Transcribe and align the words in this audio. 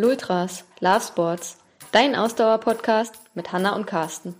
Lultras, 0.00 0.62
Love 0.78 1.00
Sports, 1.00 1.56
dein 1.90 2.14
Ausdauer-Podcast 2.14 3.16
mit 3.34 3.50
Hanna 3.50 3.74
und 3.74 3.84
Carsten. 3.84 4.36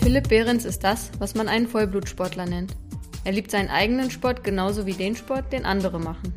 Philipp 0.00 0.28
Behrens 0.28 0.64
ist 0.64 0.82
das, 0.82 1.12
was 1.20 1.36
man 1.36 1.46
einen 1.46 1.68
Vollblutsportler 1.68 2.46
nennt. 2.46 2.74
Er 3.22 3.30
liebt 3.30 3.52
seinen 3.52 3.68
eigenen 3.70 4.10
Sport 4.10 4.42
genauso 4.42 4.84
wie 4.84 4.94
den 4.94 5.14
Sport, 5.14 5.52
den 5.52 5.64
andere 5.64 6.00
machen. 6.00 6.34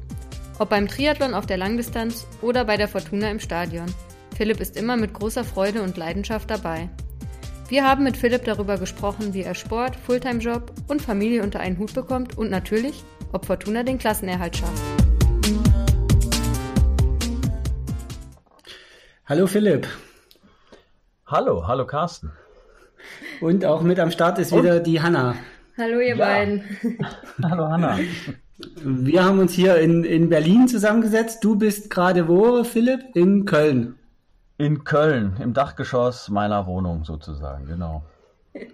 Ob 0.60 0.70
beim 0.70 0.88
Triathlon 0.88 1.34
auf 1.34 1.48
der 1.48 1.58
Langdistanz 1.58 2.28
oder 2.44 2.64
bei 2.64 2.78
der 2.78 2.88
Fortuna 2.88 3.32
im 3.32 3.40
Stadion. 3.40 3.92
Philipp 4.38 4.60
ist 4.60 4.78
immer 4.78 4.98
mit 4.98 5.16
großer 5.16 5.44
Freude 5.44 5.82
und 5.82 5.98
Leidenschaft 5.98 6.52
dabei. 6.52 6.90
Wir 7.70 7.86
haben 7.86 8.04
mit 8.04 8.18
Philipp 8.18 8.44
darüber 8.44 8.78
gesprochen, 8.78 9.34
wie 9.34 9.42
er 9.44 9.56
Sport, 9.56 9.96
Fulltime-Job 9.96 10.74
und 10.90 11.02
Familie 11.02 11.44
unter 11.44 11.62
einen 11.62 11.78
Hut 11.78 11.94
bekommt 11.94 12.38
und 12.38 12.52
natürlich, 12.52 13.04
ob 13.32 13.46
Fortuna 13.46 13.84
den 13.84 13.98
Klassenerhalt 13.98 14.58
schafft. 14.58 14.84
Hallo 19.26 19.48
Philipp. 19.48 19.88
Hallo, 21.26 21.66
hallo 21.66 21.88
Carsten. 21.88 22.32
Und 23.40 23.64
auch 23.64 23.82
mit 23.82 24.00
am 24.00 24.12
Start 24.12 24.40
ist 24.40 24.54
wieder 24.54 24.82
die 24.82 25.02
Hanna. 25.02 25.36
Hallo 25.78 26.00
ihr 26.00 26.18
ja. 26.18 26.26
beiden. 26.26 26.64
hallo 27.42 27.70
Hanna. 27.70 27.98
Wir 28.84 29.24
haben 29.24 29.40
uns 29.40 29.54
hier 29.54 29.78
in, 29.78 30.04
in 30.04 30.30
Berlin 30.30 30.68
zusammengesetzt. 30.68 31.44
Du 31.44 31.56
bist 31.56 31.90
gerade 31.90 32.28
wo, 32.28 32.64
Philipp? 32.66 33.00
In 33.16 33.46
Köln. 33.46 33.96
In 34.64 34.86
Köln, 34.86 35.36
im 35.42 35.54
Dachgeschoss 35.54 36.30
meiner 36.30 36.68
Wohnung 36.68 37.04
sozusagen, 37.04 37.66
genau. 37.68 38.04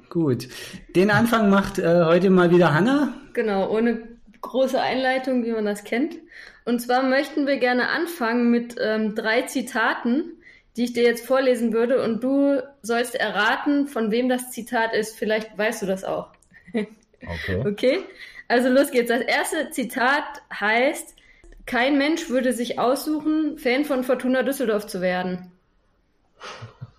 Gut. 0.10 0.48
Den 0.96 1.10
Anfang 1.10 1.50
macht 1.50 1.80
äh, 1.80 2.04
heute 2.04 2.30
mal 2.30 2.52
wieder 2.52 2.76
Hanna. 2.76 3.14
Genau, 3.34 3.70
ohne 3.72 4.08
große 4.42 4.80
Einleitung, 4.80 5.44
wie 5.46 5.52
man 5.52 5.66
das 5.66 5.84
kennt. 5.84 6.16
Und 6.64 6.80
zwar 6.80 7.02
möchten 7.02 7.48
wir 7.48 7.58
gerne 7.58 7.90
anfangen 7.90 8.52
mit 8.52 8.76
ähm, 8.80 9.16
drei 9.16 9.44
Zitaten, 9.44 10.34
die 10.78 10.84
ich 10.84 10.94
dir 10.94 11.04
jetzt 11.04 11.26
vorlesen 11.26 11.74
würde. 11.74 12.04
Und 12.04 12.24
du 12.24 12.62
sollst 12.84 13.16
erraten, 13.16 13.88
von 13.88 14.12
wem 14.12 14.30
das 14.30 14.52
Zitat 14.52 14.94
ist. 14.94 15.18
Vielleicht 15.18 15.58
weißt 15.58 15.82
du 15.82 15.86
das 15.86 16.04
auch. 16.04 16.30
Okay. 17.22 17.64
Okay. 17.68 18.00
Also 18.48 18.70
los 18.70 18.92
geht's. 18.92 19.10
Das 19.10 19.20
erste 19.20 19.72
Zitat 19.72 20.24
heißt, 20.58 21.18
kein 21.66 21.98
Mensch 21.98 22.30
würde 22.30 22.54
sich 22.54 22.80
aussuchen, 22.80 23.58
Fan 23.58 23.84
von 23.84 24.06
Fortuna 24.06 24.42
Düsseldorf 24.42 24.88
zu 24.88 25.02
werden. 25.02 25.52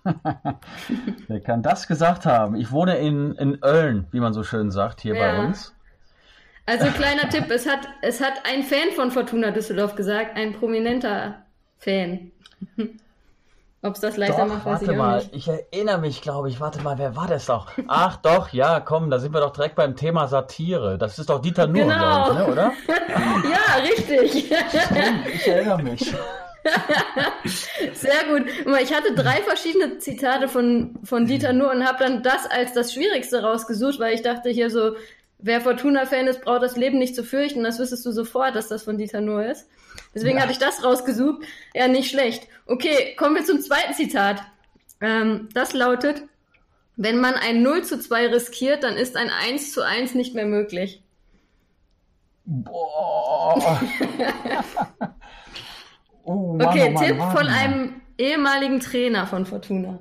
Wer 1.27 1.41
kann 1.41 1.61
das 1.61 1.87
gesagt 1.87 2.25
haben? 2.25 2.55
Ich 2.55 2.71
wohne 2.71 2.97
in, 2.97 3.33
in 3.35 3.59
Ölln, 3.63 4.07
wie 4.11 4.19
man 4.19 4.33
so 4.33 4.43
schön 4.43 4.71
sagt, 4.71 5.01
hier 5.01 5.15
ja. 5.15 5.21
bei 5.21 5.45
uns. 5.45 5.75
Also 6.65 6.87
kleiner 6.87 7.29
Tipp, 7.29 7.49
es 7.49 7.67
hat, 7.67 7.87
es 8.01 8.21
hat 8.21 8.33
ein 8.45 8.63
Fan 8.63 8.91
von 8.95 9.11
Fortuna 9.11 9.51
Düsseldorf 9.51 9.95
gesagt, 9.95 10.37
ein 10.37 10.53
prominenter 10.53 11.43
Fan. 11.77 12.31
Ob 13.83 13.95
es 13.95 13.99
das 13.99 14.15
leichter 14.15 14.43
doch, 14.43 14.47
macht, 14.47 14.65
weiß 14.65 14.81
warte 14.81 14.91
ich 14.91 14.97
mal, 14.97 15.17
nicht. 15.17 15.35
ich 15.35 15.47
erinnere 15.47 15.97
mich, 15.97 16.21
glaube 16.21 16.49
ich. 16.49 16.61
Warte 16.61 16.81
mal, 16.83 16.99
wer 16.99 17.15
war 17.15 17.27
das 17.27 17.47
doch? 17.47 17.67
Ach 17.87 18.15
doch, 18.17 18.49
ja, 18.49 18.79
komm, 18.79 19.09
da 19.09 19.17
sind 19.17 19.33
wir 19.33 19.41
doch 19.41 19.53
direkt 19.53 19.75
beim 19.75 19.95
Thema 19.95 20.27
Satire. 20.27 20.99
Das 20.99 21.17
ist 21.17 21.31
doch 21.31 21.41
Dieter 21.41 21.65
Nuhr, 21.65 21.85
genau. 21.85 22.29
ich, 22.29 22.37
ne, 22.37 22.47
oder? 22.47 22.73
ja, 22.87 23.81
richtig. 23.81 24.53
Stimmt, 24.69 25.27
ich 25.33 25.47
erinnere 25.47 25.81
mich. 25.81 26.13
Sehr 27.93 28.23
gut. 28.29 28.45
Ich 28.81 28.93
hatte 28.93 29.13
drei 29.15 29.41
verschiedene 29.41 29.97
Zitate 29.97 30.47
von, 30.47 30.95
von 31.03 31.25
Dieter 31.25 31.53
Nuhr 31.53 31.71
und 31.71 31.87
habe 31.87 32.03
dann 32.03 32.23
das 32.23 32.45
als 32.45 32.73
das 32.73 32.93
Schwierigste 32.93 33.41
rausgesucht, 33.41 33.99
weil 33.99 34.13
ich 34.13 34.21
dachte 34.21 34.49
hier 34.49 34.69
so, 34.69 34.95
wer 35.39 35.61
Fortuna-Fan 35.61 36.27
ist, 36.27 36.41
braucht 36.41 36.61
das 36.61 36.77
Leben 36.77 36.99
nicht 36.99 37.15
zu 37.15 37.23
fürchten. 37.23 37.63
Das 37.63 37.79
wüsstest 37.79 38.05
du 38.05 38.11
sofort, 38.11 38.55
dass 38.55 38.67
das 38.67 38.83
von 38.83 38.97
Dieter 38.97 39.21
Nuhr 39.21 39.45
ist. 39.45 39.67
Deswegen 40.13 40.37
ja. 40.37 40.43
hatte 40.43 40.51
ich 40.51 40.59
das 40.59 40.83
rausgesucht. 40.83 41.43
Ja, 41.73 41.87
nicht 41.87 42.11
schlecht. 42.11 42.47
Okay, 42.65 43.15
kommen 43.15 43.35
wir 43.35 43.45
zum 43.45 43.59
zweiten 43.59 43.93
Zitat. 43.93 44.41
Ähm, 45.01 45.49
das 45.53 45.73
lautet, 45.73 46.23
wenn 46.95 47.19
man 47.19 47.33
ein 47.33 47.63
0 47.63 47.83
zu 47.83 47.99
2 47.99 48.27
riskiert, 48.27 48.83
dann 48.83 48.95
ist 48.95 49.17
ein 49.17 49.29
1 49.29 49.73
zu 49.73 49.83
1 49.83 50.13
nicht 50.13 50.35
mehr 50.35 50.45
möglich. 50.45 51.01
Boah. 52.45 53.81
oh, 56.23 56.55
Mann, 56.55 56.67
okay, 56.67 56.87
oh 56.87 56.91
Mann, 56.91 57.05
Tipp 57.05 57.17
Mann. 57.17 57.37
von 57.37 57.47
einem 57.47 58.01
ehemaligen 58.17 58.79
Trainer 58.79 59.25
von 59.27 59.45
Fortuna. 59.45 59.99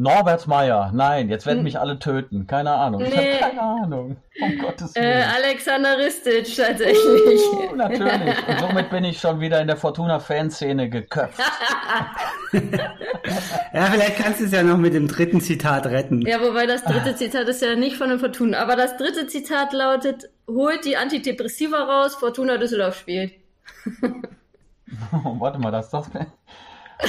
Norbert 0.00 0.46
Meyer, 0.46 0.92
nein, 0.94 1.28
jetzt 1.28 1.44
werden 1.44 1.58
hm. 1.58 1.64
mich 1.64 1.80
alle 1.80 1.98
töten. 1.98 2.46
Keine 2.46 2.70
Ahnung. 2.70 3.02
Nee. 3.02 3.08
Ich 3.08 3.42
habe 3.42 3.56
keine 3.56 3.62
Ahnung. 3.62 4.16
Um 4.40 4.58
Gottes 4.58 4.94
äh, 4.94 5.00
Willen. 5.00 5.12
Äh, 5.12 5.24
Alexander 5.44 5.98
Ristic 5.98 6.56
tatsächlich. 6.56 7.40
Uh, 7.52 7.74
natürlich. 7.74 8.36
Und 8.48 8.60
somit 8.60 8.90
bin 8.90 9.02
ich 9.02 9.18
schon 9.18 9.40
wieder 9.40 9.60
in 9.60 9.66
der 9.66 9.76
Fortuna-Fanszene 9.76 10.88
geköpft. 10.88 11.40
ja, 12.52 13.86
vielleicht 13.90 14.18
kannst 14.18 14.38
du 14.38 14.44
es 14.44 14.52
ja 14.52 14.62
noch 14.62 14.78
mit 14.78 14.94
dem 14.94 15.08
dritten 15.08 15.40
Zitat 15.40 15.86
retten. 15.86 16.24
Ja, 16.24 16.40
wobei 16.40 16.66
das 16.66 16.84
dritte 16.84 17.16
Zitat 17.16 17.48
ist 17.48 17.60
ja 17.60 17.74
nicht 17.74 17.96
von 17.96 18.08
dem 18.08 18.20
Fortuna. 18.20 18.60
Aber 18.60 18.76
das 18.76 18.98
dritte 18.98 19.26
Zitat 19.26 19.72
lautet, 19.72 20.30
holt 20.46 20.84
die 20.84 20.96
Antidepressiva 20.96 21.76
raus, 21.76 22.14
Fortuna 22.14 22.56
Düsseldorf 22.56 22.96
spielt. 22.96 23.32
Oh, 25.12 25.36
warte 25.40 25.58
mal, 25.58 25.70
das 25.70 25.86
ist 25.86 25.94
das... 25.94 26.10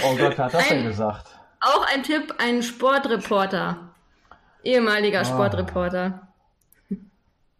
Oh 0.03 0.16
Gott, 0.16 0.38
wer 0.38 0.46
hat 0.46 0.53
das 0.53 0.68
denn 0.68 0.84
gesagt? 0.86 1.28
Auch 1.62 1.86
ein 1.94 2.03
Tipp, 2.03 2.36
ein 2.38 2.62
Sportreporter. 2.64 3.90
Ehemaliger 4.64 5.22
ah. 5.22 5.25
Sportreporter. 5.25 6.28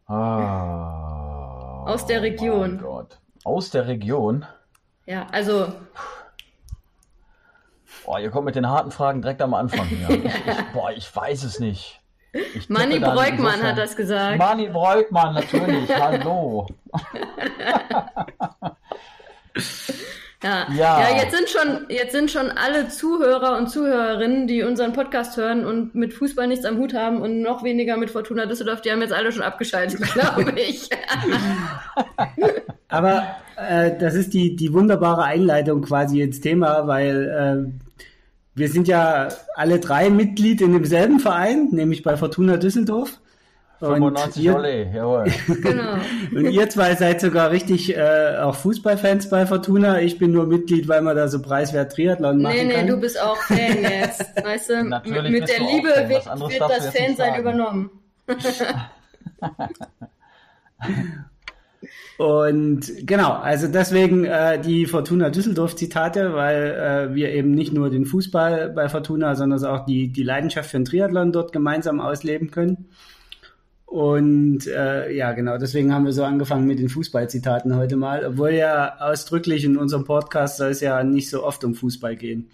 Ah. 0.08 1.84
Aus 1.86 2.06
der 2.06 2.22
Region. 2.22 2.80
Oh 2.82 2.88
Gott. 2.88 3.20
Aus 3.44 3.72
der 3.72 3.88
Region? 3.88 4.46
Ja, 5.06 5.28
also. 5.32 5.74
Boah, 8.06 8.20
ihr 8.20 8.30
kommt 8.30 8.46
mit 8.46 8.56
den 8.56 8.68
harten 8.68 8.92
Fragen 8.92 9.22
direkt 9.22 9.42
am 9.42 9.54
Anfang. 9.54 9.88
Ja. 10.02 10.10
ich, 10.10 10.74
boah, 10.74 10.92
ich 10.92 11.16
weiß 11.16 11.44
es 11.44 11.60
nicht. 11.60 11.99
Manni 12.68 13.00
Breukmann 13.00 13.62
hat 13.64 13.78
das 13.78 13.96
gesagt. 13.96 14.38
Manni 14.38 14.68
Breukmann, 14.68 15.34
natürlich. 15.36 15.90
Hallo. 16.00 16.68
Ja. 20.42 20.68
ja. 20.72 21.02
ja, 21.02 21.18
jetzt 21.18 21.36
sind 21.36 21.50
schon, 21.50 21.86
jetzt 21.90 22.14
sind 22.14 22.32
schon 22.32 22.50
alle 22.52 22.88
Zuhörer 22.88 23.58
und 23.58 23.70
Zuhörerinnen, 23.70 24.48
die 24.48 24.64
unseren 24.64 24.94
Podcast 24.94 25.36
hören 25.36 25.66
und 25.66 25.96
mit 25.96 26.14
Fußball 26.14 26.48
nichts 26.48 26.64
am 26.64 26.78
Hut 26.78 26.94
haben 26.94 27.22
und 27.22 27.42
noch 27.42 27.64
weniger 27.64 27.98
mit 27.98 28.10
Fortuna 28.10 28.46
Düsseldorf, 28.46 28.82
die 28.82 28.92
haben 28.92 29.02
jetzt 29.02 29.12
alle 29.12 29.34
schon 29.34 29.44
abgeschaltet, 29.44 30.00
glaube 30.14 30.54
ich. 30.58 30.90
Aber 32.88 33.36
äh, 33.58 33.98
das 33.98 34.16
ist 34.16 34.34
die, 34.34 34.56
die 34.56 34.72
wunderbare 34.72 35.24
Einleitung 35.24 35.82
quasi 35.82 36.22
ins 36.22 36.40
Thema, 36.40 36.88
weil 36.88 37.74
äh, 37.76 37.89
wir 38.60 38.70
sind 38.70 38.88
ja 38.88 39.30
alle 39.56 39.80
drei 39.80 40.10
Mitglied 40.10 40.62
in 40.62 40.74
demselben 40.74 41.20
Verein, 41.20 41.70
nämlich 41.72 42.04
bei 42.04 42.18
Fortuna 42.18 42.58
Düsseldorf. 42.58 43.20
95 43.80 44.44
ihr, 44.44 44.58
Olé, 44.58 44.94
jawohl. 44.94 45.32
genau. 45.62 45.94
und 46.36 46.52
ihr 46.52 46.70
zwei 46.70 46.96
seid 46.96 47.22
sogar 47.22 47.52
richtig 47.52 47.96
äh, 47.96 48.36
auch 48.42 48.56
Fußballfans 48.56 49.30
bei 49.30 49.46
Fortuna. 49.46 50.02
Ich 50.02 50.18
bin 50.18 50.34
nur 50.34 50.48
Mitglied, 50.48 50.90
weil 50.90 51.02
man 51.02 51.16
da 51.16 51.30
so 51.30 51.42
preiswert 51.42 51.94
Triathlon 51.94 52.42
machen 52.42 52.56
nee, 52.56 52.66
nee, 52.66 52.74
kann. 52.74 52.86
Nee, 52.86 52.92
du 52.92 52.98
bist 52.98 53.22
auch 53.22 53.38
Fan 53.38 53.82
jetzt. 53.82 54.36
Weißt 54.44 54.70
du, 54.70 54.84
Natürlich 54.84 55.32
mit 55.32 55.48
der 55.48 55.60
Liebe 55.60 55.88
wird, 56.10 56.26
wird 56.26 56.62
das 56.62 56.90
Fansein 56.90 57.40
übernommen. 57.40 57.90
Und 62.20 63.08
genau, 63.08 63.32
also 63.32 63.70
deswegen 63.70 64.26
äh, 64.26 64.60
die 64.60 64.88
Fortuna 64.88 65.30
Düsseldorf 65.30 65.78
Zitate, 65.78 66.34
weil 66.34 66.66
äh, 67.12 67.16
wir 67.16 67.30
eben 67.32 67.52
nicht 67.52 67.72
nur 67.72 67.90
den 67.90 68.04
Fußball 68.04 68.72
bei 68.72 68.90
Fortuna, 68.90 69.36
sondern 69.36 69.64
auch 69.64 69.86
die, 69.86 70.10
die 70.10 70.24
Leidenschaft 70.24 70.70
für 70.70 70.80
den 70.80 70.84
Triathlon 70.84 71.32
dort 71.32 71.54
gemeinsam 71.54 72.02
ausleben 72.02 72.52
können. 72.52 72.90
Und 73.86 74.68
äh, 74.68 75.14
ja, 75.14 75.32
genau, 75.32 75.58
deswegen 75.58 75.94
haben 75.94 76.04
wir 76.04 76.12
so 76.12 76.26
angefangen 76.26 76.68
mit 76.68 76.80
den 76.80 76.90
Fußballzitaten 76.90 77.78
heute 77.78 77.96
mal, 77.96 78.26
obwohl 78.26 78.50
ja 78.50 78.98
ausdrücklich 79.00 79.64
in 79.64 79.78
unserem 79.78 80.04
Podcast 80.04 80.58
soll 80.58 80.72
es 80.72 80.82
ja 80.82 81.02
nicht 81.06 81.30
so 81.30 81.46
oft 81.46 81.64
um 81.64 81.74
Fußball 81.74 82.18
gehen. 82.18 82.52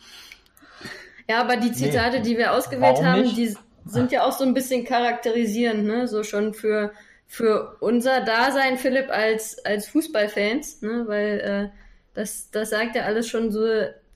Ja, 1.27 1.41
aber 1.41 1.57
die 1.57 1.71
Zitate, 1.71 2.17
nee. 2.17 2.23
die 2.23 2.37
wir 2.37 2.53
ausgewählt 2.53 3.03
haben, 3.03 3.23
die 3.35 3.55
sind 3.83 4.11
ja 4.11 4.25
auch 4.25 4.31
so 4.33 4.43
ein 4.43 4.53
bisschen 4.53 4.85
charakterisierend, 4.85 5.85
ne? 5.85 6.07
So 6.07 6.21
schon 6.21 6.53
für, 6.53 6.91
für 7.27 7.77
unser 7.79 8.21
Dasein, 8.21 8.77
Philipp, 8.77 9.09
als, 9.09 9.63
als 9.65 9.87
Fußballfans, 9.87 10.81
ne? 10.81 11.03
Weil 11.07 11.39
äh, 11.39 11.69
das, 12.13 12.49
das 12.51 12.69
sagt 12.69 12.95
ja 12.95 13.03
alles 13.03 13.27
schon 13.27 13.51
so 13.51 13.65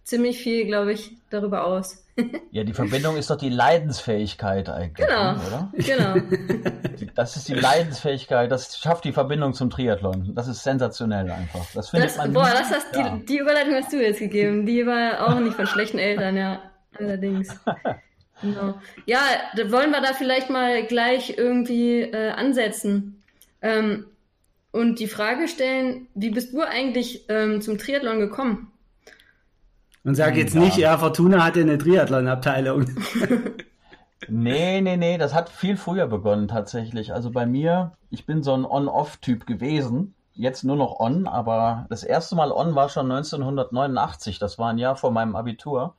ziemlich 0.03 0.39
viel, 0.39 0.65
glaube 0.65 0.93
ich, 0.93 1.11
darüber 1.29 1.65
aus. 1.65 2.05
Ja, 2.51 2.65
die 2.65 2.73
Verbindung 2.73 3.15
ist 3.15 3.29
doch 3.29 3.37
die 3.37 3.47
Leidensfähigkeit 3.47 4.67
eigentlich, 4.67 5.07
genau, 5.07 5.35
oder? 5.35 5.71
Genau. 5.73 6.15
Das 7.15 7.37
ist 7.37 7.47
die 7.47 7.53
Leidensfähigkeit, 7.53 8.51
das 8.51 8.77
schafft 8.77 9.05
die 9.05 9.13
Verbindung 9.13 9.53
zum 9.53 9.69
Triathlon. 9.69 10.35
Das 10.35 10.49
ist 10.49 10.63
sensationell 10.63 11.31
einfach. 11.31 11.65
Das 11.73 11.91
findet 11.91 12.09
das, 12.09 12.17
man 12.17 12.33
boah, 12.33 12.49
das 12.51 12.71
hast, 12.71 12.93
ja. 12.93 13.15
die, 13.15 13.25
die 13.25 13.37
Überleitung 13.37 13.75
hast 13.75 13.93
du 13.93 14.01
jetzt 14.01 14.19
gegeben. 14.19 14.65
Die 14.65 14.85
war 14.85 15.29
auch 15.29 15.39
nicht 15.39 15.55
von 15.55 15.65
schlechten 15.65 15.97
Eltern, 15.97 16.35
ja. 16.35 16.61
Allerdings. 16.97 17.57
Genau. 18.41 18.75
Ja, 19.05 19.19
da 19.55 19.71
wollen 19.71 19.91
wir 19.91 20.01
da 20.01 20.13
vielleicht 20.13 20.49
mal 20.49 20.83
gleich 20.83 21.37
irgendwie 21.37 22.01
äh, 22.01 22.31
ansetzen 22.31 23.21
ähm, 23.61 24.05
und 24.71 24.99
die 24.99 25.07
Frage 25.07 25.47
stellen, 25.47 26.07
wie 26.13 26.29
bist 26.29 26.53
du 26.53 26.61
eigentlich 26.61 27.25
ähm, 27.29 27.61
zum 27.61 27.77
Triathlon 27.77 28.19
gekommen? 28.19 28.71
Und 30.03 30.15
sag 30.15 30.37
jetzt 30.37 30.55
ja. 30.55 30.61
nicht, 30.61 30.77
ja, 30.77 30.97
Fortuna 30.97 31.43
hatte 31.43 31.59
eine 31.59 31.77
Triathlon-Abteilung. 31.77 32.85
nee, 34.27 34.79
nee, 34.81 34.97
nee, 34.97 35.17
das 35.17 35.33
hat 35.33 35.49
viel 35.49 35.75
früher 35.75 36.07
begonnen 36.07 36.47
tatsächlich. 36.47 37.13
Also 37.13 37.31
bei 37.31 37.45
mir, 37.45 37.91
ich 38.09 38.25
bin 38.25 38.41
so 38.41 38.53
ein 38.53 38.65
On-Off-Typ 38.65 39.45
gewesen. 39.45 40.15
Jetzt 40.33 40.63
nur 40.63 40.77
noch 40.77 41.01
On, 41.01 41.27
aber 41.27 41.85
das 41.89 42.05
erste 42.05 42.35
Mal 42.35 42.53
On 42.53 42.73
war 42.73 42.87
schon 42.87 43.11
1989. 43.11 44.39
Das 44.39 44.57
war 44.57 44.69
ein 44.69 44.77
Jahr 44.77 44.95
vor 44.95 45.11
meinem 45.11 45.35
Abitur. 45.35 45.95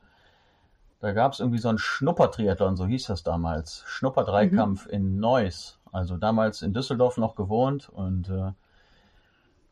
Da 1.01 1.13
gab 1.13 1.33
es 1.33 1.41
irgendwie 1.41 1.59
so 1.59 1.71
ein 1.71 1.79
Schnupper-Triathlon, 1.79 2.77
so 2.77 2.87
hieß 2.87 3.07
das 3.07 3.23
damals. 3.23 3.83
Schnupper-Dreikampf 3.87 4.87
mhm. 4.87 4.93
in 4.93 5.19
Neuss. 5.19 5.79
Also 5.93 6.17
damals 6.17 6.63
in 6.63 6.75
Düsseldorf 6.75 7.17
noch 7.17 7.35
gewohnt 7.35 7.89
und 7.89 8.29
äh, 8.29 8.53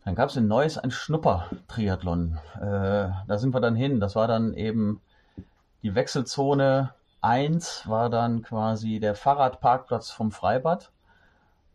dann 0.04 0.14
gab 0.14 0.30
es 0.30 0.36
in 0.36 0.48
Neuss 0.48 0.78
ein 0.78 0.90
Schnupper-Triathlon. 0.90 2.38
Äh, 2.56 2.60
da 2.60 3.38
sind 3.38 3.54
wir 3.54 3.60
dann 3.60 3.76
hin. 3.76 4.00
Das 4.00 4.16
war 4.16 4.26
dann 4.26 4.54
eben 4.54 5.02
die 5.82 5.94
Wechselzone 5.94 6.94
1 7.20 7.88
war 7.88 8.08
dann 8.08 8.42
quasi 8.42 9.00
der 9.00 9.14
Fahrradparkplatz 9.14 10.10
vom 10.10 10.32
Freibad. 10.32 10.90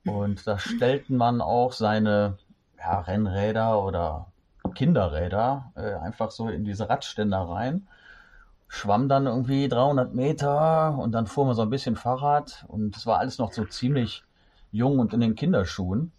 Und 0.05 0.47
da 0.47 0.57
stellten 0.57 1.15
man 1.15 1.41
auch 1.41 1.73
seine 1.73 2.37
ja, 2.77 3.01
Rennräder 3.01 3.83
oder 3.83 4.27
Kinderräder 4.73 5.71
äh, 5.75 5.93
einfach 5.93 6.31
so 6.31 6.49
in 6.49 6.65
diese 6.65 6.89
Radständer 6.89 7.39
rein 7.39 7.87
schwamm 8.73 9.07
dann 9.07 9.27
irgendwie 9.27 9.67
300 9.67 10.15
Meter 10.15 10.97
und 10.97 11.11
dann 11.11 11.27
fuhr 11.27 11.45
man 11.45 11.53
so 11.53 11.61
ein 11.61 11.69
bisschen 11.69 11.95
Fahrrad 11.95 12.65
und 12.67 12.97
es 12.97 13.05
war 13.05 13.19
alles 13.19 13.37
noch 13.37 13.53
so 13.53 13.65
ziemlich 13.65 14.23
jung 14.71 14.97
und 14.97 15.13
in 15.13 15.19
den 15.19 15.35
Kinderschuhen. 15.35 16.11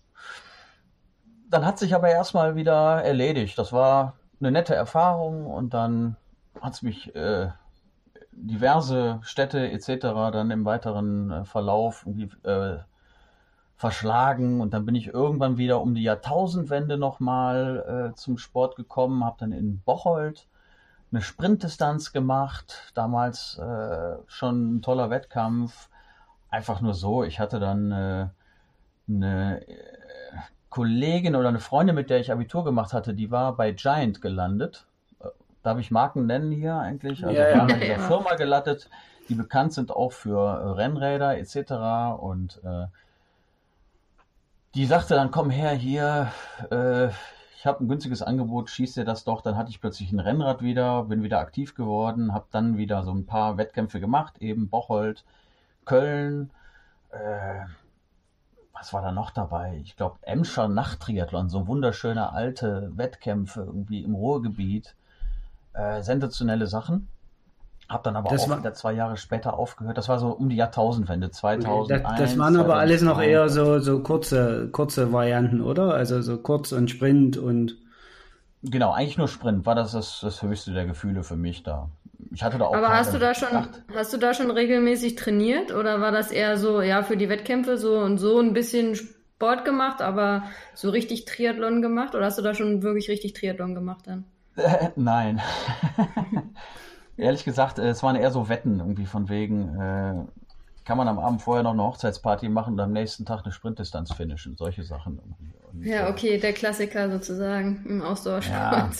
Dann 1.50 1.66
hat 1.66 1.80
sich 1.80 1.96
aber 1.96 2.10
erstmal 2.10 2.54
wieder 2.54 3.02
erledigt. 3.02 3.58
Das 3.58 3.72
war 3.72 4.14
eine 4.38 4.52
nette 4.52 4.72
Erfahrung 4.72 5.46
und 5.46 5.74
dann 5.74 6.16
hat 6.60 6.74
es 6.74 6.82
mich 6.82 7.12
äh, 7.16 7.48
diverse 8.30 9.18
Städte 9.22 9.72
etc. 9.72 9.88
dann 10.30 10.52
im 10.52 10.64
weiteren 10.64 11.32
äh, 11.32 11.44
Verlauf 11.44 12.06
äh, 12.44 12.76
verschlagen 13.74 14.60
und 14.60 14.72
dann 14.74 14.86
bin 14.86 14.94
ich 14.94 15.08
irgendwann 15.08 15.58
wieder 15.58 15.80
um 15.80 15.96
die 15.96 16.04
Jahrtausendwende 16.04 16.98
nochmal 16.98 18.12
äh, 18.12 18.14
zum 18.14 18.38
Sport 18.38 18.76
gekommen, 18.76 19.24
habe 19.24 19.38
dann 19.40 19.50
in 19.50 19.80
Bocholt 19.80 20.46
eine 21.14 21.22
Sprintdistanz 21.22 22.12
gemacht, 22.12 22.90
damals 22.94 23.56
äh, 23.58 24.16
schon 24.26 24.76
ein 24.76 24.82
toller 24.82 25.10
Wettkampf. 25.10 25.88
Einfach 26.50 26.80
nur 26.80 26.94
so, 26.94 27.22
ich 27.22 27.38
hatte 27.38 27.60
dann 27.60 27.92
äh, 27.92 28.26
eine 29.08 29.66
äh, 29.68 29.74
Kollegin 30.70 31.36
oder 31.36 31.48
eine 31.48 31.60
Freundin, 31.60 31.94
mit 31.94 32.10
der 32.10 32.18
ich 32.18 32.32
Abitur 32.32 32.64
gemacht 32.64 32.92
hatte, 32.92 33.14
die 33.14 33.30
war 33.30 33.56
bei 33.56 33.70
Giant 33.70 34.22
gelandet. 34.22 34.86
Äh, 35.20 35.28
darf 35.62 35.78
ich 35.78 35.92
Marken 35.92 36.26
nennen 36.26 36.50
hier 36.50 36.74
eigentlich? 36.74 37.24
Also 37.24 37.38
ja, 37.40 37.48
ja. 37.48 37.66
in 37.66 37.80
dieser 37.80 38.00
Firma 38.00 38.34
gelandet, 38.34 38.90
die 39.28 39.36
bekannt 39.36 39.72
sind 39.72 39.92
auch 39.92 40.10
für 40.10 40.76
Rennräder 40.76 41.38
etc. 41.38 42.18
Und 42.20 42.60
äh, 42.64 42.86
die 44.74 44.86
sagte 44.86 45.14
dann, 45.14 45.30
komm 45.30 45.50
her 45.50 45.70
hier, 45.70 46.32
äh, 46.70 47.10
ich 47.64 47.66
habe 47.66 47.82
ein 47.82 47.88
günstiges 47.88 48.20
Angebot, 48.20 48.68
schießt 48.68 48.98
dir 48.98 49.04
das 49.06 49.24
doch. 49.24 49.40
Dann 49.40 49.56
hatte 49.56 49.70
ich 49.70 49.80
plötzlich 49.80 50.12
ein 50.12 50.20
Rennrad 50.20 50.60
wieder, 50.60 51.04
bin 51.04 51.22
wieder 51.22 51.38
aktiv 51.38 51.74
geworden, 51.74 52.34
habe 52.34 52.44
dann 52.50 52.76
wieder 52.76 53.02
so 53.04 53.10
ein 53.10 53.24
paar 53.24 53.56
Wettkämpfe 53.56 54.00
gemacht, 54.00 54.34
eben 54.42 54.68
Bocholt, 54.68 55.24
Köln, 55.86 56.50
äh, 57.08 57.64
was 58.74 58.92
war 58.92 59.00
da 59.00 59.12
noch 59.12 59.30
dabei? 59.30 59.80
Ich 59.82 59.96
glaube, 59.96 60.18
Emscher 60.20 60.68
Nachttriathlon, 60.68 61.48
so 61.48 61.66
wunderschöne 61.66 62.34
alte 62.34 62.92
Wettkämpfe 62.98 63.62
irgendwie 63.62 64.02
im 64.02 64.14
Ruhrgebiet. 64.14 64.94
Äh, 65.72 66.02
sensationelle 66.02 66.66
Sachen. 66.66 67.08
Hab 67.88 68.02
dann 68.02 68.16
aber 68.16 68.30
das 68.30 68.44
auch 68.44 68.50
war, 68.50 68.58
wieder 68.58 68.72
zwei 68.72 68.92
Jahre 68.92 69.16
später 69.16 69.58
aufgehört. 69.58 69.98
Das 69.98 70.08
war 70.08 70.18
so 70.18 70.28
um 70.28 70.48
die 70.48 70.56
Jahrtausendwende, 70.56 71.30
2001. 71.30 71.88
Das, 71.88 72.18
das 72.18 72.38
waren 72.38 72.56
aber 72.56 72.76
alles 72.76 73.02
noch 73.02 73.20
eher 73.20 73.48
so, 73.48 73.78
so 73.78 74.00
kurze, 74.00 74.68
kurze 74.72 75.12
Varianten, 75.12 75.60
oder? 75.60 75.92
Also 75.92 76.22
so 76.22 76.38
kurz 76.38 76.72
und 76.72 76.90
Sprint 76.90 77.36
und. 77.36 77.76
Genau, 78.62 78.92
eigentlich 78.92 79.18
nur 79.18 79.28
Sprint 79.28 79.66
war 79.66 79.74
das 79.74 79.92
das, 79.92 80.20
das 80.22 80.42
höchste 80.42 80.72
der 80.72 80.86
Gefühle 80.86 81.22
für 81.22 81.36
mich 81.36 81.62
da. 81.62 81.90
Ich 82.32 82.42
hatte 82.42 82.56
da 82.56 82.66
auch. 82.66 82.74
Aber 82.74 82.88
hast 82.88 83.12
du 83.12 83.18
da 83.18 83.34
schon, 83.34 83.68
hast 83.94 84.12
du 84.14 84.16
da 84.16 84.32
schon 84.32 84.50
regelmäßig 84.50 85.16
trainiert 85.16 85.72
oder 85.72 86.00
war 86.00 86.10
das 86.10 86.30
eher 86.30 86.56
so, 86.56 86.80
ja, 86.80 87.02
für 87.02 87.18
die 87.18 87.28
Wettkämpfe 87.28 87.76
so 87.76 87.98
und 87.98 88.16
so 88.16 88.40
ein 88.40 88.54
bisschen 88.54 88.96
Sport 88.96 89.66
gemacht, 89.66 90.00
aber 90.00 90.44
so 90.74 90.88
richtig 90.88 91.26
Triathlon 91.26 91.82
gemacht? 91.82 92.14
Oder 92.14 92.24
hast 92.24 92.38
du 92.38 92.42
da 92.42 92.54
schon 92.54 92.82
wirklich 92.82 93.10
richtig 93.10 93.34
Triathlon 93.34 93.74
gemacht 93.74 94.06
dann? 94.06 94.24
Äh, 94.56 94.88
nein. 94.96 95.42
Ehrlich 97.16 97.44
gesagt, 97.44 97.78
äh, 97.78 97.88
es 97.88 98.02
waren 98.02 98.16
eher 98.16 98.30
so 98.30 98.48
Wetten 98.48 98.80
irgendwie 98.80 99.06
von 99.06 99.28
wegen, 99.28 99.78
äh, 99.78 100.14
kann 100.84 100.98
man 100.98 101.08
am 101.08 101.18
Abend 101.18 101.42
vorher 101.42 101.62
noch 101.62 101.72
eine 101.72 101.82
Hochzeitsparty 101.82 102.48
machen 102.48 102.74
und 102.74 102.80
am 102.80 102.92
nächsten 102.92 103.24
Tag 103.24 103.44
eine 103.44 103.52
Sprintdistanz 103.52 104.12
finishen, 104.12 104.56
solche 104.56 104.82
Sachen. 104.82 105.18
Und, 105.18 105.84
ja, 105.84 106.06
äh, 106.06 106.10
okay, 106.10 106.38
der 106.38 106.52
Klassiker 106.52 107.10
sozusagen 107.10 107.84
im 107.86 108.02
Ausdauersport. 108.02 108.52
Ja, 108.52 108.90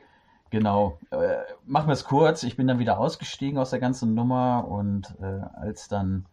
genau. 0.50 0.98
Äh, 1.10 1.38
machen 1.64 1.88
wir 1.88 1.94
es 1.94 2.04
kurz. 2.04 2.42
Ich 2.42 2.56
bin 2.56 2.68
dann 2.68 2.78
wieder 2.78 2.98
ausgestiegen 2.98 3.58
aus 3.58 3.70
der 3.70 3.80
ganzen 3.80 4.14
Nummer 4.14 4.68
und 4.68 5.14
äh, 5.20 5.40
als 5.60 5.88
dann 5.88 6.26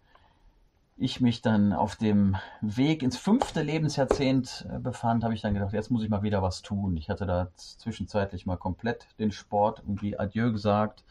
ich 1.01 1.21
mich 1.21 1.41
dann 1.41 1.71
auf 1.71 1.95
dem 1.95 2.35
Weg 2.59 3.03
ins 3.03 3.17
fünfte 3.17 3.61
Lebensjahrzehnt 3.61 4.67
äh, 4.69 4.79
befand, 4.79 5.23
habe 5.23 5.33
ich 5.33 5.41
dann 5.41 5.53
gedacht, 5.53 5.71
jetzt 5.71 5.89
muss 5.89 6.03
ich 6.03 6.09
mal 6.09 6.23
wieder 6.23 6.41
was 6.41 6.61
tun. 6.61 6.97
Ich 6.97 7.09
hatte 7.09 7.25
da 7.25 7.47
zwischenzeitlich 7.55 8.45
mal 8.45 8.57
komplett 8.57 9.07
den 9.17 9.31
Sport 9.31 9.79
irgendwie 9.79 10.19
Adieu 10.19 10.51
gesagt 10.51 11.05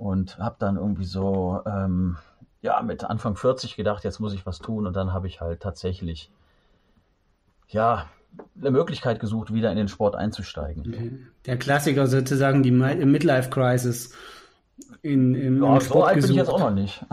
und 0.00 0.38
habe 0.38 0.56
dann 0.58 0.76
irgendwie 0.76 1.04
so 1.04 1.60
ähm, 1.66 2.16
ja 2.62 2.80
mit 2.80 3.04
Anfang 3.04 3.36
40 3.36 3.76
gedacht, 3.76 4.02
jetzt 4.02 4.18
muss 4.18 4.32
ich 4.32 4.46
was 4.46 4.58
tun 4.58 4.86
und 4.86 4.96
dann 4.96 5.12
habe 5.12 5.26
ich 5.26 5.42
halt 5.42 5.60
tatsächlich 5.60 6.30
ja 7.68 8.06
eine 8.58 8.70
Möglichkeit 8.70 9.20
gesucht, 9.20 9.52
wieder 9.52 9.70
in 9.70 9.76
den 9.76 9.88
Sport 9.88 10.16
einzusteigen. 10.16 11.30
Der 11.44 11.58
Klassiker 11.58 12.06
sozusagen, 12.06 12.62
die 12.62 12.70
Midlife 12.70 13.50
Crisis 13.50 14.14
in, 15.02 15.34
im, 15.34 15.62
ja, 15.62 15.74
im 15.74 15.80
Sport 15.80 15.82
so 15.82 16.04
alt 16.04 16.14
gesucht. 16.16 16.28
bin 16.28 16.30
ich 16.30 16.36
jetzt 16.38 16.50
auch 16.50 16.60
noch 16.60 16.70
nicht. 16.70 17.04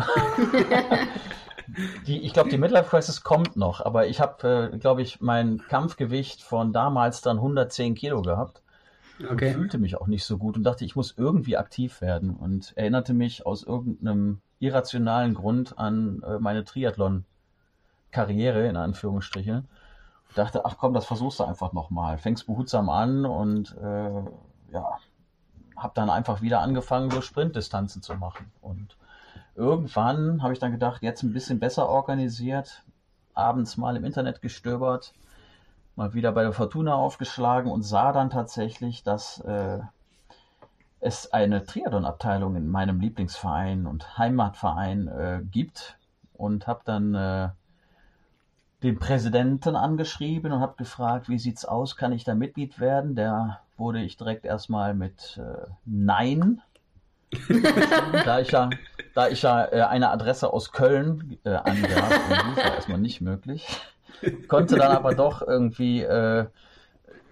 die, 2.07 2.21
ich 2.21 2.31
glaube, 2.31 2.49
die 2.49 2.57
Midlife 2.57 2.89
Crisis 2.89 3.23
kommt 3.23 3.57
noch, 3.57 3.85
aber 3.85 4.07
ich 4.07 4.21
habe, 4.21 4.71
äh, 4.73 4.77
glaube 4.77 5.01
ich, 5.01 5.19
mein 5.19 5.61
Kampfgewicht 5.67 6.41
von 6.41 6.71
damals 6.71 7.21
dann 7.21 7.37
110 7.37 7.95
Kilo 7.95 8.21
gehabt 8.21 8.61
okay. 9.29 9.53
fühlte 9.53 9.77
mich 9.77 9.95
auch 9.95 10.07
nicht 10.07 10.25
so 10.25 10.37
gut 10.37 10.57
und 10.57 10.63
dachte, 10.63 10.85
ich 10.85 10.95
muss 10.95 11.13
irgendwie 11.17 11.57
aktiv 11.57 12.01
werden 12.01 12.35
und 12.35 12.73
erinnerte 12.75 13.13
mich 13.13 13.45
aus 13.45 13.63
irgendeinem 13.63 14.41
irrationalen 14.59 15.33
Grund 15.33 15.77
an 15.77 16.23
äh, 16.23 16.39
meine 16.39 16.63
Triathlon-Karriere 16.63 18.67
in 18.67 18.75
Anführungsstrichen. 18.75 19.57
Und 19.57 20.37
dachte, 20.37 20.65
ach 20.65 20.77
komm, 20.77 20.93
das 20.93 21.05
versuchst 21.05 21.39
du 21.39 21.43
einfach 21.43 21.73
nochmal. 21.73 22.17
Fängst 22.17 22.47
behutsam 22.47 22.89
an 22.89 23.25
und 23.25 23.75
äh, 23.77 24.23
ja, 24.71 24.97
habe 25.75 25.91
dann 25.93 26.09
einfach 26.09 26.41
wieder 26.41 26.61
angefangen, 26.61 27.11
so 27.11 27.21
Sprintdistanzen 27.21 28.01
zu 28.01 28.15
machen. 28.15 28.51
Und 28.61 28.97
irgendwann 29.55 30.41
habe 30.41 30.53
ich 30.53 30.59
dann 30.59 30.71
gedacht, 30.71 31.03
jetzt 31.03 31.23
ein 31.23 31.33
bisschen 31.33 31.59
besser 31.59 31.87
organisiert, 31.87 32.83
abends 33.33 33.77
mal 33.77 33.95
im 33.95 34.03
Internet 34.03 34.41
gestöbert 34.41 35.13
mal 35.97 36.13
wieder 36.13 36.31
bei 36.31 36.43
der 36.43 36.53
Fortuna 36.53 36.93
aufgeschlagen 36.93 37.71
und 37.71 37.81
sah 37.81 38.13
dann 38.13 38.29
tatsächlich, 38.29 39.03
dass 39.03 39.39
äh, 39.41 39.79
es 40.99 41.33
eine 41.33 41.65
Triathlon-Abteilung 41.65 42.55
in 42.55 42.69
meinem 42.69 42.99
Lieblingsverein 42.99 43.87
und 43.87 44.17
Heimatverein 44.17 45.07
äh, 45.07 45.41
gibt 45.43 45.97
und 46.33 46.67
habe 46.67 46.81
dann 46.85 47.15
äh, 47.15 47.49
den 48.83 48.99
Präsidenten 48.99 49.75
angeschrieben 49.75 50.51
und 50.51 50.61
habe 50.61 50.75
gefragt, 50.77 51.29
wie 51.29 51.39
sieht's 51.39 51.65
aus, 51.65 51.95
kann 51.95 52.11
ich 52.11 52.23
da 52.23 52.35
Mitglied 52.35 52.79
werden? 52.79 53.15
Der 53.15 53.61
wurde 53.75 54.01
ich 54.01 54.17
direkt 54.17 54.45
erstmal 54.45 54.93
mit 54.93 55.41
äh, 55.41 55.67
Nein. 55.85 56.61
da 58.23 58.39
ich 58.39 58.51
ja, 58.51 58.69
da 59.15 59.27
ich 59.29 59.41
ja 59.41 59.65
äh, 59.65 59.81
eine 59.81 60.11
Adresse 60.11 60.53
aus 60.53 60.71
Köln 60.71 61.39
angab, 61.43 62.11
war 62.55 62.75
erstmal 62.75 62.99
nicht 62.99 63.19
möglich 63.19 63.65
konnte 64.47 64.75
dann 64.75 64.91
aber 64.91 65.15
doch 65.15 65.41
irgendwie 65.41 66.01
äh, 66.01 66.45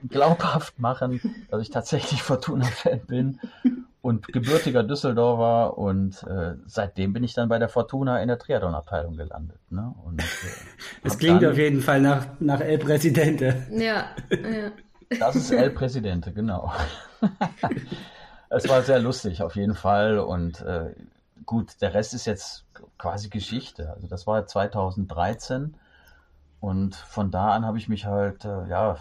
glaubhaft 0.07 0.79
machen, 0.79 1.19
dass 1.49 1.61
ich 1.61 1.69
tatsächlich 1.69 2.21
Fortuna-Fan 2.21 3.01
bin 3.07 3.39
und 4.01 4.27
gebürtiger 4.27 4.83
Düsseldorfer 4.83 5.77
und 5.77 6.21
äh, 6.23 6.55
seitdem 6.67 7.13
bin 7.13 7.23
ich 7.23 7.33
dann 7.33 7.49
bei 7.49 7.57
der 7.57 7.69
Fortuna 7.69 8.21
in 8.21 8.27
der 8.27 8.37
Triathlon-Abteilung 8.37 9.17
gelandet. 9.17 9.59
Ne? 9.69 9.93
Und, 10.05 10.21
äh, 10.21 10.25
es 11.03 11.17
klingt 11.17 11.41
dann, 11.41 11.51
auf 11.51 11.57
jeden 11.57 11.81
Fall 11.81 12.01
nach, 12.01 12.27
nach 12.39 12.61
El 12.61 12.77
Presidente. 12.77 13.65
Ja, 13.71 14.05
ja. 14.29 14.71
Das 15.19 15.35
ist 15.35 15.51
El 15.51 15.71
Presidente, 15.71 16.31
genau. 16.33 16.71
es 18.49 18.67
war 18.69 18.81
sehr 18.83 18.99
lustig 18.99 19.41
auf 19.41 19.55
jeden 19.55 19.75
Fall 19.75 20.19
und 20.19 20.61
äh, 20.61 20.93
gut, 21.45 21.81
der 21.81 21.93
Rest 21.93 22.13
ist 22.13 22.25
jetzt 22.25 22.65
quasi 22.97 23.29
Geschichte. 23.29 23.91
Also 23.91 24.07
das 24.07 24.27
war 24.27 24.45
2013 24.45 25.75
und 26.65 26.95
von 26.95 27.29
da 27.29 27.51
an 27.51 27.63
habe 27.63 27.77
ich 27.77 27.89
mich 27.89 28.07
halt, 28.07 28.43
äh, 28.43 28.67
ja, 28.67 28.93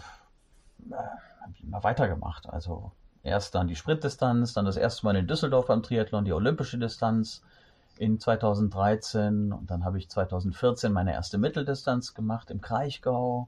äh, 0.91 1.63
immer 1.63 1.83
weitergemacht. 1.83 2.47
Also 2.47 2.91
erst 3.23 3.55
dann 3.55 3.67
die 3.67 3.75
Sprintdistanz, 3.75 4.53
dann 4.53 4.65
das 4.65 4.77
erste 4.77 5.03
Mal 5.03 5.15
in 5.15 5.25
Düsseldorf 5.25 5.65
beim 5.65 5.81
Triathlon, 5.81 6.25
die 6.25 6.33
olympische 6.33 6.77
Distanz 6.77 7.41
in 7.97 8.19
2013 8.19 9.51
und 9.51 9.71
dann 9.71 9.83
habe 9.83 9.97
ich 9.97 10.11
2014 10.11 10.93
meine 10.93 11.13
erste 11.13 11.39
Mitteldistanz 11.39 12.13
gemacht 12.13 12.51
im 12.51 12.61
Kraichgau 12.61 13.47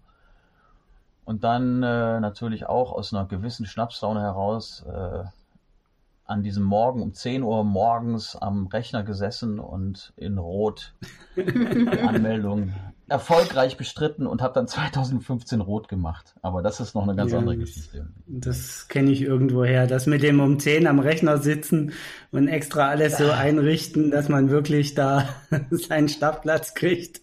und 1.26 1.44
dann 1.44 1.84
äh, 1.84 2.20
natürlich 2.20 2.66
auch 2.66 2.94
aus 2.94 3.14
einer 3.14 3.28
gewissen 3.28 3.68
Schnapslaune 3.68 4.22
heraus 4.22 4.84
äh, 4.92 5.26
an 6.28 6.44
diesem 6.44 6.64
Morgen 6.64 7.02
um 7.02 7.14
10 7.14 7.42
Uhr 7.42 7.64
morgens 7.64 8.36
am 8.36 8.68
Rechner 8.68 9.04
gesessen 9.04 9.60
und 9.60 10.14
in 10.18 10.38
Rot 10.38 10.94
die 11.36 12.00
Anmeldung 12.02 12.74
erfolgreich 13.08 13.78
bestritten 13.78 14.28
und 14.28 14.42
habe 14.42 14.54
dann 14.54 14.68
2015 14.68 15.62
Rot 15.62 15.88
gemacht. 15.88 16.36
Aber 16.42 16.62
das 16.62 16.82
ist 16.82 16.94
noch 16.94 17.04
eine 17.04 17.16
ganz 17.16 17.32
ja, 17.32 17.40
andere 17.40 17.58
Geschichte. 17.58 18.10
Das 18.28 18.90
kenne 18.90 19.12
ich 19.12 19.22
irgendwoher. 19.22 19.88
Das 19.88 20.06
mit 20.06 20.24
dem 20.24 20.42
um 20.42 20.60
10 20.60 20.88
am 20.88 21.00
Rechner 21.00 21.38
sitzen 21.38 21.94
und 22.32 22.50
extra 22.50 22.90
alles 22.90 23.18
so 23.18 23.32
einrichten, 23.32 24.12
dass 24.12 24.28
man 24.28 24.50
wirklich 24.50 24.94
da 24.94 25.30
seinen 25.72 26.10
Startplatz 26.10 26.74
kriegt. 26.74 27.22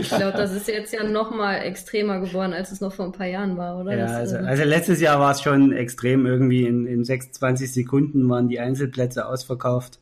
Ich 0.00 0.08
glaube, 0.08 0.36
das 0.36 0.52
ist 0.52 0.66
jetzt 0.66 0.94
ja 0.94 1.04
noch 1.04 1.30
mal 1.30 1.56
extremer 1.56 2.18
geworden, 2.18 2.54
als 2.54 2.72
es 2.72 2.80
noch 2.80 2.92
vor 2.92 3.04
ein 3.04 3.12
paar 3.12 3.26
Jahren 3.26 3.58
war, 3.58 3.78
oder? 3.78 3.94
Ja, 3.94 4.06
das, 4.06 4.12
also, 4.12 4.36
äh, 4.36 4.48
also, 4.48 4.64
letztes 4.64 5.00
Jahr 5.00 5.20
war 5.20 5.32
es 5.32 5.42
schon 5.42 5.72
extrem. 5.72 6.24
Irgendwie 6.24 6.66
in, 6.66 6.86
in 6.86 7.04
26 7.04 7.70
Sekunden 7.70 8.28
waren 8.30 8.48
die 8.48 8.60
Einzelplätze 8.60 9.26
ausverkauft. 9.26 9.98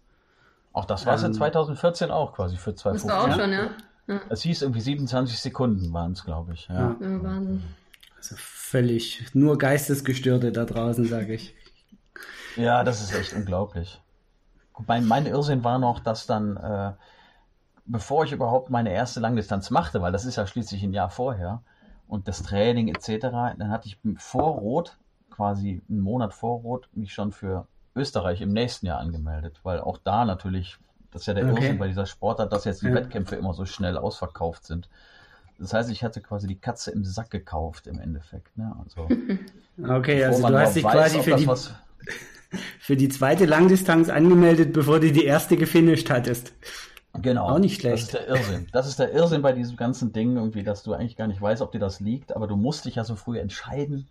Auch 0.72 0.84
das 0.84 1.04
war 1.04 1.16
es 1.16 1.22
ähm, 1.22 1.28
in 1.28 1.34
2014 1.34 2.10
auch 2.10 2.32
quasi 2.32 2.56
für 2.56 2.74
2015. 2.74 3.08
Das 3.08 3.16
war 3.16 3.28
auch 3.28 3.40
schon, 3.40 3.52
ja. 3.52 3.70
ja. 4.06 4.20
Es 4.28 4.42
hieß 4.42 4.62
irgendwie 4.62 4.80
27 4.80 5.38
Sekunden 5.38 5.92
waren 5.92 6.12
es, 6.12 6.24
glaube 6.24 6.54
ich. 6.54 6.68
Ja. 6.68 6.96
ja, 7.00 7.22
Wahnsinn. 7.22 7.62
Also 8.16 8.36
völlig 8.38 9.34
nur 9.34 9.58
Geistesgestörte 9.58 10.52
da 10.52 10.64
draußen, 10.64 11.06
sage 11.06 11.34
ich. 11.34 11.54
Ja, 12.56 12.84
das 12.84 13.02
ist 13.02 13.14
echt 13.14 13.32
unglaublich. 13.32 14.00
Mein, 14.86 15.06
mein 15.06 15.26
Irrsinn 15.26 15.64
war 15.64 15.78
noch, 15.78 16.00
dass 16.00 16.26
dann 16.26 16.56
äh, 16.56 16.92
bevor 17.84 18.24
ich 18.24 18.32
überhaupt 18.32 18.70
meine 18.70 18.92
erste 18.92 19.20
Langdistanz 19.20 19.70
machte, 19.70 20.00
weil 20.02 20.12
das 20.12 20.24
ist 20.24 20.36
ja 20.36 20.46
schließlich 20.46 20.82
ein 20.82 20.92
Jahr 20.92 21.10
vorher 21.10 21.62
und 22.06 22.28
das 22.28 22.42
Training 22.42 22.88
etc., 22.88 23.28
dann 23.58 23.70
hatte 23.70 23.88
ich 23.88 23.98
vor 24.18 24.58
Rot, 24.58 24.98
quasi 25.30 25.82
einen 25.88 26.00
Monat 26.00 26.34
vor 26.34 26.60
Rot, 26.60 26.88
mich 26.92 27.12
schon 27.12 27.32
für 27.32 27.66
Österreich 27.94 28.40
im 28.40 28.52
nächsten 28.52 28.86
Jahr 28.86 28.98
angemeldet, 28.98 29.60
weil 29.62 29.80
auch 29.80 29.98
da 29.98 30.24
natürlich, 30.24 30.78
das 31.10 31.22
ist 31.22 31.26
ja 31.26 31.34
der 31.34 31.44
okay. 31.44 31.62
Irrsinn 31.62 31.78
bei 31.78 31.88
dieser 31.88 32.06
Sportart, 32.06 32.52
dass 32.52 32.64
jetzt 32.64 32.82
die 32.82 32.86
ja. 32.86 32.94
Wettkämpfe 32.94 33.36
immer 33.36 33.54
so 33.54 33.64
schnell 33.64 33.96
ausverkauft 33.96 34.64
sind. 34.64 34.88
Das 35.58 35.72
heißt, 35.74 35.90
ich 35.90 36.02
hatte 36.02 36.20
quasi 36.20 36.46
die 36.46 36.58
Katze 36.58 36.90
im 36.90 37.04
Sack 37.04 37.30
gekauft 37.30 37.86
im 37.86 38.00
Endeffekt. 38.00 38.56
Ne? 38.56 38.74
Also, 38.82 39.08
okay, 39.94 40.24
also 40.24 40.46
du 40.46 40.58
hast 40.58 40.76
dich 40.76 40.84
quasi 40.84 41.22
für 41.22 41.36
die, 41.36 41.48
für 42.80 42.96
die 42.96 43.08
zweite 43.08 43.44
Langdistanz 43.44 44.08
angemeldet, 44.08 44.72
bevor 44.72 45.00
du 45.00 45.12
die 45.12 45.24
erste 45.24 45.56
gefinisht 45.56 46.10
hattest. 46.10 46.52
Genau. 47.14 47.48
Auch 47.48 47.58
nicht 47.58 47.80
schlecht. 47.80 47.94
Das 47.94 48.02
ist 48.02 48.14
der 48.14 48.28
Irrsinn. 48.28 48.66
Das 48.72 48.86
ist 48.86 48.98
der 48.98 49.12
Irrsinn 49.12 49.42
bei 49.42 49.52
diesem 49.52 49.76
ganzen 49.76 50.12
Ding, 50.12 50.36
irgendwie, 50.36 50.62
dass 50.62 50.82
du 50.82 50.94
eigentlich 50.94 51.16
gar 51.16 51.26
nicht 51.26 51.42
weißt, 51.42 51.60
ob 51.60 51.72
dir 51.72 51.78
das 51.78 52.00
liegt, 52.00 52.34
aber 52.34 52.46
du 52.46 52.56
musst 52.56 52.84
dich 52.86 52.94
ja 52.94 53.04
so 53.04 53.16
früh 53.16 53.38
entscheiden, 53.38 54.08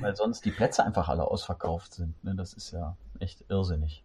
weil 0.00 0.14
sonst 0.14 0.44
die 0.44 0.50
Plätze 0.50 0.84
einfach 0.84 1.08
alle 1.08 1.24
ausverkauft 1.24 1.94
sind. 1.94 2.22
Ne? 2.22 2.34
Das 2.34 2.52
ist 2.52 2.70
ja 2.72 2.96
echt 3.18 3.44
irrsinnig. 3.48 4.04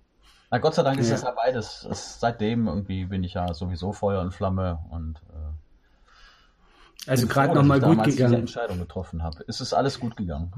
Na 0.50 0.60
Gott 0.60 0.76
sei 0.76 0.84
Dank 0.84 1.00
ist 1.00 1.08
ja. 1.10 1.16
das 1.16 1.24
ja 1.24 1.32
beides. 1.32 1.86
Das, 1.88 2.20
seitdem 2.22 2.68
irgendwie 2.68 3.06
bin 3.06 3.24
ich 3.24 3.34
ja 3.34 3.54
sowieso 3.54 3.92
Feuer 3.92 4.22
und 4.22 4.34
Flamme 4.34 4.80
und 4.90 5.22
äh, 5.30 7.10
also 7.10 7.28
gerade 7.28 7.54
nochmal 7.54 7.82
gut 7.82 8.04
gegangen. 8.04 8.32
Diese 8.32 8.36
Entscheidung 8.36 8.80
getroffen 8.80 9.24
habe. 9.24 9.44
Es 9.48 9.60
ist 9.60 9.74
alles 9.74 10.00
gut 10.00 10.16
gegangen. 10.16 10.54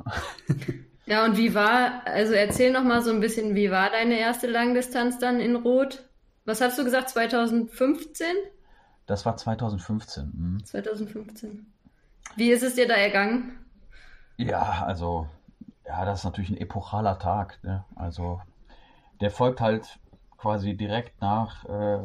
Ja, 1.05 1.25
und 1.25 1.37
wie 1.37 1.55
war, 1.55 2.03
also 2.05 2.33
erzähl 2.33 2.71
noch 2.71 2.83
mal 2.83 3.01
so 3.01 3.09
ein 3.09 3.19
bisschen, 3.19 3.55
wie 3.55 3.71
war 3.71 3.89
deine 3.89 4.19
erste 4.19 4.45
Langdistanz 4.45 5.17
dann 5.17 5.39
in 5.39 5.55
Rot? 5.55 6.08
Was 6.45 6.61
hast 6.61 6.77
du 6.79 6.83
gesagt, 6.83 7.09
2015? 7.09 8.25
Das 9.05 9.25
war 9.25 9.35
2015. 9.37 10.31
Mhm. 10.33 10.65
2015. 10.65 11.65
Wie 12.35 12.51
ist 12.51 12.63
es 12.63 12.75
dir 12.75 12.87
da 12.87 12.93
ergangen? 12.93 13.57
Ja, 14.37 14.83
also, 14.85 15.27
ja, 15.85 16.05
das 16.05 16.19
ist 16.19 16.25
natürlich 16.25 16.51
ein 16.51 16.57
epochaler 16.57 17.19
Tag. 17.19 17.59
Ne? 17.63 17.83
Also, 17.95 18.41
der 19.19 19.31
folgt 19.31 19.61
halt 19.61 19.99
quasi 20.37 20.77
direkt 20.77 21.21
nach, 21.21 21.65
äh, 21.65 21.99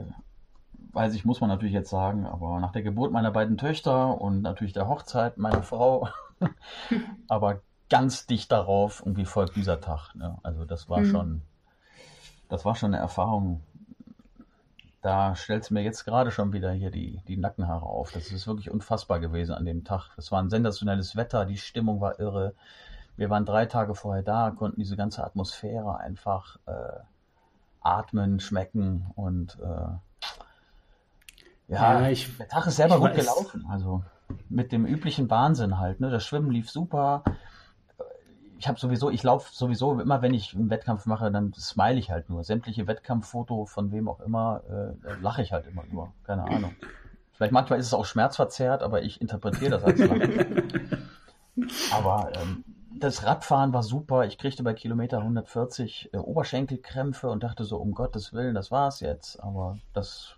weiß 0.93 1.14
ich, 1.14 1.25
muss 1.25 1.41
man 1.41 1.50
natürlich 1.50 1.75
jetzt 1.75 1.91
sagen, 1.91 2.26
aber 2.26 2.59
nach 2.59 2.73
der 2.73 2.83
Geburt 2.83 3.12
meiner 3.12 3.31
beiden 3.31 3.59
Töchter 3.59 4.21
und 4.21 4.43
natürlich 4.43 4.73
der 4.73 4.88
Hochzeit 4.88 5.37
meiner 5.38 5.62
Frau. 5.62 6.09
aber 7.29 7.61
ganz 7.91 8.26
dicht 8.26 8.50
darauf 8.50 9.03
irgendwie 9.05 9.26
folgt 9.26 9.57
dieser 9.57 9.81
Tag. 9.81 10.14
Ne? 10.14 10.38
Also, 10.43 10.64
das 10.64 10.88
war 10.88 11.00
mhm. 11.00 11.11
schon, 11.11 11.43
das 12.49 12.64
war 12.64 12.75
schon 12.75 12.95
eine 12.95 13.03
Erfahrung, 13.03 13.62
da 15.04 15.37
stellt 15.37 15.64
es 15.64 15.70
mir 15.70 15.82
jetzt 15.82 16.06
gerade 16.06 16.30
schon 16.30 16.54
wieder 16.54 16.73
hier 16.73 16.90
die, 16.90 17.20
die 17.28 17.37
Nackenhaare 17.37 17.84
auf. 17.84 18.11
Das 18.12 18.32
ist 18.32 18.46
wirklich 18.46 18.70
unfassbar 18.70 19.20
gewesen 19.20 19.54
an 19.54 19.66
dem 19.66 19.84
Tag. 19.84 20.08
Es 20.16 20.32
war 20.32 20.42
ein 20.42 20.49
sensationelles 20.49 21.14
Wetter, 21.14 21.44
die 21.44 21.58
Stimmung 21.58 22.00
war 22.00 22.18
irre. 22.18 22.54
Wir 23.18 23.28
waren 23.28 23.44
drei 23.44 23.66
Tage 23.66 23.94
vorher 23.94 24.23
da, 24.23 24.50
konnten 24.50 24.80
diese 24.80 24.96
ganze 24.96 25.23
Atmosphäre 25.23 25.99
einfach 25.99 26.56
äh, 26.64 27.00
atmen, 27.82 28.40
schmecken 28.40 29.11
und 29.14 29.58
äh, 29.61 30.25
ja, 31.68 32.00
ja 32.00 32.08
ich, 32.08 32.34
der 32.38 32.49
Tag 32.49 32.66
ist 32.66 32.76
selber 32.76 32.99
gut 32.99 33.11
weiß. 33.11 33.18
gelaufen. 33.18 33.66
Also 33.68 34.02
mit 34.49 34.73
dem 34.73 34.87
üblichen 34.87 35.28
Wahnsinn 35.28 35.78
halt. 35.78 36.00
Ne? 36.00 36.08
Das 36.08 36.25
Schwimmen 36.25 36.50
lief 36.50 36.70
super 36.70 37.25
ich 38.64 38.68
habe 38.68 38.80
sowieso, 38.80 39.11
ich 39.11 39.23
laufe 39.23 39.54
sowieso 39.54 40.00
immer, 40.00 40.23
wenn 40.23 40.33
ich 40.33 40.54
einen 40.54 40.71
Wettkampf 40.71 41.04
mache, 41.04 41.30
dann 41.30 41.52
smile 41.52 41.99
ich 41.99 42.11
halt 42.11 42.30
nur. 42.30 42.44
Sämtliche 42.44 42.87
Wettkampffoto 42.87 43.66
von 43.66 43.92
wem 43.92 44.09
auch 44.09 44.21
immer, 44.21 44.62
äh, 44.71 45.21
lache 45.21 45.42
ich 45.42 45.52
halt 45.52 45.66
immer 45.66 45.85
nur. 45.92 46.14
Keine 46.25 46.44
Ahnung. 46.44 46.75
Vielleicht 47.33 47.52
manchmal 47.52 47.78
ist 47.78 47.88
es 47.88 47.92
auch 47.92 48.06
schmerzverzerrt, 48.06 48.83
aber 48.83 49.02
ich 49.02 49.21
interpretiere 49.21 49.73
das 49.73 49.85
als 49.85 49.99
Lachen. 49.99 50.62
aber 51.92 52.33
ähm, 52.37 52.64
das 52.99 53.26
Radfahren 53.26 53.75
war 53.75 53.83
super. 53.83 54.25
Ich 54.25 54.38
kriegte 54.38 54.62
bei 54.62 54.73
Kilometer 54.73 55.18
140 55.18 56.14
äh, 56.14 56.16
Oberschenkelkrämpfe 56.16 57.28
und 57.28 57.42
dachte 57.42 57.64
so, 57.64 57.76
um 57.76 57.92
Gottes 57.92 58.33
Willen, 58.33 58.54
das 58.54 58.71
war's 58.71 59.00
jetzt. 59.00 59.42
Aber 59.42 59.76
das 59.92 60.37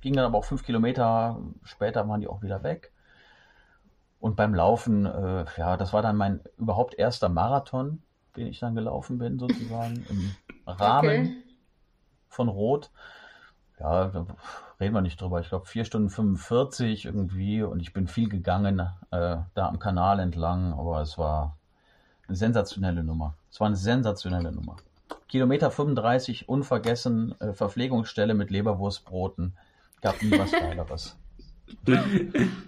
ging 0.00 0.14
dann 0.14 0.24
aber 0.24 0.38
auch 0.38 0.46
fünf 0.46 0.64
Kilometer 0.64 1.38
später 1.64 2.08
waren 2.08 2.22
die 2.22 2.28
auch 2.28 2.40
wieder 2.40 2.62
weg. 2.62 2.92
Und 4.20 4.36
beim 4.36 4.54
Laufen, 4.54 5.06
äh, 5.06 5.44
ja, 5.56 5.76
das 5.76 5.92
war 5.92 6.02
dann 6.02 6.16
mein 6.16 6.40
überhaupt 6.56 6.94
erster 6.94 7.28
Marathon, 7.28 8.02
den 8.36 8.48
ich 8.48 8.58
dann 8.58 8.74
gelaufen 8.74 9.18
bin, 9.18 9.38
sozusagen, 9.38 10.04
im 10.08 10.32
Rahmen 10.66 11.08
okay. 11.08 11.36
von 12.28 12.48
Rot. 12.48 12.90
Ja, 13.78 14.08
da 14.08 14.26
reden 14.80 14.94
wir 14.94 15.02
nicht 15.02 15.20
drüber. 15.20 15.40
Ich 15.40 15.48
glaube, 15.48 15.66
vier 15.66 15.84
Stunden 15.84 16.10
45 16.10 17.04
irgendwie 17.04 17.62
und 17.62 17.80
ich 17.80 17.92
bin 17.92 18.08
viel 18.08 18.28
gegangen 18.28 18.80
äh, 19.10 19.36
da 19.54 19.68
am 19.68 19.78
Kanal 19.78 20.18
entlang, 20.18 20.72
aber 20.72 21.00
es 21.00 21.16
war 21.16 21.56
eine 22.26 22.36
sensationelle 22.36 23.04
Nummer. 23.04 23.34
Es 23.50 23.60
war 23.60 23.68
eine 23.68 23.76
sensationelle 23.76 24.52
Nummer. 24.52 24.76
Kilometer 25.28 25.70
35, 25.70 26.48
unvergessen, 26.48 27.40
äh, 27.40 27.52
Verpflegungsstelle 27.52 28.34
mit 28.34 28.50
Leberwurstbroten. 28.50 29.56
Gab 30.00 30.20
nie 30.22 30.38
was 30.38 30.50
Geileres. 30.52 31.16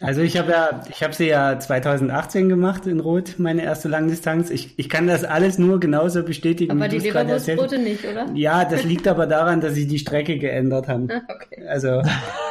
Also 0.00 0.22
ich 0.22 0.36
habe 0.36 0.52
ja, 0.52 0.82
ich 0.90 1.02
habe 1.02 1.14
sie 1.14 1.26
ja 1.26 1.58
2018 1.58 2.48
gemacht 2.48 2.86
in 2.86 3.00
Rot, 3.00 3.34
meine 3.38 3.62
erste 3.62 3.88
Langdistanz. 3.88 4.50
Ich, 4.50 4.78
ich 4.78 4.88
kann 4.88 5.06
das 5.06 5.24
alles 5.24 5.58
nur 5.58 5.80
genauso 5.80 6.22
bestätigen. 6.22 6.72
Aber 6.72 6.88
die 6.88 6.98
Leberwurstbrote 6.98 7.78
nicht, 7.78 8.04
oder? 8.04 8.26
Ja, 8.34 8.64
das 8.64 8.84
liegt 8.84 9.08
aber 9.08 9.26
daran, 9.26 9.60
dass 9.60 9.74
sie 9.74 9.86
die 9.86 9.98
Strecke 9.98 10.38
geändert 10.38 10.88
haben. 10.88 11.04
Okay. 11.04 11.66
Also 11.66 12.02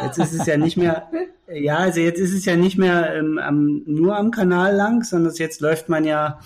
jetzt 0.04 0.18
ist 0.18 0.34
es 0.34 0.46
ja 0.46 0.58
nicht 0.58 0.78
mehr, 0.78 1.10
ja, 1.52 1.78
also 1.78 2.00
jetzt 2.00 2.20
ist 2.20 2.34
es 2.34 2.46
ja 2.46 2.56
nicht 2.56 2.78
mehr 2.78 3.16
ähm, 3.16 3.38
am, 3.38 3.84
nur 3.86 4.18
am 4.18 4.32
Kanal 4.32 4.76
lang, 4.76 5.04
sondern 5.04 5.34
jetzt 5.36 5.62
läuft 5.62 5.90
man 5.90 6.04
ja 6.06 6.40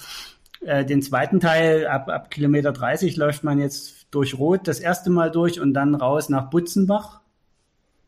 äh, 0.62 0.86
den 0.86 1.02
zweiten 1.02 1.40
Teil 1.40 1.88
ab, 1.88 2.10
ab 2.10 2.32
Kilometer 2.32 2.72
30 2.72 3.16
läuft 3.18 3.44
man 3.44 3.60
jetzt 3.60 4.08
durch 4.12 4.38
Rot 4.38 4.68
das 4.68 4.80
erste 4.80 5.10
Mal 5.10 5.32
durch 5.32 5.60
und 5.60 5.74
dann 5.74 5.96
raus 5.96 6.30
nach 6.30 6.50
Butzenbach 6.50 7.22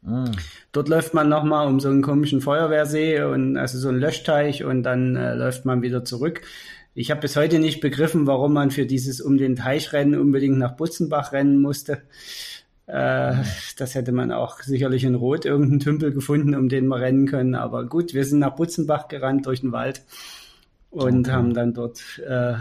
Mhm. 0.02 0.32
Dort 0.72 0.90
läuft 0.90 1.14
man 1.14 1.30
nochmal 1.30 1.68
um 1.68 1.80
so 1.80 1.90
einen 1.90 2.02
komischen 2.02 2.42
Feuerwehrsee 2.42 3.22
und 3.24 3.58
also 3.58 3.78
so 3.78 3.90
einen 3.90 4.00
Löschteich 4.00 4.64
und 4.64 4.84
dann 4.84 5.16
äh, 5.16 5.36
läuft 5.36 5.66
man 5.66 5.82
wieder 5.82 6.04
zurück. 6.04 6.42
Ich 6.94 7.12
habe 7.12 7.22
bis 7.22 7.36
heute 7.36 7.60
nicht 7.60 7.80
begriffen, 7.80 8.28
warum 8.28 8.54
man 8.54 8.72
für 8.72 8.86
dieses 8.86 9.22
um 9.22 9.38
den 9.38 9.56
Teich 9.56 9.94
rennen 9.94 10.20
unbedingt 10.20 10.58
nach 10.58 10.76
Butzenbach 10.76 11.32
rennen 11.32 11.62
musste. 11.62 12.02
Äh, 12.88 13.36
das 13.78 13.96
hätte 13.96 14.12
man 14.12 14.32
auch 14.32 14.62
sicherlich 14.62 15.04
in 15.04 15.16
Rot 15.16 15.46
irgendeinen 15.46 15.80
Tümpel 15.80 16.12
gefunden, 16.12 16.56
um 16.56 16.68
den 16.68 16.88
wir 16.88 17.00
rennen 17.00 17.28
können. 17.28 17.56
Aber 17.56 17.86
gut, 17.86 18.14
wir 18.14 18.26
sind 18.26 18.40
nach 18.40 18.56
Butzenbach 18.56 19.08
gerannt 19.08 19.46
durch 19.46 19.62
den 19.62 19.72
Wald 19.72 20.04
und 20.90 21.28
okay. 21.28 21.32
haben 21.32 21.54
dann 21.54 21.74
dort 21.74 22.20
äh, 22.28 22.56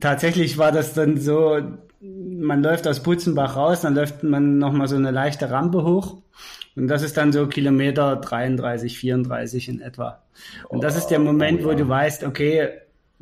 tatsächlich 0.00 0.58
war 0.58 0.72
das 0.72 0.94
dann 0.94 1.18
so, 1.18 1.60
man 2.02 2.62
läuft 2.62 2.88
aus 2.88 3.02
Butzenbach 3.02 3.56
raus, 3.56 3.82
dann 3.82 3.94
läuft 3.94 4.22
man 4.22 4.58
nochmal 4.58 4.88
so 4.88 4.96
eine 4.96 5.10
leichte 5.10 5.50
Rampe 5.50 5.84
hoch. 5.84 6.18
Und 6.74 6.88
das 6.88 7.02
ist 7.02 7.16
dann 7.16 7.32
so 7.32 7.46
Kilometer 7.46 8.16
33, 8.16 8.98
34 8.98 9.68
in 9.68 9.80
etwa. 9.80 10.22
Und 10.68 10.82
das 10.82 10.96
ist 10.96 11.08
der 11.08 11.18
Moment, 11.18 11.64
wo 11.64 11.74
du 11.74 11.86
weißt, 11.86 12.24
okay, 12.24 12.70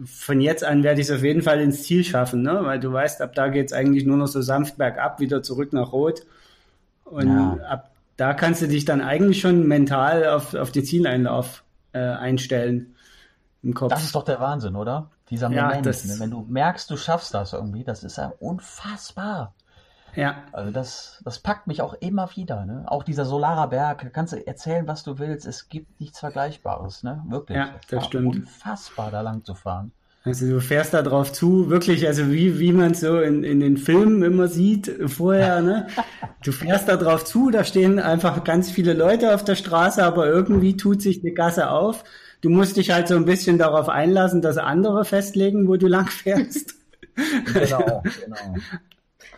von 0.04 0.40
jetzt 0.40 0.64
an 0.64 0.82
werde 0.82 1.00
ich 1.00 1.08
es 1.08 1.14
auf 1.14 1.22
jeden 1.22 1.42
Fall 1.42 1.60
ins 1.60 1.82
Ziel 1.82 2.04
schaffen, 2.04 2.42
ne? 2.42 2.60
weil 2.62 2.80
du 2.80 2.90
weißt, 2.90 3.20
ab 3.20 3.34
da 3.34 3.49
geht 3.49 3.66
es 3.66 3.72
eigentlich 3.72 4.06
nur 4.06 4.16
noch 4.16 4.28
so 4.28 4.40
sanft 4.40 4.78
bergab, 4.78 5.20
wieder 5.20 5.42
zurück 5.42 5.72
nach 5.72 5.92
Rot. 5.92 6.25
Und 7.04 7.28
ja. 7.28 7.58
ab 7.68 7.90
da 8.16 8.34
kannst 8.34 8.62
du 8.62 8.68
dich 8.68 8.84
dann 8.84 9.00
eigentlich 9.00 9.40
schon 9.40 9.66
mental 9.66 10.26
auf, 10.26 10.54
auf 10.54 10.70
den 10.70 10.84
Zieleinlauf 10.84 11.64
äh, 11.92 11.99
einstellen 11.99 12.94
im 13.62 13.75
Kopf. 13.75 13.90
Das 13.90 14.04
ist 14.04 14.14
doch 14.14 14.25
der 14.25 14.40
Wahnsinn, 14.40 14.76
oder? 14.76 15.10
Dieser 15.30 15.49
Moment, 15.49 15.75
ja, 15.75 15.80
das, 15.82 16.04
ne? 16.04 16.14
wenn 16.18 16.30
du 16.30 16.44
merkst, 16.49 16.90
du 16.90 16.96
schaffst 16.96 17.34
das 17.34 17.52
irgendwie, 17.52 17.84
das 17.84 18.02
ist 18.02 18.18
ja 18.18 18.32
unfassbar. 18.40 19.54
Ja. 20.16 20.42
Also 20.52 20.72
das, 20.72 21.22
das 21.25 21.38
packt 21.38 21.66
mich 21.66 21.82
auch 21.82 21.94
immer 21.94 22.28
wieder. 22.34 22.64
Ne? 22.64 22.84
Auch 22.87 23.04
dieser 23.04 23.25
Solarer 23.25 23.68
Berg, 23.68 24.02
da 24.02 24.08
kannst 24.08 24.32
du 24.32 24.44
erzählen, 24.44 24.88
was 24.88 25.04
du 25.04 25.18
willst. 25.18 25.46
Es 25.46 25.68
gibt 25.68 26.00
nichts 26.00 26.18
Vergleichbares, 26.18 27.04
ne? 27.04 27.22
Wirklich. 27.28 27.56
Ja, 27.56 27.75
das 27.88 28.06
stimmt. 28.06 28.37
Unfassbar, 28.37 29.10
da 29.10 29.20
lang 29.20 29.44
zu 29.44 29.54
fahren. 29.54 29.92
Also 30.22 30.46
du 30.46 30.60
fährst 30.60 30.92
da 30.92 31.00
drauf 31.00 31.32
zu, 31.32 31.70
wirklich, 31.70 32.06
also 32.06 32.30
wie, 32.30 32.58
wie 32.58 32.72
man 32.72 32.90
es 32.90 33.00
so 33.00 33.20
in, 33.20 33.42
in 33.42 33.60
den 33.60 33.78
Filmen 33.78 34.22
immer 34.22 34.49
sieht 34.49 34.90
vorher, 35.06 35.62
ne? 35.62 35.87
Du 36.42 36.52
fährst 36.52 36.88
da 36.88 36.96
drauf 36.96 37.26
zu, 37.26 37.50
da 37.50 37.64
stehen 37.64 37.99
einfach 37.99 38.44
ganz 38.44 38.70
viele 38.70 38.94
Leute 38.94 39.34
auf 39.34 39.44
der 39.44 39.56
Straße, 39.56 40.02
aber 40.02 40.26
irgendwie 40.26 40.75
tut 40.75 41.02
sich 41.02 41.20
eine 41.20 41.32
Gasse 41.32 41.70
auf. 41.70 42.02
Du 42.40 42.49
musst 42.49 42.76
dich 42.76 42.90
halt 42.90 43.09
so 43.09 43.16
ein 43.16 43.25
bisschen 43.25 43.59
darauf 43.59 43.88
einlassen, 43.88 44.42
dass 44.42 44.56
andere 44.56 45.04
festlegen, 45.04 45.68
wo 45.68 45.76
du 45.76 45.87
lang 45.87 46.09
fährst. 46.09 46.75
genau, 47.14 48.02
genau. 48.25 48.56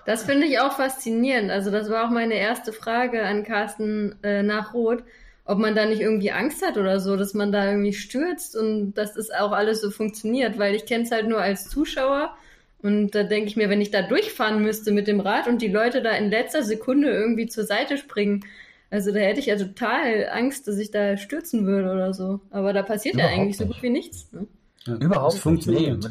Das 0.04 0.24
finde 0.24 0.46
ich 0.46 0.58
auch 0.58 0.72
faszinierend. 0.72 1.50
Also 1.50 1.70
das 1.70 1.88
war 1.88 2.06
auch 2.06 2.10
meine 2.10 2.34
erste 2.34 2.72
Frage 2.72 3.22
an 3.24 3.44
Carsten 3.44 4.16
äh, 4.22 4.42
nach 4.42 4.74
Rot, 4.74 5.04
ob 5.44 5.58
man 5.58 5.74
da 5.74 5.86
nicht 5.86 6.00
irgendwie 6.00 6.32
Angst 6.32 6.64
hat 6.64 6.76
oder 6.76 7.00
so, 7.00 7.16
dass 7.16 7.34
man 7.34 7.52
da 7.52 7.70
irgendwie 7.70 7.92
stürzt 7.92 8.56
und 8.56 8.94
dass 8.94 9.14
das 9.14 9.30
auch 9.30 9.52
alles 9.52 9.80
so 9.80 9.90
funktioniert, 9.90 10.58
weil 10.58 10.74
ich 10.74 10.86
kenne 10.86 11.04
es 11.04 11.10
halt 11.10 11.28
nur 11.28 11.40
als 11.40 11.68
Zuschauer 11.68 12.36
und 12.82 13.14
da 13.14 13.22
denke 13.22 13.48
ich 13.48 13.56
mir, 13.56 13.70
wenn 13.70 13.80
ich 13.80 13.92
da 13.92 14.02
durchfahren 14.02 14.62
müsste 14.62 14.90
mit 14.90 15.06
dem 15.06 15.20
Rad 15.20 15.46
und 15.46 15.62
die 15.62 15.68
Leute 15.68 16.02
da 16.02 16.10
in 16.10 16.30
letzter 16.30 16.64
Sekunde 16.64 17.10
irgendwie 17.10 17.46
zur 17.46 17.64
Seite 17.64 17.96
springen, 17.96 18.44
also 18.92 19.10
da 19.10 19.20
hätte 19.20 19.40
ich 19.40 19.46
ja 19.46 19.56
total 19.56 20.28
Angst, 20.30 20.68
dass 20.68 20.76
ich 20.76 20.90
da 20.90 21.16
stürzen 21.16 21.64
würde 21.66 21.90
oder 21.90 22.12
so. 22.12 22.40
Aber 22.50 22.74
da 22.74 22.82
passiert 22.82 23.14
Überhaupt 23.14 23.32
ja 23.32 23.40
eigentlich 23.40 23.58
nicht. 23.58 23.68
so 23.68 23.74
gut 23.74 23.82
wie 23.82 23.88
nichts. 23.88 24.30
Ne? 24.32 24.46
Ja, 24.84 24.94
Überhaupt 24.96 25.38
funktioniert. 25.38 26.04
Nee, 26.04 26.10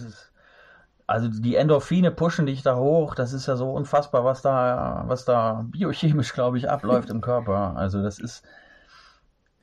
also 1.05 1.27
die 1.27 1.57
Endorphine 1.57 2.09
pushen 2.09 2.47
dich 2.47 2.63
da 2.63 2.75
hoch. 2.77 3.13
Das 3.13 3.33
ist 3.33 3.45
ja 3.45 3.55
so 3.55 3.69
unfassbar, 3.69 4.25
was 4.25 4.41
da, 4.41 5.03
was 5.05 5.25
da 5.25 5.63
biochemisch, 5.69 6.33
glaube 6.33 6.57
ich, 6.57 6.71
abläuft 6.71 7.11
im 7.11 7.21
Körper. 7.21 7.75
Also 7.77 8.01
das 8.01 8.17
ist 8.17 8.41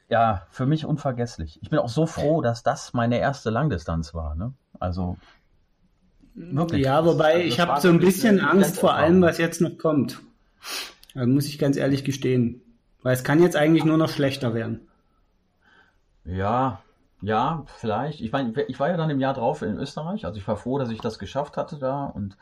ja 0.09 0.47
für 0.51 0.67
mich 0.67 0.87
unvergesslich. 0.87 1.59
Ich 1.61 1.71
bin 1.71 1.81
auch 1.81 1.89
so 1.89 2.07
froh, 2.07 2.41
dass 2.41 2.63
das 2.63 2.93
meine 2.93 3.19
erste 3.19 3.51
Langdistanz 3.51 4.15
war. 4.15 4.37
Ne? 4.37 4.53
Also 4.79 5.17
wirklich. 6.37 6.85
Ja, 6.85 7.05
wobei 7.05 7.33
also, 7.33 7.49
ich 7.49 7.59
habe 7.59 7.81
so 7.81 7.89
ein 7.89 7.99
bisschen 7.99 8.39
Angst 8.39 8.79
vor 8.79 8.95
allem, 8.95 9.23
was 9.23 9.39
jetzt 9.39 9.61
noch 9.61 9.77
kommt. 9.77 10.21
Also 11.17 11.29
muss 11.29 11.47
ich 11.47 11.59
ganz 11.59 11.77
ehrlich 11.77 12.05
gestehen. 12.05 12.63
Weil 13.03 13.15
es 13.15 13.25
kann 13.25 13.43
jetzt 13.43 13.57
eigentlich 13.57 13.85
nur 13.85 13.97
noch 13.97 14.09
schlechter 14.09 14.55
werden. 14.55 14.89
Ja, 16.25 16.81
ja, 17.21 17.65
vielleicht. 17.67 18.21
Ich 18.21 18.33
meine, 18.33 18.61
ich 18.63 18.79
war 18.79 18.89
ja 18.89 18.97
dann 18.97 19.11
im 19.11 19.21
Jahr 19.21 19.35
drauf 19.35 19.63
in 19.63 19.79
Österreich. 19.79 20.25
Also 20.25 20.39
ich 20.39 20.47
war 20.47 20.57
froh, 20.57 20.79
dass 20.79 20.91
ich 20.91 21.01
das 21.01 21.19
geschafft 21.19 21.57
hatte 21.57 21.79
da. 21.79 22.05
Und 22.05 22.37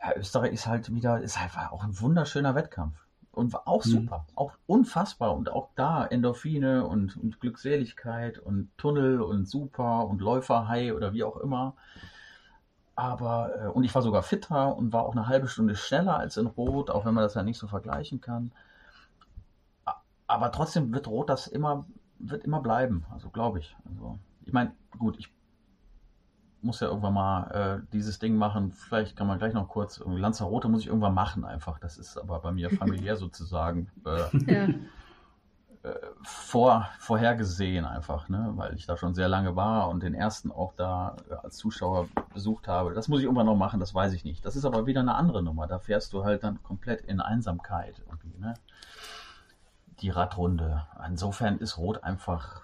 ja, 0.00 0.16
Österreich 0.16 0.52
ist 0.52 0.66
halt 0.66 0.94
wieder, 0.94 1.20
ist 1.20 1.40
halt 1.40 1.72
auch 1.72 1.84
ein 1.84 1.98
wunderschöner 2.00 2.54
Wettkampf. 2.54 2.96
Und 3.32 3.52
war 3.52 3.66
auch 3.66 3.84
mhm. 3.84 3.90
super, 3.90 4.26
mhm. 4.28 4.38
auch 4.38 4.52
unfassbar. 4.66 5.36
Und 5.36 5.50
auch 5.50 5.68
da 5.76 6.04
Endorphine 6.04 6.86
und, 6.86 7.16
und 7.16 7.40
Glückseligkeit 7.40 8.38
und 8.38 8.70
Tunnel 8.76 9.20
und 9.20 9.48
super 9.48 10.06
und 10.06 10.20
Läuferhai 10.20 10.94
oder 10.94 11.12
wie 11.12 11.24
auch 11.24 11.36
immer. 11.36 11.74
Aber, 12.96 13.50
äh, 13.56 13.68
und 13.68 13.84
ich 13.84 13.94
war 13.94 14.02
sogar 14.02 14.22
fitter 14.22 14.76
und 14.76 14.92
war 14.92 15.04
auch 15.04 15.12
eine 15.12 15.26
halbe 15.26 15.48
Stunde 15.48 15.74
schneller 15.74 16.18
als 16.18 16.36
in 16.36 16.46
Rot, 16.46 16.90
auch 16.90 17.06
wenn 17.06 17.14
man 17.14 17.24
das 17.24 17.34
ja 17.34 17.42
nicht 17.42 17.58
so 17.58 17.66
vergleichen 17.66 18.20
kann 18.20 18.52
aber 20.30 20.52
trotzdem 20.52 20.92
wird 20.92 21.08
Rot 21.08 21.28
das 21.28 21.46
immer, 21.46 21.86
wird 22.18 22.44
immer 22.44 22.60
bleiben, 22.60 23.04
also 23.10 23.30
glaube 23.30 23.58
ich. 23.58 23.76
Also, 23.88 24.18
ich 24.44 24.52
meine, 24.52 24.72
gut, 24.98 25.18
ich 25.18 25.32
muss 26.62 26.80
ja 26.80 26.88
irgendwann 26.88 27.14
mal 27.14 27.50
äh, 27.50 27.92
dieses 27.92 28.18
Ding 28.18 28.36
machen. 28.36 28.72
Vielleicht 28.72 29.16
kann 29.16 29.26
man 29.26 29.38
gleich 29.38 29.54
noch 29.54 29.68
kurz, 29.68 29.98
irgendwie 29.98 30.20
Lanzarote 30.20 30.68
muss 30.68 30.82
ich 30.82 30.88
irgendwann 30.88 31.14
machen 31.14 31.44
einfach. 31.44 31.78
Das 31.78 31.96
ist 31.96 32.16
aber 32.16 32.40
bei 32.40 32.52
mir 32.52 32.70
familiär 32.78 33.16
sozusagen 33.16 33.90
äh, 34.04 34.52
ja. 34.52 34.68
äh, 35.82 35.94
vor, 36.22 36.88
vorhergesehen 36.98 37.84
einfach, 37.84 38.28
ne? 38.28 38.52
weil 38.56 38.74
ich 38.74 38.86
da 38.86 38.96
schon 38.96 39.14
sehr 39.14 39.28
lange 39.28 39.56
war 39.56 39.88
und 39.88 40.02
den 40.02 40.14
ersten 40.14 40.52
auch 40.52 40.74
da 40.74 41.16
äh, 41.30 41.34
als 41.34 41.56
Zuschauer 41.56 42.08
besucht 42.34 42.68
habe. 42.68 42.92
Das 42.92 43.08
muss 43.08 43.20
ich 43.20 43.24
irgendwann 43.24 43.46
noch 43.46 43.56
machen, 43.56 43.80
das 43.80 43.94
weiß 43.94 44.12
ich 44.12 44.24
nicht. 44.24 44.44
Das 44.44 44.56
ist 44.56 44.64
aber 44.64 44.86
wieder 44.86 45.00
eine 45.00 45.14
andere 45.14 45.42
Nummer. 45.42 45.66
Da 45.66 45.78
fährst 45.78 46.12
du 46.12 46.24
halt 46.24 46.44
dann 46.44 46.62
komplett 46.62 47.02
in 47.02 47.20
Einsamkeit 47.20 48.02
irgendwie, 48.06 48.38
ne? 48.38 48.54
Die 50.00 50.10
Radrunde. 50.10 50.86
Insofern 51.06 51.58
ist 51.58 51.78
Rot 51.78 52.02
einfach 52.04 52.62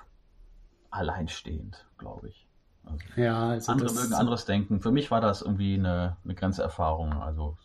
alleinstehend, 0.91 1.85
glaube 1.99 2.29
ich. 2.29 2.47
Also 2.85 3.21
ja, 3.21 3.49
also 3.51 3.73
andere 3.73 3.93
mögen 3.93 4.15
anderes 4.15 4.45
denken. 4.45 4.81
Für 4.81 4.93
mich 4.93 5.11
war 5.11 5.21
das 5.21 5.43
irgendwie 5.43 5.75
eine, 5.75 6.17
eine 6.25 6.35
Grenzerfahrung, 6.35 7.15
also 7.15 7.57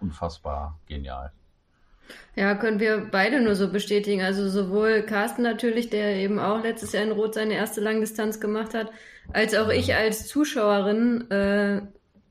unfassbar 0.00 0.78
genial. 0.86 1.32
Ja, 2.34 2.54
können 2.54 2.80
wir 2.80 3.08
beide 3.10 3.40
nur 3.40 3.54
so 3.54 3.70
bestätigen. 3.70 4.22
Also 4.22 4.48
sowohl 4.48 5.02
Carsten 5.02 5.42
natürlich, 5.42 5.90
der 5.90 6.16
eben 6.16 6.38
auch 6.38 6.62
letztes 6.62 6.92
Jahr 6.92 7.04
in 7.04 7.12
Rot 7.12 7.34
seine 7.34 7.54
erste 7.54 7.80
Langdistanz 7.80 8.40
gemacht 8.40 8.74
hat, 8.74 8.90
als 9.32 9.54
auch 9.54 9.68
ich 9.68 9.94
als 9.94 10.26
Zuschauerin, 10.26 11.30
äh, 11.30 11.82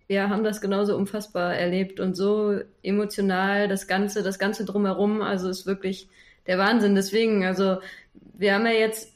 ja, 0.07 0.29
haben 0.29 0.43
das 0.43 0.59
genauso 0.59 0.97
unfassbar 0.97 1.53
erlebt 1.55 1.99
und 1.99 2.15
so 2.15 2.59
emotional 2.81 3.67
das 3.67 3.87
Ganze, 3.87 4.23
das 4.23 4.39
Ganze 4.39 4.65
drumherum. 4.65 5.21
Also 5.21 5.49
ist 5.49 5.67
wirklich 5.67 6.09
der 6.47 6.57
Wahnsinn. 6.57 6.95
Deswegen, 6.95 7.45
also 7.45 7.77
wir 8.13 8.53
haben 8.53 8.65
ja 8.65 8.73
jetzt 8.73 9.13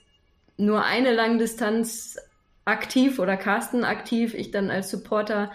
nur 0.57 0.83
eine 0.83 1.13
Langdistanz 1.13 2.17
aktiv 2.65 3.19
oder 3.19 3.37
Carsten 3.37 3.83
aktiv, 3.83 4.33
ich 4.33 4.51
dann 4.51 4.69
als 4.69 4.89
Supporter 4.89 5.51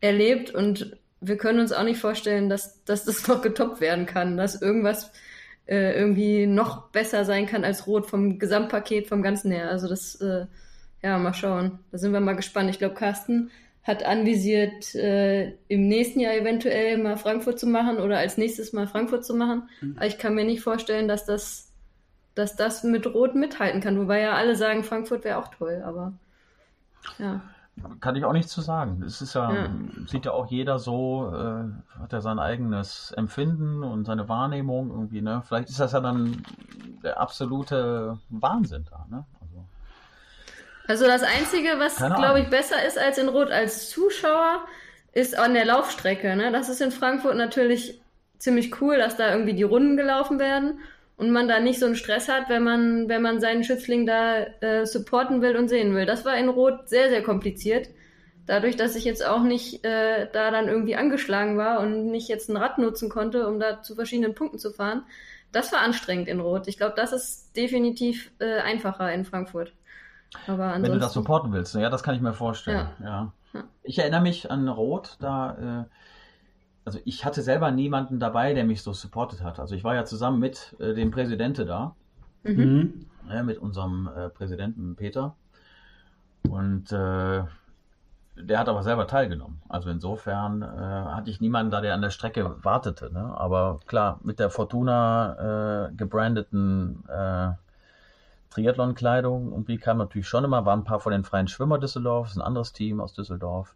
erlebt 0.00 0.50
und 0.50 0.96
wir 1.20 1.36
können 1.36 1.60
uns 1.60 1.72
auch 1.72 1.84
nicht 1.84 2.00
vorstellen, 2.00 2.48
dass, 2.48 2.84
dass 2.84 3.04
das 3.04 3.26
noch 3.28 3.42
getoppt 3.42 3.80
werden 3.80 4.06
kann, 4.06 4.36
dass 4.36 4.60
irgendwas 4.60 5.12
äh, 5.66 5.94
irgendwie 5.98 6.46
noch 6.46 6.88
besser 6.88 7.24
sein 7.24 7.46
kann 7.46 7.64
als 7.64 7.86
Rot 7.86 8.06
vom 8.06 8.38
Gesamtpaket, 8.38 9.06
vom 9.06 9.22
Ganzen 9.22 9.50
her. 9.52 9.70
Also 9.70 9.88
das, 9.88 10.16
äh, 10.16 10.46
ja, 11.02 11.18
mal 11.18 11.34
schauen. 11.34 11.78
Da 11.92 11.98
sind 11.98 12.12
wir 12.12 12.20
mal 12.20 12.36
gespannt. 12.36 12.70
Ich 12.70 12.78
glaube, 12.78 12.94
Carsten 12.94 13.50
hat 13.82 14.04
anvisiert, 14.04 14.94
äh, 14.94 15.52
im 15.68 15.88
nächsten 15.88 16.20
Jahr 16.20 16.34
eventuell 16.34 16.98
mal 16.98 17.16
Frankfurt 17.16 17.58
zu 17.58 17.66
machen 17.66 17.98
oder 17.98 18.18
als 18.18 18.36
nächstes 18.36 18.72
mal 18.72 18.86
Frankfurt 18.86 19.24
zu 19.24 19.34
machen. 19.34 19.68
Mhm. 19.80 19.96
Aber 19.96 20.06
ich 20.06 20.18
kann 20.18 20.34
mir 20.34 20.44
nicht 20.44 20.60
vorstellen, 20.60 21.08
dass 21.08 21.24
das, 21.24 21.72
dass 22.34 22.56
das 22.56 22.84
mit 22.84 23.06
Rot 23.06 23.34
mithalten 23.34 23.80
kann. 23.80 23.98
Wobei 23.98 24.20
ja 24.20 24.34
alle 24.34 24.54
sagen, 24.54 24.84
Frankfurt 24.84 25.24
wäre 25.24 25.38
auch 25.38 25.48
toll, 25.48 25.82
aber 25.84 26.12
ja. 27.18 27.40
Kann 28.00 28.16
ich 28.16 28.24
auch 28.24 28.32
nichts 28.32 28.52
zu 28.52 28.60
sagen. 28.60 29.02
Es 29.02 29.22
ist 29.22 29.34
ja, 29.34 29.52
ja. 29.52 29.70
sieht 30.06 30.26
ja 30.26 30.32
auch 30.32 30.50
jeder 30.50 30.78
so, 30.78 31.32
äh, 31.34 31.98
hat 31.98 32.12
ja 32.12 32.20
sein 32.20 32.38
eigenes 32.38 33.12
Empfinden 33.12 33.82
und 33.82 34.04
seine 34.04 34.28
Wahrnehmung 34.28 34.90
irgendwie, 34.90 35.22
ne? 35.22 35.42
Vielleicht 35.46 35.70
ist 35.70 35.80
das 35.80 35.92
ja 35.92 36.00
dann 36.00 36.42
der 37.02 37.18
absolute 37.18 38.18
Wahnsinn 38.28 38.84
da, 38.90 39.06
ne? 39.08 39.24
Also 40.90 41.06
das 41.06 41.22
Einzige, 41.22 41.78
was, 41.78 41.98
glaube 41.98 42.40
ich, 42.40 42.48
besser 42.48 42.84
ist 42.84 42.98
als 42.98 43.16
in 43.16 43.28
Rot 43.28 43.52
als 43.52 43.90
Zuschauer, 43.90 44.64
ist 45.12 45.38
an 45.38 45.54
der 45.54 45.64
Laufstrecke. 45.64 46.34
Ne? 46.34 46.50
Das 46.50 46.68
ist 46.68 46.80
in 46.80 46.90
Frankfurt 46.90 47.36
natürlich 47.36 48.00
ziemlich 48.38 48.80
cool, 48.80 48.98
dass 48.98 49.16
da 49.16 49.30
irgendwie 49.30 49.54
die 49.54 49.62
Runden 49.62 49.96
gelaufen 49.96 50.40
werden 50.40 50.80
und 51.16 51.30
man 51.30 51.46
da 51.46 51.60
nicht 51.60 51.78
so 51.78 51.86
einen 51.86 51.94
Stress 51.94 52.28
hat, 52.28 52.48
wenn 52.48 52.64
man, 52.64 53.08
wenn 53.08 53.22
man 53.22 53.40
seinen 53.40 53.62
Schützling 53.62 54.04
da 54.04 54.38
äh, 54.62 54.84
supporten 54.84 55.42
will 55.42 55.56
und 55.56 55.68
sehen 55.68 55.94
will. 55.94 56.06
Das 56.06 56.24
war 56.24 56.36
in 56.36 56.48
Rot 56.48 56.88
sehr, 56.88 57.08
sehr 57.08 57.22
kompliziert. 57.22 57.88
Dadurch, 58.46 58.74
dass 58.74 58.96
ich 58.96 59.04
jetzt 59.04 59.24
auch 59.24 59.44
nicht 59.44 59.84
äh, 59.84 60.26
da 60.32 60.50
dann 60.50 60.66
irgendwie 60.66 60.96
angeschlagen 60.96 61.56
war 61.56 61.78
und 61.78 62.06
nicht 62.10 62.26
jetzt 62.26 62.48
ein 62.48 62.56
Rad 62.56 62.78
nutzen 62.78 63.10
konnte, 63.10 63.46
um 63.46 63.60
da 63.60 63.80
zu 63.80 63.94
verschiedenen 63.94 64.34
Punkten 64.34 64.58
zu 64.58 64.72
fahren. 64.72 65.04
Das 65.52 65.72
war 65.72 65.82
anstrengend 65.82 66.26
in 66.26 66.40
Rot. 66.40 66.66
Ich 66.66 66.78
glaube, 66.78 66.94
das 66.96 67.12
ist 67.12 67.56
definitiv 67.56 68.32
äh, 68.40 68.58
einfacher 68.58 69.12
in 69.12 69.24
Frankfurt. 69.24 69.72
Aber 70.46 70.74
Wenn 70.74 70.92
du 70.92 70.98
das 70.98 71.12
supporten 71.12 71.52
willst, 71.52 71.74
ja, 71.74 71.90
das 71.90 72.02
kann 72.02 72.14
ich 72.14 72.20
mir 72.20 72.32
vorstellen. 72.32 72.88
Ja. 73.02 73.32
ja. 73.54 73.64
Ich 73.82 73.98
erinnere 73.98 74.20
mich 74.20 74.50
an 74.50 74.68
Rot, 74.68 75.16
da, 75.18 75.82
äh, 75.82 75.84
also 76.84 77.00
ich 77.04 77.24
hatte 77.24 77.42
selber 77.42 77.70
niemanden 77.70 78.20
dabei, 78.20 78.54
der 78.54 78.64
mich 78.64 78.82
so 78.82 78.92
supportet 78.92 79.42
hat. 79.42 79.58
Also 79.58 79.74
ich 79.74 79.84
war 79.84 79.94
ja 79.94 80.04
zusammen 80.04 80.38
mit 80.38 80.76
äh, 80.78 80.94
dem 80.94 81.10
Präsidenten 81.10 81.66
da, 81.66 81.94
mhm. 82.44 83.06
ja, 83.28 83.42
mit 83.42 83.58
unserem 83.58 84.08
äh, 84.14 84.28
Präsidenten 84.28 84.94
Peter. 84.94 85.34
Und 86.48 86.92
äh, 86.92 87.42
der 88.36 88.58
hat 88.58 88.68
aber 88.68 88.82
selber 88.82 89.06
teilgenommen. 89.06 89.60
Also 89.68 89.90
insofern 89.90 90.62
äh, 90.62 90.66
hatte 90.66 91.30
ich 91.30 91.40
niemanden 91.40 91.70
da, 91.70 91.80
der 91.80 91.94
an 91.94 92.02
der 92.02 92.10
Strecke 92.10 92.56
wartete. 92.64 93.12
Ne? 93.12 93.34
Aber 93.36 93.80
klar, 93.86 94.20
mit 94.22 94.38
der 94.38 94.50
Fortuna 94.50 95.88
äh, 95.88 95.92
gebrandeten 95.94 97.04
äh, 97.08 97.52
Triathlon-Kleidung 98.50 99.52
und 99.52 99.68
wie 99.68 99.78
kam 99.78 99.98
natürlich 99.98 100.28
schon 100.28 100.44
immer, 100.44 100.64
waren 100.66 100.80
ein 100.80 100.84
paar 100.84 101.00
von 101.00 101.12
den 101.12 101.24
freien 101.24 101.48
Schwimmer 101.48 101.78
Düsseldorf, 101.78 102.26
das 102.26 102.32
ist 102.32 102.42
ein 102.42 102.46
anderes 102.46 102.72
Team 102.72 103.00
aus 103.00 103.12
Düsseldorf. 103.12 103.74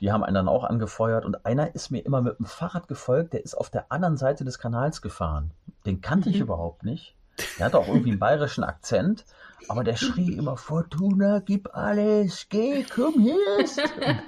Die 0.00 0.10
haben 0.10 0.24
einen 0.24 0.34
dann 0.34 0.48
auch 0.48 0.64
angefeuert 0.64 1.24
und 1.24 1.46
einer 1.46 1.74
ist 1.74 1.90
mir 1.90 2.04
immer 2.04 2.22
mit 2.22 2.38
dem 2.38 2.46
Fahrrad 2.46 2.88
gefolgt, 2.88 3.34
der 3.34 3.44
ist 3.44 3.54
auf 3.54 3.70
der 3.70 3.92
anderen 3.92 4.16
Seite 4.16 4.44
des 4.44 4.58
Kanals 4.58 5.00
gefahren. 5.00 5.52
Den 5.86 6.00
kannte 6.00 6.30
ich 6.30 6.36
mhm. 6.36 6.42
überhaupt 6.42 6.84
nicht. 6.84 7.14
Der 7.58 7.66
hatte 7.66 7.78
auch 7.78 7.88
irgendwie 7.88 8.10
einen 8.10 8.18
bayerischen 8.18 8.64
Akzent, 8.64 9.24
aber 9.68 9.84
der 9.84 9.96
schrie 9.96 10.32
immer, 10.34 10.56
Fortuna, 10.56 11.40
gib 11.40 11.74
alles, 11.74 12.46
geh, 12.48 12.84
komm 12.84 13.14
hier. 13.20 13.36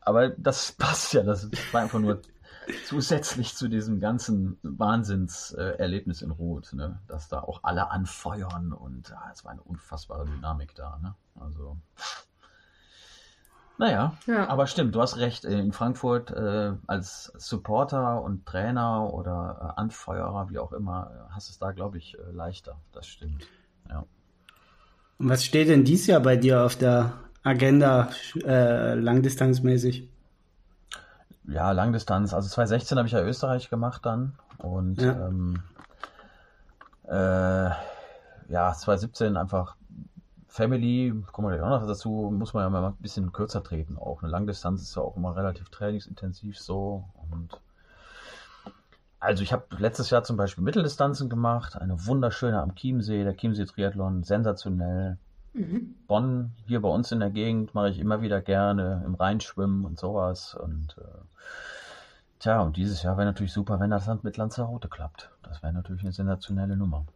aber 0.00 0.28
das 0.30 0.72
passt 0.72 1.14
ja, 1.14 1.22
das 1.22 1.48
war 1.72 1.82
einfach 1.82 1.98
nur 1.98 2.20
zusätzlich 2.86 3.54
zu 3.54 3.68
diesem 3.68 4.00
ganzen 4.00 4.58
Wahnsinnserlebnis 4.62 6.22
in 6.22 6.30
Rot, 6.30 6.72
ne? 6.72 7.00
dass 7.08 7.28
da 7.28 7.40
auch 7.40 7.60
alle 7.62 7.90
anfeuern 7.90 8.72
und 8.72 9.08
ja, 9.08 9.30
es 9.32 9.44
war 9.44 9.52
eine 9.52 9.62
unfassbare 9.62 10.26
Dynamik 10.26 10.74
da. 10.74 10.98
Ne? 11.02 11.14
Also, 11.40 11.76
naja, 13.78 14.16
ja. 14.26 14.48
aber 14.48 14.66
stimmt, 14.66 14.94
du 14.94 15.00
hast 15.00 15.16
recht. 15.16 15.44
In 15.44 15.72
Frankfurt 15.72 16.30
äh, 16.30 16.72
als 16.86 17.32
Supporter 17.36 18.22
und 18.22 18.46
Trainer 18.46 19.12
oder 19.12 19.74
äh, 19.76 19.80
Anfeuerer, 19.80 20.50
wie 20.50 20.58
auch 20.58 20.72
immer, 20.72 21.28
hast 21.30 21.50
es 21.50 21.58
da, 21.58 21.72
glaube 21.72 21.98
ich, 21.98 22.16
äh, 22.16 22.30
leichter. 22.30 22.76
Das 22.92 23.06
stimmt. 23.06 23.46
Ja. 23.88 24.04
Und 25.18 25.28
was 25.28 25.44
steht 25.44 25.68
denn 25.68 25.84
dieses 25.84 26.06
Jahr 26.06 26.20
bei 26.20 26.36
dir 26.36 26.62
auf 26.64 26.76
der 26.76 27.14
Agenda 27.42 28.10
äh, 28.44 28.94
langdistanzmäßig? 28.94 30.11
Ja, 31.44 31.72
Langdistanz. 31.72 32.34
Also 32.34 32.48
2016 32.48 32.98
habe 32.98 33.06
ich 33.06 33.12
ja 33.12 33.22
Österreich 33.22 33.68
gemacht 33.70 34.04
dann. 34.04 34.34
Und 34.58 35.00
ja, 35.00 35.26
ähm, 35.26 35.62
äh, 37.08 37.70
ja 38.48 38.72
2017 38.72 39.36
einfach 39.36 39.76
Family, 40.46 41.14
kommen 41.32 41.48
wir 41.48 41.56
gleich 41.56 41.66
auch 41.66 41.80
noch 41.80 41.86
dazu, 41.86 42.30
muss 42.30 42.52
man 42.52 42.64
ja 42.64 42.70
mal 42.70 42.86
ein 42.86 42.96
bisschen 42.96 43.32
kürzer 43.32 43.62
treten 43.62 43.96
auch. 43.96 44.22
Eine 44.22 44.30
Langdistanz 44.30 44.82
ist 44.82 44.94
ja 44.94 45.02
auch 45.02 45.16
immer 45.16 45.34
relativ 45.34 45.70
trainingsintensiv 45.70 46.58
so. 46.58 47.04
Und 47.30 47.58
also 49.18 49.42
ich 49.42 49.52
habe 49.52 49.64
letztes 49.78 50.10
Jahr 50.10 50.24
zum 50.24 50.36
Beispiel 50.36 50.62
Mitteldistanzen 50.62 51.30
gemacht, 51.30 51.80
eine 51.80 52.06
wunderschöne 52.06 52.60
am 52.60 52.74
Chiemsee, 52.74 53.24
der 53.24 53.34
Chiemsee 53.36 53.64
Triathlon, 53.64 54.24
sensationell. 54.24 55.16
Mhm. 55.54 55.94
Bonn, 56.06 56.52
hier 56.66 56.82
bei 56.82 56.88
uns 56.88 57.12
in 57.12 57.20
der 57.20 57.30
Gegend, 57.30 57.74
mache 57.74 57.90
ich 57.90 57.98
immer 57.98 58.20
wieder 58.20 58.40
gerne 58.40 59.02
im 59.06 59.14
Rheinschwimmen 59.14 59.84
und 59.84 59.98
sowas. 59.98 60.54
Und 60.54 60.96
äh, 60.98 61.31
tja, 62.42 62.60
und 62.60 62.76
dieses 62.76 63.02
Jahr 63.02 63.16
wäre 63.16 63.26
natürlich 63.26 63.52
super, 63.52 63.80
wenn 63.80 63.90
das 63.90 64.06
Land 64.06 64.24
mit 64.24 64.36
Lanzarote 64.36 64.88
klappt. 64.88 65.30
Das 65.42 65.62
wäre 65.62 65.72
natürlich 65.72 66.02
eine 66.02 66.12
sensationelle 66.12 66.76
Nummer. 66.76 67.06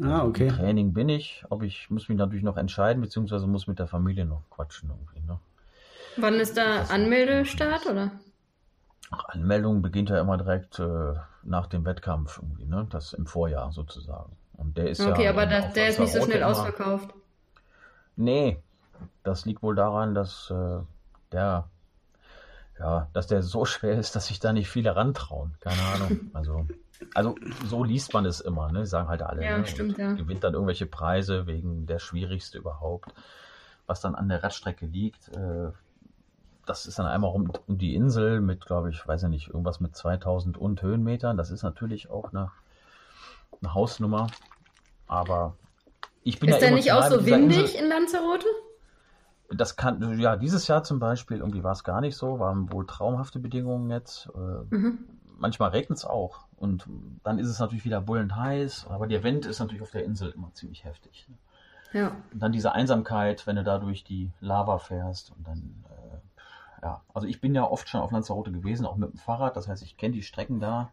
Ah, 0.00 0.14
also 0.14 0.26
okay. 0.28 0.48
Im 0.48 0.54
Training 0.54 0.92
bin 0.92 1.08
ich, 1.08 1.44
ob 1.48 1.62
ich 1.62 1.90
muss 1.90 2.08
mich 2.08 2.18
natürlich 2.18 2.44
noch 2.44 2.56
entscheiden, 2.56 3.00
beziehungsweise 3.00 3.46
muss 3.46 3.66
mit 3.66 3.78
der 3.78 3.86
Familie 3.86 4.24
noch 4.24 4.42
quatschen 4.50 4.90
irgendwie. 4.90 5.20
Ne? 5.26 5.38
Wann 6.16 6.34
ist 6.34 6.56
da 6.56 6.84
Anmeldestart 6.84 7.86
oder? 7.86 8.10
Anmeldung 9.10 9.82
beginnt 9.82 10.10
ja 10.10 10.20
immer 10.20 10.36
direkt 10.36 10.78
äh, 10.78 11.14
nach 11.44 11.66
dem 11.66 11.84
Wettkampf 11.84 12.38
irgendwie, 12.42 12.66
ne? 12.66 12.86
Das 12.90 13.12
im 13.12 13.26
Vorjahr 13.26 13.70
sozusagen. 13.70 14.32
Und 14.54 14.76
der 14.76 14.90
ist 14.90 15.00
okay, 15.00 15.08
ja. 15.08 15.14
Okay, 15.14 15.28
aber 15.28 15.46
das, 15.46 15.72
der 15.74 15.88
ist 15.88 16.00
nicht 16.00 16.12
so 16.12 16.22
schnell 16.22 16.38
immer, 16.38 16.48
ausverkauft. 16.48 17.14
Nee, 18.16 18.60
das 19.22 19.44
liegt 19.44 19.62
wohl 19.62 19.74
daran, 19.76 20.14
dass 20.14 20.50
äh, 20.50 20.80
der, 21.30 21.68
ja, 22.78 23.08
dass 23.12 23.26
der 23.26 23.42
so 23.42 23.64
schwer 23.66 23.98
ist, 23.98 24.16
dass 24.16 24.26
sich 24.26 24.40
da 24.40 24.52
nicht 24.52 24.68
viele 24.68 24.94
rantrauen. 24.96 25.54
Keine 25.60 25.82
Ahnung. 25.82 26.30
Also, 26.34 26.66
also 27.14 27.34
so 27.66 27.84
liest 27.84 28.14
man 28.14 28.24
es 28.24 28.40
immer, 28.40 28.72
ne? 28.72 28.86
Sagen 28.86 29.08
halt 29.08 29.22
alle. 29.22 29.44
Ja, 29.44 29.58
ne? 29.58 29.66
stimmt, 29.66 29.98
ja. 29.98 30.12
Gewinnt 30.12 30.44
dann 30.44 30.54
irgendwelche 30.54 30.86
Preise 30.86 31.46
wegen 31.46 31.86
der 31.86 31.98
schwierigste 31.98 32.58
überhaupt, 32.58 33.14
was 33.86 34.00
dann 34.00 34.14
an 34.14 34.28
der 34.28 34.42
Radstrecke 34.42 34.86
liegt. 34.86 35.28
Äh, 35.28 35.70
das 36.66 36.86
ist 36.86 36.98
dann 36.98 37.06
einmal 37.06 37.30
um, 37.30 37.50
um 37.66 37.78
die 37.78 37.94
Insel 37.94 38.40
mit, 38.40 38.66
glaube 38.66 38.90
ich, 38.90 39.06
weiß 39.06 39.22
ja 39.22 39.28
nicht, 39.28 39.48
irgendwas 39.48 39.80
mit 39.80 39.94
2000 39.94 40.58
und 40.58 40.82
Höhenmetern. 40.82 41.36
Das 41.36 41.50
ist 41.50 41.62
natürlich 41.62 42.10
auch 42.10 42.32
eine, 42.32 42.50
eine 43.62 43.72
Hausnummer. 43.72 44.26
Aber 45.06 45.56
ich 46.24 46.40
bin 46.40 46.48
ist 46.48 46.56
ja 46.56 46.60
der 46.68 46.70
nicht 46.72 46.92
auch 46.92 47.04
so 47.04 47.24
windig 47.24 47.58
Insel. 47.58 47.80
in 47.82 47.88
Lanzarote? 47.88 48.46
Das 49.50 49.76
kann, 49.76 50.18
ja, 50.18 50.36
dieses 50.36 50.66
Jahr 50.66 50.82
zum 50.82 50.98
Beispiel, 50.98 51.38
irgendwie 51.38 51.62
war 51.62 51.72
es 51.72 51.84
gar 51.84 52.00
nicht 52.00 52.16
so, 52.16 52.38
waren 52.38 52.72
wohl 52.72 52.86
traumhafte 52.86 53.38
Bedingungen 53.38 53.90
jetzt. 53.90 54.28
Äh, 54.34 54.74
mhm. 54.74 54.98
Manchmal 55.38 55.70
regnet 55.70 55.98
es 55.98 56.04
auch 56.04 56.46
und 56.56 56.86
dann 57.22 57.38
ist 57.38 57.48
es 57.48 57.58
natürlich 57.58 57.84
wieder 57.84 58.00
bullend 58.00 58.34
heiß, 58.34 58.86
aber 58.88 59.06
der 59.06 59.22
Wind 59.22 59.46
ist 59.46 59.60
natürlich 59.60 59.82
auf 59.82 59.90
der 59.90 60.04
Insel 60.04 60.30
immer 60.30 60.52
ziemlich 60.54 60.84
heftig. 60.84 61.26
Ne? 61.28 61.36
Ja. 61.92 62.12
Und 62.32 62.40
dann 62.40 62.52
diese 62.52 62.72
Einsamkeit, 62.72 63.46
wenn 63.46 63.56
du 63.56 63.64
da 63.64 63.78
durch 63.78 64.04
die 64.04 64.30
Lava 64.40 64.78
fährst 64.78 65.30
und 65.30 65.46
dann, 65.46 65.84
äh, 65.90 66.82
ja, 66.82 67.02
also 67.14 67.26
ich 67.26 67.40
bin 67.40 67.54
ja 67.54 67.64
oft 67.64 67.88
schon 67.88 68.00
auf 68.00 68.10
Lanzarote 68.10 68.52
gewesen, 68.52 68.86
auch 68.86 68.96
mit 68.96 69.12
dem 69.12 69.18
Fahrrad, 69.18 69.56
das 69.56 69.68
heißt, 69.68 69.82
ich 69.82 69.96
kenne 69.96 70.14
die 70.14 70.22
Strecken 70.22 70.60
da 70.60 70.90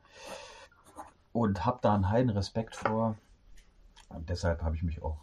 und 1.32 1.66
habe 1.66 1.80
da 1.82 1.94
einen 1.94 2.10
heiden 2.10 2.30
Respekt 2.30 2.76
vor. 2.76 3.18
Und 4.10 4.30
deshalb 4.30 4.62
habe 4.62 4.76
ich 4.76 4.84
mich 4.84 5.02
auch 5.02 5.18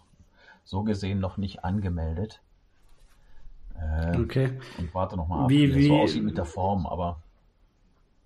so 0.65 0.83
gesehen 0.83 1.21
noch 1.21 1.37
nicht 1.37 1.65
angemeldet. 1.65 2.41
Äh, 3.81 4.19
okay. 4.19 4.53
Und 4.79 4.95
warte 4.95 5.17
nochmal 5.17 5.45
ab, 5.45 5.51
wie, 5.51 5.69
wie, 5.69 5.75
wie 5.75 5.89
das 5.89 5.89
so 5.89 6.03
aussieht 6.03 6.25
mit 6.25 6.37
der 6.37 6.45
Form, 6.45 6.87
aber. 6.87 7.21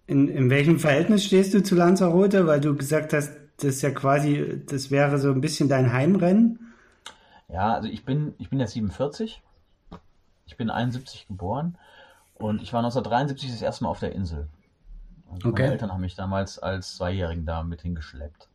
In, 0.06 0.28
in 0.28 0.50
welchem 0.50 0.78
Verhältnis 0.78 1.24
stehst 1.24 1.54
du 1.54 1.62
zu 1.62 1.74
Lanzarote? 1.74 2.46
Weil 2.46 2.60
du 2.60 2.76
gesagt 2.76 3.12
hast, 3.12 3.32
das 3.56 3.76
ist 3.76 3.82
ja 3.82 3.90
quasi, 3.90 4.62
das 4.66 4.90
wäre 4.90 5.18
so 5.18 5.30
ein 5.30 5.40
bisschen 5.40 5.68
dein 5.68 5.92
Heimrennen. 5.92 6.58
Ja, 7.48 7.74
also 7.74 7.88
ich 7.88 8.04
bin, 8.04 8.34
ich 8.38 8.50
bin 8.50 8.60
ja 8.60 8.66
47. 8.66 9.42
Ich 10.46 10.56
bin 10.56 10.70
71 10.70 11.26
geboren 11.26 11.78
und 12.34 12.60
ich 12.60 12.72
war 12.72 12.80
1973 12.80 13.50
das 13.50 13.62
erste 13.62 13.84
Mal 13.84 13.90
auf 13.90 14.00
der 14.00 14.12
Insel. 14.12 14.48
Also 15.30 15.48
okay. 15.48 15.62
Meine 15.62 15.72
Eltern 15.72 15.92
haben 15.92 16.00
mich 16.00 16.16
damals 16.16 16.58
als 16.58 16.96
Zweijährigen 16.96 17.46
da 17.46 17.62
mit 17.62 17.82
hingeschleppt. 17.82 18.48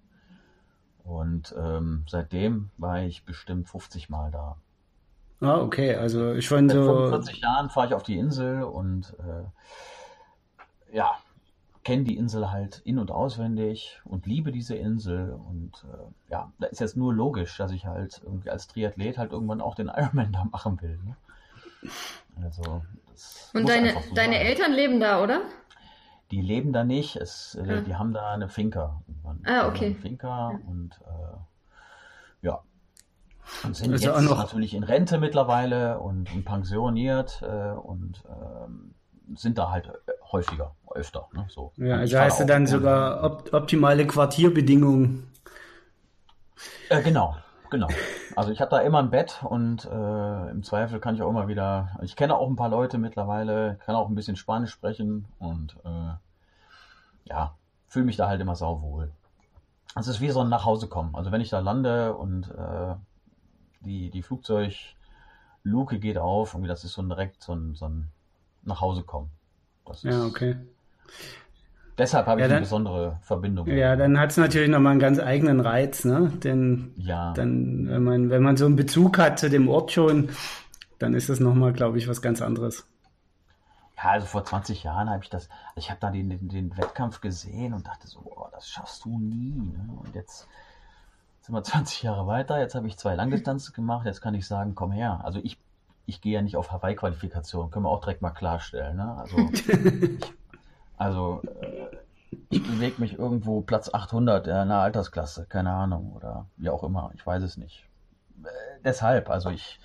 Und 1.03 1.55
ähm, 1.57 2.03
seitdem 2.07 2.69
war 2.77 3.01
ich 3.01 3.23
bestimmt 3.23 3.67
50 3.67 4.09
Mal 4.09 4.29
da. 4.31 4.57
Ah, 5.41 5.61
okay, 5.61 5.95
also 5.95 6.33
ich 6.33 6.49
fand 6.49 6.71
so. 6.71 6.83
Seit 6.83 6.95
45 6.95 7.41
Jahren 7.41 7.69
fahre 7.69 7.87
ich 7.87 7.93
auf 7.93 8.03
die 8.03 8.17
Insel 8.17 8.63
und 8.63 9.15
äh, 9.19 10.95
ja, 10.95 11.11
kenne 11.83 12.03
die 12.03 12.17
Insel 12.17 12.51
halt 12.51 12.81
in- 12.83 12.99
und 12.99 13.09
auswendig 13.09 14.01
und 14.03 14.25
liebe 14.25 14.51
diese 14.51 14.75
Insel. 14.75 15.31
Und 15.31 15.85
äh, 15.91 16.31
ja, 16.31 16.51
da 16.59 16.67
ist 16.67 16.81
jetzt 16.81 16.97
nur 16.97 17.13
logisch, 17.13 17.57
dass 17.57 17.71
ich 17.71 17.85
halt 17.85 18.21
irgendwie 18.23 18.49
als 18.49 18.67
Triathlet 18.67 19.17
halt 19.17 19.31
irgendwann 19.31 19.61
auch 19.61 19.75
den 19.75 19.87
Ironman 19.87 20.31
da 20.31 20.45
machen 20.51 20.81
will. 20.81 20.99
Ne? 21.05 21.15
Also, 22.43 22.81
und 23.53 23.67
deine, 23.67 23.93
so 23.93 24.13
deine 24.13 24.39
Eltern 24.39 24.73
leben 24.73 24.99
da, 24.99 25.23
oder? 25.23 25.41
Die 26.31 26.41
leben 26.41 26.73
da 26.73 26.83
nicht, 26.83 27.15
es, 27.15 27.55
äh, 27.55 27.79
ah. 27.79 27.81
die 27.81 27.95
haben 27.95 28.13
da 28.13 28.33
eine 28.33 28.49
Finca. 28.49 29.01
Ah, 29.45 29.67
okay. 29.67 29.87
Eine 29.87 29.95
Finca 29.95 30.51
ja. 30.51 30.59
und 30.67 30.91
äh, 31.05 32.45
ja. 32.47 32.61
Und 33.63 33.75
sind 33.75 33.91
also 33.91 34.09
jetzt 34.09 34.29
natürlich 34.29 34.73
in 34.73 34.83
Rente 34.83 35.17
mittlerweile 35.17 35.99
und, 35.99 36.31
und 36.33 36.45
pensioniert 36.45 37.41
äh, 37.41 37.71
und 37.71 38.23
ähm, 38.27 38.93
sind 39.35 39.57
da 39.57 39.71
halt 39.71 39.91
häufiger, 40.31 40.75
öfter. 40.93 41.27
Ne? 41.33 41.45
So. 41.49 41.71
Ja, 41.77 41.97
also 41.97 42.19
heißt 42.19 42.39
du 42.39 42.45
dann 42.45 42.67
sogar 42.67 43.23
op 43.23 43.53
optimale 43.53 44.05
Quartierbedingungen. 44.07 45.31
Äh, 46.89 47.01
genau, 47.01 47.35
genau. 47.69 47.87
Also 48.35 48.51
ich 48.51 48.61
habe 48.61 48.71
da 48.71 48.79
immer 48.79 48.99
ein 48.99 49.09
Bett 49.09 49.43
und 49.43 49.85
äh, 49.85 50.49
im 50.49 50.63
Zweifel 50.63 50.99
kann 50.99 51.15
ich 51.15 51.21
auch 51.21 51.29
immer 51.29 51.47
wieder. 51.47 51.97
Ich 52.01 52.15
kenne 52.15 52.35
auch 52.35 52.49
ein 52.49 52.55
paar 52.55 52.69
Leute 52.69 52.97
mittlerweile, 52.97 53.77
kann 53.85 53.95
auch 53.95 54.09
ein 54.09 54.15
bisschen 54.15 54.35
Spanisch 54.35 54.71
sprechen 54.71 55.27
und 55.39 55.75
äh, 55.85 56.13
ja, 57.25 57.55
fühle 57.87 58.05
mich 58.05 58.17
da 58.17 58.27
halt 58.27 58.41
immer 58.41 58.55
sauwohl. 58.55 59.11
Es 59.95 60.07
ist 60.07 60.21
wie 60.21 60.29
so 60.29 60.41
ein 60.41 60.49
Nachhausekommen. 60.49 61.15
Also 61.15 61.31
wenn 61.31 61.41
ich 61.41 61.49
da 61.49 61.59
lande 61.59 62.13
und 62.15 62.49
äh, 62.49 62.95
die, 63.81 64.09
die 64.09 64.21
Flugzeugluke 64.21 65.99
geht 65.99 66.17
auf, 66.17 66.53
irgendwie 66.53 66.69
das 66.69 66.83
ist 66.83 66.93
so 66.93 67.01
direkt 67.01 67.41
so 67.43 67.53
ein, 67.53 67.75
so 67.75 67.85
ein 67.85 68.09
Nachhausekommen. 68.63 69.29
ja, 70.03 70.25
okay. 70.25 70.55
Deshalb 71.97 72.27
habe 72.27 72.39
ja, 72.39 72.45
ich 72.45 72.49
dann, 72.49 72.57
eine 72.57 72.65
besondere 72.65 73.19
Verbindung. 73.21 73.67
Ja, 73.67 73.97
dann 73.97 74.17
hat 74.17 74.31
es 74.31 74.37
natürlich 74.37 74.69
nochmal 74.69 74.91
einen 74.91 75.01
ganz 75.01 75.19
eigenen 75.19 75.59
Reiz, 75.59 76.05
ne? 76.05 76.31
Denn 76.43 76.93
ja. 76.95 77.33
dann, 77.33 77.89
wenn 77.89 78.03
man, 78.03 78.29
wenn 78.29 78.41
man 78.41 78.55
so 78.55 78.65
einen 78.65 78.77
Bezug 78.77 79.17
hat 79.17 79.37
zu 79.37 79.49
dem 79.49 79.67
Ort 79.67 79.91
schon, 79.91 80.29
dann 80.97 81.13
ist 81.13 81.27
das 81.27 81.41
nochmal, 81.41 81.73
glaube 81.73 81.97
ich, 81.97 82.07
was 82.07 82.21
ganz 82.21 82.41
anderes. 82.41 82.87
Ja, 83.97 84.11
also 84.11 84.27
vor 84.27 84.45
20 84.45 84.83
Jahren 84.83 85.09
habe 85.09 85.23
ich 85.23 85.29
das, 85.29 85.49
ich 85.75 85.89
habe 85.89 85.99
da 85.99 86.09
den, 86.09 86.29
den, 86.29 86.47
den, 86.47 86.77
Wettkampf 86.77 87.19
gesehen 87.19 87.73
und 87.73 87.85
dachte 87.85 88.07
so, 88.07 88.21
boah, 88.21 88.49
das 88.53 88.69
schaffst 88.69 89.03
du 89.03 89.19
nie. 89.19 89.73
Ne? 89.73 89.89
Und 90.01 90.15
jetzt 90.15 90.47
sind 91.49 91.55
wir 91.55 91.63
20 91.63 92.03
Jahre 92.03 92.27
weiter, 92.27 92.59
jetzt 92.59 92.75
habe 92.75 92.87
ich 92.87 92.97
zwei 92.97 93.15
Langdistanzen 93.15 93.73
gemacht, 93.73 94.05
jetzt 94.05 94.21
kann 94.21 94.35
ich 94.35 94.47
sagen, 94.47 94.75
komm 94.75 94.91
her. 94.91 95.21
Also 95.23 95.39
ich, 95.43 95.57
ich 96.05 96.21
gehe 96.21 96.33
ja 96.33 96.41
nicht 96.41 96.55
auf 96.55 96.71
Hawaii-Qualifikation, 96.71 97.71
können 97.71 97.85
wir 97.85 97.89
auch 97.89 98.01
direkt 98.01 98.21
mal 98.21 98.31
klarstellen. 98.31 98.97
Ne? 98.97 99.15
Also, 99.17 99.37
ich, 99.53 100.33
also 100.97 101.41
äh, 101.61 101.97
ich 102.49 102.63
bewege 102.63 103.01
mich 103.01 103.17
irgendwo 103.17 103.61
Platz 103.61 103.93
800 103.93 104.47
in 104.47 104.53
einer 104.53 104.79
Altersklasse, 104.79 105.45
keine 105.47 105.71
Ahnung, 105.71 106.13
oder 106.13 106.45
wie 106.57 106.69
auch 106.69 106.83
immer, 106.83 107.11
ich 107.15 107.25
weiß 107.25 107.43
es 107.43 107.57
nicht. 107.57 107.85
Äh, 108.43 108.47
deshalb, 108.83 109.29
also 109.29 109.49
ich, 109.49 109.79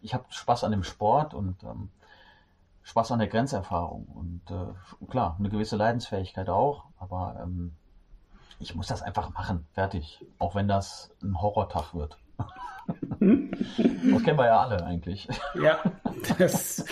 ich 0.00 0.14
habe 0.14 0.24
Spaß 0.28 0.64
an 0.64 0.70
dem 0.70 0.84
Sport 0.84 1.34
und 1.34 1.62
ähm, 1.64 1.90
Spaß 2.84 3.12
an 3.12 3.20
der 3.20 3.28
Grenzerfahrung 3.28 4.06
und 4.06 4.42
äh, 4.50 5.06
klar, 5.10 5.36
eine 5.38 5.48
gewisse 5.48 5.76
Leidensfähigkeit 5.76 6.48
auch, 6.48 6.84
aber 6.98 7.36
ähm, 7.40 7.76
ich 8.62 8.74
muss 8.74 8.86
das 8.86 9.02
einfach 9.02 9.32
machen, 9.34 9.66
fertig. 9.74 10.20
Auch 10.38 10.54
wenn 10.54 10.68
das 10.68 11.10
ein 11.22 11.40
Horrortag 11.40 11.94
wird. 11.94 12.16
das 12.38 14.22
kennen 14.22 14.38
wir 14.38 14.46
ja 14.46 14.62
alle 14.62 14.84
eigentlich. 14.84 15.28
Ja, 15.60 15.78
das, 16.38 16.84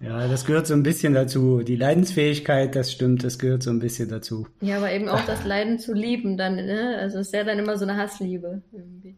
ja, 0.00 0.28
das 0.28 0.44
gehört 0.44 0.66
so 0.66 0.74
ein 0.74 0.82
bisschen 0.82 1.14
dazu. 1.14 1.62
Die 1.62 1.76
Leidensfähigkeit, 1.76 2.76
das 2.76 2.92
stimmt, 2.92 3.24
das 3.24 3.38
gehört 3.38 3.62
so 3.62 3.70
ein 3.70 3.78
bisschen 3.78 4.08
dazu. 4.08 4.46
Ja, 4.60 4.76
aber 4.76 4.92
eben 4.92 5.08
auch 5.08 5.24
das 5.26 5.44
Leiden 5.46 5.78
zu 5.78 5.94
lieben 5.94 6.36
dann, 6.36 6.56
ne? 6.56 6.98
Also 7.00 7.18
es 7.18 7.28
ist 7.28 7.34
ja 7.34 7.44
dann 7.44 7.58
immer 7.58 7.76
so 7.78 7.86
eine 7.86 7.96
Hassliebe. 7.96 8.62
Irgendwie. 8.72 9.16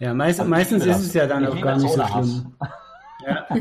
Ja, 0.00 0.12
meist, 0.14 0.40
also 0.40 0.50
meistens 0.50 0.84
ist 0.84 1.00
es 1.00 1.14
ja 1.14 1.26
dann 1.26 1.46
auch 1.46 1.60
gar 1.60 1.78
nicht 1.78 1.92
so 1.92 2.04
schlimm. 2.04 2.54
Ja. 3.24 3.46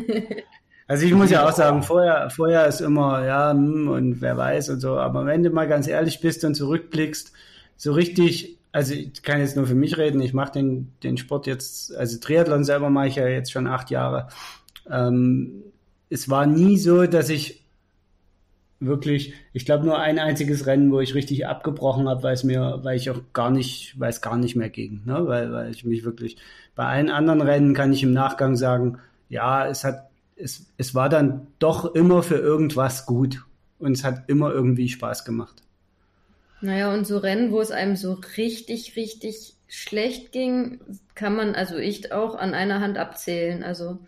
Also 0.88 1.06
ich 1.06 1.13
muss 1.13 1.30
ja 1.30 1.45
auch 1.45 1.52
sagen, 1.52 1.84
vorher, 1.84 2.30
vorher 2.30 2.65
ist 2.65 2.80
immer, 2.80 3.26
ja, 3.26 3.52
hm, 3.52 3.89
und 3.89 4.21
wer 4.21 4.38
weiß 4.38 4.69
und 4.69 4.80
so, 4.80 4.97
aber 4.97 5.26
wenn 5.26 5.43
du 5.43 5.50
mal 5.50 5.67
ganz 5.67 5.88
ehrlich 5.88 6.21
bist 6.21 6.45
und 6.45 6.56
zurückblickst, 6.56 7.34
so 7.76 7.91
richtig, 7.91 8.58
also 8.71 8.93
ich 8.93 9.21
kann 9.21 9.41
jetzt 9.41 9.58
nur 9.58 9.67
für 9.67 9.76
mich 9.76 9.97
reden, 9.97 10.21
ich 10.21 10.34
mache 10.34 10.54
den, 10.54 10.93
den 11.04 11.17
Sport 11.17 11.45
jetzt, 11.45 11.93
also 11.95 12.17
Triathlon 12.19 12.63
selber 12.63 12.89
mache 12.89 13.08
ich 13.08 13.15
ja 13.15 13.28
jetzt 13.28 13.52
schon 13.52 13.67
acht 13.67 13.91
Jahre. 13.91 14.30
Ähm, 14.89 15.63
es 16.10 16.30
war 16.30 16.45
nie 16.45 16.78
so, 16.78 17.06
dass 17.06 17.28
ich 17.30 17.63
wirklich, 18.80 19.34
ich 19.52 19.65
glaube 19.65 19.86
nur 19.86 20.00
ein 20.00 20.19
einziges 20.19 20.67
Rennen, 20.67 20.91
wo 20.91 21.02
ich 21.02 21.15
richtig 21.15 21.47
abgebrochen 21.47 22.08
habe, 22.08 22.23
weil 22.23 22.34
es 22.34 22.45
mir, 22.45 22.80
weil 22.84 22.95
ich 22.95 23.10
auch 23.10 23.21
gar 23.34 23.52
nicht, 23.52 24.00
weil 24.00 24.10
es 24.10 24.21
gar 24.21 24.38
nicht 24.38 24.56
mehr 24.56 24.69
ging, 24.69 25.02
ne? 25.06 25.28
weil, 25.28 25.52
weil 25.52 25.71
ich 25.71 25.84
mich 25.84 26.06
wirklich, 26.06 26.38
bei 26.76 26.86
allen 26.86 27.10
anderen 27.10 27.41
Rennen 27.41 27.73
kann 27.73 27.91
ich 27.91 28.04
im 28.04 28.13
Nachgang 28.13 28.56
sagen, 28.56 29.00
ja, 29.30 29.67
es 29.67 29.84
hat 29.84 30.08
es, 30.38 30.67
es 30.78 30.95
war 30.95 31.10
dann 31.10 31.47
doch 31.60 31.95
immer 31.95 32.23
für 32.23 32.38
irgendwas 32.38 33.06
gut 33.06 33.43
und 33.80 33.93
es 33.93 34.04
hat 34.04 34.30
immer 34.30 34.52
irgendwie 34.52 34.89
Spaß 34.89 35.26
gemacht. 35.26 35.63
Naja, 36.62 36.93
und 36.93 37.06
so 37.06 37.17
Rennen, 37.17 37.52
wo 37.52 37.62
es 37.62 37.71
einem 37.71 37.95
so 37.95 38.19
richtig, 38.38 38.95
richtig 38.95 39.56
schlecht 39.67 40.32
ging, 40.32 40.80
kann 41.13 41.36
man, 41.36 41.54
also 41.54 41.78
ich 41.78 42.12
auch 42.12 42.36
an 42.36 42.54
einer 42.54 42.80
Hand 42.80 42.97
abzählen. 42.97 43.63
Also 43.63 44.00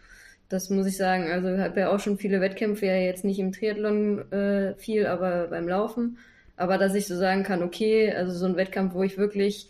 das 0.47 0.69
muss 0.69 0.87
ich 0.87 0.97
sagen. 0.97 1.31
Also 1.31 1.53
ich 1.53 1.59
habe 1.59 1.79
ja 1.79 1.89
auch 1.89 1.99
schon 1.99 2.17
viele 2.17 2.41
Wettkämpfe, 2.41 2.87
ja 2.87 2.95
jetzt 2.95 3.23
nicht 3.23 3.39
im 3.39 3.51
Triathlon 3.51 4.31
äh, 4.31 4.75
viel, 4.75 5.05
aber 5.05 5.47
beim 5.47 5.67
Laufen. 5.67 6.17
Aber 6.57 6.77
dass 6.77 6.95
ich 6.95 7.07
so 7.07 7.15
sagen 7.15 7.43
kann, 7.43 7.63
okay, 7.63 8.11
also 8.13 8.33
so 8.33 8.45
ein 8.45 8.57
Wettkampf, 8.57 8.93
wo 8.93 9.03
ich 9.03 9.17
wirklich 9.17 9.69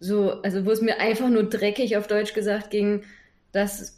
so, 0.00 0.42
also 0.42 0.64
wo 0.64 0.70
es 0.70 0.80
mir 0.80 0.98
einfach 0.98 1.28
nur 1.28 1.44
dreckig 1.44 1.96
auf 1.96 2.06
Deutsch 2.06 2.34
gesagt 2.34 2.70
ging, 2.70 3.02
das 3.52 3.95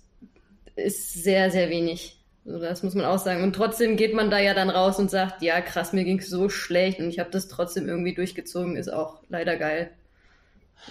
ist 0.78 1.14
sehr, 1.14 1.50
sehr 1.50 1.70
wenig. 1.70 2.18
So, 2.44 2.58
das 2.58 2.82
muss 2.82 2.94
man 2.94 3.04
auch 3.04 3.18
sagen. 3.18 3.42
Und 3.42 3.54
trotzdem 3.54 3.96
geht 3.96 4.14
man 4.14 4.30
da 4.30 4.38
ja 4.38 4.54
dann 4.54 4.70
raus 4.70 4.98
und 4.98 5.10
sagt, 5.10 5.42
ja, 5.42 5.60
krass, 5.60 5.92
mir 5.92 6.04
ging 6.04 6.18
es 6.18 6.30
so 6.30 6.48
schlecht 6.48 6.98
und 6.98 7.08
ich 7.10 7.18
habe 7.18 7.30
das 7.30 7.48
trotzdem 7.48 7.86
irgendwie 7.86 8.14
durchgezogen, 8.14 8.76
ist 8.76 8.88
auch 8.88 9.20
leider 9.28 9.56
geil. 9.56 9.90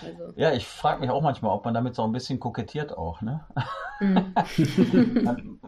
Also. 0.03 0.33
Ja, 0.35 0.51
ich 0.53 0.67
frage 0.67 0.99
mich 0.99 1.09
auch 1.09 1.21
manchmal, 1.21 1.51
ob 1.51 1.65
man 1.65 1.73
damit 1.73 1.95
so 1.95 2.03
ein 2.03 2.11
bisschen 2.11 2.39
kokettiert 2.39 2.95
auch, 2.95 3.21
ne? 3.21 3.45
Mhm. 3.99 4.33
man, 5.23 5.59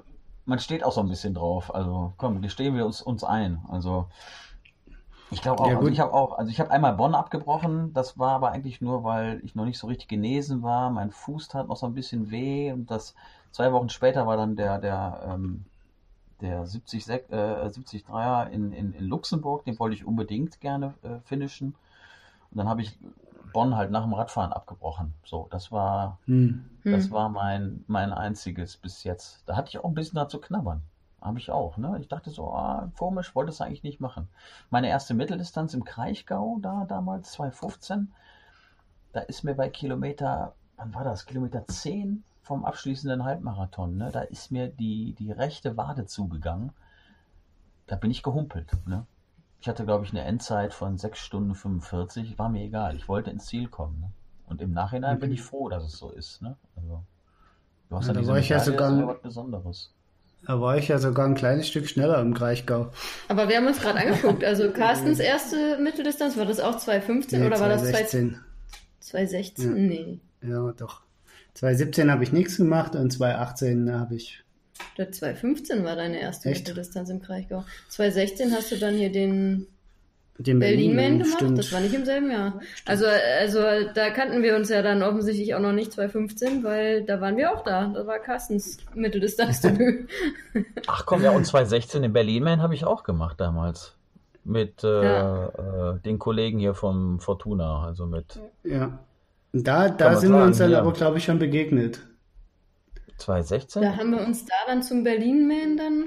man, 0.46 0.60
steht 0.60 0.84
auch 0.84 0.92
so 0.92 1.02
ein 1.02 1.10
bisschen 1.10 1.34
drauf. 1.34 1.74
Also 1.74 2.14
komm, 2.18 2.42
gestehen 2.42 2.76
wir 2.76 2.86
uns, 2.86 3.02
uns 3.02 3.24
ein. 3.24 3.60
Also 3.70 4.08
ich 5.32 5.42
glaube 5.42 5.64
auch, 5.64 5.68
ja, 5.68 5.78
also 5.78 5.88
ich 5.88 6.00
habe 6.00 6.14
auch, 6.14 6.38
also 6.38 6.52
ich 6.52 6.60
habe 6.60 6.72
einmal 6.72 6.94
Bonn 6.94 7.16
abgebrochen, 7.16 7.94
das 7.94 8.18
war 8.18 8.32
aber 8.32 8.52
eigentlich 8.52 8.82
nur, 8.82 9.04
weil 9.04 9.42
ich 9.44 9.56
noch 9.56 9.66
nicht 9.66 9.78
so 9.78 9.88
richtig 9.88 10.08
genesen 10.08 10.64
war. 10.64 10.90
Mein 10.90 11.12
Fuß 11.12 11.48
tat 11.48 11.68
noch 11.68 11.78
so 11.78 11.86
ein 11.86 11.94
bisschen 11.94 12.32
weh 12.32 12.72
und 12.72 12.90
das 12.92 13.16
Zwei 13.52 13.72
Wochen 13.72 13.90
später 13.90 14.28
war 14.28 14.38
dann 14.38 14.56
der, 14.56 14.78
der, 14.80 15.22
ähm, 15.26 15.66
der 16.42 16.66
70, 16.66 17.10
äh, 17.10 17.70
70 17.70 18.06
Dreier 18.06 18.50
in, 18.50 18.72
in, 18.72 18.94
in 18.94 19.06
Luxemburg, 19.06 19.66
den 19.66 19.80
wollte 19.80 19.96
ich 19.96 20.06
unbedingt 20.06 20.62
gerne 20.62 20.94
äh, 21.04 21.20
finishen. 21.26 21.76
Und 22.52 22.58
dann 22.58 22.70
habe 22.70 22.82
ich 22.82 22.98
Bonn 23.52 23.76
halt 23.76 23.92
nach 23.92 24.04
dem 24.04 24.14
Radfahren 24.14 24.54
abgebrochen. 24.54 25.14
So, 25.24 25.48
das 25.50 25.72
war, 25.72 26.20
hm. 26.26 26.70
das 26.84 27.06
hm. 27.06 27.12
war 27.12 27.30
mein, 27.30 27.84
mein 27.88 28.14
einziges 28.14 28.78
bis 28.78 29.04
jetzt. 29.04 29.44
Da 29.48 29.56
hatte 29.56 29.70
ich 29.70 29.80
auch 29.80 29.86
ein 29.86 29.96
bisschen 29.96 30.18
dazu 30.18 30.40
knabbern. 30.40 30.82
Habe 31.22 31.40
ich 31.40 31.52
auch, 31.52 31.78
ne? 31.78 31.98
Ich 32.00 32.08
dachte 32.08 32.30
so, 32.30 32.54
ah, 32.54 32.90
komisch, 32.98 33.36
wollte 33.36 33.52
es 33.52 33.60
eigentlich 33.60 33.84
nicht 33.84 34.00
machen. 34.00 34.30
Meine 34.70 34.88
erste 34.88 35.14
Mitteldistanz 35.14 35.74
im 35.74 35.84
Kraichgau, 35.84 36.60
da 36.62 36.86
damals 36.86 37.34
2015, 37.34 38.14
da 39.12 39.22
ist 39.22 39.44
mir 39.44 39.56
bei 39.56 39.70
Kilometer, 39.70 40.54
wann 40.78 40.94
war 40.94 41.04
das? 41.04 41.26
Kilometer 41.26 41.68
10, 41.68 42.24
vom 42.50 42.66
abschließenden 42.66 43.26
Halbmarathon. 43.26 43.96
Ne? 43.96 44.10
Da 44.12 44.22
ist 44.22 44.52
mir 44.52 44.68
die, 44.68 45.14
die 45.20 45.32
rechte 45.32 45.78
Wade 45.78 46.08
zugegangen. 46.08 46.72
Da 47.86 47.96
bin 47.96 48.10
ich 48.10 48.24
gehumpelt. 48.24 48.72
Ne? 48.88 49.06
Ich 49.62 49.68
hatte, 49.68 49.86
glaube 49.86 50.04
ich, 50.04 50.12
eine 50.12 50.24
Endzeit 50.24 50.74
von 50.74 50.98
6 50.98 51.20
Stunden 51.20 51.54
45. 51.54 52.40
War 52.40 52.50
mir 52.50 52.64
egal. 52.64 52.96
Ich 52.96 53.08
wollte 53.08 53.30
ins 53.30 53.46
Ziel 53.46 53.68
kommen. 53.68 54.00
Ne? 54.00 54.12
Und 54.48 54.62
im 54.64 54.74
Nachhinein 54.74 55.18
okay. 55.18 55.28
bin 55.28 55.32
ich 55.32 55.44
froh, 55.44 55.70
dass 55.70 55.84
es 55.84 55.94
so 55.94 56.10
ist. 56.10 56.42
Ne? 56.42 56.56
Also, 56.76 57.04
du 57.90 57.96
hast 57.98 58.08
ja, 58.08 58.14
da 58.14 58.26
war 58.26 58.40
ich 58.40 58.50
ja 58.50 58.60
sogar 58.60 59.08
was 59.08 59.22
Besonderes. 59.22 59.94
Da 60.48 60.60
war 60.60 60.76
ich 60.78 60.88
ja 60.88 60.98
sogar 60.98 61.28
ein 61.28 61.36
kleines 61.36 61.68
Stück 61.68 61.88
schneller 61.88 62.20
im 62.20 62.34
Kraichgau. 62.34 62.92
Aber 63.28 63.48
wir 63.48 63.58
haben 63.58 63.68
uns 63.68 63.80
gerade 63.80 64.00
angeguckt. 64.00 64.44
Also 64.44 64.72
Carstens 64.74 65.20
erste 65.20 65.78
Mitteldistanz, 65.78 66.36
war 66.36 66.46
das 66.48 66.60
auch 66.60 66.78
2015 66.78 67.42
nee, 67.42 67.46
oder 67.46 67.60
war 67.60 67.68
2016. 67.68 68.40
das 69.00 69.08
2016? 69.10 69.68
Ja. 69.68 69.74
Nee. 69.76 70.20
Ja, 70.42 70.72
doch. 70.72 71.02
2017 71.56 72.12
habe 72.12 72.24
ich 72.24 72.32
nichts 72.32 72.58
gemacht 72.58 72.96
und 72.96 73.12
2018 73.12 73.92
habe 73.92 74.16
ich. 74.16 74.44
2015 74.96 75.84
war 75.84 75.96
deine 75.96 76.20
erste 76.20 76.50
Echt? 76.50 76.62
Mitteldistanz 76.62 77.10
im 77.10 77.22
Kraichgau. 77.22 77.66
2016 77.90 78.54
hast 78.54 78.72
du 78.72 78.78
dann 78.78 78.96
hier 78.96 79.12
den, 79.12 79.68
den 80.38 80.60
Berlin-Man 80.60 81.20
gemacht. 81.20 81.34
Stimmt. 81.36 81.58
Das 81.58 81.72
war 81.74 81.82
nicht 81.82 81.94
im 81.94 82.06
selben 82.06 82.32
Jahr. 82.32 82.62
Also, 82.86 83.06
also 83.06 83.60
da 83.94 84.10
kannten 84.10 84.42
wir 84.42 84.56
uns 84.56 84.70
ja 84.70 84.82
dann 84.82 85.04
offensichtlich 85.04 85.54
auch 85.56 85.60
noch 85.60 85.74
nicht 85.74 85.92
2015, 85.92 86.64
weil 86.64 87.04
da 87.04 87.20
waren 87.20 87.36
wir 87.36 87.54
auch 87.54 87.64
da. 87.64 87.88
Da 87.88 88.08
war 88.08 88.20
Carstens 88.20 88.78
Mitteldistanzdebüt. 88.94 90.10
Ach 90.88 91.06
komm, 91.06 91.24
ja, 91.24 91.32
und 91.32 91.46
2016 91.46 92.02
den 92.02 92.14
Berlin-Man 92.14 92.62
habe 92.62 92.74
ich 92.74 92.86
auch 92.86 93.04
gemacht 93.04 93.40
damals 93.40 93.96
mit 94.46 94.84
äh, 94.84 95.04
ja. 95.04 95.48
äh, 95.94 96.00
den 96.00 96.20
Kollegen 96.20 96.60
hier 96.60 96.74
vom 96.74 97.20
Fortuna, 97.20 97.86
also 97.86 98.06
mit 98.06 98.40
ja. 98.64 98.98
Da, 99.52 99.90
da 99.90 100.16
sind 100.16 100.32
wir 100.32 100.44
uns 100.44 100.58
dann 100.58 100.72
ja. 100.72 100.80
aber, 100.80 100.94
glaube 100.94 101.18
ich, 101.18 101.24
schon 101.24 101.40
begegnet. 101.40 102.02
2016? 103.18 103.82
Da 103.82 103.98
haben 103.98 104.12
wir 104.12 104.26
uns 104.26 104.46
da 104.46 104.54
dann 104.68 104.84
zum 104.84 105.04
Berlin-Man 105.04 105.78
dann. 105.78 106.04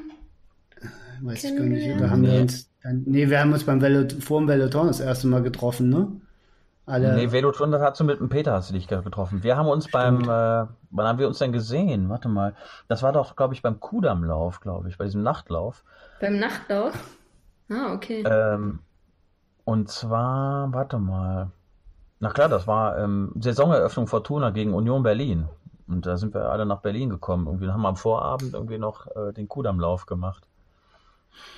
Weiß 1.23 1.45
ich 1.45 1.57
gar 1.57 1.65
nicht. 1.65 2.01
Da 2.01 2.11
haben 2.11 2.23
nee. 2.23 2.33
wir 2.33 2.41
uns 2.43 2.71
dann, 2.83 3.03
nee, 3.07 3.29
wir 3.29 3.41
haben 3.41 3.53
uns 3.53 3.65
beim 3.65 3.81
Velo, 3.81 4.09
vor 4.21 4.41
dem 4.41 4.49
Veloton 4.49 4.89
das 4.89 5.01
erste 5.01 5.29
Mal 5.29 5.43
getroffen, 5.43 5.89
ne? 5.89 6.21
Alle... 6.85 7.15
Nee, 7.15 7.31
Veloton, 7.31 7.71
das 7.71 7.81
hast 7.81 8.01
du 8.01 8.05
mit 8.05 8.19
dem 8.19 8.29
Peter 8.29 8.55
hast 8.55 8.71
du 8.71 8.75
dich 8.75 8.89
getroffen. 8.89 9.45
Wir 9.45 9.57
haben 9.57 9.69
uns 9.69 9.89
Stimmt. 9.89 9.93
beim, 9.93 10.23
äh, 10.25 10.67
wann 10.91 11.07
haben 11.07 11.19
wir 11.21 11.29
uns 11.29 11.39
denn 11.39 11.53
gesehen? 11.53 12.09
Warte 12.09 12.29
mal. 12.29 12.55
Das 12.89 13.03
war 13.05 13.13
doch, 13.13 13.37
glaube 13.37 13.55
ich, 13.55 13.63
beim 13.63 13.79
Kudammlauf, 13.79 14.59
glaube 14.61 14.89
ich, 14.89 14.99
bei 14.99 15.05
diesem 15.05 15.23
Nachtlauf. 15.23 15.85
Beim 16.21 16.39
Nachtlauf? 16.39 16.93
Ah, 17.71 17.93
okay. 17.95 18.25
Ähm, 18.27 18.81
und 19.65 19.89
zwar, 19.89 20.73
warte 20.73 20.99
mal. 20.99 21.53
Na 22.23 22.31
klar, 22.31 22.49
das 22.49 22.69
war 22.69 22.99
ähm, 22.99 23.33
Saisoneröffnung 23.41 24.07
Fortuna 24.07 24.51
gegen 24.51 24.75
Union 24.75 25.03
Berlin. 25.03 25.49
Und 25.89 26.07
da 26.07 26.17
sind 26.17 26.35
wir 26.35 26.51
alle 26.51 26.65
nach 26.65 26.81
Berlin 26.81 27.11
gekommen. 27.11 27.49
Irgendwie 27.49 27.69
haben 27.69 27.83
wir 27.83 27.89
am 27.89 27.97
Vorabend 27.97 28.55
irgendwie 28.55 28.79
noch 28.79 29.09
äh, 29.09 29.33
den 29.33 29.49
Kudammlauf 29.49 30.07
gemacht. 30.07 30.45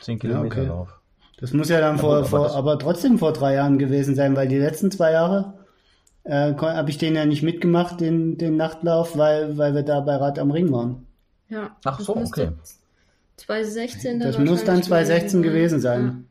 Zehn 0.01 0.19
Kilometer 0.19 0.57
ja, 0.57 0.63
okay. 0.63 0.69
Lauf. 0.71 1.01
Das 1.37 1.53
muss 1.53 1.69
ja 1.69 1.81
dann 1.83 1.97
ja, 1.97 2.01
vor, 2.01 2.23
gut, 2.23 2.33
aber, 2.33 2.49
vor 2.49 2.57
aber, 2.57 2.79
trotzdem 2.79 3.19
vor 3.19 3.35
drei 3.35 3.57
Jahren 3.57 3.77
gewesen 3.79 4.15
sein, 4.15 4.37
weil 4.37 4.49
die 4.49 4.57
letzten 4.57 4.91
zwei 4.91 5.13
Jahre 5.13 5.53
äh, 6.23 6.55
habe 6.55 6.89
ich 6.89 6.97
den 6.97 7.15
ja 7.15 7.27
nicht 7.27 7.43
mitgemacht, 7.43 8.01
den, 8.01 8.39
den 8.39 8.57
Nachtlauf, 8.57 9.19
weil, 9.19 9.59
weil 9.59 9.75
wir 9.75 9.83
da 9.83 10.01
bei 10.01 10.17
Rad 10.17 10.39
am 10.39 10.51
Ring 10.51 10.73
waren. 10.73 11.07
Ja. 11.51 11.77
Ach 11.85 12.01
so, 12.01 12.17
okay. 12.17 12.53
2016 13.37 14.19
Das 14.19 14.39
muss 14.39 14.65
dann 14.65 14.83
2016 14.83 15.43
gewesen 15.43 15.81
sein. 15.81 16.27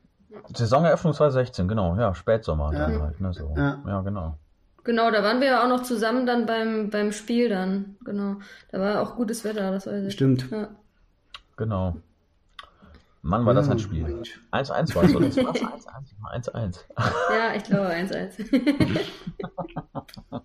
Saisoneröffnung 0.56 1.13
2016, 1.13 1.67
genau, 1.67 1.96
ja, 1.96 2.13
Spätsommer 2.13 2.74
ja. 2.74 2.80
dann 2.80 3.02
halt, 3.02 3.22
ne, 3.22 3.34
so. 3.34 3.54
Ja. 3.56 3.82
ja, 3.86 4.02
genau. 4.02 4.38
Genau, 4.84 5.12
da 5.12 5.24
waren 5.24 5.39
wir 5.39 5.48
ja 5.48 5.63
auch 5.63 5.69
noch 5.69 5.84
zusammen 5.84 6.26
dann 6.26 6.46
beim, 6.46 6.89
beim 6.89 7.12
Spiel 7.12 7.50
dann, 7.50 7.96
genau. 8.04 8.36
Da 8.72 8.80
war 8.80 9.02
auch 9.02 9.15
gutes 9.15 9.43
Wetter, 9.46 9.72
das 9.72 9.88
weiß 9.88 10.06
ich. 10.06 10.13
Stimmt. 10.13 10.50
Ja. 10.52 10.67
Genau. 11.56 11.96
Mann, 13.22 13.46
war 13.46 13.54
das 13.54 13.69
ein 13.69 13.80
Spiel. 13.80 14.22
1-1 14.52 14.96
war 14.96 15.04
es, 15.06 15.15
oder? 15.15 15.28
1-1. 16.34 16.80
Ja, 16.98 17.54
ich 17.56 17.63
glaube 17.63 17.88
1-1. 17.89 18.50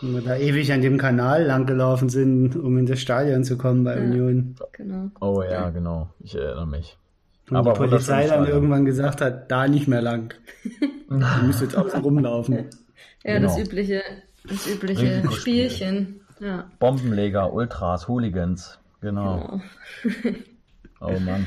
Wenn 0.00 0.14
wir 0.14 0.22
da 0.22 0.36
ewig 0.36 0.72
an 0.72 0.80
dem 0.80 0.96
Kanal 0.96 1.44
langgelaufen 1.44 2.08
sind, 2.08 2.56
um 2.56 2.78
in 2.78 2.86
das 2.86 3.00
Stadion 3.00 3.44
zu 3.44 3.58
kommen 3.58 3.84
bei 3.84 3.98
Ja. 3.98 4.02
Union. 4.02 4.54
Genau. 4.72 5.10
Oh 5.20 5.42
ja, 5.42 5.68
genau. 5.68 6.08
Ich 6.20 6.34
erinnere 6.34 6.66
mich. 6.66 6.96
Und 7.50 7.56
Aber 7.56 7.72
die 7.72 7.78
Polizei 7.78 8.20
dann 8.26 8.28
Stadion. 8.44 8.48
irgendwann 8.48 8.84
gesagt 8.84 9.20
hat, 9.20 9.50
da 9.50 9.66
nicht 9.68 9.88
mehr 9.88 10.02
lang. 10.02 10.34
Ihr 11.10 11.42
müsst 11.44 11.60
jetzt 11.60 11.76
außen 11.76 12.00
rumlaufen. 12.02 12.54
Ja, 13.24 13.34
Genau. 13.34 13.48
das 13.48 13.58
übliche, 13.58 14.02
das 14.48 14.66
übliche. 14.66 15.22
Spielchen. 15.32 16.20
Ja. 16.40 16.70
Bombenleger, 16.78 17.52
Ultras, 17.52 18.08
Hooligans. 18.08 18.78
Genau. 19.00 19.60
Oh 21.02 21.18
Mann. 21.18 21.46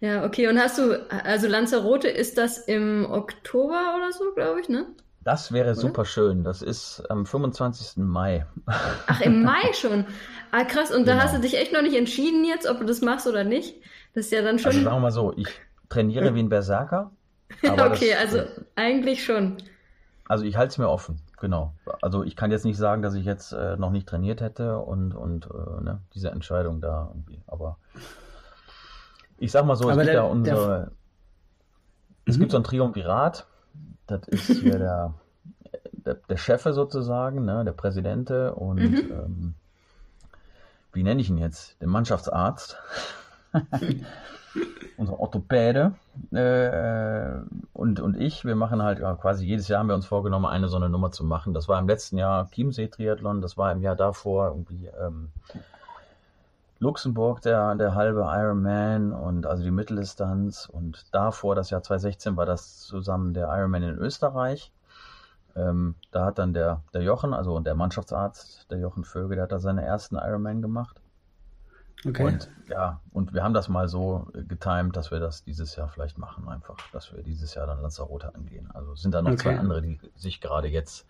Ja, 0.00 0.24
okay. 0.24 0.48
Und 0.48 0.58
hast 0.58 0.76
du, 0.78 1.08
also 1.10 1.46
Lanzarote, 1.46 2.08
ist 2.08 2.36
das 2.36 2.58
im 2.58 3.06
Oktober 3.08 3.94
oder 3.96 4.10
so, 4.12 4.32
glaube 4.34 4.60
ich, 4.60 4.68
ne? 4.68 4.86
Das 5.26 5.50
wäre 5.50 5.74
super 5.74 6.04
schön. 6.04 6.44
Das 6.44 6.62
ist 6.62 7.02
am 7.10 7.26
25. 7.26 7.96
Mai. 7.96 8.46
Ach, 8.66 9.20
im 9.22 9.42
Mai 9.42 9.72
schon. 9.72 10.04
Ah, 10.52 10.62
krass. 10.62 10.92
Und 10.94 11.08
da 11.08 11.14
Genau. 11.14 11.24
hast 11.24 11.34
du 11.34 11.40
dich 11.40 11.58
echt 11.58 11.72
noch 11.72 11.82
nicht 11.82 11.96
entschieden 11.96 12.44
jetzt, 12.44 12.68
ob 12.70 12.78
du 12.78 12.84
das 12.84 13.00
machst 13.00 13.26
oder 13.26 13.42
nicht? 13.42 13.74
Das 14.14 14.26
ist 14.26 14.30
ja 14.30 14.40
dann 14.42 14.60
schon. 14.60 14.68
Also 14.68 14.82
sagen 14.84 14.94
wir 14.96 15.00
mal 15.00 15.10
so, 15.10 15.32
ich 15.36 15.48
trainiere 15.88 16.32
wie 16.36 16.38
ein 16.44 16.48
Berserker. 16.48 17.10
aber 17.68 17.88
okay, 17.90 18.10
das, 18.12 18.20
also 18.20 18.38
äh, 18.38 18.46
eigentlich 18.76 19.24
schon. 19.24 19.56
Also 20.28 20.44
ich 20.44 20.56
halte 20.56 20.70
es 20.70 20.78
mir 20.78 20.88
offen, 20.88 21.20
genau. 21.40 21.74
Also 22.02 22.22
ich 22.22 22.36
kann 22.36 22.52
jetzt 22.52 22.64
nicht 22.64 22.76
sagen, 22.78 23.02
dass 23.02 23.14
ich 23.14 23.24
jetzt 23.24 23.50
äh, 23.52 23.76
noch 23.76 23.90
nicht 23.90 24.08
trainiert 24.08 24.40
hätte 24.40 24.78
und, 24.78 25.12
und 25.12 25.46
äh, 25.46 25.82
ne, 25.82 26.00
diese 26.14 26.30
Entscheidung 26.30 26.80
da 26.80 27.08
irgendwie. 27.12 27.42
Aber 27.48 27.78
ich 29.38 29.50
sag 29.50 29.64
mal 29.66 29.74
so, 29.74 29.86
es 29.88 29.92
Aber 29.92 30.02
gibt 30.02 30.06
der- 30.14 30.22
ja 30.22 30.22
unsere. 30.22 30.92
Es 32.26 32.36
Mhm. 32.36 32.40
gibt 32.40 32.52
so 32.52 32.58
ein 32.58 32.64
Triumvirat. 32.64 33.46
Das 34.06 34.26
ist 34.28 34.46
hier 34.60 34.78
der, 34.78 35.14
der, 35.92 36.14
der 36.14 36.36
Chefe 36.36 36.72
sozusagen, 36.72 37.44
ne, 37.44 37.64
der 37.64 37.72
Präsidente 37.72 38.54
und 38.54 38.78
Mhm. 38.78 39.10
ähm, 39.10 39.54
wie 40.92 41.02
nenne 41.02 41.20
ich 41.20 41.28
ihn 41.28 41.38
jetzt? 41.38 41.80
Den 41.82 41.90
Mannschaftsarzt. 41.90 42.78
Unser 44.96 45.20
Orthopäde 45.20 45.92
äh, 46.32 47.40
und, 47.74 48.00
und 48.00 48.18
ich, 48.18 48.46
wir 48.46 48.56
machen 48.56 48.82
halt 48.82 48.98
ja, 49.00 49.14
quasi 49.14 49.44
jedes 49.44 49.68
Jahr 49.68 49.80
haben 49.80 49.88
wir 49.88 49.94
uns 49.94 50.06
vorgenommen, 50.06 50.46
eine 50.46 50.68
so 50.68 50.76
eine 50.78 50.88
Nummer 50.88 51.12
zu 51.12 51.24
machen. 51.24 51.52
Das 51.52 51.68
war 51.68 51.78
im 51.78 51.86
letzten 51.86 52.16
Jahr 52.16 52.48
Chiemsee-Triathlon, 52.50 53.42
das 53.42 53.58
war 53.58 53.70
im 53.72 53.82
Jahr 53.82 53.96
davor 53.96 54.48
irgendwie 54.48 54.86
ähm, 54.98 55.28
Luxemburg, 56.78 57.40
der, 57.42 57.74
der 57.74 57.94
halbe 57.94 58.20
Ironman 58.28 59.12
und 59.12 59.46
also 59.46 59.62
die 59.62 59.70
Mitteldistanz 59.70 60.68
und 60.70 61.14
davor, 61.14 61.54
das 61.54 61.70
Jahr 61.70 61.82
2016, 61.82 62.36
war 62.36 62.46
das 62.46 62.80
zusammen 62.80 63.32
der 63.34 63.48
Ironman 63.48 63.82
in 63.82 63.96
Österreich. 63.96 64.72
Ähm, 65.54 65.94
da 66.10 66.26
hat 66.26 66.38
dann 66.38 66.52
der, 66.52 66.82
der 66.92 67.02
Jochen, 67.02 67.32
also 67.32 67.58
der 67.60 67.74
Mannschaftsarzt, 67.74 68.70
der 68.70 68.78
Jochen 68.78 69.04
Vöge, 69.04 69.36
der 69.36 69.44
hat 69.44 69.52
da 69.52 69.58
seine 69.58 69.84
ersten 69.84 70.16
Ironman 70.16 70.60
gemacht. 70.60 71.00
Okay. 72.06 72.24
Und 72.24 72.50
ja, 72.68 73.00
und 73.12 73.32
wir 73.32 73.42
haben 73.42 73.54
das 73.54 73.68
mal 73.68 73.88
so 73.88 74.26
äh, 74.34 74.42
getimt, 74.44 74.96
dass 74.96 75.10
wir 75.10 75.18
das 75.18 75.44
dieses 75.44 75.76
Jahr 75.76 75.88
vielleicht 75.88 76.18
machen, 76.18 76.46
einfach, 76.48 76.76
dass 76.92 77.12
wir 77.12 77.22
dieses 77.22 77.54
Jahr 77.54 77.66
dann 77.66 77.80
Lanzarote 77.80 78.34
angehen. 78.34 78.70
Also 78.72 78.94
sind 78.94 79.14
da 79.14 79.22
noch 79.22 79.32
Okay. 79.32 79.42
zwei 79.42 79.58
andere, 79.58 79.80
die 79.80 79.98
sich 80.14 80.42
gerade 80.42 80.68
jetzt 80.68 81.06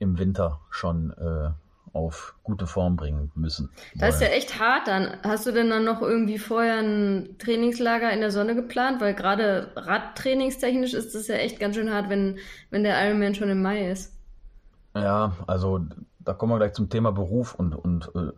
im 0.00 0.18
Winter 0.18 0.60
schon 0.70 1.12
äh, 1.12 1.50
auf 1.94 2.34
gute 2.42 2.66
Form 2.66 2.96
bringen 2.96 3.30
müssen. 3.34 3.70
Das 3.94 4.16
ist 4.16 4.20
ja 4.20 4.28
echt 4.28 4.58
hart 4.58 4.88
dann. 4.88 5.16
Hast 5.22 5.46
du 5.46 5.52
denn 5.52 5.70
dann 5.70 5.84
noch 5.84 6.02
irgendwie 6.02 6.38
vorher 6.38 6.78
ein 6.78 7.36
Trainingslager 7.38 8.10
in 8.12 8.20
der 8.20 8.30
Sonne 8.30 8.54
geplant? 8.54 9.00
Weil 9.00 9.14
gerade 9.14 9.72
Radtrainingstechnisch 9.76 10.92
ist 10.92 11.14
das 11.14 11.28
ja 11.28 11.36
echt 11.36 11.58
ganz 11.60 11.76
schön 11.76 11.92
hart, 11.92 12.10
wenn, 12.10 12.38
wenn 12.70 12.82
der 12.84 13.02
Ironman 13.06 13.34
schon 13.34 13.48
im 13.48 13.62
Mai 13.62 13.90
ist. 13.90 14.12
Ja, 14.94 15.36
also 15.46 15.80
da 16.18 16.34
kommen 16.34 16.52
wir 16.52 16.58
gleich 16.58 16.72
zum 16.74 16.88
Thema 16.90 17.12
Beruf 17.12 17.54
und, 17.54 17.74
und 17.74 18.10
äh, 18.14 18.32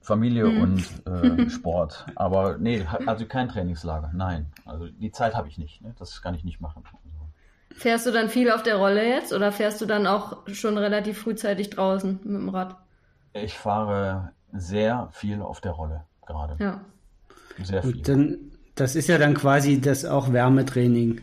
Familie 0.00 0.44
Hm. 0.44 0.60
und 0.62 1.06
äh, 1.06 1.50
Sport. 1.50 2.06
Aber 2.16 2.58
nee, 2.58 2.86
also 3.06 3.26
kein 3.26 3.48
Trainingslager, 3.48 4.10
nein. 4.14 4.46
Also 4.64 4.86
die 4.88 5.12
Zeit 5.12 5.34
habe 5.34 5.48
ich 5.48 5.58
nicht, 5.58 5.82
ne? 5.82 5.94
das 5.98 6.22
kann 6.22 6.34
ich 6.34 6.44
nicht 6.44 6.60
machen. 6.60 6.84
Fährst 7.72 8.06
du 8.06 8.10
dann 8.10 8.28
viel 8.28 8.50
auf 8.50 8.62
der 8.62 8.76
Rolle 8.76 9.06
jetzt 9.08 9.32
oder 9.32 9.52
fährst 9.52 9.80
du 9.80 9.86
dann 9.86 10.06
auch 10.06 10.46
schon 10.48 10.76
relativ 10.76 11.18
frühzeitig 11.18 11.70
draußen 11.70 12.20
mit 12.24 12.40
dem 12.42 12.48
Rad? 12.48 12.76
Ich 13.32 13.56
fahre 13.58 14.32
sehr 14.52 15.08
viel 15.12 15.42
auf 15.42 15.60
der 15.60 15.72
Rolle 15.72 16.04
gerade. 16.26 16.56
Ja. 16.62 16.80
Sehr 17.62 17.82
viel. 17.82 17.92
Gut, 17.92 18.08
dann, 18.08 18.38
das 18.74 18.96
ist 18.96 19.08
ja 19.08 19.18
dann 19.18 19.34
quasi 19.34 19.80
das 19.80 20.04
auch 20.04 20.32
Wärmetraining. 20.32 21.20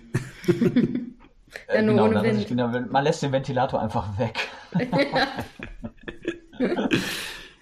Äh, 1.68 1.76
Ja, 1.76 1.82
nur 1.82 1.96
genau, 1.96 2.06
ohne 2.06 2.24
Wind. 2.24 2.40
ich 2.40 2.92
man 2.92 3.04
lässt 3.04 3.24
den 3.24 3.32
Ventilator 3.32 3.82
einfach 3.82 4.18
weg. 4.18 4.50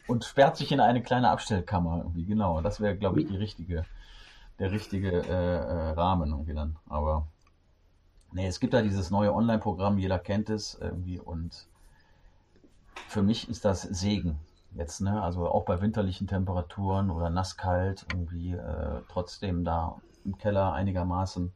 und 0.07 0.23
sperrt 0.23 0.57
sich 0.57 0.71
in 0.71 0.79
eine 0.79 1.01
kleine 1.01 1.29
Abstellkammer 1.29 1.99
irgendwie. 1.99 2.25
Genau, 2.25 2.61
das 2.61 2.79
wäre, 2.79 2.95
glaube 2.95 3.21
ich, 3.21 3.27
die 3.27 3.37
richtige, 3.37 3.85
der 4.59 4.71
richtige 4.71 5.11
äh, 5.11 5.21
äh, 5.29 5.89
Rahmen 5.91 6.31
irgendwie 6.31 6.53
dann. 6.53 6.77
Aber 6.87 7.27
nee, 8.31 8.47
es 8.47 8.59
gibt 8.59 8.73
da 8.73 8.81
dieses 8.81 9.11
neue 9.11 9.33
Online-Programm, 9.33 9.97
jeder 9.97 10.19
kennt 10.19 10.49
es 10.49 10.77
irgendwie 10.79 11.19
und 11.19 11.67
für 13.15 13.23
mich 13.23 13.47
ist 13.49 13.63
das 13.63 13.83
Segen 13.83 14.35
jetzt, 14.75 14.99
ne? 14.99 15.21
Also 15.23 15.47
auch 15.47 15.63
bei 15.63 15.79
winterlichen 15.81 16.27
Temperaturen 16.27 17.09
oder 17.09 17.29
nasskalt 17.29 18.05
irgendwie 18.11 18.51
äh, 18.51 18.99
trotzdem 19.09 19.63
da 19.63 19.95
im 20.25 20.37
Keller 20.37 20.73
einigermaßen 20.73 21.53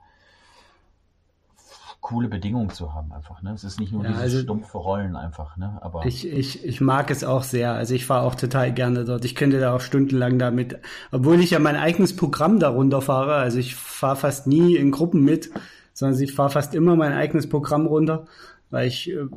coole 1.99 2.29
Bedingungen 2.29 2.69
zu 2.69 2.93
haben 2.93 3.11
einfach, 3.11 3.41
ne? 3.41 3.51
Es 3.51 3.65
ist 3.65 3.77
nicht 3.77 3.91
nur 3.91 4.03
Ja, 4.03 4.07
dieses 4.11 4.23
also- 4.23 4.39
stumpfe 4.39 4.77
Rollen 4.77 5.17
einfach, 5.17 5.57
ne? 5.57 5.77
Aber 5.81 6.05
Ich, 6.05 6.25
ich, 6.25 6.63
ich 6.63 6.79
mag 6.79 7.11
es 7.11 7.25
auch 7.25 7.43
sehr. 7.43 7.73
Also 7.73 7.93
ich 7.93 8.05
fahre 8.05 8.25
auch 8.25 8.35
total 8.35 8.71
gerne 8.73 9.03
dort. 9.03 9.25
Ich 9.25 9.35
könnte 9.35 9.59
da 9.59 9.75
auch 9.75 9.81
stundenlang 9.81 10.39
damit, 10.39 10.79
obwohl 11.11 11.41
ich 11.41 11.51
ja 11.51 11.59
mein 11.59 11.75
eigenes 11.75 12.15
Programm 12.15 12.57
darunter 12.61 13.01
fahre. 13.01 13.35
Also 13.35 13.57
ich 13.59 13.75
fahre 13.75 14.15
fast 14.15 14.47
nie 14.47 14.77
in 14.77 14.91
Gruppen 14.91 15.25
mit, 15.25 15.51
sondern 15.93 16.17
ich 16.21 16.33
fahre 16.33 16.51
fast 16.51 16.73
immer 16.73 16.95
mein 16.95 17.11
eigenes 17.11 17.49
Programm 17.49 17.85
runter, 17.85 18.27
weil 18.69 18.87
ich 18.87 19.09
äh, 19.11 19.27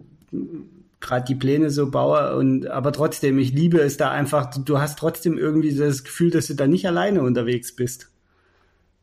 gerade 1.02 1.26
die 1.26 1.34
Pläne 1.34 1.68
so 1.70 1.90
baue 1.90 2.36
und 2.36 2.68
aber 2.68 2.92
trotzdem, 2.92 3.38
ich 3.38 3.52
liebe 3.52 3.78
es 3.80 3.98
da 3.98 4.10
einfach, 4.10 4.54
du, 4.54 4.78
hast 4.78 4.98
trotzdem 4.98 5.36
irgendwie 5.36 5.76
das 5.76 6.04
Gefühl, 6.04 6.30
dass 6.30 6.46
du 6.46 6.54
da 6.54 6.66
nicht 6.66 6.86
alleine 6.86 7.22
unterwegs 7.22 7.76
bist. 7.76 8.10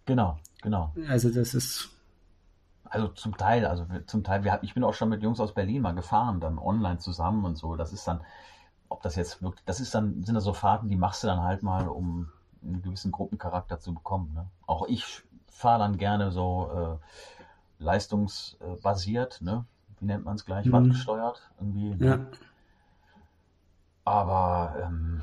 genau, 0.06 0.40
genau. 0.62 0.94
Also 1.08 1.30
das 1.30 1.54
ist 1.54 1.90
Also 2.86 3.10
zum 3.10 3.38
Teil, 3.38 3.66
also 3.66 3.86
zum 4.08 4.24
Teil, 4.24 4.44
wir, 4.44 4.60
ich 4.64 4.74
bin 4.74 4.84
auch 4.84 4.96
schon 4.96 5.10
mit 5.10 5.22
Jungs 5.22 5.40
aus 5.40 5.54
Berlin 5.54 5.84
mal 5.84 5.94
gefahren, 5.94 6.40
dann 6.40 6.58
online 6.58 6.98
zusammen 6.98 7.46
und 7.46 7.56
so. 7.56 7.76
Das 7.76 7.94
ist 7.94 8.08
dann, 8.08 8.22
ob 8.88 9.04
das 9.04 9.16
jetzt 9.16 9.44
wirklich, 9.44 9.64
das 9.66 9.80
ist 9.80 9.94
dann, 9.94 10.24
sind 10.24 10.36
das 10.36 10.46
so 10.46 10.54
Fahrten, 10.54 10.90
die 10.90 10.96
machst 10.96 11.24
du 11.24 11.28
dann 11.28 11.44
halt 11.44 11.62
mal, 11.62 11.88
um 11.88 12.30
einen 12.64 12.82
gewissen 12.82 13.12
Gruppencharakter 13.12 13.80
zu 13.80 13.94
bekommen. 13.94 14.34
Ne? 14.34 14.48
Auch 14.66 14.88
ich 14.88 15.24
fahre 15.48 15.80
dann 15.80 15.98
gerne 15.98 16.32
so 16.32 17.00
äh, 17.80 17.84
leistungsbasiert, 17.84 19.42
ne? 19.42 19.66
Wie 20.00 20.06
nennt 20.06 20.26
man 20.26 20.36
es 20.36 20.46
gleich? 20.46 20.66
Mhm. 20.66 20.72
Wattgesteuert 20.72 21.50
irgendwie. 21.60 22.04
Ja. 22.04 22.20
Aber 24.06 24.76
ähm, 24.84 25.22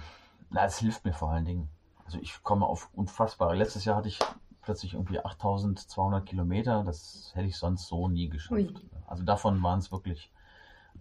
na, 0.51 0.65
es 0.65 0.79
hilft 0.79 1.05
mir 1.05 1.13
vor 1.13 1.31
allen 1.31 1.45
Dingen. 1.45 1.69
Also 2.05 2.19
ich 2.21 2.43
komme 2.43 2.67
auf 2.67 2.89
unfassbare. 2.95 3.57
Letztes 3.57 3.85
Jahr 3.85 3.97
hatte 3.97 4.09
ich 4.09 4.21
plötzlich 4.63 4.95
irgendwie 4.95 5.19
8200 5.19 6.25
Kilometer. 6.25 6.85
Das 6.85 7.33
hätte 7.35 7.49
ich 7.49 7.57
sonst 7.57 7.89
so 7.89 8.09
nie 8.09 8.29
geschafft. 8.29 8.53
Ui. 8.53 8.75
Also 9.07 9.25
davon 9.25 9.63
waren 9.63 9.79
es 9.79 9.91
wirklich 9.91 10.31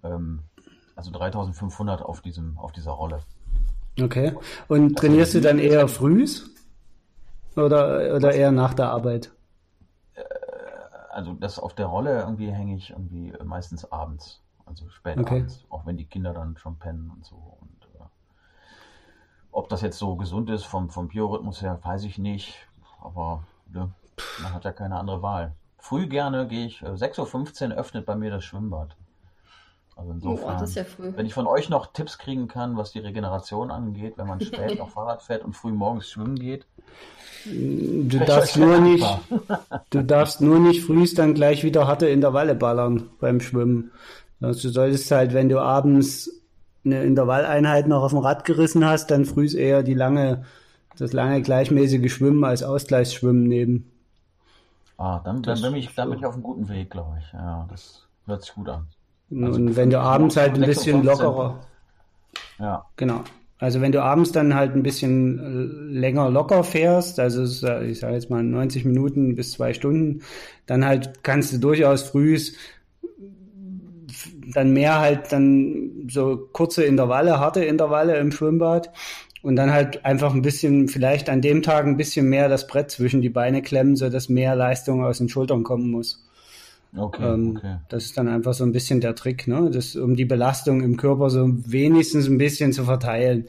ähm, 0.03 0.39
also 0.95 1.11
3500 1.11 2.01
auf 2.01 2.21
diesem 2.21 2.57
auf 2.57 2.71
dieser 2.71 2.91
Rolle. 2.91 3.19
Okay. 4.01 4.33
Und 4.67 4.97
trainierst 4.97 5.35
du 5.35 5.41
dann 5.41 5.59
eher 5.59 5.87
frühs 5.87 6.49
oder 7.55 8.15
oder 8.15 8.33
eher 8.33 8.51
nach 8.51 8.73
der 8.73 8.89
Arbeit? 8.89 9.31
Also 11.15 11.33
das 11.33 11.59
auf 11.59 11.73
der 11.73 11.85
Rolle 11.85 12.19
irgendwie 12.19 12.51
hänge 12.51 12.75
ich 12.75 12.89
irgendwie 12.89 13.33
meistens 13.41 13.89
abends, 13.89 14.43
also 14.65 14.89
spät 14.89 15.17
Okay. 15.17 15.39
abends, 15.39 15.65
auch 15.69 15.85
wenn 15.85 15.95
die 15.95 16.05
Kinder 16.05 16.33
dann 16.33 16.57
schon 16.57 16.77
pennen 16.77 17.09
und 17.09 17.23
so. 17.25 17.37
Und 17.37 17.85
äh, 17.95 18.03
ob 19.51 19.69
das 19.69 19.81
jetzt 19.81 19.97
so 19.97 20.17
gesund 20.17 20.49
ist 20.49 20.65
vom, 20.65 20.89
vom 20.89 21.07
Biorhythmus 21.07 21.61
her, 21.61 21.79
weiß 21.81 22.03
ich 22.03 22.17
nicht. 22.17 22.67
Aber 23.01 23.47
ne, 23.65 23.93
man 24.35 24.53
hat 24.53 24.65
ja 24.65 24.73
keine 24.73 24.97
andere 24.99 25.21
Wahl. 25.21 25.55
Früh 25.77 26.07
gerne 26.07 26.47
gehe 26.47 26.65
ich, 26.65 26.81
äh, 26.81 26.87
6.15 26.87 27.69
Uhr 27.69 27.75
öffnet 27.77 28.05
bei 28.05 28.15
mir 28.15 28.29
das 28.31 28.43
Schwimmbad. 28.43 28.97
Also 29.95 30.11
Oh, 30.11 30.13
insofern, 30.13 30.57
das 30.59 30.69
ist 30.71 30.75
ja 30.75 30.83
früh. 30.83 31.13
wenn 31.15 31.25
ich 31.25 31.33
von 31.33 31.47
euch 31.47 31.69
noch 31.69 31.87
Tipps 31.93 32.17
kriegen 32.17 32.47
kann, 32.47 32.75
was 32.77 32.91
die 32.91 32.99
Regeneration 32.99 33.71
angeht, 33.71 34.17
wenn 34.17 34.27
man 34.27 34.41
spät 34.41 34.75
noch 34.79 34.89
Fahrrad 34.89 35.23
fährt 35.23 35.43
und 35.43 35.53
früh 35.55 35.71
morgens 35.71 36.09
schwimmen 36.09 36.35
geht, 36.35 36.65
Du 37.45 38.17
Ich 38.17 38.25
darfst 38.25 38.57
nur 38.57 38.79
nicht, 38.79 39.05
du 39.91 40.03
darfst 40.03 40.41
nur 40.41 40.59
nicht 40.59 40.83
frühst 40.83 41.19
dann 41.19 41.35
gleich 41.35 41.63
wieder 41.63 41.87
harte 41.87 42.07
Intervalle 42.07 42.55
ballern 42.55 43.09
beim 43.19 43.39
Schwimmen. 43.39 43.91
Also 44.41 44.67
du 44.67 44.73
solltest 44.73 45.11
halt, 45.11 45.33
wenn 45.33 45.49
du 45.49 45.59
abends 45.59 46.31
eine 46.83 47.03
Intervalleinheit 47.03 47.87
noch 47.87 48.03
auf 48.03 48.11
dem 48.11 48.19
Rad 48.19 48.45
gerissen 48.45 48.85
hast, 48.85 49.11
dann 49.11 49.25
frühst 49.25 49.55
eher 49.55 49.83
die 49.83 49.93
lange, 49.93 50.45
das 50.97 51.13
lange 51.13 51.41
gleichmäßige 51.41 52.11
Schwimmen 52.11 52.43
als 52.43 52.63
Ausgleichsschwimmen 52.63 53.43
nehmen. 53.43 53.91
Ah, 54.97 55.19
dann, 55.23 55.43
dann, 55.43 55.61
bin 55.61 55.75
ich, 55.75 55.93
dann 55.93 56.09
bin 56.09 56.19
ich 56.19 56.25
auf 56.25 56.33
einem 56.33 56.43
guten 56.43 56.67
Weg, 56.69 56.89
glaube 56.89 57.17
ich. 57.19 57.33
Ja, 57.33 57.67
das 57.69 58.07
hört 58.25 58.43
sich 58.43 58.53
gut 58.53 58.69
an. 58.69 58.87
Und 59.29 59.43
Also 59.43 59.75
wenn 59.75 59.89
du 59.89 59.99
abends 59.99 60.37
halt 60.37 60.55
ein 60.55 60.61
bisschen 60.61 61.01
6:15 61.01 61.05
lockerer, 61.05 61.59
Ja. 62.59 62.85
Genau. 62.95 63.21
Also 63.57 63.81
wenn 63.81 63.91
du 63.91 64.03
abends 64.03 64.31
dann 64.31 64.53
halt 64.53 64.75
ein 64.75 64.83
bisschen 64.83 65.39
äh, 65.39 65.93
länger 65.99 66.29
locker 66.29 66.63
fährst, 66.63 67.19
also 67.19 67.43
ich 67.43 67.99
sage 67.99 68.13
jetzt 68.13 68.29
mal 68.29 68.43
90 68.43 68.85
Minuten 68.85 69.35
bis 69.35 69.53
zwei 69.53 69.73
Stunden, 69.73 70.21
dann 70.65 70.85
halt 70.85 71.23
kannst 71.23 71.53
du 71.53 71.57
durchaus 71.57 72.03
frühs 72.03 72.53
dann 74.53 74.73
mehr 74.73 74.99
halt 74.99 75.31
dann 75.31 76.07
so 76.09 76.47
kurze 76.51 76.83
Intervalle, 76.83 77.39
harte 77.39 77.63
Intervalle 77.63 78.17
im 78.17 78.31
Schwimmbad 78.31 78.91
und 79.41 79.55
dann 79.55 79.71
halt 79.71 80.05
einfach 80.05 80.33
ein 80.33 80.41
bisschen, 80.41 80.87
vielleicht 80.87 81.29
an 81.29 81.41
dem 81.41 81.61
Tag 81.61 81.85
ein 81.85 81.97
bisschen 81.97 82.29
mehr 82.29 82.49
das 82.49 82.67
Brett 82.67 82.91
zwischen 82.91 83.21
die 83.21 83.29
Beine 83.29 83.61
klemmen, 83.61 83.95
so 83.95 84.09
dass 84.09 84.29
mehr 84.29 84.55
Leistung 84.55 85.03
aus 85.03 85.17
den 85.19 85.29
Schultern 85.29 85.63
kommen 85.63 85.91
muss. 85.91 86.25
Okay, 86.97 87.33
ähm, 87.33 87.55
okay. 87.57 87.77
Das 87.89 88.05
ist 88.05 88.17
dann 88.17 88.27
einfach 88.27 88.53
so 88.53 88.63
ein 88.63 88.71
bisschen 88.71 89.01
der 89.01 89.15
Trick, 89.15 89.47
ne? 89.47 89.69
Das, 89.71 89.95
um 89.95 90.15
die 90.15 90.25
Belastung 90.25 90.81
im 90.81 90.97
Körper 90.97 91.29
so 91.29 91.49
wenigstens 91.65 92.27
ein 92.27 92.37
bisschen 92.37 92.71
zu 92.73 92.85
verteilen. 92.85 93.47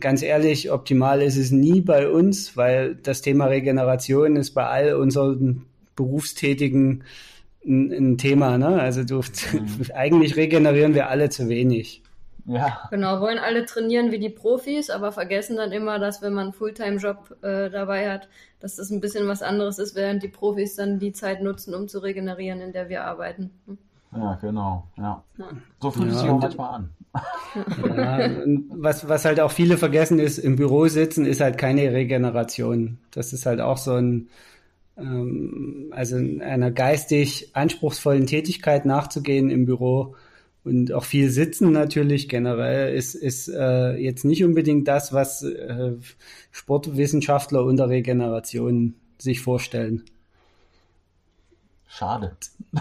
Ganz 0.00 0.22
ehrlich, 0.22 0.70
optimal 0.70 1.20
ist 1.20 1.36
es 1.36 1.50
nie 1.50 1.82
bei 1.82 2.08
uns, 2.08 2.56
weil 2.56 2.94
das 2.94 3.20
Thema 3.20 3.46
Regeneration 3.46 4.36
ist 4.36 4.52
bei 4.52 4.66
all 4.66 4.94
unseren 4.94 5.66
Berufstätigen 5.96 7.04
ein, 7.66 7.92
ein 7.92 8.18
Thema, 8.18 8.58
ne? 8.58 8.80
Also 8.80 9.04
du, 9.04 9.16
mhm. 9.16 9.66
eigentlich 9.94 10.36
regenerieren 10.36 10.94
wir 10.94 11.08
alle 11.08 11.28
zu 11.28 11.48
wenig. 11.48 12.02
Ja. 12.46 12.88
Genau, 12.90 13.20
wollen 13.20 13.38
alle 13.38 13.66
trainieren 13.66 14.12
wie 14.12 14.20
die 14.20 14.30
Profis, 14.30 14.88
aber 14.90 15.10
vergessen 15.10 15.56
dann 15.56 15.72
immer, 15.72 15.98
dass 15.98 16.22
wenn 16.22 16.32
man 16.32 16.44
einen 16.44 16.52
Fulltime-Job 16.52 17.36
äh, 17.42 17.70
dabei 17.70 18.10
hat, 18.10 18.28
dass 18.60 18.76
das 18.76 18.90
ein 18.90 19.00
bisschen 19.00 19.26
was 19.26 19.42
anderes 19.42 19.78
ist, 19.78 19.96
während 19.96 20.22
die 20.22 20.28
Profis 20.28 20.76
dann 20.76 20.98
die 20.98 21.12
Zeit 21.12 21.42
nutzen, 21.42 21.74
um 21.74 21.88
zu 21.88 21.98
regenerieren, 21.98 22.60
in 22.60 22.72
der 22.72 22.88
wir 22.88 23.04
arbeiten. 23.04 23.50
Hm? 23.66 23.78
Ja, 24.16 24.38
genau. 24.40 24.86
Ja. 24.96 25.22
So 25.80 25.90
fühlt 25.90 26.12
es 26.12 26.20
sich 26.20 26.30
auch 26.30 26.40
manchmal 26.40 26.74
an. 26.74 26.90
Ja, 27.96 28.30
was, 28.70 29.08
was 29.08 29.24
halt 29.24 29.40
auch 29.40 29.50
viele 29.50 29.78
vergessen 29.78 30.18
ist, 30.18 30.38
im 30.38 30.56
Büro 30.56 30.86
sitzen 30.86 31.24
ist 31.24 31.40
halt 31.40 31.58
keine 31.58 31.92
Regeneration. 31.92 32.98
Das 33.10 33.32
ist 33.32 33.46
halt 33.46 33.60
auch 33.60 33.78
so 33.78 33.94
ein, 33.94 34.28
ähm, 34.96 35.92
also 35.94 36.16
einer 36.16 36.70
geistig 36.70 37.50
anspruchsvollen 37.54 38.26
Tätigkeit 38.26 38.84
nachzugehen 38.84 39.50
im 39.50 39.66
Büro 39.66 40.14
und 40.66 40.92
auch 40.92 41.04
viel 41.04 41.30
Sitzen 41.30 41.70
natürlich 41.70 42.28
generell 42.28 42.92
ist, 42.94 43.14
ist 43.14 43.48
äh, 43.48 43.94
jetzt 43.94 44.24
nicht 44.24 44.44
unbedingt 44.44 44.88
das, 44.88 45.12
was 45.12 45.44
äh, 45.44 45.92
Sportwissenschaftler 46.50 47.64
unter 47.64 47.88
Regeneration 47.88 48.94
sich 49.18 49.40
vorstellen. 49.40 50.04
Schade. 51.86 52.36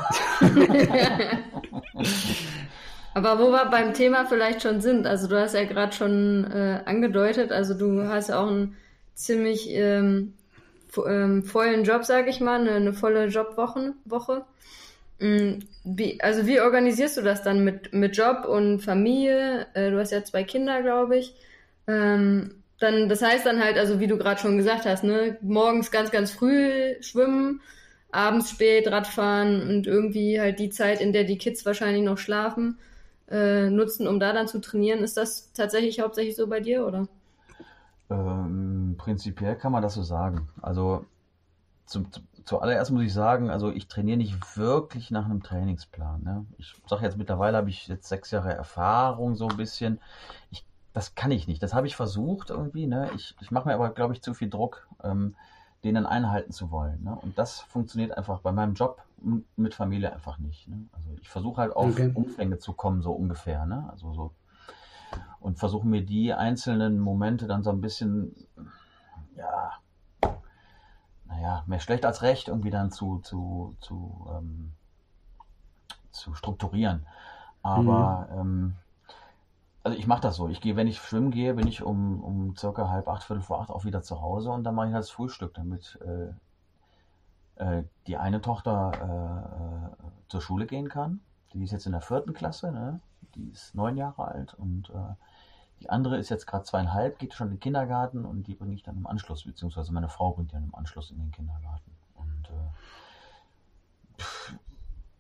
Aber 3.14 3.40
wo 3.40 3.52
wir 3.52 3.66
beim 3.68 3.94
Thema 3.94 4.26
vielleicht 4.26 4.64
schon 4.64 4.82
sind, 4.82 5.06
also 5.06 5.28
du 5.28 5.40
hast 5.40 5.54
ja 5.54 5.64
gerade 5.64 5.94
schon 5.94 6.44
äh, 6.52 6.82
angedeutet, 6.86 7.52
also 7.52 7.76
du 7.76 8.08
hast 8.08 8.30
ja 8.30 8.40
auch 8.40 8.48
einen 8.48 8.76
ziemlich 9.14 9.70
ähm, 9.70 10.34
ähm, 11.08 11.44
vollen 11.44 11.84
Job, 11.84 12.04
sage 12.04 12.30
ich 12.30 12.42
mal, 12.42 12.60
eine, 12.60 12.72
eine 12.72 12.94
volle 12.94 13.28
Jobwoche. 13.28 13.94
Woche. 14.06 14.44
Mm, 15.20 15.60
wie, 15.84 16.22
also 16.22 16.46
wie 16.46 16.60
organisierst 16.60 17.18
du 17.18 17.22
das 17.22 17.42
dann 17.44 17.64
mit, 17.64 17.94
mit 17.94 18.18
Job 18.18 18.46
und 18.46 18.82
Familie? 18.82 19.68
Äh, 19.74 19.92
du 19.92 20.00
hast 20.00 20.12
ja 20.12 20.24
zwei 20.24 20.44
Kinder, 20.44 20.82
glaube 20.82 21.18
ich. 21.18 21.36
Ähm, 21.88 22.64
dann, 22.80 23.08
das 23.08 23.22
heißt 23.22 23.46
dann 23.46 23.64
halt, 23.64 23.78
also 23.78 24.00
wie 24.00 24.08
du 24.08 24.18
gerade 24.18 24.40
schon 24.40 24.58
gesagt 24.58 24.86
hast, 24.86 25.04
ne, 25.04 25.38
morgens 25.42 25.92
ganz, 25.92 26.12
ganz 26.12 26.32
früh 26.32 27.02
schwimmen, 27.02 27.62
abends 28.12 28.50
spät 28.50 28.92
Radfahren 28.92 29.62
und 29.70 29.88
irgendwie 29.88 30.40
halt 30.40 30.60
die 30.60 30.70
Zeit, 30.70 31.00
in 31.02 31.14
der 31.14 31.24
die 31.24 31.38
Kids 31.38 31.66
wahrscheinlich 31.66 32.04
noch 32.04 32.18
schlafen, 32.18 32.78
äh, 33.30 33.70
nutzen, 33.70 34.08
um 34.08 34.20
da 34.20 34.34
dann 34.34 34.48
zu 34.48 34.60
trainieren. 34.60 35.00
Ist 35.00 35.18
das 35.18 35.54
tatsächlich 35.54 36.02
hauptsächlich 36.02 36.36
so 36.36 36.48
bei 36.48 36.60
dir, 36.60 36.86
oder? 36.86 37.08
Ähm, 38.10 38.96
prinzipiell 38.98 39.56
kann 39.56 39.72
man 39.72 39.82
das 39.82 39.96
so 39.96 40.04
sagen. 40.04 40.50
Also 40.62 41.06
zum, 41.86 42.08
zuallererst 42.46 42.92
muss 42.92 43.04
ich 43.04 43.14
sagen, 43.14 43.50
also 43.50 43.72
ich 43.72 43.88
trainiere 43.88 44.18
nicht 44.18 44.58
wirklich 44.58 45.12
nach 45.12 45.26
einem 45.26 45.44
Trainingsplan. 45.44 46.24
Ne? 46.24 46.46
Ich 46.58 46.76
sage 46.88 47.04
jetzt 47.04 47.18
mittlerweile 47.18 47.58
habe 47.58 47.70
ich 47.70 47.88
jetzt 47.88 48.08
sechs 48.08 48.32
Jahre 48.32 48.54
Erfahrung 48.54 49.36
so 49.36 49.48
ein 49.48 49.58
bisschen. 49.58 50.00
Ich, 50.52 50.66
das 50.94 51.16
kann 51.16 51.32
ich 51.32 51.48
nicht. 51.48 51.62
Das 51.62 51.74
habe 51.74 51.88
ich 51.88 51.96
versucht 51.96 52.52
irgendwie. 52.52 52.88
Ne? 52.88 53.10
Ich, 53.16 53.36
ich 53.42 53.52
mache 53.52 53.68
mir 53.68 53.74
aber, 53.74 53.90
glaube 53.90 54.14
ich, 54.14 54.22
zu 54.22 54.34
viel 54.34 54.50
Druck, 54.50 54.88
ähm, 55.04 55.36
denen 55.84 56.06
einhalten 56.06 56.52
zu 56.52 56.72
wollen. 56.72 57.04
Ne? 57.04 57.16
Und 57.16 57.38
das 57.38 57.62
funktioniert 57.62 58.18
einfach 58.18 58.40
bei 58.40 58.52
meinem 58.52 58.76
Job 58.76 59.02
mit 59.56 59.74
Familie 59.74 60.14
einfach 60.14 60.38
nicht. 60.38 60.68
Ne? 60.68 60.86
Also 60.94 61.10
ich 61.22 61.30
versuche 61.30 61.62
halt 61.62 61.76
auf 61.76 61.92
okay. 61.92 62.12
Umfänge 62.14 62.60
zu 62.60 62.74
kommen, 62.74 63.02
so 63.02 63.12
ungefähr. 63.12 63.66
Ne? 63.66 63.88
Also 63.92 64.14
so 64.14 64.32
und 65.40 65.60
versuche 65.60 65.88
mir 65.88 66.04
die 66.04 66.34
einzelnen 66.34 67.00
Momente 67.00 67.48
dann 67.48 67.64
so 67.64 67.70
ein 67.70 67.80
bisschen 67.80 68.36
ja 69.36 69.74
naja, 71.28 71.64
mehr 71.68 71.80
schlecht 71.80 72.06
als 72.06 72.22
recht 72.22 72.48
irgendwie 72.48 72.70
dann 72.72 72.92
zu, 72.92 73.20
zu, 73.20 73.76
zu, 73.80 74.28
ähm, 74.32 74.74
zu 76.12 76.34
strukturieren. 76.34 77.06
Aber 77.62 78.28
mhm. 78.32 78.40
ähm, 78.40 78.76
also 79.86 79.98
ich 80.00 80.08
mache 80.08 80.22
das 80.22 80.36
so. 80.36 80.50
Ich 80.50 80.62
gehe, 80.62 80.76
wenn 80.76 80.88
ich 80.88 80.98
schwimmen 80.98 81.30
gehe, 81.30 81.54
bin 81.54 81.68
ich 81.68 81.84
um, 81.84 82.24
um 82.24 82.56
circa 82.56 82.90
halb 82.90 83.08
acht, 83.08 83.24
viertel 83.24 83.44
vor 83.44 83.62
acht 83.62 83.70
auch 83.70 83.86
wieder 83.86 84.02
zu 84.02 84.20
Hause 84.20 84.50
und 84.50 84.64
dann 84.64 84.74
mache 84.74 84.88
ich 84.88 84.94
halt 84.94 85.04
das 85.04 85.12
Frühstück, 85.12 85.54
damit 85.54 86.00
äh, 86.02 87.64
äh, 87.64 87.84
die 88.08 88.18
eine 88.18 88.42
Tochter 88.42 88.92
äh, 89.00 90.08
äh, 90.08 90.12
zur 90.28 90.42
Schule 90.42 90.66
gehen 90.66 90.90
kann. 90.90 91.22
Die 91.54 91.64
ist 91.64 91.72
jetzt 91.72 91.86
in 91.86 91.92
der 91.92 92.02
vierten 92.02 92.34
Klasse, 92.34 92.72
ne? 92.72 93.00
die 93.36 93.50
ist 93.50 93.76
neun 93.76 93.96
Jahre 93.96 94.28
alt 94.28 94.56
und 94.56 94.90
äh, 94.90 95.14
die 95.82 95.90
andere 95.90 96.18
ist 96.18 96.30
jetzt 96.30 96.48
gerade 96.48 96.64
zweieinhalb, 96.64 97.20
geht 97.20 97.34
schon 97.34 97.48
in 97.48 97.56
den 97.56 97.60
Kindergarten 97.60 98.24
und 98.26 98.48
die 98.48 98.56
bringe 98.56 98.74
ich 98.74 98.84
dann 98.84 98.96
im 98.98 99.08
Anschluss, 99.08 99.44
beziehungsweise 99.44 99.94
meine 99.94 100.10
Frau 100.10 100.32
bringt 100.32 100.52
die 100.52 100.56
dann 100.56 100.64
im 100.64 100.76
Anschluss 100.76 101.12
in 101.12 101.18
den 101.18 101.32
Kindergarten. 101.32 101.92
Und, 102.16 102.50
äh, 102.50 102.54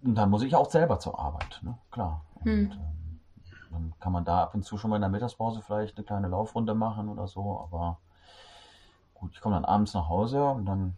und 0.07 0.15
dann 0.15 0.29
muss 0.29 0.43
ich 0.43 0.55
auch 0.55 0.69
selber 0.69 0.99
zur 0.99 1.19
Arbeit, 1.19 1.59
ne? 1.61 1.77
klar. 1.91 2.21
Und 2.35 2.45
hm. 2.45 2.71
ähm, 2.71 3.19
dann 3.71 3.93
kann 3.99 4.13
man 4.13 4.23
da 4.23 4.43
ab 4.43 4.55
und 4.55 4.63
zu 4.63 4.77
schon 4.77 4.89
mal 4.89 4.95
in 4.95 5.01
der 5.01 5.09
Mittagspause 5.09 5.61
vielleicht 5.61 5.97
eine 5.97 6.05
kleine 6.05 6.29
Laufrunde 6.29 6.73
machen 6.73 7.09
oder 7.09 7.27
so, 7.27 7.59
aber 7.59 7.97
gut, 9.13 9.33
ich 9.33 9.41
komme 9.41 9.55
dann 9.55 9.65
abends 9.65 9.93
nach 9.93 10.07
Hause 10.07 10.45
und 10.45 10.65
dann 10.65 10.95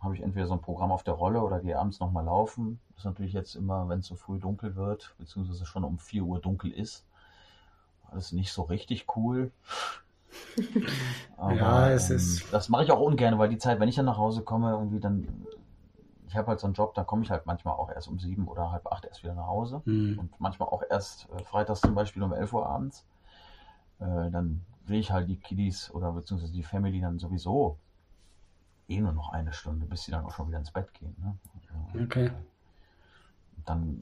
habe 0.00 0.14
ich 0.14 0.22
entweder 0.22 0.46
so 0.46 0.54
ein 0.54 0.60
Programm 0.60 0.92
auf 0.92 1.02
der 1.02 1.14
Rolle 1.14 1.42
oder 1.42 1.60
gehe 1.60 1.78
abends 1.78 2.00
nochmal 2.00 2.24
laufen. 2.24 2.80
Das 2.90 2.98
ist 2.98 3.06
natürlich 3.06 3.32
jetzt 3.32 3.56
immer, 3.56 3.88
wenn 3.88 4.00
es 4.00 4.06
so 4.06 4.14
früh 4.14 4.38
dunkel 4.38 4.76
wird, 4.76 5.14
beziehungsweise 5.18 5.66
schon 5.66 5.84
um 5.84 5.98
4 5.98 6.22
Uhr 6.22 6.40
dunkel 6.40 6.70
ist, 6.70 7.04
alles 8.10 8.32
nicht 8.32 8.52
so 8.52 8.62
richtig 8.62 9.06
cool. 9.16 9.52
Aber, 11.36 11.54
ja, 11.54 11.90
es 11.90 12.10
ähm, 12.10 12.16
ist. 12.16 12.52
Das 12.52 12.68
mache 12.68 12.84
ich 12.84 12.92
auch 12.92 13.00
ungern, 13.00 13.38
weil 13.38 13.48
die 13.48 13.58
Zeit, 13.58 13.80
wenn 13.80 13.88
ich 13.88 13.96
dann 13.96 14.06
nach 14.06 14.18
Hause 14.18 14.42
komme, 14.42 14.70
irgendwie 14.70 15.00
dann. 15.00 15.46
Ich 16.28 16.36
habe 16.36 16.48
halt 16.48 16.60
so 16.60 16.66
einen 16.66 16.74
Job, 16.74 16.94
da 16.94 17.04
komme 17.04 17.22
ich 17.22 17.30
halt 17.30 17.46
manchmal 17.46 17.74
auch 17.74 17.88
erst 17.88 18.08
um 18.08 18.18
sieben 18.18 18.48
oder 18.48 18.72
halb 18.72 18.86
acht 18.88 19.04
erst 19.04 19.22
wieder 19.22 19.34
nach 19.34 19.46
Hause. 19.46 19.80
Mhm. 19.84 20.18
Und 20.18 20.40
manchmal 20.40 20.68
auch 20.68 20.82
erst 20.88 21.28
äh, 21.30 21.44
freitags 21.44 21.80
zum 21.80 21.94
Beispiel 21.94 22.22
um 22.22 22.32
elf 22.32 22.52
Uhr 22.52 22.66
abends. 22.66 23.06
Äh, 24.00 24.30
dann 24.30 24.62
will 24.86 24.98
ich 24.98 25.12
halt 25.12 25.28
die 25.28 25.36
Kiddies 25.36 25.90
oder 25.92 26.12
beziehungsweise 26.12 26.52
die 26.52 26.62
Family 26.62 27.00
dann 27.00 27.18
sowieso 27.18 27.78
eh 28.88 29.00
nur 29.00 29.12
noch 29.12 29.30
eine 29.30 29.52
Stunde, 29.52 29.86
bis 29.86 30.04
sie 30.04 30.10
dann 30.12 30.24
auch 30.24 30.32
schon 30.32 30.48
wieder 30.48 30.58
ins 30.58 30.70
Bett 30.70 30.92
gehen. 30.94 31.14
Ne? 31.18 31.36
Also, 31.54 32.04
okay. 32.04 32.30
Dann 33.64 34.00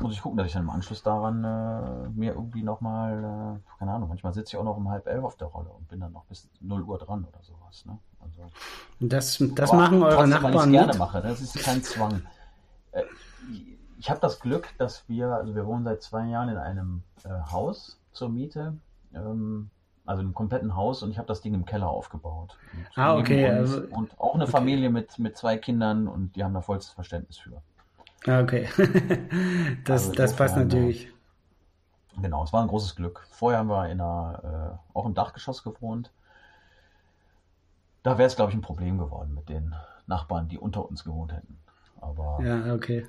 muss 0.00 0.12
ich 0.12 0.22
gucken, 0.22 0.38
dass 0.38 0.46
ich 0.46 0.52
dann 0.52 0.62
im 0.62 0.70
Anschluss 0.70 1.02
daran 1.02 1.44
äh, 1.44 2.08
mir 2.10 2.34
irgendwie 2.34 2.62
nochmal, 2.62 3.58
äh, 3.58 3.78
keine 3.78 3.92
Ahnung, 3.92 4.08
manchmal 4.08 4.32
sitze 4.32 4.50
ich 4.50 4.56
auch 4.56 4.64
noch 4.64 4.76
um 4.76 4.88
halb 4.88 5.06
elf 5.06 5.24
auf 5.24 5.36
der 5.36 5.48
Rolle 5.48 5.70
und 5.70 5.88
bin 5.88 6.00
dann 6.00 6.12
noch 6.12 6.24
bis 6.24 6.48
0 6.60 6.82
Uhr 6.82 6.98
dran 6.98 7.24
oder 7.24 7.42
sowas. 7.42 7.84
Ne? 7.86 7.98
Also, 8.20 8.50
das 9.00 9.42
das 9.54 9.72
machen 9.72 10.02
eure 10.02 10.26
Nachbarn 10.28 10.70
nicht. 10.70 10.80
gerne 10.80 10.98
mache, 10.98 11.20
das 11.22 11.40
ist 11.40 11.58
kein 11.58 11.82
Zwang. 11.82 12.22
Äh, 12.92 13.02
ich 13.98 14.10
habe 14.10 14.20
das 14.20 14.40
Glück, 14.40 14.68
dass 14.78 15.08
wir, 15.08 15.28
also 15.28 15.54
wir 15.54 15.66
wohnen 15.66 15.84
seit 15.84 16.02
zwei 16.02 16.26
Jahren 16.26 16.48
in 16.48 16.56
einem 16.56 17.02
äh, 17.24 17.28
Haus 17.52 18.00
zur 18.12 18.30
Miete, 18.30 18.74
ähm, 19.14 19.70
also 20.06 20.20
einem 20.20 20.34
kompletten 20.34 20.74
Haus 20.74 21.02
und 21.02 21.10
ich 21.10 21.18
habe 21.18 21.28
das 21.28 21.40
Ding 21.42 21.54
im 21.54 21.66
Keller 21.66 21.88
aufgebaut. 21.88 22.56
Und 22.72 22.86
ah, 22.98 23.16
okay. 23.16 23.48
Also, 23.48 23.82
und 23.90 24.18
auch 24.18 24.34
eine 24.34 24.44
okay. 24.44 24.52
Familie 24.52 24.90
mit, 24.90 25.18
mit 25.18 25.36
zwei 25.36 25.56
Kindern 25.56 26.08
und 26.08 26.34
die 26.34 26.42
haben 26.42 26.54
da 26.54 26.62
vollstes 26.62 26.94
Verständnis 26.94 27.38
für. 27.38 27.62
Ah, 28.26 28.40
okay. 28.40 28.68
das, 29.84 30.02
also 30.02 30.12
das 30.12 30.36
passt 30.36 30.56
natürlich. 30.56 31.10
Genau, 32.20 32.44
es 32.44 32.52
war 32.52 32.62
ein 32.62 32.68
großes 32.68 32.96
Glück. 32.96 33.26
Vorher 33.30 33.60
haben 33.60 33.68
wir 33.68 33.88
in 33.88 34.00
einer, 34.00 34.78
äh, 34.92 34.96
auch 34.98 35.06
im 35.06 35.14
Dachgeschoss 35.14 35.62
gewohnt. 35.62 36.12
Da 38.02 38.18
wäre 38.18 38.26
es, 38.26 38.36
glaube 38.36 38.50
ich, 38.50 38.56
ein 38.56 38.62
Problem 38.62 38.98
geworden 38.98 39.34
mit 39.34 39.48
den 39.48 39.74
Nachbarn, 40.06 40.48
die 40.48 40.58
unter 40.58 40.86
uns 40.88 41.04
gewohnt 41.04 41.32
hätten. 41.32 41.58
Aber 42.00 42.38
ja, 42.42 42.74
okay. 42.74 43.06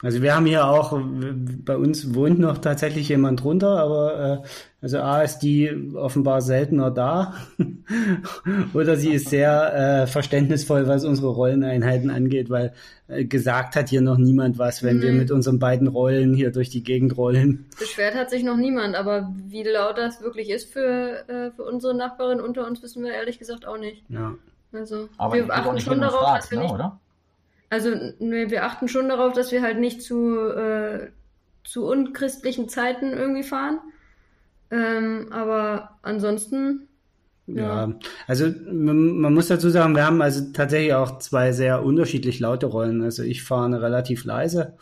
Also 0.00 0.22
wir 0.22 0.36
haben 0.36 0.46
hier 0.46 0.64
auch, 0.64 0.96
bei 0.96 1.76
uns 1.76 2.14
wohnt 2.14 2.38
noch 2.38 2.58
tatsächlich 2.58 3.08
jemand 3.08 3.42
drunter, 3.42 3.80
aber 3.80 4.42
äh, 4.44 4.48
also 4.80 4.98
A 4.98 5.22
ist 5.22 5.40
die 5.40 5.72
offenbar 5.96 6.40
seltener 6.40 6.92
da 6.92 7.34
oder 8.74 8.94
sie 8.94 9.10
ist 9.10 9.28
sehr 9.28 10.02
äh, 10.02 10.06
verständnisvoll, 10.06 10.86
was 10.86 11.04
unsere 11.04 11.30
Rolleneinheiten 11.30 12.10
angeht, 12.10 12.48
weil 12.48 12.74
äh, 13.08 13.24
gesagt 13.24 13.74
hat 13.74 13.88
hier 13.88 14.00
noch 14.00 14.18
niemand 14.18 14.56
was, 14.56 14.84
wenn 14.84 14.98
mhm. 14.98 15.02
wir 15.02 15.12
mit 15.14 15.32
unseren 15.32 15.58
beiden 15.58 15.88
Rollen 15.88 16.32
hier 16.32 16.52
durch 16.52 16.70
die 16.70 16.84
Gegend 16.84 17.16
rollen. 17.16 17.66
Beschwert 17.76 18.14
hat 18.14 18.30
sich 18.30 18.44
noch 18.44 18.56
niemand, 18.56 18.94
aber 18.94 19.34
wie 19.48 19.64
laut 19.64 19.98
das 19.98 20.22
wirklich 20.22 20.50
ist 20.50 20.72
für, 20.72 21.28
äh, 21.28 21.50
für 21.50 21.64
unsere 21.64 21.96
Nachbarin 21.96 22.40
unter 22.40 22.68
uns, 22.68 22.80
wissen 22.84 23.02
wir 23.02 23.14
ehrlich 23.14 23.40
gesagt 23.40 23.66
auch 23.66 23.78
nicht. 23.78 24.04
Ja. 24.08 24.36
Also 24.72 25.08
aber 25.16 25.34
wir 25.34 25.50
achten 25.50 25.80
schon 25.80 26.00
darauf, 26.00 26.20
fragt, 26.20 26.44
dass 26.44 26.50
wir 26.52 26.58
ne, 26.58 26.64
nicht, 26.64 26.74
oder? 26.74 27.00
Also 27.70 27.90
wir 27.90 28.64
achten 28.64 28.88
schon 28.88 29.08
darauf, 29.08 29.34
dass 29.34 29.52
wir 29.52 29.62
halt 29.62 29.78
nicht 29.78 30.02
zu, 30.02 30.38
äh, 30.38 31.08
zu 31.64 31.86
unchristlichen 31.86 32.68
Zeiten 32.68 33.12
irgendwie 33.12 33.42
fahren. 33.42 33.78
Ähm, 34.70 35.28
aber 35.30 35.96
ansonsten. 36.02 36.88
Ja. 37.46 37.86
ja, 37.86 37.94
also 38.26 38.52
man, 38.70 39.16
man, 39.18 39.32
muss 39.32 39.48
dazu 39.48 39.70
sagen, 39.70 39.94
wir 39.94 40.04
haben 40.04 40.20
also 40.20 40.52
tatsächlich 40.52 40.92
auch 40.92 41.18
zwei 41.18 41.52
sehr 41.52 41.82
unterschiedlich 41.82 42.40
laute 42.40 42.66
Rollen. 42.66 43.00
Also 43.02 43.22
ich 43.22 43.42
fahre 43.42 43.64
eine 43.64 43.80
relativ 43.80 44.24
leise 44.24 44.74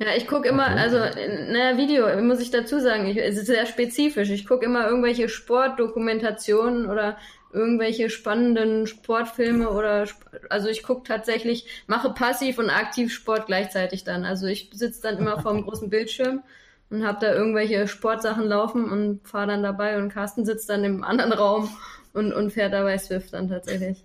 Ja, 0.01 0.15
ich 0.17 0.27
gucke 0.27 0.49
immer, 0.49 0.67
also, 0.67 0.97
naja, 0.97 1.77
Video, 1.77 2.07
muss 2.23 2.41
ich 2.41 2.51
dazu 2.51 2.81
sagen, 2.81 3.07
ich, 3.07 3.19
es 3.19 3.37
ist 3.37 3.49
sehr 3.49 3.67
spezifisch. 3.67 4.31
Ich 4.31 4.47
gucke 4.47 4.65
immer 4.65 4.87
irgendwelche 4.87 5.29
Sportdokumentationen 5.29 6.89
oder 6.89 7.19
irgendwelche 7.53 8.09
spannenden 8.09 8.87
Sportfilme 8.87 9.69
oder, 9.69 10.07
also 10.49 10.69
ich 10.69 10.85
gucke 10.85 11.03
tatsächlich, 11.07 11.67
mache 11.87 12.15
passiv 12.15 12.59
und 12.59 12.71
aktiv 12.71 13.13
Sport 13.13 13.45
gleichzeitig 13.45 14.03
dann. 14.03 14.25
Also 14.25 14.47
ich 14.47 14.71
sitze 14.73 15.03
dann 15.03 15.19
immer 15.19 15.39
vor 15.43 15.53
dem 15.53 15.65
großen 15.65 15.91
Bildschirm 15.91 16.45
und 16.89 17.07
habe 17.07 17.19
da 17.21 17.35
irgendwelche 17.35 17.87
Sportsachen 17.87 18.47
laufen 18.47 18.91
und 18.91 19.29
fahre 19.29 19.49
dann 19.49 19.63
dabei 19.63 19.99
und 19.99 20.09
Carsten 20.09 20.47
sitzt 20.47 20.71
dann 20.71 20.83
im 20.83 21.05
anderen 21.05 21.35
Raum 21.35 21.69
und, 22.15 22.33
und 22.33 22.53
fährt 22.53 22.73
dabei 22.73 22.97
Swift 22.97 23.35
dann 23.35 23.51
tatsächlich. 23.51 24.03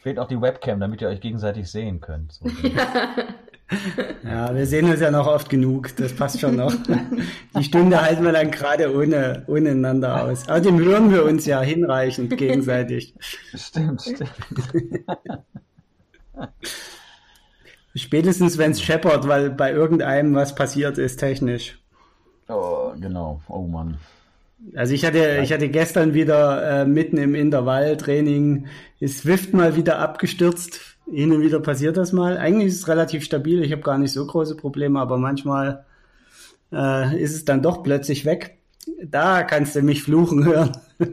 Fehlt 0.00 0.20
auch 0.20 0.28
die 0.28 0.40
Webcam, 0.40 0.78
damit 0.78 1.02
ihr 1.02 1.08
euch 1.08 1.20
gegenseitig 1.20 1.68
sehen 1.68 2.00
könnt. 2.00 2.34
So. 2.34 2.48
Ja. 2.62 3.16
Ja, 4.24 4.54
wir 4.54 4.66
sehen 4.66 4.88
uns 4.88 5.00
ja 5.00 5.10
noch 5.10 5.26
oft 5.26 5.50
genug, 5.50 5.94
das 5.96 6.14
passt 6.14 6.40
schon 6.40 6.56
noch. 6.56 6.72
Die 7.56 7.64
Stunde 7.64 8.00
halten 8.00 8.24
wir 8.24 8.32
dann 8.32 8.50
gerade 8.50 8.94
ohne, 8.94 9.44
ohne 9.46 9.70
einander 9.70 10.24
aus. 10.24 10.48
Außerdem 10.48 10.78
hören 10.78 11.12
wir 11.12 11.24
uns 11.24 11.44
ja 11.44 11.60
hinreichend 11.60 12.36
gegenseitig. 12.36 13.14
Stimmt, 13.54 14.02
stimmt. 14.02 14.32
Spätestens 17.94 18.58
wenn 18.58 18.70
es 18.70 18.80
scheppert, 18.80 19.28
weil 19.28 19.50
bei 19.50 19.72
irgendeinem 19.72 20.34
was 20.34 20.54
passiert 20.54 20.98
ist 20.98 21.18
technisch. 21.18 21.78
Oh, 22.48 22.92
genau. 22.98 23.42
Oh 23.48 23.62
Mann. 23.62 23.98
Also 24.74 24.94
ich 24.94 25.04
hatte, 25.04 25.40
ich 25.42 25.52
hatte 25.52 25.68
gestern 25.68 26.14
wieder 26.14 26.82
äh, 26.82 26.84
mitten 26.84 27.16
im 27.18 27.34
Intervalltraining 27.34 28.66
ist 28.98 29.18
Swift 29.18 29.52
mal 29.52 29.76
wieder 29.76 29.98
abgestürzt 29.98 30.87
hin 31.12 31.32
und 31.32 31.42
wieder 31.42 31.60
passiert 31.60 31.96
das 31.96 32.12
mal. 32.12 32.38
Eigentlich 32.38 32.68
ist 32.68 32.80
es 32.80 32.88
relativ 32.88 33.24
stabil, 33.24 33.62
ich 33.62 33.72
habe 33.72 33.82
gar 33.82 33.98
nicht 33.98 34.12
so 34.12 34.26
große 34.26 34.56
Probleme, 34.56 35.00
aber 35.00 35.18
manchmal 35.18 35.84
äh, 36.72 37.20
ist 37.20 37.34
es 37.34 37.44
dann 37.44 37.62
doch 37.62 37.82
plötzlich 37.82 38.24
weg. 38.24 38.58
Da 39.02 39.42
kannst 39.42 39.76
du 39.76 39.82
mich 39.82 40.02
fluchen 40.02 40.44
hören. 40.44 40.72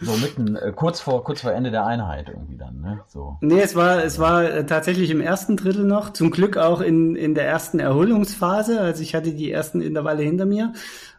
so 0.00 0.12
mitten, 0.16 0.56
äh, 0.56 0.72
kurz 0.74 1.00
vor, 1.00 1.24
kurz 1.24 1.40
vor 1.40 1.52
Ende 1.52 1.70
der 1.70 1.86
Einheit 1.86 2.28
irgendwie 2.28 2.56
dann, 2.56 2.80
ne? 2.80 3.00
So. 3.08 3.36
Nee, 3.40 3.60
es 3.60 3.74
war, 3.74 4.04
es 4.04 4.18
war 4.18 4.44
äh, 4.44 4.66
tatsächlich 4.66 5.10
im 5.10 5.20
ersten 5.20 5.56
Drittel 5.56 5.84
noch, 5.84 6.12
zum 6.12 6.30
Glück 6.30 6.56
auch 6.56 6.80
in, 6.80 7.16
in 7.16 7.34
der 7.34 7.46
ersten 7.46 7.80
Erholungsphase, 7.80 8.80
also 8.80 9.02
ich 9.02 9.14
hatte 9.14 9.32
die 9.32 9.50
ersten 9.50 9.80
Intervalle 9.80 10.22
hinter 10.22 10.46
mir. 10.46 10.72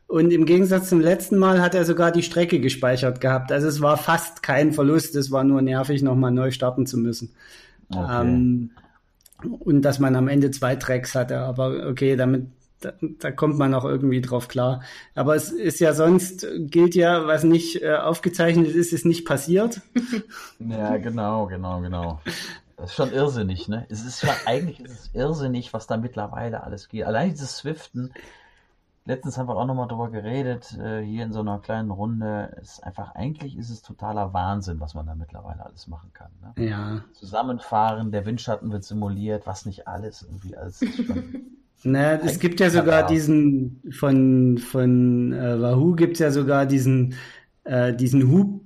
Und 0.09 0.31
im 0.31 0.47
Gegensatz 0.47 0.89
zum 0.89 1.01
letzten 1.01 1.37
Mal 1.37 1.61
hat 1.61 1.75
er 1.75 1.85
sogar 1.85 2.11
die 2.11 2.23
Strecke 2.23 2.59
gespeichert 2.59 3.21
gehabt. 3.21 3.51
Also 3.51 3.67
es 3.67 3.79
war 3.79 3.95
fast 3.95 4.41
kein 4.41 4.73
Verlust, 4.73 5.15
es 5.15 5.29
war 5.29 5.43
nur 5.43 5.61
nervig, 5.61 6.01
nochmal 6.01 6.31
neu 6.31 6.49
starten 6.49 6.87
zu 6.87 6.97
müssen. 6.97 7.35
Okay. 7.91 8.21
Ähm, 8.21 8.71
und 9.43 9.83
dass 9.83 9.99
man 9.99 10.15
am 10.15 10.27
Ende 10.27 10.49
zwei 10.49 10.75
Tracks 10.75 11.13
hatte, 11.13 11.37
aber 11.37 11.87
okay, 11.87 12.15
damit 12.15 12.47
da, 12.79 12.93
da, 13.01 13.29
kommt 13.29 13.59
man 13.59 13.75
auch 13.75 13.85
irgendwie 13.85 14.19
drauf 14.19 14.47
klar. 14.47 14.81
Aber 15.13 15.35
es 15.35 15.51
ist 15.51 15.79
ja 15.79 15.93
sonst, 15.93 16.47
gilt 16.57 16.95
ja, 16.95 17.27
was 17.27 17.43
nicht 17.43 17.83
äh, 17.83 17.93
aufgezeichnet 17.93 18.67
ist, 18.67 18.93
ist 18.93 19.05
nicht 19.05 19.27
passiert. 19.27 19.79
ja, 20.59 20.97
genau, 20.97 21.45
genau, 21.45 21.81
genau. 21.81 22.19
Das 22.77 22.89
ist 22.89 22.95
schon 22.95 23.13
irrsinnig, 23.13 23.67
ne? 23.67 23.85
Es 23.89 24.03
ist 24.03 24.21
schon, 24.21 24.29
eigentlich 24.47 24.79
ist 24.79 24.91
es 24.91 25.09
irrsinnig, 25.13 25.71
was 25.71 25.85
da 25.85 25.97
mittlerweile 25.97 26.63
alles 26.63 26.89
geht. 26.89 27.03
Allein 27.03 27.29
dieses 27.29 27.57
Swiften, 27.57 28.11
letztens 29.09 29.37
haben 29.37 29.49
wir 29.49 29.57
auch 29.57 29.65
nochmal 29.65 29.87
drüber 29.87 30.09
geredet, 30.11 30.77
äh, 30.79 31.01
hier 31.01 31.25
in 31.25 31.33
so 31.33 31.39
einer 31.39 31.59
kleinen 31.59 31.89
Runde. 31.89 32.55
Ist 32.61 32.83
einfach, 32.83 33.15
eigentlich 33.15 33.57
ist 33.57 33.71
es 33.71 33.81
totaler 33.81 34.33
Wahnsinn, 34.33 34.79
was 34.79 34.93
man 34.93 35.07
da 35.07 35.15
mittlerweile 35.15 35.65
alles 35.65 35.87
machen 35.87 36.11
kann. 36.13 36.29
Ne? 36.41 36.69
Ja. 36.69 37.03
Zusammenfahren, 37.13 38.11
der 38.11 38.25
Windschatten 38.25 38.71
wird 38.71 38.83
simuliert, 38.83 39.47
was 39.47 39.65
nicht 39.65 39.87
alles 39.87 40.21
irgendwie 40.21 40.55
schon. 40.95 41.23
Na, 41.83 42.15
es 42.15 42.39
gibt 42.39 42.59
ja 42.59 42.69
sogar 42.69 43.07
diesen 43.07 43.81
von 43.89 44.57
von 44.57 45.31
äh, 45.31 45.61
Wahoo 45.61 45.95
gibt's 45.95 46.19
ja 46.19 46.29
sogar 46.29 46.65
diesen 46.65 47.15
äh, 47.63 47.93
diesen 47.93 48.29
Hub 48.29 48.61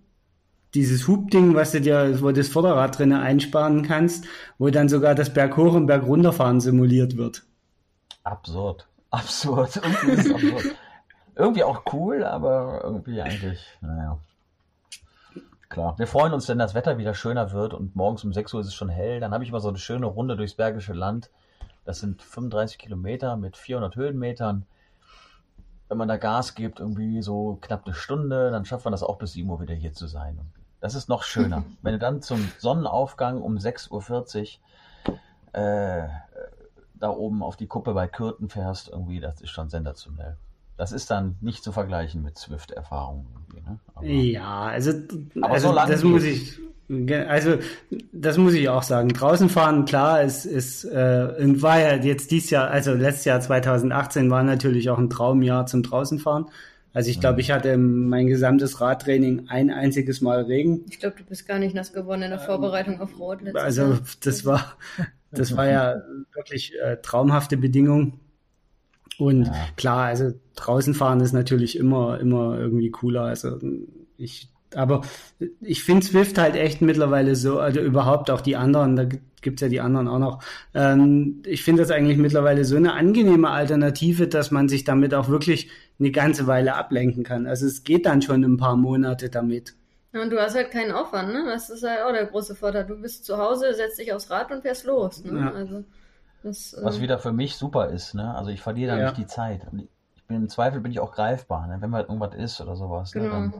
dieses 0.73 1.07
Hubding, 1.07 1.53
was 1.53 1.73
du 1.73 1.79
dir, 1.79 2.19
wo 2.21 2.27
du 2.29 2.33
das 2.33 2.47
Vorderrad 2.49 2.97
drinnen 2.97 3.19
einsparen 3.19 3.83
kannst, 3.83 4.25
wo 4.57 4.71
dann 4.71 4.89
sogar 4.89 5.13
das 5.13 5.31
Berg 5.31 5.55
hoch 5.57 5.75
und 5.75 5.85
Berg 5.85 6.07
runterfahren 6.07 6.59
simuliert 6.59 7.15
wird. 7.15 7.43
Absurd 8.23 8.87
absurd. 9.13 9.75
Irgendwie, 9.83 10.33
absurd. 10.33 10.75
irgendwie 11.35 11.63
auch 11.63 11.83
cool, 11.93 12.23
aber 12.23 12.81
irgendwie 12.83 13.21
eigentlich, 13.21 13.65
naja. 13.81 14.19
Klar. 15.69 15.97
Wir 15.97 16.05
freuen 16.05 16.33
uns, 16.33 16.47
wenn 16.47 16.59
das 16.59 16.75
Wetter 16.75 16.99
wieder 16.99 17.15
schöner 17.15 17.51
wird 17.51 17.73
und 17.73 17.95
morgens 17.95 18.23
um 18.23 18.31
6 18.31 18.53
Uhr 18.53 18.61
ist 18.61 18.67
es 18.67 18.75
schon 18.75 18.89
hell. 18.89 19.19
Dann 19.19 19.33
habe 19.33 19.43
ich 19.43 19.51
mal 19.51 19.59
so 19.59 19.69
eine 19.69 19.79
schöne 19.79 20.05
Runde 20.05 20.37
durchs 20.37 20.53
Bergische 20.53 20.93
Land. 20.93 21.31
Das 21.83 21.99
sind 21.99 22.21
35 22.21 22.77
Kilometer 22.77 23.37
mit 23.37 23.57
400 23.57 23.95
Höhenmetern. 23.95 24.67
Wenn 25.89 25.97
man 25.97 26.07
da 26.07 26.17
Gas 26.17 26.53
gibt, 26.53 26.79
irgendwie 26.79 27.23
so 27.23 27.57
knapp 27.59 27.85
eine 27.85 27.95
Stunde, 27.95 28.51
dann 28.51 28.65
schafft 28.65 28.85
man 28.85 28.91
das 28.91 29.01
auch 29.01 29.17
bis 29.17 29.33
7 29.33 29.49
Uhr 29.49 29.61
wieder 29.61 29.73
hier 29.73 29.93
zu 29.93 30.05
sein. 30.05 30.39
Das 30.79 30.93
ist 30.93 31.09
noch 31.09 31.23
schöner. 31.23 31.63
wenn 31.81 31.93
du 31.93 31.99
dann 31.99 32.21
zum 32.21 32.47
Sonnenaufgang 32.59 33.41
um 33.41 33.57
6.40 33.57 34.59
Uhr 34.59 35.59
äh, 35.59 36.07
da 37.03 37.09
oben 37.09 37.43
auf 37.43 37.57
die 37.57 37.67
Kuppe 37.67 37.93
bei 37.93 38.07
Kürten 38.07 38.47
fährst, 38.47 38.87
irgendwie, 38.87 39.19
das 39.19 39.41
ist 39.41 39.49
schon 39.49 39.69
sensationell. 39.69 40.37
das 40.77 40.91
ist 40.91 41.11
dann 41.11 41.35
nicht 41.41 41.63
zu 41.63 41.71
vergleichen 41.71 42.23
mit 42.23 42.37
Swift-Erfahrungen. 42.37 43.27
Ne? 43.53 43.79
ja, 44.09 44.63
also, 44.63 44.91
aber 45.41 45.53
also 45.53 45.69
so 45.69 45.75
das 45.75 46.03
muss 46.03 46.23
ich, 46.23 46.59
also 47.27 47.57
das 48.11 48.37
muss 48.37 48.53
ich 48.53 48.69
auch 48.69 48.83
sagen. 48.83 49.09
Draußen 49.09 49.49
fahren, 49.49 49.85
klar, 49.85 50.21
ist, 50.21 50.45
ist 50.45 50.85
äh, 50.85 51.61
war 51.61 51.79
ja 51.79 51.95
jetzt 51.95 52.31
dieses 52.31 52.49
Jahr, 52.49 52.69
also 52.69 52.93
letztes 52.93 53.25
Jahr 53.25 53.41
2018 53.41 54.31
war 54.31 54.43
natürlich 54.43 54.89
auch 54.89 54.97
ein 54.97 55.09
Traumjahr 55.09 55.65
zum 55.65 55.83
draußen 55.83 56.19
fahren. 56.19 56.47
Also 56.93 57.09
ich 57.09 57.19
glaube, 57.19 57.35
mhm. 57.35 57.39
ich 57.39 57.51
hatte 57.51 57.77
mein 57.77 58.27
gesamtes 58.27 58.79
Radtraining 58.79 59.47
ein 59.49 59.71
einziges 59.71 60.21
Mal 60.21 60.43
Regen. 60.43 60.85
Ich 60.89 60.99
glaube, 60.99 61.15
du 61.17 61.23
bist 61.23 61.47
gar 61.47 61.57
nicht 61.57 61.73
nass 61.73 61.91
geworden 61.91 62.21
in 62.21 62.29
der 62.29 62.39
Vorbereitung 62.39 63.01
auf 63.01 63.19
Rot. 63.19 63.39
Also 63.55 63.97
das 64.21 64.45
war, 64.45 64.77
das 65.31 65.57
war 65.57 65.67
ja 65.67 66.01
wirklich 66.33 66.73
äh, 66.79 66.97
traumhafte 67.01 67.57
Bedingungen. 67.57 68.19
Und 69.17 69.47
ja. 69.47 69.53
klar, 69.75 70.05
also 70.05 70.33
draußen 70.55 70.93
fahren 70.93 71.21
ist 71.21 71.33
natürlich 71.33 71.77
immer, 71.77 72.19
immer 72.19 72.59
irgendwie 72.59 72.91
cooler. 72.91 73.23
Also 73.23 73.59
ich, 74.17 74.49
aber 74.75 75.01
ich 75.61 75.83
finde 75.83 76.05
Swift 76.05 76.37
halt 76.37 76.55
echt 76.55 76.81
mittlerweile 76.81 77.35
so, 77.35 77.59
also 77.59 77.79
überhaupt 77.79 78.29
auch 78.29 78.41
die 78.41 78.55
anderen, 78.55 78.95
da 78.95 79.05
gibt's 79.41 79.61
ja 79.61 79.69
die 79.69 79.81
anderen 79.81 80.07
auch 80.07 80.19
noch. 80.19 80.43
Ähm, 80.73 81.43
ich 81.45 81.63
finde 81.63 81.83
das 81.83 81.91
eigentlich 81.91 82.17
mittlerweile 82.17 82.65
so 82.65 82.75
eine 82.75 82.93
angenehme 82.93 83.49
Alternative, 83.49 84.27
dass 84.27 84.51
man 84.51 84.69
sich 84.69 84.83
damit 84.83 85.13
auch 85.13 85.27
wirklich 85.27 85.69
eine 85.99 86.11
ganze 86.11 86.47
Weile 86.47 86.75
ablenken 86.75 87.23
kann. 87.23 87.47
Also 87.47 87.65
es 87.65 87.83
geht 87.83 88.05
dann 88.05 88.21
schon 88.21 88.43
ein 88.43 88.57
paar 88.57 88.75
Monate 88.75 89.29
damit. 89.29 89.75
Ja, 90.13 90.21
und 90.21 90.29
du 90.29 90.39
hast 90.39 90.55
halt 90.55 90.71
keinen 90.71 90.91
Aufwand, 90.91 91.33
ne? 91.33 91.43
Das 91.47 91.69
ist 91.69 91.83
halt 91.83 92.01
auch 92.03 92.11
der 92.11 92.27
große 92.27 92.55
Vorteil. 92.55 92.85
Du 92.85 93.01
bist 93.01 93.25
zu 93.25 93.37
Hause, 93.37 93.73
setzt 93.73 93.97
dich 93.97 94.13
aufs 94.13 94.29
Rad 94.29 94.51
und 94.51 94.61
fährst 94.61 94.85
los. 94.85 95.23
Ne? 95.23 95.39
Ja. 95.39 95.51
Also, 95.51 95.83
das, 96.43 96.73
äh... 96.73 96.83
Was 96.83 97.01
wieder 97.01 97.17
für 97.17 97.31
mich 97.31 97.55
super 97.55 97.89
ist, 97.89 98.13
ne? 98.13 98.35
Also 98.35 98.51
ich 98.51 98.61
verliere 98.61 98.91
da 98.91 98.97
ja. 98.97 99.05
nicht 99.05 99.17
die 99.17 99.27
Zeit. 99.27 99.65
Ich 100.15 100.23
bin 100.25 100.37
im 100.37 100.49
Zweifel 100.49 100.81
bin 100.81 100.91
ich 100.91 100.99
auch 100.99 101.13
greifbar, 101.13 101.67
ne? 101.67 101.77
wenn 101.79 101.89
mal 101.89 102.03
irgendwas 102.03 102.35
ist 102.35 102.61
oder 102.61 102.75
sowas. 102.75 103.15
Ne? 103.15 103.21
Genau. 103.21 103.39
Ne? 103.39 103.53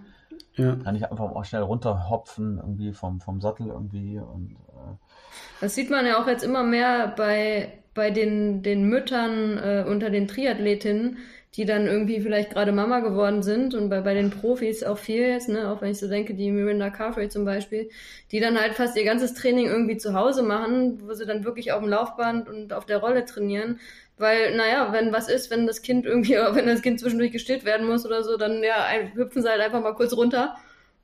Dann 0.56 0.66
ja. 0.66 0.84
kann 0.84 0.96
ich 0.96 1.10
einfach 1.10 1.32
auch 1.32 1.46
schnell 1.46 1.64
runterhopfen, 1.64 2.58
irgendwie 2.58 2.94
vom, 2.94 3.20
vom 3.20 3.42
Sattel 3.42 3.68
irgendwie 3.68 4.20
und 4.20 4.52
äh... 4.52 4.96
Das 5.62 5.74
sieht 5.74 5.90
man 5.90 6.06
ja 6.06 6.22
auch 6.22 6.28
jetzt 6.28 6.44
immer 6.44 6.64
mehr 6.64 7.08
bei, 7.08 7.80
bei 7.96 8.12
den, 8.12 8.62
den 8.62 8.84
Müttern 8.84 9.58
äh, 9.58 9.86
unter 9.88 10.10
den 10.10 10.28
Triathletinnen, 10.28 11.18
die 11.56 11.66
dann 11.66 11.86
irgendwie 11.86 12.20
vielleicht 12.20 12.52
gerade 12.52 12.72
Mama 12.72 13.00
geworden 13.02 13.44
sind 13.44 13.76
und 13.76 13.90
bei, 13.90 14.02
bei 14.02 14.16
den 14.16 14.32
Profis 14.32 14.84
auch 14.84 14.98
viel 14.98 15.22
jetzt, 15.22 15.50
ne, 15.50 15.70
auch 15.70 15.82
wenn 15.82 15.92
ich 15.92 16.00
so 16.00 16.08
denke, 16.08 16.34
die 16.34 16.52
Miranda 16.52 16.90
Carfrey 16.90 17.30
zum 17.30 17.46
Beispiel, 17.46 17.90
die 18.32 18.40
dann 18.40 18.60
halt 18.60 18.74
fast 18.74 18.98
ihr 18.98 19.04
ganzes 19.04 19.36
Training 19.36 19.68
irgendwie 19.68 19.98
zu 19.98 20.16
Hause 20.16 20.42
machen, 20.42 21.00
wo 21.08 21.14
sie 21.14 21.28
dann 21.28 21.44
wirklich 21.44 21.72
auf 21.72 21.82
dem 21.82 21.90
Laufband 21.90 22.50
und 22.50 22.74
auf 22.74 22.86
der 22.86 22.98
Rolle 22.98 23.26
trainieren. 23.26 23.80
Weil, 24.18 24.56
naja, 24.58 24.92
wenn 24.92 25.14
was 25.14 25.30
ist, 25.30 25.52
wenn 25.52 25.68
das 25.68 25.84
Kind 25.84 26.06
irgendwie, 26.06 26.34
wenn 26.54 26.66
das 26.66 26.82
Kind 26.82 27.00
zwischendurch 27.00 27.32
gestillt 27.32 27.66
werden 27.66 27.88
muss 27.88 28.06
oder 28.06 28.24
so, 28.24 28.36
dann 28.38 28.64
ja, 28.64 28.86
ein, 28.86 29.14
hüpfen 29.14 29.44
sie 29.44 29.50
halt 29.50 29.62
einfach 29.62 29.82
mal 29.82 29.94
kurz 29.94 30.14
runter 30.14 30.56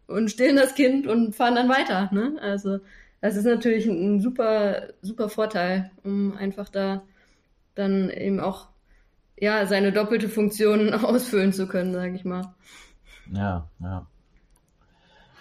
und 0.07 0.31
stillen 0.31 0.55
das 0.55 0.73
Kind 0.73 1.05
und 1.05 1.35
fahren 1.35 1.55
dann 1.55 1.69
weiter, 1.69 2.09
ne? 2.11 2.37
Also, 2.41 2.79
das 3.21 3.35
ist 3.35 3.45
natürlich 3.45 3.85
ein, 3.85 4.15
ein 4.15 4.21
super, 4.21 4.87
super 5.01 5.29
Vorteil, 5.29 5.91
um 6.03 6.35
einfach 6.35 6.69
da 6.69 7.03
dann 7.75 8.09
eben 8.09 8.39
auch 8.39 8.68
ja, 9.39 9.65
seine 9.65 9.91
doppelte 9.91 10.29
Funktion 10.29 10.93
ausfüllen 11.03 11.53
zu 11.53 11.67
können, 11.67 11.93
sage 11.93 12.15
ich 12.15 12.25
mal. 12.25 12.53
Ja, 13.31 13.67
ja. 13.79 14.05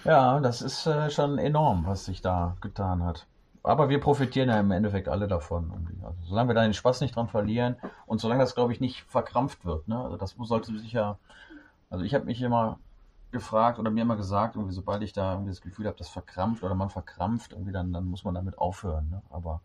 Ja, 0.04 0.40
das 0.40 0.62
ist 0.62 0.86
äh, 0.86 1.10
schon 1.10 1.38
enorm, 1.38 1.84
was 1.86 2.04
sich 2.04 2.22
da 2.22 2.56
getan 2.60 3.02
hat. 3.02 3.26
Aber 3.62 3.88
wir 3.88 4.00
profitieren 4.00 4.48
ja 4.48 4.60
im 4.60 4.70
Endeffekt 4.70 5.08
alle 5.08 5.26
davon. 5.26 5.72
Also, 6.02 6.16
solange 6.28 6.50
wir 6.50 6.54
da 6.54 6.62
den 6.62 6.72
Spaß 6.72 7.00
nicht 7.00 7.16
dran 7.16 7.28
verlieren 7.28 7.76
und 8.06 8.20
solange 8.20 8.40
das, 8.40 8.54
glaube 8.54 8.72
ich, 8.72 8.80
nicht 8.80 9.02
verkrampft 9.02 9.64
wird. 9.64 9.88
Ne? 9.88 9.98
Also 9.98 10.16
das 10.16 10.36
sollte 10.38 10.78
sicher. 10.78 11.18
Also 11.90 12.04
ich 12.04 12.14
habe 12.14 12.24
mich 12.26 12.40
immer 12.40 12.78
gefragt 13.30 13.78
oder 13.78 13.90
mir 13.90 14.02
immer 14.02 14.16
gesagt, 14.16 14.56
irgendwie, 14.56 14.74
sobald 14.74 15.02
ich 15.02 15.12
da 15.12 15.32
irgendwie 15.32 15.50
das 15.50 15.60
Gefühl 15.60 15.86
habe, 15.86 15.98
das 15.98 16.08
verkrampft 16.08 16.62
oder 16.62 16.74
man 16.74 16.88
verkrampft, 16.88 17.52
irgendwie 17.52 17.72
dann, 17.72 17.92
dann 17.92 18.04
muss 18.04 18.24
man 18.24 18.34
damit 18.34 18.56
aufhören. 18.56 19.10
Ne? 19.10 19.22
Aber 19.30 19.60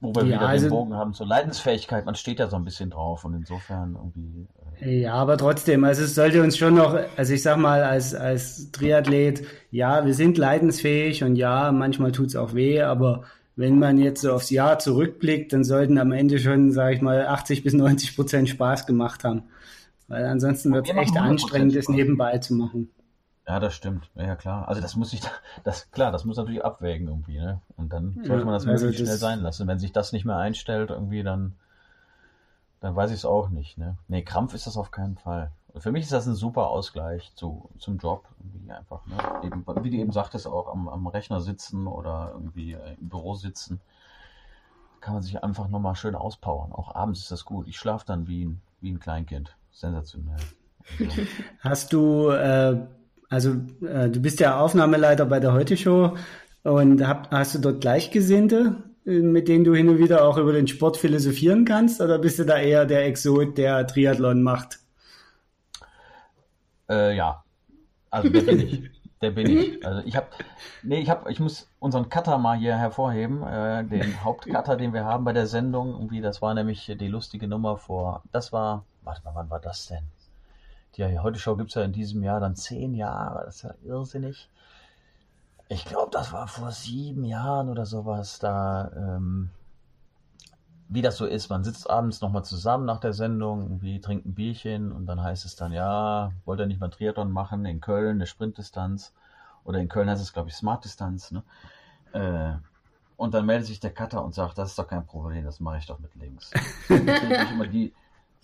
wo 0.00 0.14
wir 0.14 0.22
ja, 0.22 0.36
wieder 0.36 0.48
also, 0.48 0.66
den 0.66 0.70
Bogen 0.70 0.94
haben 0.94 1.12
zur 1.12 1.26
Leidensfähigkeit, 1.26 2.06
man 2.06 2.14
steht 2.14 2.38
ja 2.38 2.48
so 2.48 2.56
ein 2.56 2.64
bisschen 2.64 2.90
drauf 2.90 3.24
und 3.24 3.34
insofern 3.34 3.96
irgendwie. 3.96 4.46
Äh 4.80 5.00
ja, 5.00 5.14
aber 5.14 5.36
trotzdem, 5.36 5.82
also 5.84 6.04
es 6.04 6.14
sollte 6.14 6.42
uns 6.42 6.56
schon 6.56 6.74
noch, 6.74 6.96
also 7.16 7.34
ich 7.34 7.42
sag 7.42 7.56
mal, 7.56 7.82
als, 7.82 8.14
als 8.14 8.70
Triathlet, 8.70 9.42
ja, 9.70 10.06
wir 10.06 10.14
sind 10.14 10.38
leidensfähig 10.38 11.24
und 11.24 11.36
ja, 11.36 11.72
manchmal 11.72 12.12
tut's 12.12 12.36
auch 12.36 12.54
weh, 12.54 12.82
aber 12.82 13.24
wenn 13.56 13.80
man 13.80 13.98
jetzt 13.98 14.20
so 14.20 14.32
aufs 14.32 14.50
Jahr 14.50 14.78
zurückblickt, 14.78 15.52
dann 15.52 15.64
sollten 15.64 15.98
am 15.98 16.12
Ende 16.12 16.38
schon, 16.38 16.70
sage 16.70 16.94
ich 16.94 17.02
mal, 17.02 17.26
80 17.26 17.64
bis 17.64 17.72
90 17.72 18.14
Prozent 18.14 18.48
Spaß 18.48 18.86
gemacht 18.86 19.24
haben. 19.24 19.42
Weil 20.06 20.24
ansonsten 20.26 20.72
wird 20.72 20.88
es 20.88 20.96
echt 20.96 21.16
anstrengend, 21.16 21.74
das 21.74 21.88
nebenbei 21.88 22.38
zu 22.38 22.54
machen. 22.54 22.90
Ja, 23.48 23.60
das 23.60 23.74
stimmt. 23.74 24.10
Ja, 24.14 24.36
klar. 24.36 24.68
Also 24.68 24.82
das 24.82 24.94
muss 24.94 25.14
ich, 25.14 25.22
das 25.64 25.90
klar, 25.90 26.12
das 26.12 26.26
muss 26.26 26.36
natürlich 26.36 26.62
abwägen 26.62 27.08
irgendwie, 27.08 27.38
ne? 27.38 27.62
Und 27.78 27.92
dann 27.94 28.20
sollte 28.22 28.44
man 28.44 28.52
das 28.52 28.66
ja, 28.66 28.72
also 28.72 28.84
möglichst 28.84 29.06
schnell 29.06 29.16
sein 29.16 29.40
lassen. 29.40 29.66
Wenn 29.66 29.78
sich 29.78 29.92
das 29.92 30.12
nicht 30.12 30.26
mehr 30.26 30.36
einstellt 30.36 30.90
irgendwie, 30.90 31.22
dann, 31.22 31.54
dann 32.80 32.94
weiß 32.94 33.10
ich 33.10 33.16
es 33.16 33.24
auch 33.24 33.48
nicht, 33.48 33.78
ne? 33.78 33.96
Nee, 34.06 34.22
Krampf 34.22 34.52
ist 34.52 34.66
das 34.66 34.76
auf 34.76 34.90
keinen 34.90 35.16
Fall. 35.16 35.50
Für 35.76 35.92
mich 35.92 36.04
ist 36.04 36.12
das 36.12 36.26
ein 36.26 36.34
super 36.34 36.68
Ausgleich 36.68 37.32
zu, 37.36 37.70
zum 37.78 37.96
Job, 37.96 38.28
irgendwie 38.38 38.70
einfach, 38.70 39.06
ne? 39.06 39.16
Eben, 39.42 39.64
wie 39.82 39.90
du 39.90 39.96
eben 39.96 40.12
sagtest, 40.12 40.46
auch 40.46 40.70
am, 40.70 40.86
am 40.86 41.06
Rechner 41.06 41.40
sitzen 41.40 41.86
oder 41.86 42.32
irgendwie 42.34 42.72
im 42.72 43.08
Büro 43.08 43.34
sitzen, 43.34 43.80
kann 45.00 45.14
man 45.14 45.22
sich 45.22 45.42
einfach 45.42 45.68
nochmal 45.68 45.94
schön 45.94 46.14
auspowern. 46.14 46.72
Auch 46.72 46.94
abends 46.94 47.20
ist 47.20 47.30
das 47.30 47.46
gut. 47.46 47.66
Ich 47.66 47.78
schlafe 47.78 48.04
dann 48.04 48.26
wie 48.26 48.44
ein, 48.44 48.60
wie 48.82 48.90
ein 48.90 49.00
Kleinkind. 49.00 49.56
Sensationell. 49.72 50.36
Also. 50.98 51.22
Hast 51.60 51.92
du 51.92 52.30
äh, 52.30 52.86
also 53.28 53.52
äh, 53.82 54.08
du 54.08 54.20
bist 54.20 54.40
ja 54.40 54.58
Aufnahmeleiter 54.60 55.26
bei 55.26 55.40
der 55.40 55.52
Heute 55.52 55.76
Show 55.76 56.16
und 56.62 57.06
hab, 57.06 57.30
hast 57.30 57.54
du 57.54 57.58
dort 57.58 57.80
Gleichgesinnte, 57.80 58.82
äh, 59.06 59.20
mit 59.20 59.48
denen 59.48 59.64
du 59.64 59.74
hin 59.74 59.88
und 59.88 59.98
wieder 59.98 60.24
auch 60.24 60.38
über 60.38 60.52
den 60.52 60.68
Sport 60.68 60.96
philosophieren 60.96 61.64
kannst, 61.64 62.00
oder 62.00 62.18
bist 62.18 62.38
du 62.38 62.44
da 62.44 62.58
eher 62.58 62.86
der 62.86 63.06
Exot, 63.06 63.58
der 63.58 63.86
Triathlon 63.86 64.42
macht? 64.42 64.78
Äh, 66.88 67.16
ja, 67.16 67.44
also 68.10 68.28
der 68.28 68.42
bin 68.42 68.60
ich. 68.60 68.90
Der 69.20 69.32
bin 69.32 69.48
ich. 69.48 69.84
Also 69.84 70.00
ich 70.06 70.14
habe, 70.14 70.28
nee, 70.82 71.00
ich 71.00 71.10
habe, 71.10 71.28
ich 71.32 71.40
muss 71.40 71.68
unseren 71.80 72.08
Cutter 72.08 72.38
mal 72.38 72.56
hier 72.56 72.76
hervorheben, 72.76 73.42
äh, 73.42 73.84
den 73.84 74.22
Hauptcutter, 74.22 74.76
den 74.76 74.92
wir 74.92 75.04
haben 75.04 75.24
bei 75.24 75.32
der 75.32 75.48
Sendung. 75.48 75.94
Irgendwie, 75.94 76.20
das 76.20 76.40
war 76.40 76.54
nämlich 76.54 76.86
die 76.86 77.08
lustige 77.08 77.48
Nummer 77.48 77.78
vor. 77.78 78.22
Das 78.30 78.52
war, 78.52 78.84
warte 79.02 79.24
mal, 79.24 79.34
wann 79.34 79.50
war 79.50 79.58
das 79.58 79.88
denn? 79.88 80.04
Die 81.06 81.18
Heute-Show 81.20 81.54
gibt 81.56 81.70
es 81.70 81.76
ja 81.76 81.82
in 81.82 81.92
diesem 81.92 82.24
Jahr 82.24 82.40
dann 82.40 82.56
zehn 82.56 82.94
Jahre. 82.94 83.44
Das 83.44 83.56
ist 83.56 83.62
ja 83.62 83.74
irrsinnig. 83.84 84.48
Ich 85.68 85.84
glaube, 85.84 86.10
das 86.10 86.32
war 86.32 86.48
vor 86.48 86.72
sieben 86.72 87.24
Jahren 87.24 87.68
oder 87.68 87.86
sowas. 87.86 88.40
Da, 88.40 88.90
ähm, 88.96 89.50
wie 90.88 91.02
das 91.02 91.16
so 91.16 91.26
ist, 91.26 91.50
man 91.50 91.62
sitzt 91.62 91.88
abends 91.88 92.20
nochmal 92.20 92.44
zusammen 92.44 92.84
nach 92.84 92.98
der 92.98 93.12
Sendung, 93.12 93.62
irgendwie 93.62 94.00
trinkt 94.00 94.26
ein 94.26 94.34
Bierchen 94.34 94.90
und 94.90 95.06
dann 95.06 95.22
heißt 95.22 95.44
es 95.44 95.54
dann, 95.54 95.72
ja, 95.72 96.32
wollt 96.44 96.58
ihr 96.58 96.66
nicht 96.66 96.80
mal 96.80 96.88
Triathlon 96.88 97.30
machen 97.30 97.64
in 97.66 97.80
Köln, 97.80 98.16
eine 98.16 98.26
Sprintdistanz. 98.26 99.12
Oder 99.64 99.78
in 99.78 99.88
Köln 99.88 100.08
heißt 100.10 100.22
es, 100.22 100.32
glaube 100.32 100.48
ich, 100.48 100.56
Smartdistanz. 100.56 101.30
Ne? 101.30 101.42
Äh, 102.12 102.54
und 103.16 103.34
dann 103.34 103.46
meldet 103.46 103.66
sich 103.66 103.80
der 103.80 103.92
Cutter 103.92 104.24
und 104.24 104.34
sagt, 104.34 104.56
das 104.56 104.70
ist 104.70 104.78
doch 104.78 104.88
kein 104.88 105.04
Problem, 105.04 105.44
das 105.44 105.60
mache 105.60 105.78
ich 105.78 105.86
doch 105.86 105.98
mit 105.98 106.14
links. 106.14 106.50
Das 106.88 107.50
immer 107.50 107.66
die, 107.66 107.92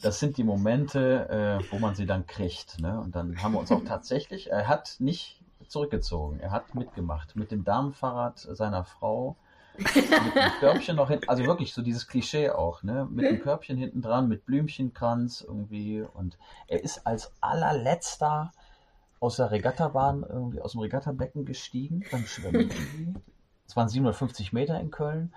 das 0.02 0.20
sind 0.20 0.36
die 0.36 0.44
Momente, 0.44 1.60
äh, 1.62 1.72
wo 1.72 1.78
man 1.78 1.94
sie 1.94 2.06
dann 2.06 2.26
kriegt. 2.26 2.80
Ne? 2.80 3.00
Und 3.00 3.14
dann 3.14 3.42
haben 3.42 3.52
wir 3.52 3.60
uns 3.60 3.72
auch 3.72 3.84
tatsächlich, 3.84 4.50
er 4.50 4.68
hat 4.68 4.96
nicht 4.98 5.40
zurückgezogen, 5.68 6.40
er 6.40 6.50
hat 6.50 6.74
mitgemacht 6.74 7.36
mit 7.36 7.50
dem 7.50 7.64
Damenfahrrad 7.64 8.38
seiner 8.38 8.84
Frau, 8.84 9.36
mit 9.76 9.94
dem 9.96 10.12
Körbchen 10.60 10.96
noch 10.96 11.08
hinten, 11.08 11.28
also 11.28 11.44
wirklich 11.44 11.74
so 11.74 11.82
dieses 11.82 12.06
Klischee 12.06 12.50
auch, 12.50 12.82
ne? 12.82 13.08
mit 13.10 13.24
dem 13.24 13.40
Körbchen 13.40 13.76
hinten 13.76 14.02
dran, 14.02 14.28
mit 14.28 14.46
Blümchenkranz 14.46 15.44
irgendwie. 15.46 16.02
Und 16.02 16.38
er 16.68 16.82
ist 16.84 17.06
als 17.06 17.32
allerletzter 17.40 18.52
aus 19.20 19.36
der 19.36 19.50
Regattabahn, 19.50 20.24
irgendwie 20.28 20.60
aus 20.60 20.72
dem 20.72 20.80
Regattabecken 20.82 21.44
gestiegen 21.44 22.04
beim 22.10 22.26
Schwimmen. 22.26 22.70
Es 23.66 23.74
waren 23.74 23.88
750 23.88 24.52
Meter 24.52 24.78
in 24.78 24.90
Köln 24.90 25.32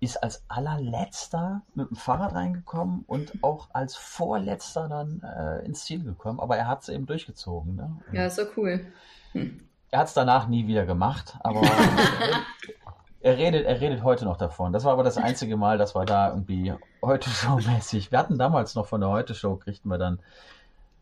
ist 0.00 0.22
als 0.22 0.44
allerletzter 0.48 1.62
mit 1.74 1.88
dem 1.88 1.96
Fahrrad 1.96 2.34
reingekommen 2.34 3.04
und 3.06 3.42
auch 3.42 3.68
als 3.72 3.96
vorletzter 3.96 4.88
dann 4.88 5.22
äh, 5.22 5.64
ins 5.64 5.84
Ziel 5.84 6.04
gekommen. 6.04 6.38
Aber 6.38 6.56
er 6.56 6.68
hat 6.68 6.82
es 6.82 6.88
eben 6.88 7.06
durchgezogen. 7.06 7.76
Ne? 7.76 7.96
Ja, 8.12 8.26
ist 8.26 8.36
so 8.36 8.42
cool. 8.56 8.86
Hm. 9.32 9.60
Er 9.90 10.00
hat 10.00 10.08
es 10.08 10.14
danach 10.14 10.48
nie 10.48 10.66
wieder 10.66 10.84
gemacht, 10.84 11.36
aber 11.40 11.62
er 13.20 13.38
redet, 13.38 13.64
er 13.64 13.80
redet 13.80 14.02
heute 14.02 14.24
noch 14.24 14.36
davon. 14.36 14.72
Das 14.72 14.84
war 14.84 14.92
aber 14.92 15.04
das 15.04 15.16
einzige 15.16 15.56
Mal, 15.56 15.78
dass 15.78 15.94
wir 15.94 16.04
da 16.04 16.30
irgendwie 16.30 16.74
heute 17.02 17.30
Show-mäßig. 17.30 18.10
Wir 18.12 18.18
hatten 18.18 18.38
damals 18.38 18.74
noch 18.74 18.86
von 18.86 19.00
der 19.00 19.10
Heute 19.10 19.34
Show, 19.34 19.56
kriegten 19.56 19.90
wir 19.90 19.98
dann 19.98 20.18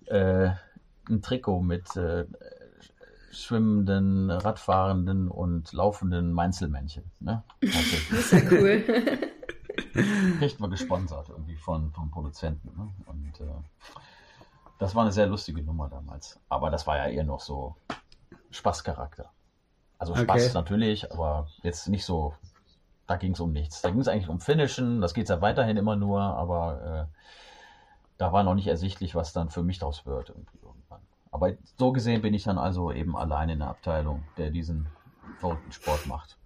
äh, 0.07 0.51
ein 1.09 1.23
Trikot 1.23 1.61
mit 1.61 1.97
äh, 1.97 2.27
schwimmenden, 3.35 4.31
radfahrenden 4.31 5.29
und 5.29 5.73
laufenden 5.73 6.33
Mainzelmännchen. 6.33 7.11
Ne? 7.21 7.43
Das 7.61 8.11
ist 8.11 8.33
ja 8.33 8.41
cool. 8.51 8.85
Kriegt 10.39 10.61
man 10.61 10.71
gesponsert 10.71 11.29
irgendwie 11.29 11.57
von, 11.57 11.93
vom 11.93 12.11
Produzenten. 12.11 12.69
Ne? 12.77 12.89
Und 13.07 13.41
äh, 13.41 13.45
das 14.79 14.95
war 14.95 15.03
eine 15.03 15.13
sehr 15.13 15.27
lustige 15.27 15.63
Nummer 15.63 15.89
damals. 15.89 16.41
Aber 16.49 16.71
das 16.71 16.87
war 16.87 16.97
ja 16.97 17.07
eher 17.07 17.25
noch 17.25 17.41
so 17.41 17.77
Spaßcharakter. 18.51 19.31
Also 19.99 20.15
Spaß 20.15 20.47
okay. 20.47 20.55
natürlich, 20.55 21.13
aber 21.13 21.49
jetzt 21.63 21.89
nicht 21.89 22.05
so, 22.05 22.35
da 23.07 23.17
ging 23.17 23.33
es 23.33 23.41
um 23.41 23.53
nichts. 23.53 23.83
Da 23.83 23.91
ging 23.91 24.01
es 24.01 24.09
eigentlich 24.09 24.29
um 24.29 24.41
Finishen, 24.41 25.01
das 25.01 25.15
geht 25.15 25.29
ja 25.29 25.41
weiterhin 25.41 25.77
immer 25.77 25.97
nur, 25.97 26.21
aber 26.21 27.09
äh, 27.11 27.21
da 28.19 28.33
war 28.33 28.43
noch 28.43 28.55
nicht 28.55 28.67
ersichtlich, 28.67 29.15
was 29.15 29.33
dann 29.33 29.51
für 29.51 29.63
mich 29.63 29.79
daraus 29.79 30.07
wird 30.07 30.31
irgendwie. 30.31 30.59
Aber 31.35 31.53
so 31.77 31.91
gesehen 31.91 32.23
bin 32.23 32.33
ich 32.33 32.45
dann 32.45 32.59
also 32.59 32.93
eben 32.93 33.17
allein 33.17 33.49
in 33.49 33.59
der 33.59 33.69
Abteilung, 33.69 34.23
der 34.39 34.51
diesen 34.51 34.87
verrückten 35.41 35.73
Sport 35.73 36.07
macht. 36.07 36.37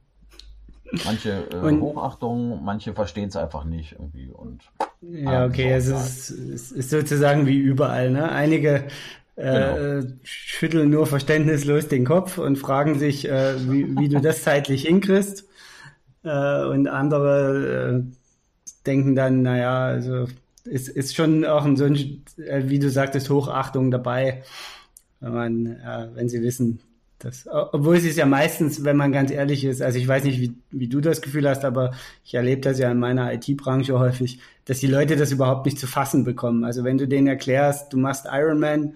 Manche 1.05 1.47
äh, 1.51 1.79
Hochachtung, 1.79 2.65
manche 2.65 2.95
verstehen 2.95 3.29
es 3.29 3.37
einfach 3.37 3.65
nicht 3.65 3.93
irgendwie 3.93 4.31
und 4.31 4.63
ja, 5.03 5.45
okay, 5.45 5.75
es 5.75 5.89
ist, 5.89 6.31
es 6.31 6.73
ist 6.73 6.89
sozusagen 6.89 7.47
wie 7.47 7.59
überall, 7.59 8.11
ne? 8.11 8.33
Einige 8.33 8.87
äh, 9.37 10.01
genau. 10.01 10.15
schütteln 10.23 10.89
nur 10.89 11.07
verständnislos 11.07 11.89
den 11.89 12.07
Kopf 12.07 12.39
und 12.39 12.57
fragen 12.57 12.99
sich, 12.99 13.29
äh, 13.29 13.57
wie, 13.71 13.95
wie 13.99 14.09
du 14.09 14.23
das 14.23 14.43
zeitlich 14.43 14.87
hinkriegst. 14.87 15.47
Äh, 16.25 16.65
und 16.65 16.89
andere 16.89 17.99
äh, 17.99 18.03
denken 18.87 19.15
dann, 19.15 19.43
naja, 19.43 19.85
also 19.85 20.27
es 20.65 20.89
ist 20.89 21.15
schon 21.15 21.45
auch 21.45 21.67
ein, 21.67 21.77
so 21.77 21.85
ein, 21.85 22.25
äh, 22.39 22.63
wie 22.65 22.79
du 22.79 22.89
sagtest, 22.89 23.29
Hochachtung 23.29 23.91
dabei, 23.91 24.43
wenn 25.21 25.33
man, 25.33 25.67
äh, 25.67 26.09
wenn 26.15 26.29
sie 26.29 26.43
wissen, 26.43 26.81
das, 27.19 27.49
obwohl 27.51 27.97
es 27.97 28.05
ist 28.05 28.17
ja 28.17 28.27
meistens, 28.27 28.85
wenn 28.85 28.97
man 28.97 29.11
ganz 29.11 29.33
ehrlich 29.33 29.65
ist, 29.65 29.83
also 29.83 29.99
ich 29.99 30.07
weiß 30.07 30.23
nicht, 30.23 30.41
wie, 30.41 30.55
wie 30.71 30.87
du 30.87 31.01
das 31.01 31.21
Gefühl 31.21 31.49
hast, 31.49 31.65
aber 31.65 31.93
ich 32.25 32.35
erlebe 32.35 32.61
das 32.61 32.79
ja 32.79 32.93
in 32.93 33.01
meiner 33.01 33.33
IT-Branche 33.33 33.99
häufig, 33.99 34.39
dass 34.67 34.79
die 34.79 34.87
Leute 34.87 35.17
das 35.17 35.33
überhaupt 35.33 35.67
nicht 35.67 35.81
zu 35.81 35.89
fassen 35.89 36.23
bekommen. 36.23 36.63
Also 36.65 36.85
wenn 36.85 36.97
du 36.97 37.09
denen 37.09 37.27
erklärst, 37.27 37.93
du 37.93 37.97
machst 37.99 38.27
Ironman, 38.31 38.95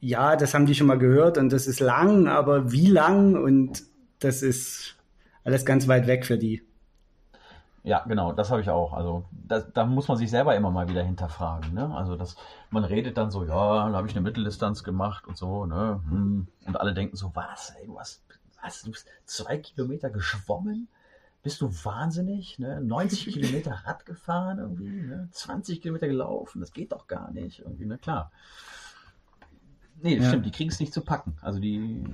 ja, 0.00 0.34
das 0.34 0.54
haben 0.54 0.64
die 0.64 0.74
schon 0.74 0.86
mal 0.86 0.98
gehört 0.98 1.36
und 1.36 1.52
das 1.52 1.66
ist 1.66 1.80
lang, 1.80 2.26
aber 2.26 2.72
wie 2.72 2.86
lang 2.86 3.34
und 3.34 3.82
das 4.18 4.42
ist 4.42 4.96
alles 5.44 5.66
ganz 5.66 5.88
weit 5.88 6.06
weg 6.06 6.24
für 6.24 6.38
die. 6.38 6.62
Ja, 7.84 8.04
genau, 8.06 8.32
das 8.32 8.50
habe 8.50 8.60
ich 8.60 8.70
auch. 8.70 8.92
Also 8.92 9.24
da, 9.32 9.58
da 9.58 9.84
muss 9.84 10.06
man 10.06 10.16
sich 10.16 10.30
selber 10.30 10.54
immer 10.54 10.70
mal 10.70 10.88
wieder 10.88 11.02
hinterfragen. 11.02 11.74
Ne? 11.74 11.92
Also 11.94 12.14
das, 12.14 12.36
man 12.70 12.84
redet 12.84 13.16
dann 13.16 13.32
so, 13.32 13.44
ja, 13.44 13.90
da 13.90 13.96
habe 13.96 14.06
ich 14.06 14.14
eine 14.14 14.22
Mitteldistanz 14.22 14.84
gemacht 14.84 15.26
und 15.26 15.36
so, 15.36 15.66
ne? 15.66 16.00
Hm. 16.08 16.46
Und 16.64 16.80
alle 16.80 16.94
denken 16.94 17.16
so, 17.16 17.32
was, 17.34 17.70
ey, 17.80 17.86
du 17.86 17.98
hast, 17.98 18.22
was, 18.62 18.82
du 18.82 18.92
bist 18.92 19.08
zwei 19.24 19.58
Kilometer 19.58 20.10
geschwommen? 20.10 20.88
Bist 21.42 21.60
du 21.60 21.68
wahnsinnig? 21.84 22.60
Ne? 22.60 22.80
90 22.80 23.26
Kilometer 23.34 23.72
Rad 23.84 24.06
gefahren 24.06 24.58
irgendwie, 24.58 25.02
ne? 25.02 25.28
20 25.32 25.82
Kilometer 25.82 26.06
gelaufen, 26.06 26.60
das 26.60 26.72
geht 26.72 26.92
doch 26.92 27.08
gar 27.08 27.32
nicht. 27.32 27.60
Irgendwie, 27.60 27.86
ne? 27.86 27.98
Klar. 27.98 28.30
Nee, 30.00 30.14
das 30.16 30.26
ja. 30.26 30.30
stimmt, 30.30 30.46
die 30.46 30.52
kriegen 30.52 30.70
es 30.70 30.78
nicht 30.78 30.94
zu 30.94 31.00
packen. 31.00 31.36
Also 31.42 31.58
die 31.58 32.04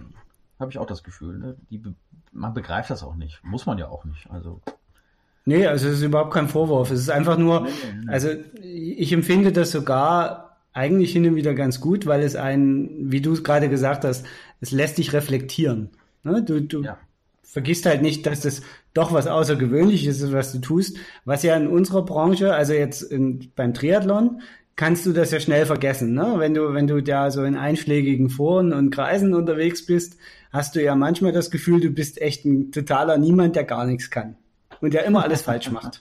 habe 0.58 0.70
ich 0.70 0.78
auch 0.78 0.86
das 0.86 1.02
Gefühl, 1.02 1.38
ne? 1.38 1.56
Die, 1.68 1.82
man 2.32 2.54
begreift 2.54 2.88
das 2.88 3.02
auch 3.02 3.16
nicht. 3.16 3.44
Muss 3.44 3.66
man 3.66 3.76
ja 3.76 3.88
auch 3.88 4.06
nicht. 4.06 4.30
Also 4.30 4.62
Nee, 5.48 5.66
also 5.66 5.88
es 5.88 5.94
ist 5.94 6.02
überhaupt 6.02 6.34
kein 6.34 6.46
Vorwurf. 6.46 6.90
Es 6.90 7.00
ist 7.00 7.08
einfach 7.08 7.38
nur, 7.38 7.68
also 8.06 8.28
ich 8.60 9.14
empfinde 9.14 9.50
das 9.50 9.70
sogar 9.70 10.58
eigentlich 10.74 11.12
hin 11.12 11.26
und 11.26 11.36
wieder 11.36 11.54
ganz 11.54 11.80
gut, 11.80 12.04
weil 12.04 12.20
es 12.20 12.36
ein, 12.36 12.90
wie 13.00 13.22
du 13.22 13.32
es 13.32 13.44
gerade 13.44 13.70
gesagt 13.70 14.04
hast, 14.04 14.26
es 14.60 14.72
lässt 14.72 14.98
dich 14.98 15.14
reflektieren. 15.14 15.88
Ne? 16.22 16.42
Du, 16.42 16.60
du 16.60 16.82
ja. 16.82 16.98
vergisst 17.42 17.86
halt 17.86 18.02
nicht, 18.02 18.26
dass 18.26 18.40
das 18.40 18.60
doch 18.92 19.14
was 19.14 19.26
Außergewöhnliches 19.26 20.20
ist, 20.20 20.32
was 20.34 20.52
du 20.52 20.58
tust. 20.58 20.98
Was 21.24 21.42
ja 21.42 21.56
in 21.56 21.66
unserer 21.66 22.04
Branche, 22.04 22.52
also 22.52 22.74
jetzt 22.74 23.00
in, 23.00 23.50
beim 23.56 23.72
Triathlon, 23.72 24.42
kannst 24.76 25.06
du 25.06 25.14
das 25.14 25.30
ja 25.30 25.40
schnell 25.40 25.64
vergessen. 25.64 26.12
Ne? 26.12 26.34
Wenn 26.36 26.52
du, 26.52 26.74
wenn 26.74 26.86
du 26.86 27.02
da 27.02 27.30
so 27.30 27.42
in 27.42 27.56
einschlägigen 27.56 28.28
Foren 28.28 28.74
und 28.74 28.90
Kreisen 28.90 29.32
unterwegs 29.32 29.86
bist, 29.86 30.18
hast 30.52 30.76
du 30.76 30.82
ja 30.82 30.94
manchmal 30.94 31.32
das 31.32 31.50
Gefühl, 31.50 31.80
du 31.80 31.88
bist 31.88 32.20
echt 32.20 32.44
ein 32.44 32.70
totaler 32.70 33.16
Niemand, 33.16 33.56
der 33.56 33.64
gar 33.64 33.86
nichts 33.86 34.10
kann 34.10 34.36
und 34.80 34.94
der 34.94 35.04
immer 35.04 35.22
alles 35.22 35.42
falsch 35.42 35.70
macht. 35.70 36.00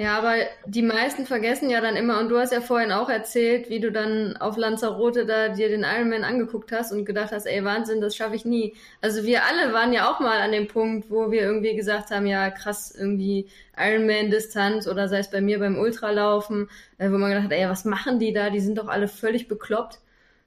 Ja, 0.00 0.16
aber 0.16 0.36
die 0.64 0.80
meisten 0.80 1.26
vergessen 1.26 1.68
ja 1.68 1.82
dann 1.82 1.94
immer, 1.94 2.20
und 2.20 2.30
du 2.30 2.38
hast 2.38 2.54
ja 2.54 2.62
vorhin 2.62 2.90
auch 2.90 3.10
erzählt, 3.10 3.68
wie 3.68 3.80
du 3.80 3.92
dann 3.92 4.34
auf 4.38 4.56
Lanzarote 4.56 5.26
da 5.26 5.50
dir 5.50 5.68
den 5.68 5.84
Ironman 5.84 6.24
angeguckt 6.24 6.72
hast 6.72 6.90
und 6.90 7.04
gedacht 7.04 7.32
hast, 7.32 7.44
ey, 7.44 7.62
Wahnsinn, 7.64 8.00
das 8.00 8.16
schaffe 8.16 8.34
ich 8.34 8.46
nie. 8.46 8.74
Also 9.02 9.24
wir 9.24 9.44
alle 9.44 9.74
waren 9.74 9.92
ja 9.92 10.10
auch 10.10 10.18
mal 10.18 10.40
an 10.40 10.52
dem 10.52 10.68
Punkt, 10.68 11.10
wo 11.10 11.30
wir 11.30 11.42
irgendwie 11.42 11.76
gesagt 11.76 12.10
haben, 12.10 12.26
ja, 12.26 12.48
krass, 12.50 12.94
irgendwie 12.96 13.48
Ironman-Distanz 13.76 14.88
oder 14.88 15.06
sei 15.06 15.18
es 15.18 15.30
bei 15.30 15.42
mir 15.42 15.58
beim 15.58 15.78
Ultralaufen, 15.78 16.70
äh, 16.96 17.10
wo 17.10 17.18
man 17.18 17.28
gedacht 17.28 17.44
hat, 17.44 17.52
ey, 17.52 17.68
was 17.68 17.84
machen 17.84 18.18
die 18.18 18.32
da? 18.32 18.48
Die 18.48 18.60
sind 18.60 18.78
doch 18.78 18.88
alle 18.88 19.06
völlig 19.06 19.48
bekloppt. 19.48 19.98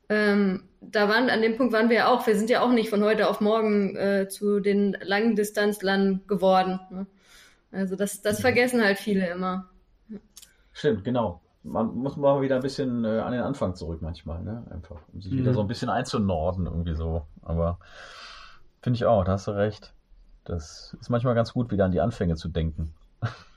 Ähm, 0.09 0.63
da 0.81 1.07
waren, 1.07 1.29
an 1.29 1.41
dem 1.41 1.57
Punkt 1.57 1.73
waren 1.73 1.89
wir 1.89 1.95
ja 1.95 2.07
auch, 2.07 2.25
wir 2.27 2.35
sind 2.35 2.49
ja 2.49 2.61
auch 2.61 2.71
nicht 2.71 2.89
von 2.89 3.03
heute 3.03 3.29
auf 3.29 3.41
morgen 3.41 3.95
äh, 3.95 4.27
zu 4.27 4.59
den 4.59 4.97
Langdistanzlern 5.01 6.21
geworden. 6.27 6.79
Ne? 6.89 7.07
Also 7.71 7.95
das, 7.95 8.21
das 8.21 8.41
vergessen 8.41 8.83
halt 8.83 8.99
viele 8.99 9.27
immer. 9.29 9.69
Stimmt, 10.73 11.03
genau. 11.03 11.41
Man 11.63 11.95
muss 11.95 12.17
mal 12.17 12.41
wieder 12.41 12.57
ein 12.57 12.61
bisschen 12.61 13.05
äh, 13.05 13.19
an 13.19 13.31
den 13.31 13.41
Anfang 13.41 13.75
zurück 13.75 14.01
manchmal, 14.01 14.43
ne? 14.43 14.65
Einfach, 14.69 14.97
um 15.13 15.21
sich 15.21 15.31
mhm. 15.31 15.37
wieder 15.37 15.53
so 15.53 15.61
ein 15.61 15.67
bisschen 15.67 15.89
einzunorden, 15.89 16.65
irgendwie 16.65 16.93
so. 16.93 17.25
Aber 17.41 17.79
finde 18.81 18.97
ich 18.97 19.05
auch, 19.05 19.23
da 19.23 19.33
hast 19.33 19.47
du 19.47 19.51
recht. 19.51 19.93
Das 20.43 20.97
ist 20.99 21.09
manchmal 21.09 21.35
ganz 21.35 21.53
gut, 21.53 21.71
wieder 21.71 21.85
an 21.85 21.91
die 21.91 22.01
Anfänge 22.01 22.35
zu 22.35 22.49
denken. 22.49 22.93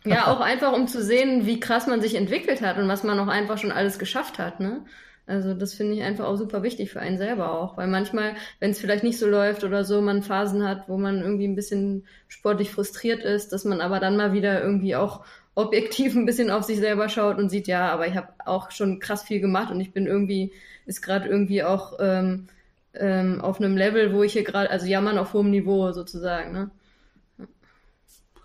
Ja, 0.04 0.28
auch 0.28 0.40
einfach, 0.40 0.72
um 0.72 0.86
zu 0.86 1.02
sehen, 1.02 1.46
wie 1.46 1.58
krass 1.58 1.88
man 1.88 2.00
sich 2.00 2.14
entwickelt 2.14 2.62
hat 2.62 2.78
und 2.78 2.86
was 2.86 3.02
man 3.02 3.18
auch 3.18 3.26
einfach 3.26 3.58
schon 3.58 3.72
alles 3.72 3.98
geschafft 3.98 4.38
hat, 4.38 4.60
ne? 4.60 4.84
Also 5.26 5.54
das 5.54 5.74
finde 5.74 5.94
ich 5.94 6.02
einfach 6.02 6.24
auch 6.26 6.36
super 6.36 6.62
wichtig 6.62 6.92
für 6.92 7.00
einen 7.00 7.18
selber 7.18 7.58
auch, 7.58 7.76
weil 7.76 7.88
manchmal, 7.88 8.34
wenn 8.60 8.70
es 8.70 8.78
vielleicht 8.78 9.02
nicht 9.02 9.18
so 9.18 9.26
läuft 9.26 9.64
oder 9.64 9.82
so, 9.82 10.00
man 10.00 10.22
Phasen 10.22 10.66
hat, 10.66 10.88
wo 10.88 10.96
man 10.98 11.20
irgendwie 11.20 11.48
ein 11.48 11.56
bisschen 11.56 12.06
sportlich 12.28 12.70
frustriert 12.70 13.24
ist, 13.24 13.52
dass 13.52 13.64
man 13.64 13.80
aber 13.80 13.98
dann 13.98 14.16
mal 14.16 14.32
wieder 14.32 14.62
irgendwie 14.62 14.94
auch 14.94 15.24
objektiv 15.56 16.14
ein 16.16 16.26
bisschen 16.26 16.50
auf 16.50 16.62
sich 16.62 16.78
selber 16.78 17.08
schaut 17.08 17.38
und 17.38 17.48
sieht, 17.48 17.66
ja, 17.66 17.90
aber 17.90 18.06
ich 18.06 18.16
habe 18.16 18.28
auch 18.44 18.70
schon 18.70 19.00
krass 19.00 19.24
viel 19.24 19.40
gemacht 19.40 19.72
und 19.72 19.80
ich 19.80 19.92
bin 19.92 20.06
irgendwie, 20.06 20.52
ist 20.86 21.02
gerade 21.02 21.28
irgendwie 21.28 21.64
auch 21.64 21.94
ähm, 21.98 22.46
ähm, 22.94 23.40
auf 23.40 23.60
einem 23.60 23.76
Level, 23.76 24.14
wo 24.14 24.22
ich 24.22 24.32
hier 24.32 24.44
gerade, 24.44 24.70
also 24.70 24.86
jammern 24.86 25.18
auf 25.18 25.32
hohem 25.32 25.50
Niveau 25.50 25.90
sozusagen, 25.90 26.52
ne? 26.52 26.70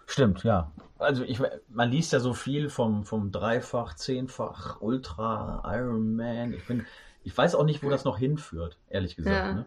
Stimmt, 0.08 0.44
ja 0.44 0.72
also 1.02 1.24
ich, 1.24 1.42
man 1.70 1.90
liest 1.90 2.14
ja 2.14 2.20
so 2.20 2.34
viel 2.34 2.70
vom, 2.70 3.04
vom 3.06 3.32
Dreifach, 3.32 3.96
Zehnfach, 3.96 4.82
Ultra, 4.82 5.64
Ironman. 5.66 6.54
Ich 6.54 6.66
bin, 6.66 6.86
ich 7.24 7.38
weiß 7.38 7.56
auch 7.56 7.66
nicht, 7.66 7.84
wo 7.84 7.90
das 7.90 8.06
noch 8.06 8.18
hinführt, 8.18 8.78
ehrlich 8.90 9.16
gesagt. 9.16 9.36
Ja. 9.36 9.54
Ne? 9.54 9.66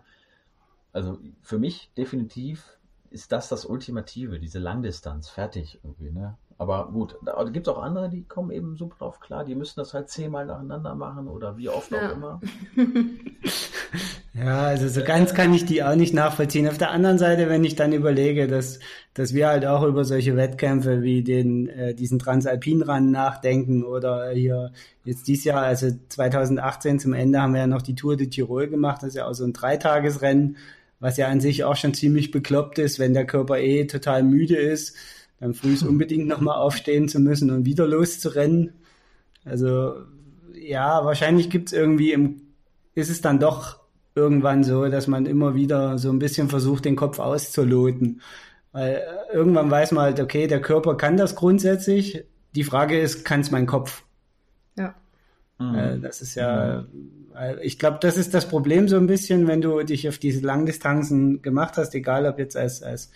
Also 0.93 1.19
für 1.43 1.59
mich 1.59 1.91
definitiv 1.97 2.79
ist 3.11 3.33
das 3.33 3.49
das 3.49 3.65
Ultimative, 3.65 4.39
diese 4.39 4.59
Langdistanz, 4.59 5.29
fertig 5.29 5.81
irgendwie, 5.83 6.11
ne? 6.11 6.37
Aber 6.57 6.91
gut, 6.93 7.17
da 7.23 7.43
gibt 7.45 7.67
es 7.67 7.75
auch 7.75 7.83
andere, 7.83 8.09
die 8.09 8.23
kommen 8.23 8.51
eben 8.53 8.77
super 8.77 8.97
drauf 8.99 9.19
klar, 9.19 9.45
die 9.45 9.57
müssen 9.57 9.81
das 9.81 9.93
halt 9.93 10.09
zehnmal 10.09 10.47
nacheinander 10.47 10.95
machen 10.95 11.27
oder 11.27 11.57
wie 11.57 11.69
oft 11.69 11.91
ja. 11.91 12.09
auch 12.09 12.13
immer. 12.13 12.41
ja, 14.35 14.63
also 14.63 14.89
so 14.89 15.03
ganz 15.05 15.33
kann 15.35 15.55
ich 15.55 15.65
die 15.65 15.83
auch 15.83 15.95
nicht 15.95 16.13
nachvollziehen. 16.13 16.69
Auf 16.69 16.79
der 16.79 16.91
anderen 16.91 17.19
Seite, 17.19 17.49
wenn 17.49 17.65
ich 17.65 17.77
dann 17.77 17.93
überlege, 17.93 18.49
dass, 18.49 18.81
dass 19.15 19.33
wir 19.33 19.49
halt 19.49 19.65
auch 19.65 19.85
über 19.85 20.05
solche 20.05 20.37
Wettkämpfe 20.37 21.03
wie 21.03 21.23
den, 21.23 21.69
äh, 21.69 21.95
diesen 21.95 22.19
Transalpinrun 22.19 23.11
nachdenken 23.11 23.85
oder 23.85 24.31
hier 24.31 24.73
jetzt 25.05 25.29
dieses 25.29 25.45
Jahr, 25.45 25.63
also 25.63 25.89
2018 26.09 26.99
zum 26.99 27.13
Ende 27.13 27.41
haben 27.41 27.53
wir 27.53 27.61
ja 27.61 27.67
noch 27.67 27.83
die 27.83 27.95
Tour 27.95 28.17
de 28.17 28.27
Tirol 28.27 28.69
gemacht, 28.69 29.03
das 29.03 29.11
ist 29.11 29.17
ja 29.17 29.27
auch 29.27 29.35
so 29.35 29.45
ein 29.45 29.53
Dreitagesrennen, 29.53 30.57
was 30.99 31.17
ja 31.17 31.29
an 31.29 31.41
sich 31.41 31.65
auch 31.65 31.77
schon 31.77 31.95
ziemlich 31.95 32.31
bekloppt 32.31 32.79
ist, 32.79 32.99
wenn 32.99 33.15
der 33.15 33.27
Körper 33.27 33.59
eh 33.59 33.87
total 33.87 34.23
müde 34.23 34.57
ist 34.57 34.97
dann 35.41 35.55
früh 35.55 35.77
unbedingt 35.87 36.27
nochmal 36.27 36.57
aufstehen 36.57 37.09
zu 37.09 37.21
müssen 37.21 37.51
und 37.51 37.65
wieder 37.65 37.87
loszurennen. 37.87 38.73
Also 39.45 39.95
ja, 40.55 41.05
wahrscheinlich 41.05 41.51
gibt 41.51 41.69
es 41.69 41.73
irgendwie 41.73 42.13
im, 42.13 42.41
ist 42.95 43.11
es 43.11 43.21
dann 43.21 43.39
doch 43.39 43.84
irgendwann 44.15 44.65
so, 44.65 44.87
dass 44.89 45.07
man 45.07 45.27
immer 45.27 45.55
wieder 45.55 45.99
so 45.99 46.11
ein 46.11 46.19
bisschen 46.19 46.49
versucht, 46.49 46.85
den 46.85 46.97
Kopf 46.97 47.19
auszuloten. 47.19 48.21
Weil 48.73 48.97
äh, 48.97 49.35
irgendwann 49.35 49.71
weiß 49.71 49.93
man 49.93 50.05
halt, 50.05 50.21
okay, 50.21 50.47
der 50.47 50.61
Körper 50.61 50.97
kann 50.97 51.17
das 51.17 51.35
grundsätzlich. 51.35 52.25
Die 52.55 52.65
Frage 52.65 52.99
ist, 52.99 53.25
kann 53.25 53.41
es 53.41 53.51
mein 53.51 53.67
Kopf? 53.67 54.05
Ja. 54.77 54.95
Mhm. 55.59 55.75
Äh, 55.75 55.99
das 55.99 56.23
ist 56.23 56.35
ja, 56.35 56.85
mhm. 56.93 57.59
ich 57.63 57.79
glaube, 57.79 57.99
das 58.01 58.17
ist 58.17 58.35
das 58.35 58.49
Problem 58.49 58.89
so 58.89 58.97
ein 58.97 59.07
bisschen, 59.07 59.47
wenn 59.47 59.61
du 59.61 59.83
dich 59.83 60.09
auf 60.09 60.19
diese 60.19 60.45
Langdistanzen 60.45 61.43
gemacht 61.43 61.77
hast, 61.77 61.95
egal 61.95 62.27
ob 62.27 62.39
jetzt 62.39 62.57
als, 62.57 62.83
als 62.83 63.11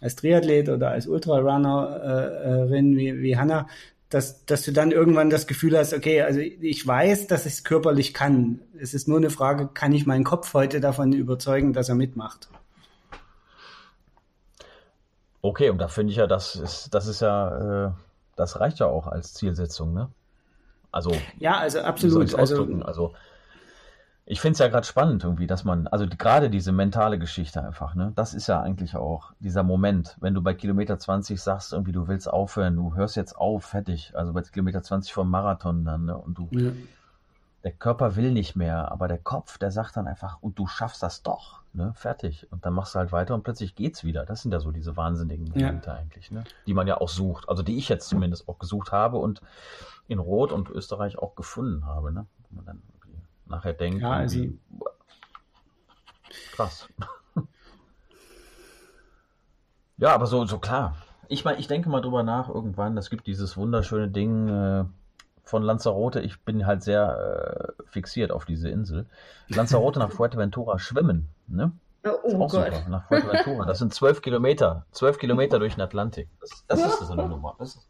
als 0.00 0.16
Triathlet 0.16 0.68
oder 0.68 0.90
als 0.90 1.06
Ultrarunnerin 1.06 2.92
äh, 2.92 2.96
wie, 2.96 3.22
wie 3.22 3.36
Hanna, 3.36 3.66
dass, 4.08 4.44
dass 4.46 4.62
du 4.62 4.72
dann 4.72 4.92
irgendwann 4.92 5.30
das 5.30 5.46
Gefühl 5.46 5.76
hast, 5.76 5.92
okay, 5.92 6.22
also 6.22 6.38
ich 6.40 6.86
weiß, 6.86 7.26
dass 7.26 7.46
ich 7.46 7.54
es 7.54 7.64
körperlich 7.64 8.14
kann. 8.14 8.60
Es 8.78 8.94
ist 8.94 9.08
nur 9.08 9.18
eine 9.18 9.30
Frage, 9.30 9.68
kann 9.72 9.92
ich 9.92 10.06
meinen 10.06 10.24
Kopf 10.24 10.54
heute 10.54 10.80
davon 10.80 11.12
überzeugen, 11.12 11.72
dass 11.72 11.88
er 11.88 11.96
mitmacht? 11.96 12.48
Okay, 15.42 15.70
und 15.70 15.78
da 15.78 15.88
finde 15.88 16.12
ich 16.12 16.18
ja, 16.18 16.26
das 16.26 16.56
ist, 16.56 16.94
das 16.94 17.06
ist 17.06 17.20
ja, 17.20 17.86
äh, 17.86 17.90
das 18.36 18.60
reicht 18.60 18.78
ja 18.78 18.86
auch 18.86 19.06
als 19.06 19.34
Zielsetzung, 19.34 19.92
ne? 19.92 20.08
Also, 20.92 21.12
ja, 21.38 21.58
also 21.58 21.80
absolut. 21.80 22.34
Also, 22.34 22.38
ausdrücken? 22.38 22.82
Also, 22.82 23.14
ich 24.28 24.40
finde 24.40 24.54
es 24.54 24.58
ja 24.58 24.66
gerade 24.66 24.84
spannend 24.84 25.22
irgendwie, 25.22 25.46
dass 25.46 25.62
man, 25.62 25.86
also 25.86 26.04
gerade 26.08 26.50
diese 26.50 26.72
mentale 26.72 27.16
Geschichte 27.16 27.62
einfach, 27.62 27.94
ne? 27.94 28.12
Das 28.16 28.34
ist 28.34 28.48
ja 28.48 28.60
eigentlich 28.60 28.96
auch 28.96 29.32
dieser 29.38 29.62
Moment, 29.62 30.16
wenn 30.20 30.34
du 30.34 30.42
bei 30.42 30.52
Kilometer 30.52 30.98
20 30.98 31.40
sagst, 31.40 31.72
irgendwie 31.72 31.92
du 31.92 32.08
willst 32.08 32.28
aufhören, 32.28 32.74
du 32.74 32.96
hörst 32.96 33.14
jetzt 33.14 33.36
auf, 33.36 33.66
fertig. 33.66 34.12
Also 34.16 34.32
bei 34.32 34.42
Kilometer 34.42 34.82
20 34.82 35.12
vom 35.12 35.30
Marathon 35.30 35.84
dann, 35.84 36.06
ne? 36.06 36.18
Und 36.18 36.38
du, 36.38 36.48
ja. 36.50 36.72
der 37.62 37.70
Körper 37.70 38.16
will 38.16 38.32
nicht 38.32 38.56
mehr, 38.56 38.90
aber 38.90 39.06
der 39.06 39.18
Kopf, 39.18 39.58
der 39.58 39.70
sagt 39.70 39.96
dann 39.96 40.08
einfach, 40.08 40.38
und 40.42 40.58
du 40.58 40.66
schaffst 40.66 41.04
das 41.04 41.22
doch, 41.22 41.62
ne? 41.72 41.92
Fertig. 41.94 42.50
Und 42.50 42.66
dann 42.66 42.74
machst 42.74 42.96
du 42.96 42.98
halt 42.98 43.12
weiter 43.12 43.32
und 43.32 43.44
plötzlich 43.44 43.76
geht's 43.76 44.02
wieder. 44.02 44.26
Das 44.26 44.42
sind 44.42 44.50
ja 44.50 44.58
so 44.58 44.72
diese 44.72 44.96
wahnsinnigen 44.96 45.46
Ja. 45.54 45.68
Momente 45.68 45.92
eigentlich, 45.92 46.32
ne? 46.32 46.42
Die 46.66 46.74
man 46.74 46.88
ja 46.88 47.00
auch 47.00 47.08
sucht. 47.08 47.48
Also 47.48 47.62
die 47.62 47.78
ich 47.78 47.88
jetzt 47.88 48.08
zumindest 48.08 48.48
auch 48.48 48.58
gesucht 48.58 48.90
habe 48.90 49.18
und 49.18 49.40
in 50.08 50.18
Rot 50.18 50.50
und 50.50 50.68
Österreich 50.68 51.16
auch 51.16 51.36
gefunden 51.36 51.86
habe, 51.86 52.10
ne? 52.10 52.26
Wo 52.50 52.56
man 52.56 52.64
dann 52.64 52.82
nachher 53.48 53.72
denkt, 53.72 54.02
Ja, 54.02 54.10
also- 54.12 54.38
irgendwie, 54.38 54.58
krass. 56.52 56.88
Ja, 59.98 60.14
aber 60.14 60.26
so, 60.26 60.44
so 60.44 60.58
klar. 60.58 60.94
Ich 61.28 61.44
meine, 61.44 61.58
ich 61.58 61.68
denke 61.68 61.88
mal 61.88 62.00
drüber 62.02 62.22
nach 62.22 62.48
irgendwann. 62.50 62.96
Es 62.98 63.08
gibt 63.08 63.26
dieses 63.26 63.56
wunderschöne 63.56 64.08
Ding 64.08 64.48
äh, 64.48 64.84
von 65.42 65.62
Lanzarote. 65.62 66.20
Ich 66.20 66.40
bin 66.42 66.66
halt 66.66 66.82
sehr 66.82 67.72
äh, 67.78 67.82
fixiert 67.90 68.30
auf 68.30 68.44
diese 68.44 68.68
Insel. 68.68 69.06
Lanzarote 69.48 69.98
nach 69.98 70.10
Fuerteventura 70.12 70.78
schwimmen. 70.78 71.28
Ne? 71.46 71.72
Oh, 72.04 72.10
Ist 72.28 72.34
oh 72.34 72.44
auch 72.44 72.50
Gott. 72.50 72.74
super. 72.74 72.88
Nach 72.90 73.08
Fuerteventura. 73.08 73.64
Das 73.64 73.78
sind 73.78 73.94
zwölf 73.94 74.20
Kilometer. 74.20 74.84
Zwölf 74.92 75.18
Kilometer 75.18 75.58
durch 75.58 75.74
den 75.76 75.80
Atlantik. 75.82 76.28
Das, 76.40 76.64
das 76.68 76.80
ist 77.00 77.06
so 77.06 77.12
eine 77.14 77.26
Nummer. 77.28 77.56
Das 77.58 77.76
ist, 77.76 77.88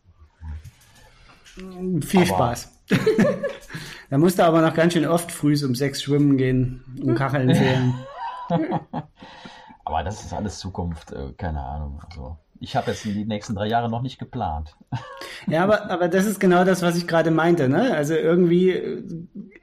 Viel 1.56 2.20
Aber- 2.20 2.26
Spaß. 2.26 2.75
da 4.10 4.18
musst 4.18 4.38
du 4.38 4.44
aber 4.44 4.60
noch 4.62 4.74
ganz 4.74 4.92
schön 4.92 5.06
oft 5.06 5.32
früh 5.32 5.56
um 5.64 5.74
sechs 5.74 6.02
schwimmen 6.02 6.36
gehen 6.36 6.84
und 7.02 7.14
Kacheln 7.14 7.52
zählen. 7.54 7.94
aber 9.84 10.02
das 10.02 10.24
ist 10.24 10.32
alles 10.32 10.58
Zukunft. 10.58 11.12
Äh, 11.12 11.32
keine 11.36 11.62
Ahnung. 11.62 12.00
Also, 12.08 12.36
ich 12.58 12.74
habe 12.74 12.90
jetzt 12.90 13.04
die 13.04 13.24
nächsten 13.24 13.54
drei 13.54 13.66
Jahre 13.66 13.88
noch 13.90 14.02
nicht 14.02 14.18
geplant. 14.18 14.76
Ja, 15.48 15.62
aber, 15.62 15.90
aber 15.90 16.08
das 16.08 16.26
ist 16.26 16.40
genau 16.40 16.64
das, 16.64 16.82
was 16.82 16.96
ich 16.96 17.06
gerade 17.06 17.30
meinte. 17.30 17.68
Ne? 17.68 17.94
Also 17.94 18.14
irgendwie 18.14 18.70
äh, 18.70 19.02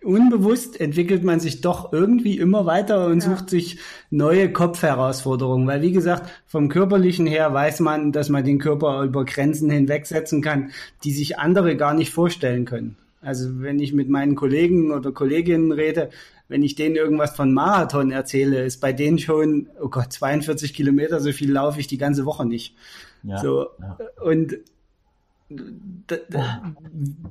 unbewusst 0.02 0.80
entwickelt 0.80 1.26
man 1.26 1.42
sich 1.42 1.60
doch 1.60 1.92
irgendwie 1.92 2.38
immer 2.38 2.66
weiter 2.66 3.08
und 3.08 3.22
Ja. 3.22 3.32
sucht 3.32 3.50
sich 3.50 3.80
neue 4.10 4.54
Kopfherausforderungen. 4.54 5.68
Weil 5.68 5.82
wie 5.82 5.92
gesagt, 5.92 6.30
vom 6.46 6.70
körperlichen 6.70 7.26
her 7.28 7.54
weiß 7.54 7.82
man, 7.82 8.14
dass 8.14 8.30
man 8.30 8.46
den 8.46 8.60
Körper 8.60 9.02
über 9.02 9.26
Grenzen 9.26 9.70
hinwegsetzen 9.70 10.42
kann, 10.42 10.72
die 11.04 11.12
sich 11.12 11.38
andere 11.38 11.76
gar 11.76 11.94
nicht 11.96 12.12
vorstellen 12.14 12.64
können. 12.64 12.96
Also 13.24 13.62
wenn 13.62 13.80
ich 13.80 13.94
mit 13.94 14.10
meinen 14.10 14.36
Kollegen 14.36 14.92
oder 14.92 15.12
Kolleginnen 15.12 15.72
rede, 15.72 16.10
wenn 16.48 16.64
ich 16.64 16.76
denen 16.76 16.96
irgendwas 16.96 17.36
von 17.36 17.54
Marathon 17.54 18.12
erzähle, 18.12 18.64
ist 18.64 18.82
bei 18.82 18.94
denen 18.94 19.18
schon, 19.18 19.70
oh 19.82 19.90
Gott, 19.90 20.12
42 20.12 20.74
Kilometer, 20.74 21.20
so 21.20 21.32
viel 21.32 21.52
laufe 21.52 21.80
ich 21.80 21.88
die 21.88 21.98
ganze 21.98 22.26
Woche 22.26 22.46
nicht. 22.46 22.76
Ja, 23.24 23.38
So, 23.38 23.68
ja. 23.80 23.98
und 24.22 24.58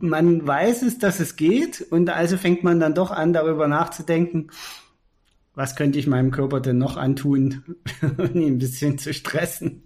man 0.00 0.46
weiß 0.46 0.82
es, 0.82 0.98
dass 0.98 1.20
es 1.20 1.36
geht 1.36 1.80
und 1.90 2.08
also 2.10 2.36
fängt 2.36 2.62
man 2.62 2.80
dann 2.80 2.94
doch 2.94 3.10
an, 3.10 3.32
darüber 3.32 3.68
nachzudenken, 3.68 4.50
was 5.54 5.76
könnte 5.76 5.98
ich 5.98 6.06
meinem 6.06 6.30
Körper 6.30 6.60
denn 6.60 6.78
noch 6.78 6.96
antun, 6.96 7.76
um 8.02 8.34
ihn 8.34 8.54
ein 8.54 8.58
bisschen 8.58 8.98
zu 8.98 9.12
stressen. 9.12 9.82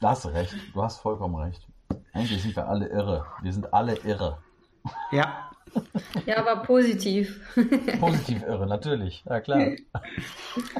Du 0.00 0.06
hast 0.06 0.26
recht. 0.26 0.54
Du 0.74 0.82
hast 0.82 0.98
vollkommen 0.98 1.36
recht. 1.36 1.66
Eigentlich 2.12 2.42
sind 2.42 2.56
wir 2.56 2.68
alle 2.68 2.88
irre. 2.88 3.26
Wir 3.42 3.52
sind 3.52 3.72
alle 3.72 3.96
irre. 4.04 4.38
Ja, 5.12 5.50
Ja, 6.26 6.38
aber 6.44 6.62
positiv. 6.62 7.40
Positiv 8.00 8.42
irre, 8.42 8.66
natürlich. 8.66 9.22
Ja, 9.28 9.40
klar. 9.40 9.68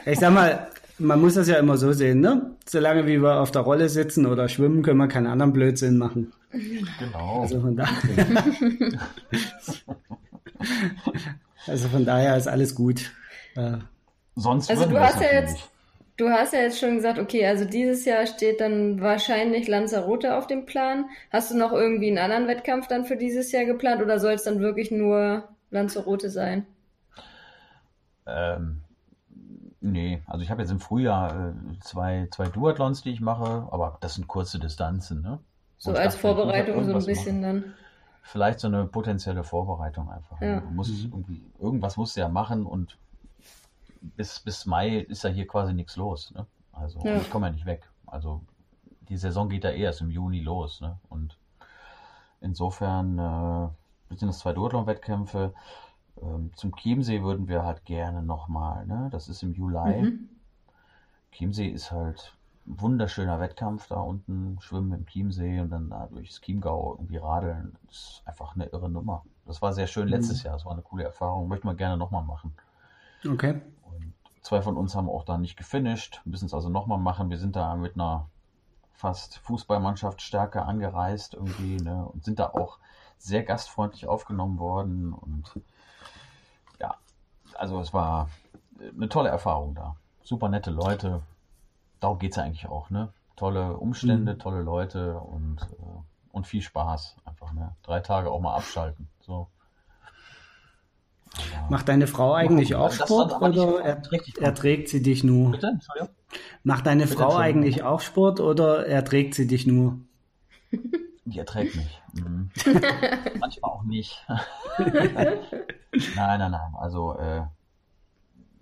ich 0.05 0.18
sag 0.18 0.32
mal, 0.32 0.68
man 0.98 1.20
muss 1.20 1.34
das 1.34 1.48
ja 1.48 1.57
immer 1.57 1.76
so 1.76 1.92
sehen, 1.92 2.20
ne? 2.20 2.53
Solange 2.66 3.07
wie 3.07 3.22
wir 3.22 3.40
auf 3.40 3.51
der 3.51 3.62
Rolle 3.62 3.88
sitzen 3.88 4.26
oder 4.26 4.48
schwimmen, 4.48 4.82
können 4.82 4.98
wir 4.98 5.09
keinen 5.09 5.26
anderen 5.28 5.53
Blödsinn 5.53 5.96
machen. 5.98 6.32
Genau. 6.51 7.40
Also 7.42 7.61
von 7.61 7.76
daher, 7.76 7.94
also 11.66 11.88
von 11.88 12.05
daher 12.05 12.36
ist 12.36 12.48
alles 12.48 12.74
gut. 12.74 13.12
Äh, 13.55 13.78
Sonst 14.36 14.70
Also 14.70 14.86
du 14.86 14.98
hast 14.98 15.20
ja 15.20 15.32
jetzt, 15.32 15.59
du 16.21 16.31
hast 16.31 16.53
ja 16.53 16.61
jetzt 16.61 16.79
schon 16.79 16.97
gesagt, 16.97 17.18
okay, 17.18 17.47
also 17.47 17.64
dieses 17.64 18.05
Jahr 18.05 18.27
steht 18.27 18.61
dann 18.61 19.01
wahrscheinlich 19.01 19.66
Lanzarote 19.68 20.37
auf 20.37 20.47
dem 20.47 20.66
Plan. 20.66 21.07
Hast 21.31 21.51
du 21.51 21.57
noch 21.57 21.73
irgendwie 21.73 22.09
einen 22.09 22.18
anderen 22.18 22.47
Wettkampf 22.47 22.89
dann 22.89 23.07
für 23.07 23.16
dieses 23.16 23.51
Jahr 23.53 23.64
geplant 23.64 24.03
oder 24.03 24.18
soll 24.21 24.33
es 24.33 24.45
dann 24.45 24.61
wirklich 24.61 24.91
nur 24.91 25.49
Lanzarote 25.71 26.29
sein? 26.29 26.66
Ähm, 28.27 28.83
nee, 29.81 30.23
also 30.27 30.43
ich 30.43 30.51
habe 30.51 30.61
jetzt 30.61 30.71
im 30.71 30.81
Frühjahr 30.81 31.55
äh, 31.55 31.79
zwei, 31.81 32.29
zwei 32.31 32.49
Duathlons, 32.49 33.03
die 33.03 33.11
ich 33.11 33.21
mache, 33.21 33.68
aber 33.71 33.97
das 34.01 34.14
sind 34.14 34.29
kurze 34.29 34.59
Distanzen, 34.59 35.23
ne? 35.23 35.39
So 35.79 35.93
als 35.93 36.14
dachte, 36.14 36.29
ja 36.29 36.35
Vorbereitung 36.35 36.85
so 36.85 36.93
ein 36.93 37.07
bisschen 37.07 37.41
machen. 37.41 37.62
dann. 37.62 37.75
Vielleicht 38.23 38.61
so 38.61 38.68
eine 38.68 38.85
potenzielle 38.85 39.43
Vorbereitung 39.43 40.11
einfach. 40.11 40.39
ne? 40.41 40.47
Ja. 40.47 40.61
Du 40.61 40.68
musst 40.68 40.93
irgendwie, 41.03 41.43
irgendwas 41.59 41.97
musst 41.97 42.16
du 42.16 42.21
ja 42.21 42.29
machen 42.29 42.66
und 42.66 42.99
bis, 44.01 44.40
bis 44.40 44.66
Mai 44.66 44.98
ist 44.98 45.24
ja 45.24 45.30
hier 45.30 45.46
quasi 45.46 45.74
nichts 45.74 45.96
los, 45.96 46.32
ne? 46.32 46.46
Also 46.72 47.01
Ja. 47.05 47.16
ich 47.16 47.30
komme 47.30 47.46
ja 47.48 47.53
nicht 47.53 47.66
weg. 47.66 47.88
Also 48.07 48.42
die 49.09 49.16
Saison 49.16 49.48
geht 49.48 49.64
ja 49.64 49.70
erst 49.70 50.01
im 50.01 50.11
Juni 50.11 50.40
los, 50.40 50.80
ne? 50.80 50.98
Und 51.09 51.36
insofern 52.40 53.18
äh, 53.18 54.16
sind 54.16 54.28
es 54.28 54.38
zwei 54.38 54.53
Duathlon-Wettkämpfe. 54.53 55.53
Ähm, 56.22 56.51
zum 56.55 56.74
Chiemsee 56.76 57.22
würden 57.22 57.48
wir 57.48 57.64
halt 57.64 57.84
gerne 57.84 58.22
nochmal, 58.22 58.86
ne? 58.86 59.09
Das 59.11 59.28
ist 59.28 59.42
im 59.42 59.53
Juli. 59.55 60.03
Mhm. 60.03 60.28
Chiemsee 61.32 61.68
ist 61.68 61.90
halt 61.90 62.34
ein 62.66 62.80
wunderschöner 62.80 63.40
Wettkampf 63.40 63.86
da 63.88 63.96
unten, 64.01 64.59
schwimmen 64.61 64.92
im 64.92 65.07
Chiemsee 65.07 65.61
und 65.61 65.70
dann 65.70 65.90
da 65.90 66.07
durchs 66.07 66.40
Chiemgau 66.40 66.94
irgendwie 66.94 67.16
radeln. 67.16 67.74
Das 67.86 67.96
ist 67.96 68.22
einfach 68.26 68.55
eine 68.55 68.66
irre 68.66 68.90
Nummer. 68.90 69.24
Das 69.46 69.62
war 69.62 69.72
sehr 69.72 69.86
schön 69.86 70.09
letztes 70.09 70.42
Jahr, 70.42 70.55
das 70.55 70.64
war 70.64 70.72
eine 70.72 70.82
coole 70.82 71.05
Erfahrung, 71.05 71.48
möchte 71.48 71.66
man 71.66 71.76
gerne 71.76 71.96
nochmal 71.96 72.22
machen. 72.22 72.55
okay. 73.26 73.61
Zwei 74.43 74.62
von 74.62 74.76
uns 74.76 74.95
haben 74.95 75.09
auch 75.09 75.24
da 75.24 75.36
nicht 75.36 75.57
gefinisht, 75.57 76.22
müssen 76.24 76.47
es 76.47 76.55
also 76.55 76.68
nochmal 76.68 76.99
machen. 76.99 77.30
Wir 77.30 77.38
sind 77.38 77.57
da 77.57 77.74
mit 77.74 77.95
einer 77.95 78.28
fast 78.95 79.38
Fußballmannschaft 79.38 80.20
stärker 80.22 80.66
angereist 80.66 81.34
irgendwie 81.34 81.76
ne? 81.76 82.05
und 82.07 82.24
sind 82.24 82.38
da 82.38 82.51
auch 82.51 82.78
sehr 83.18 83.43
gastfreundlich 83.43 84.07
aufgenommen 84.07 84.59
worden 84.59 85.12
und 85.12 85.61
ja, 86.78 86.95
also 87.55 87.80
es 87.80 87.93
war 87.93 88.28
eine 88.78 89.09
tolle 89.09 89.28
Erfahrung 89.28 89.74
da. 89.74 89.97
Super 90.22 90.49
nette 90.49 90.70
Leute. 90.70 91.22
Darum 92.01 92.18
geht 92.18 92.32
es 92.32 92.36
ja 92.36 92.45
eigentlich 92.45 92.66
auch, 92.68 92.88
ne? 92.88 93.12
Tolle 93.36 93.76
Umstände, 93.76 94.34
Mhm. 94.34 94.38
tolle 94.38 94.62
Leute 94.62 95.18
und, 95.18 95.61
äh, 95.62 96.32
und 96.32 96.47
viel 96.47 96.62
Spaß 96.62 97.16
einfach, 97.24 97.53
ne? 97.53 97.74
Drei 97.82 98.01
Tage 98.01 98.30
auch 98.30 98.41
mal 98.41 98.55
abschalten. 98.55 99.09
So. 99.20 99.49
Macht 101.68 101.89
deine 101.89 102.07
Frau 102.07 102.35
eigentlich 102.35 102.74
auch 102.74 102.93
Sport 102.93 103.41
oder 103.41 103.81
er, 103.81 104.03
erträgt 104.41 104.89
sie 104.89 105.03
dich 105.03 105.22
nur? 105.22 105.53
Bitte? 105.53 105.68
Entschuldigung? 105.68 106.14
Macht 106.64 106.87
deine 106.87 107.05
Bitte, 107.05 107.16
Frau 107.16 107.37
eigentlich 107.37 107.83
auch 107.83 108.01
Sport 108.01 108.41
oder 108.41 108.87
erträgt 108.87 109.35
sie 109.35 109.47
dich 109.47 109.66
nur? 109.66 109.99
Die 111.24 111.39
erträgt 111.39 111.76
mich. 111.76 112.03
Mhm. 112.14 112.51
Manchmal 113.39 113.70
auch 113.70 113.83
nicht. 113.85 114.26
nein, 114.78 115.39
nein, 116.16 116.51
nein. 116.51 116.74
Also, 116.76 117.16
äh, 117.18 117.43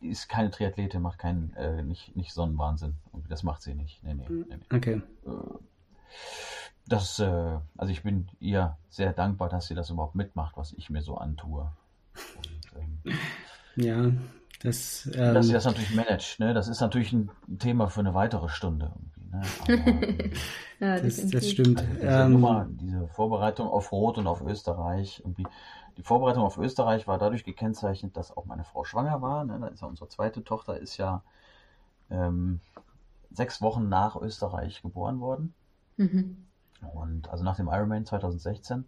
die 0.03 0.09
ist 0.09 0.29
keine 0.29 0.51
Triathletin, 0.51 1.03
macht 1.03 1.19
keinen, 1.19 1.55
äh, 1.55 1.83
nicht, 1.83 2.15
nicht 2.15 2.33
so 2.33 2.43
einen 2.43 2.59
Wahnsinn. 2.59 2.95
Irgendwie, 3.13 3.29
Das 3.31 3.43
macht 3.43 3.63
sie 3.63 3.75
nicht. 3.75 4.03
Nee, 4.05 4.15
nee, 4.15 4.27
nee, 4.29 4.45
nee. 4.49 4.77
Okay. 4.77 5.03
Das, 6.87 7.19
äh, 7.19 7.59
also 7.77 7.93
ich 7.93 8.03
bin 8.03 8.29
ihr 8.41 8.77
sehr 8.89 9.13
dankbar, 9.13 9.49
dass 9.49 9.67
sie 9.67 9.75
das 9.75 9.91
überhaupt 9.91 10.15
mitmacht, 10.15 10.57
was 10.57 10.73
ich 10.73 10.91
mir 10.91 11.03
so 11.03 11.17
antue. 11.19 11.71
Und, 12.37 12.58
Ja, 13.77 14.13
das, 14.63 15.09
ähm, 15.15 15.35
dass 15.35 15.47
sie 15.47 15.53
das 15.53 15.65
natürlich 15.65 15.95
managt, 15.95 16.41
ne? 16.41 16.53
Das 16.55 16.69
ist 16.69 16.81
natürlich 16.81 17.13
ein 17.13 17.31
Thema 17.59 17.89
für 17.89 18.01
eine 18.01 18.15
weitere 18.15 18.49
Stunde 18.49 18.93
irgendwie, 18.95 19.25
ne? 19.31 19.55
Aber, 19.61 19.87
ähm, 19.87 20.33
Ja, 20.81 21.01
das, 21.01 21.27
das 21.29 21.49
stimmt. 21.51 21.81
Also 21.81 22.07
diese 22.07 22.25
Ähm, 22.25 22.33
Nummer, 22.33 22.67
diese 22.71 23.09
Vorbereitung 23.09 23.69
auf 23.69 23.93
Rot 23.93 24.19
und 24.19 24.27
auf 24.27 24.43
Österreich, 24.43 25.21
irgendwie, 25.25 25.47
die 25.97 26.03
Vorbereitung 26.03 26.45
auf 26.45 26.59
Österreich 26.59 27.07
war 27.09 27.19
dadurch 27.19 27.45
gekennzeichnet, 27.45 28.17
dass 28.17 28.37
auch 28.37 28.45
meine 28.47 28.65
Frau 28.65 28.85
schwanger 28.85 29.21
war. 29.23 29.45
Ne? 29.45 29.59
Da 29.61 29.69
ist 29.69 29.83
ja 29.83 29.89
unsere 29.89 30.09
zweite 30.09 30.45
Tochter 30.45 30.79
ist 30.79 30.97
ja 30.97 31.23
ähm, 32.11 32.61
sechs 33.31 33.61
Wochen 33.63 33.89
nach 33.89 34.17
Österreich 34.17 34.83
geboren 34.83 35.21
worden. 35.21 35.55
Mhm. 35.97 36.47
Und 36.95 37.29
also 37.29 37.45
nach 37.45 37.57
dem 37.57 37.69
Ironman 37.69 38.07
2016. 38.07 38.85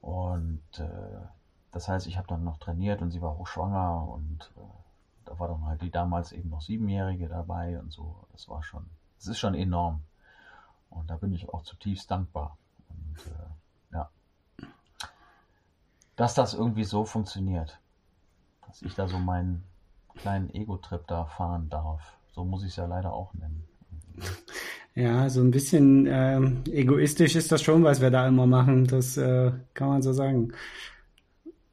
Und 0.00 0.62
äh, 0.78 1.26
das 1.74 1.88
heißt, 1.88 2.06
ich 2.06 2.16
habe 2.16 2.28
dann 2.28 2.44
noch 2.44 2.58
trainiert 2.58 3.02
und 3.02 3.10
sie 3.10 3.20
war 3.20 3.36
hochschwanger 3.36 4.08
und 4.08 4.52
äh, 4.56 4.60
da 5.24 5.38
war 5.40 5.48
dann 5.48 5.66
halt 5.66 5.82
die 5.82 5.90
damals 5.90 6.30
eben 6.30 6.48
noch 6.48 6.62
Siebenjährige 6.62 7.28
dabei 7.28 7.80
und 7.80 7.92
so. 7.92 8.14
Das 8.30 8.48
war 8.48 8.62
schon, 8.62 8.86
das 9.18 9.26
ist 9.26 9.40
schon 9.40 9.56
enorm. 9.56 10.02
Und 10.88 11.10
da 11.10 11.16
bin 11.16 11.32
ich 11.32 11.48
auch 11.48 11.64
zutiefst 11.64 12.08
dankbar. 12.08 12.56
Und 12.88 13.26
äh, 13.26 13.96
ja, 13.96 14.10
dass 16.14 16.34
das 16.34 16.54
irgendwie 16.54 16.84
so 16.84 17.04
funktioniert, 17.04 17.80
dass 18.68 18.80
ich 18.82 18.94
da 18.94 19.08
so 19.08 19.18
meinen 19.18 19.64
kleinen 20.14 20.54
Ego-Trip 20.54 21.04
da 21.08 21.24
fahren 21.24 21.70
darf. 21.70 22.16
So 22.36 22.44
muss 22.44 22.62
ich 22.62 22.68
es 22.68 22.76
ja 22.76 22.86
leider 22.86 23.12
auch 23.12 23.34
nennen. 23.34 23.64
Ja, 24.94 25.28
so 25.28 25.40
ein 25.40 25.50
bisschen 25.50 26.06
äh, 26.06 26.40
egoistisch 26.70 27.34
ist 27.34 27.50
das 27.50 27.62
schon, 27.62 27.82
was 27.82 28.00
wir 28.00 28.12
da 28.12 28.28
immer 28.28 28.46
machen. 28.46 28.86
Das 28.86 29.16
äh, 29.16 29.50
kann 29.74 29.88
man 29.88 30.02
so 30.02 30.12
sagen. 30.12 30.52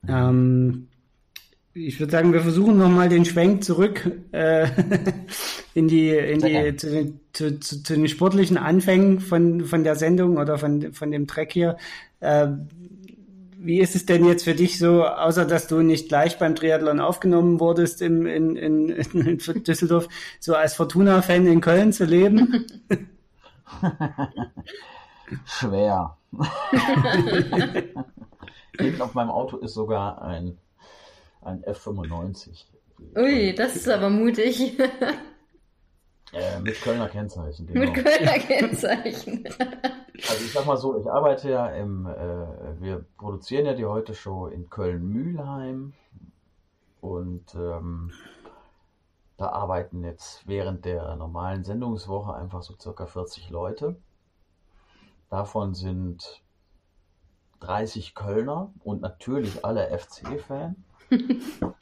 Ähm, 0.07 0.87
ich 1.73 1.99
würde 1.99 2.11
sagen, 2.11 2.33
wir 2.33 2.41
versuchen 2.41 2.77
nochmal 2.77 3.07
den 3.07 3.23
Schwenk 3.23 3.63
zurück 3.63 4.11
äh, 4.31 4.67
in 5.73 5.87
die, 5.87 6.09
in 6.09 6.39
die 6.39 6.75
zu, 6.75 6.89
den, 6.89 7.19
zu, 7.31 7.59
zu, 7.59 7.83
zu, 7.83 7.93
den 7.93 8.07
sportlichen 8.09 8.57
Anfängen 8.57 9.21
von, 9.21 9.65
von 9.65 9.83
der 9.83 9.95
Sendung 9.95 10.37
oder 10.37 10.57
von, 10.57 10.93
von 10.93 11.11
dem 11.11 11.27
Track 11.27 11.53
hier. 11.53 11.77
Äh, 12.19 12.47
wie 13.63 13.79
ist 13.79 13.95
es 13.95 14.07
denn 14.07 14.25
jetzt 14.25 14.43
für 14.43 14.55
dich 14.55 14.79
so, 14.79 15.05
außer 15.05 15.45
dass 15.45 15.67
du 15.67 15.81
nicht 15.81 16.09
gleich 16.09 16.39
beim 16.39 16.55
Triathlon 16.55 16.99
aufgenommen 16.99 17.59
wurdest 17.59 18.01
im, 18.01 18.25
in, 18.25 18.55
in, 18.55 18.89
in 19.13 19.37
Düsseldorf, 19.63 20.07
so 20.39 20.55
als 20.55 20.73
Fortuna-Fan 20.73 21.45
in 21.45 21.61
Köln 21.61 21.93
zu 21.93 22.05
leben? 22.05 22.65
Schwer. 25.45 26.17
Hinten 28.79 29.01
auf 29.01 29.13
meinem 29.13 29.29
Auto 29.31 29.57
ist 29.57 29.73
sogar 29.73 30.21
ein, 30.21 30.57
ein 31.41 31.63
F95. 31.63 32.65
Ui, 33.15 33.53
das 33.55 33.75
ist 33.75 33.89
aber 33.89 34.09
mutig. 34.09 34.77
Äh, 36.33 36.61
mit 36.61 36.81
Kölner 36.81 37.09
Kennzeichen, 37.09 37.67
genau. 37.67 37.81
Mit 37.81 37.93
Kölner 37.93 38.39
Kennzeichen. 38.39 39.43
Also 40.29 40.45
ich 40.45 40.51
sag 40.51 40.65
mal 40.67 40.77
so, 40.77 40.99
ich 40.99 41.09
arbeite 41.09 41.49
ja 41.49 41.67
im, 41.67 42.05
äh, 42.05 42.79
wir 42.79 43.03
produzieren 43.17 43.65
ja 43.65 43.73
die 43.73 43.85
Heute-Show 43.85 44.47
in 44.47 44.69
Köln-Mühlheim 44.69 45.93
und 46.99 47.55
ähm, 47.55 48.11
da 49.37 49.47
arbeiten 49.47 50.03
jetzt 50.03 50.47
während 50.47 50.85
der 50.85 51.15
normalen 51.15 51.63
Sendungswoche 51.63 52.35
einfach 52.35 52.61
so 52.61 52.75
circa 52.79 53.07
40 53.07 53.49
Leute. 53.49 53.95
Davon 55.31 55.73
sind 55.73 56.43
30 57.61 58.13
Kölner 58.13 58.73
und 58.83 59.01
natürlich 59.01 59.63
alle 59.63 59.97
FC-Fan. 59.97 60.75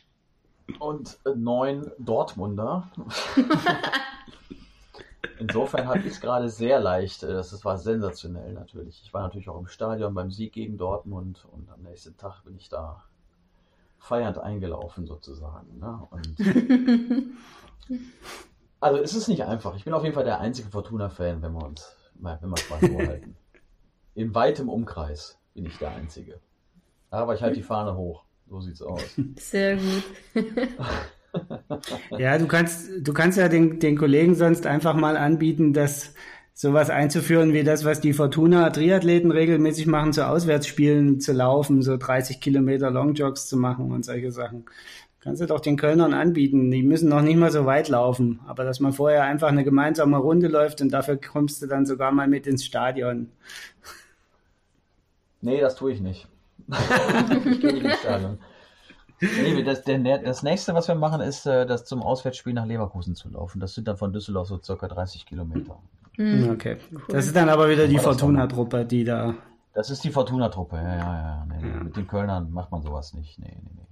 und 0.79 1.17
neun 1.35 1.91
Dortmunder. 1.97 2.87
Insofern 5.39 5.87
hatte 5.87 5.99
ich 5.99 6.13
es 6.13 6.21
gerade 6.21 6.49
sehr 6.49 6.79
leicht. 6.79 7.23
Äh, 7.23 7.33
das 7.33 7.65
war 7.65 7.77
sensationell 7.77 8.53
natürlich. 8.53 9.01
Ich 9.03 9.13
war 9.13 9.23
natürlich 9.23 9.49
auch 9.49 9.59
im 9.59 9.67
Stadion 9.67 10.13
beim 10.13 10.31
Sieg 10.31 10.53
gegen 10.53 10.77
Dortmund 10.77 11.45
und 11.51 11.69
am 11.71 11.81
nächsten 11.81 12.15
Tag 12.17 12.43
bin 12.43 12.55
ich 12.57 12.69
da 12.69 13.03
feiernd 13.97 14.37
eingelaufen 14.37 15.07
sozusagen. 15.07 15.79
Ne? 15.79 16.07
Also 18.81 19.01
es 19.01 19.13
ist 19.13 19.27
nicht 19.27 19.43
einfach. 19.43 19.75
Ich 19.75 19.83
bin 19.83 19.93
auf 19.93 20.03
jeden 20.03 20.15
Fall 20.15 20.23
der 20.23 20.39
einzige 20.39 20.69
Fortuna-Fan, 20.69 21.41
wenn 21.41 21.51
wir 21.51 21.65
uns, 21.65 21.97
wenn 22.13 22.39
wir 22.39 22.53
es 22.53 22.69
mal 22.69 22.79
so 22.79 22.97
halten. 22.97 23.35
In 24.13 24.33
weitem 24.33 24.69
Umkreis 24.69 25.37
bin 25.59 25.69
ich 25.69 25.77
der 25.77 25.93
Einzige. 25.93 26.39
Aber 27.09 27.35
ich 27.35 27.41
halte 27.41 27.57
die 27.57 27.63
Fahne 27.63 27.97
hoch. 27.97 28.23
So 28.49 28.61
sieht's 28.61 28.81
aus. 28.81 29.01
Sehr 29.37 29.75
gut. 29.75 30.03
ja, 32.17 32.37
du 32.37 32.47
kannst, 32.47 32.89
du 33.01 33.13
kannst 33.13 33.37
ja 33.37 33.49
den, 33.49 33.79
den 33.79 33.97
Kollegen 33.97 34.35
sonst 34.35 34.65
einfach 34.65 34.93
mal 34.93 35.17
anbieten, 35.17 35.73
dass 35.73 36.13
sowas 36.53 36.89
einzuführen 36.89 37.51
wie 37.51 37.63
das, 37.63 37.83
was 37.83 37.99
die 37.99 38.13
Fortuna 38.13 38.69
Triathleten 38.69 39.31
regelmäßig 39.31 39.85
machen, 39.87 40.13
zu 40.13 40.27
Auswärtsspielen 40.27 41.19
zu 41.19 41.33
laufen, 41.33 41.81
so 41.81 41.97
30 41.97 42.39
Kilometer 42.39 42.89
Longjogs 42.89 43.47
zu 43.47 43.57
machen 43.57 43.91
und 43.91 44.05
solche 44.05 44.31
Sachen. 44.31 44.65
Kannst 45.19 45.41
du 45.41 45.45
doch 45.45 45.59
den 45.59 45.75
Kölnern 45.75 46.13
anbieten. 46.13 46.71
Die 46.71 46.83
müssen 46.83 47.09
noch 47.09 47.21
nicht 47.21 47.35
mal 47.35 47.51
so 47.51 47.65
weit 47.65 47.89
laufen, 47.89 48.39
aber 48.47 48.63
dass 48.63 48.79
man 48.79 48.93
vorher 48.93 49.23
einfach 49.23 49.49
eine 49.49 49.65
gemeinsame 49.65 50.17
Runde 50.17 50.47
läuft 50.47 50.81
und 50.81 50.93
dafür 50.93 51.17
kommst 51.17 51.61
du 51.61 51.67
dann 51.67 51.85
sogar 51.85 52.13
mal 52.13 52.29
mit 52.29 52.47
ins 52.47 52.63
Stadion. 52.63 53.29
Nee, 55.41 55.61
das 55.61 55.75
tue 55.75 55.91
ich 55.91 56.01
nicht. 56.01 56.27
ich 56.67 57.61
gehe 57.61 57.73
nicht 57.73 57.85
ins 57.85 57.99
Stadion. 57.99 58.37
Nee, 59.21 59.63
das, 59.63 59.83
der, 59.83 60.19
das 60.19 60.43
nächste, 60.43 60.73
was 60.73 60.87
wir 60.87 60.95
machen, 60.95 61.19
ist, 61.21 61.45
äh, 61.45 61.65
das 61.65 61.83
zum 61.85 62.01
Auswärtsspiel 62.01 62.53
nach 62.53 62.65
Leverkusen 62.65 63.15
zu 63.15 63.29
laufen. 63.29 63.59
Das 63.59 63.73
sind 63.73 63.87
dann 63.87 63.97
von 63.97 64.13
Düsseldorf 64.13 64.47
so 64.47 64.61
circa 64.61 64.87
30 64.87 65.25
Kilometer. 65.25 65.77
Mhm. 66.17 66.49
Okay. 66.51 66.77
Cool. 66.91 67.01
Das 67.09 67.25
ist 67.25 67.35
dann 67.35 67.49
aber 67.49 67.69
wieder 67.69 67.87
die 67.87 67.97
Fortuna-Truppe, 67.97 68.85
die 68.85 69.03
da. 69.03 69.35
Das 69.73 69.89
ist 69.89 70.03
die 70.03 70.11
Fortuna-Truppe, 70.11 70.77
ja, 70.77 70.95
ja, 70.95 70.97
ja. 70.97 71.45
Nee, 71.47 71.67
ja. 71.67 71.83
Mit 71.83 71.95
den 71.95 72.07
Kölnern 72.07 72.51
macht 72.51 72.71
man 72.71 72.81
sowas 72.81 73.13
nicht. 73.13 73.39
Nee, 73.39 73.55
nee, 73.61 73.71
nee. 73.75 73.87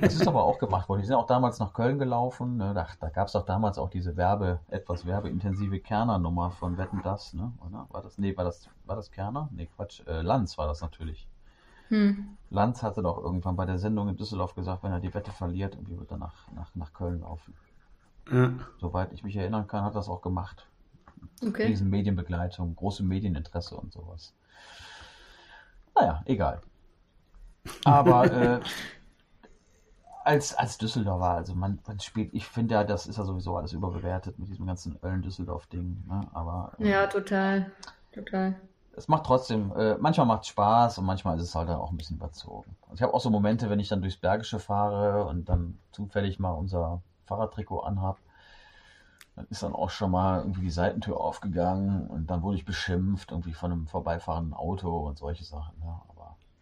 Das 0.00 0.14
ist 0.14 0.26
aber 0.26 0.44
auch 0.44 0.58
gemacht 0.58 0.88
worden. 0.88 1.00
Die 1.00 1.06
sind 1.06 1.16
auch 1.16 1.26
damals 1.26 1.58
nach 1.58 1.72
Köln 1.72 1.98
gelaufen. 1.98 2.56
Ne? 2.56 2.74
Da, 2.74 2.86
da 3.00 3.08
gab 3.08 3.26
es 3.26 3.32
doch 3.32 3.44
damals 3.44 3.78
auch 3.78 3.90
diese 3.90 4.16
Werbe, 4.16 4.60
etwas 4.68 5.06
werbeintensive 5.06 5.80
Kerner-Nummer 5.80 6.50
von 6.52 6.76
Wetten 6.78 7.00
das, 7.02 7.34
ne? 7.34 7.52
Oder? 7.66 7.86
War 7.90 8.02
das, 8.02 8.18
nee, 8.18 8.36
war 8.36 8.44
das, 8.44 8.68
war 8.84 8.96
das 8.96 9.10
Kerner? 9.10 9.48
Nee, 9.52 9.68
Quatsch, 9.74 10.06
äh, 10.06 10.22
Lanz 10.22 10.58
war 10.58 10.66
das 10.66 10.80
natürlich. 10.80 11.28
Hm. 11.88 12.36
Lanz 12.50 12.82
hatte 12.82 13.02
doch 13.02 13.18
irgendwann 13.18 13.56
bei 13.56 13.66
der 13.66 13.78
Sendung 13.78 14.08
in 14.08 14.16
Düsseldorf 14.16 14.54
gesagt, 14.54 14.82
wenn 14.82 14.92
er 14.92 15.00
die 15.00 15.12
Wette 15.12 15.30
verliert, 15.30 15.74
irgendwie 15.74 15.98
wird 15.98 16.10
er 16.10 16.18
nach, 16.18 16.50
nach, 16.52 16.74
nach 16.74 16.92
Köln 16.92 17.20
laufen. 17.20 17.54
Ja. 18.30 18.52
Soweit 18.78 19.12
ich 19.12 19.24
mich 19.24 19.36
erinnern 19.36 19.66
kann, 19.66 19.84
hat 19.84 19.92
er 19.92 19.96
das 19.96 20.08
auch 20.08 20.22
gemacht. 20.22 20.66
Okay. 21.44 21.66
Riesen 21.66 21.90
Medienbegleitung, 21.90 22.74
große 22.76 23.02
Medieninteresse 23.02 23.76
und 23.76 23.92
sowas. 23.92 24.34
Naja, 25.94 26.22
egal. 26.24 26.60
Aber 27.84 28.30
äh, 28.32 28.60
als, 30.24 30.54
als 30.54 30.78
Düsseldorfer, 30.78 31.30
also 31.30 31.54
man, 31.54 31.78
man 31.86 32.00
spielt, 32.00 32.32
ich 32.34 32.46
finde 32.46 32.74
ja, 32.74 32.84
das 32.84 33.06
ist 33.06 33.18
ja 33.18 33.24
sowieso 33.24 33.56
alles 33.56 33.72
überbewertet 33.72 34.38
mit 34.38 34.48
diesem 34.48 34.66
ganzen 34.66 34.98
Ölln-Düsseldorf-Ding. 35.02 36.04
Ne? 36.08 36.20
Aber, 36.32 36.72
ähm, 36.78 36.86
ja, 36.86 37.06
total. 37.06 37.72
Total 38.12 38.54
es 38.94 39.08
macht 39.08 39.24
trotzdem, 39.24 39.72
äh, 39.76 39.96
manchmal 39.98 40.26
macht 40.26 40.42
es 40.42 40.48
Spaß 40.48 40.98
und 40.98 41.06
manchmal 41.06 41.36
ist 41.38 41.44
es 41.44 41.54
halt 41.54 41.68
auch 41.70 41.90
ein 41.90 41.96
bisschen 41.96 42.16
überzogen. 42.16 42.76
Also 42.82 42.96
ich 42.96 43.02
habe 43.02 43.14
auch 43.14 43.20
so 43.20 43.30
Momente, 43.30 43.70
wenn 43.70 43.80
ich 43.80 43.88
dann 43.88 44.02
durchs 44.02 44.18
Bergische 44.18 44.58
fahre 44.58 45.24
und 45.24 45.48
dann 45.48 45.78
zufällig 45.92 46.38
mal 46.38 46.50
unser 46.50 47.00
Fahrradtrikot 47.24 47.80
anhab, 47.80 48.18
dann 49.34 49.46
ist 49.48 49.62
dann 49.62 49.74
auch 49.74 49.88
schon 49.88 50.10
mal 50.10 50.40
irgendwie 50.40 50.62
die 50.62 50.70
Seitentür 50.70 51.18
aufgegangen 51.18 52.06
und 52.08 52.26
dann 52.30 52.42
wurde 52.42 52.56
ich 52.56 52.66
beschimpft, 52.66 53.30
irgendwie 53.30 53.54
von 53.54 53.72
einem 53.72 53.86
vorbeifahrenden 53.86 54.52
Auto 54.52 54.94
und 55.08 55.16
solche 55.16 55.44
Sachen. 55.44 55.74
Aber 55.82 56.11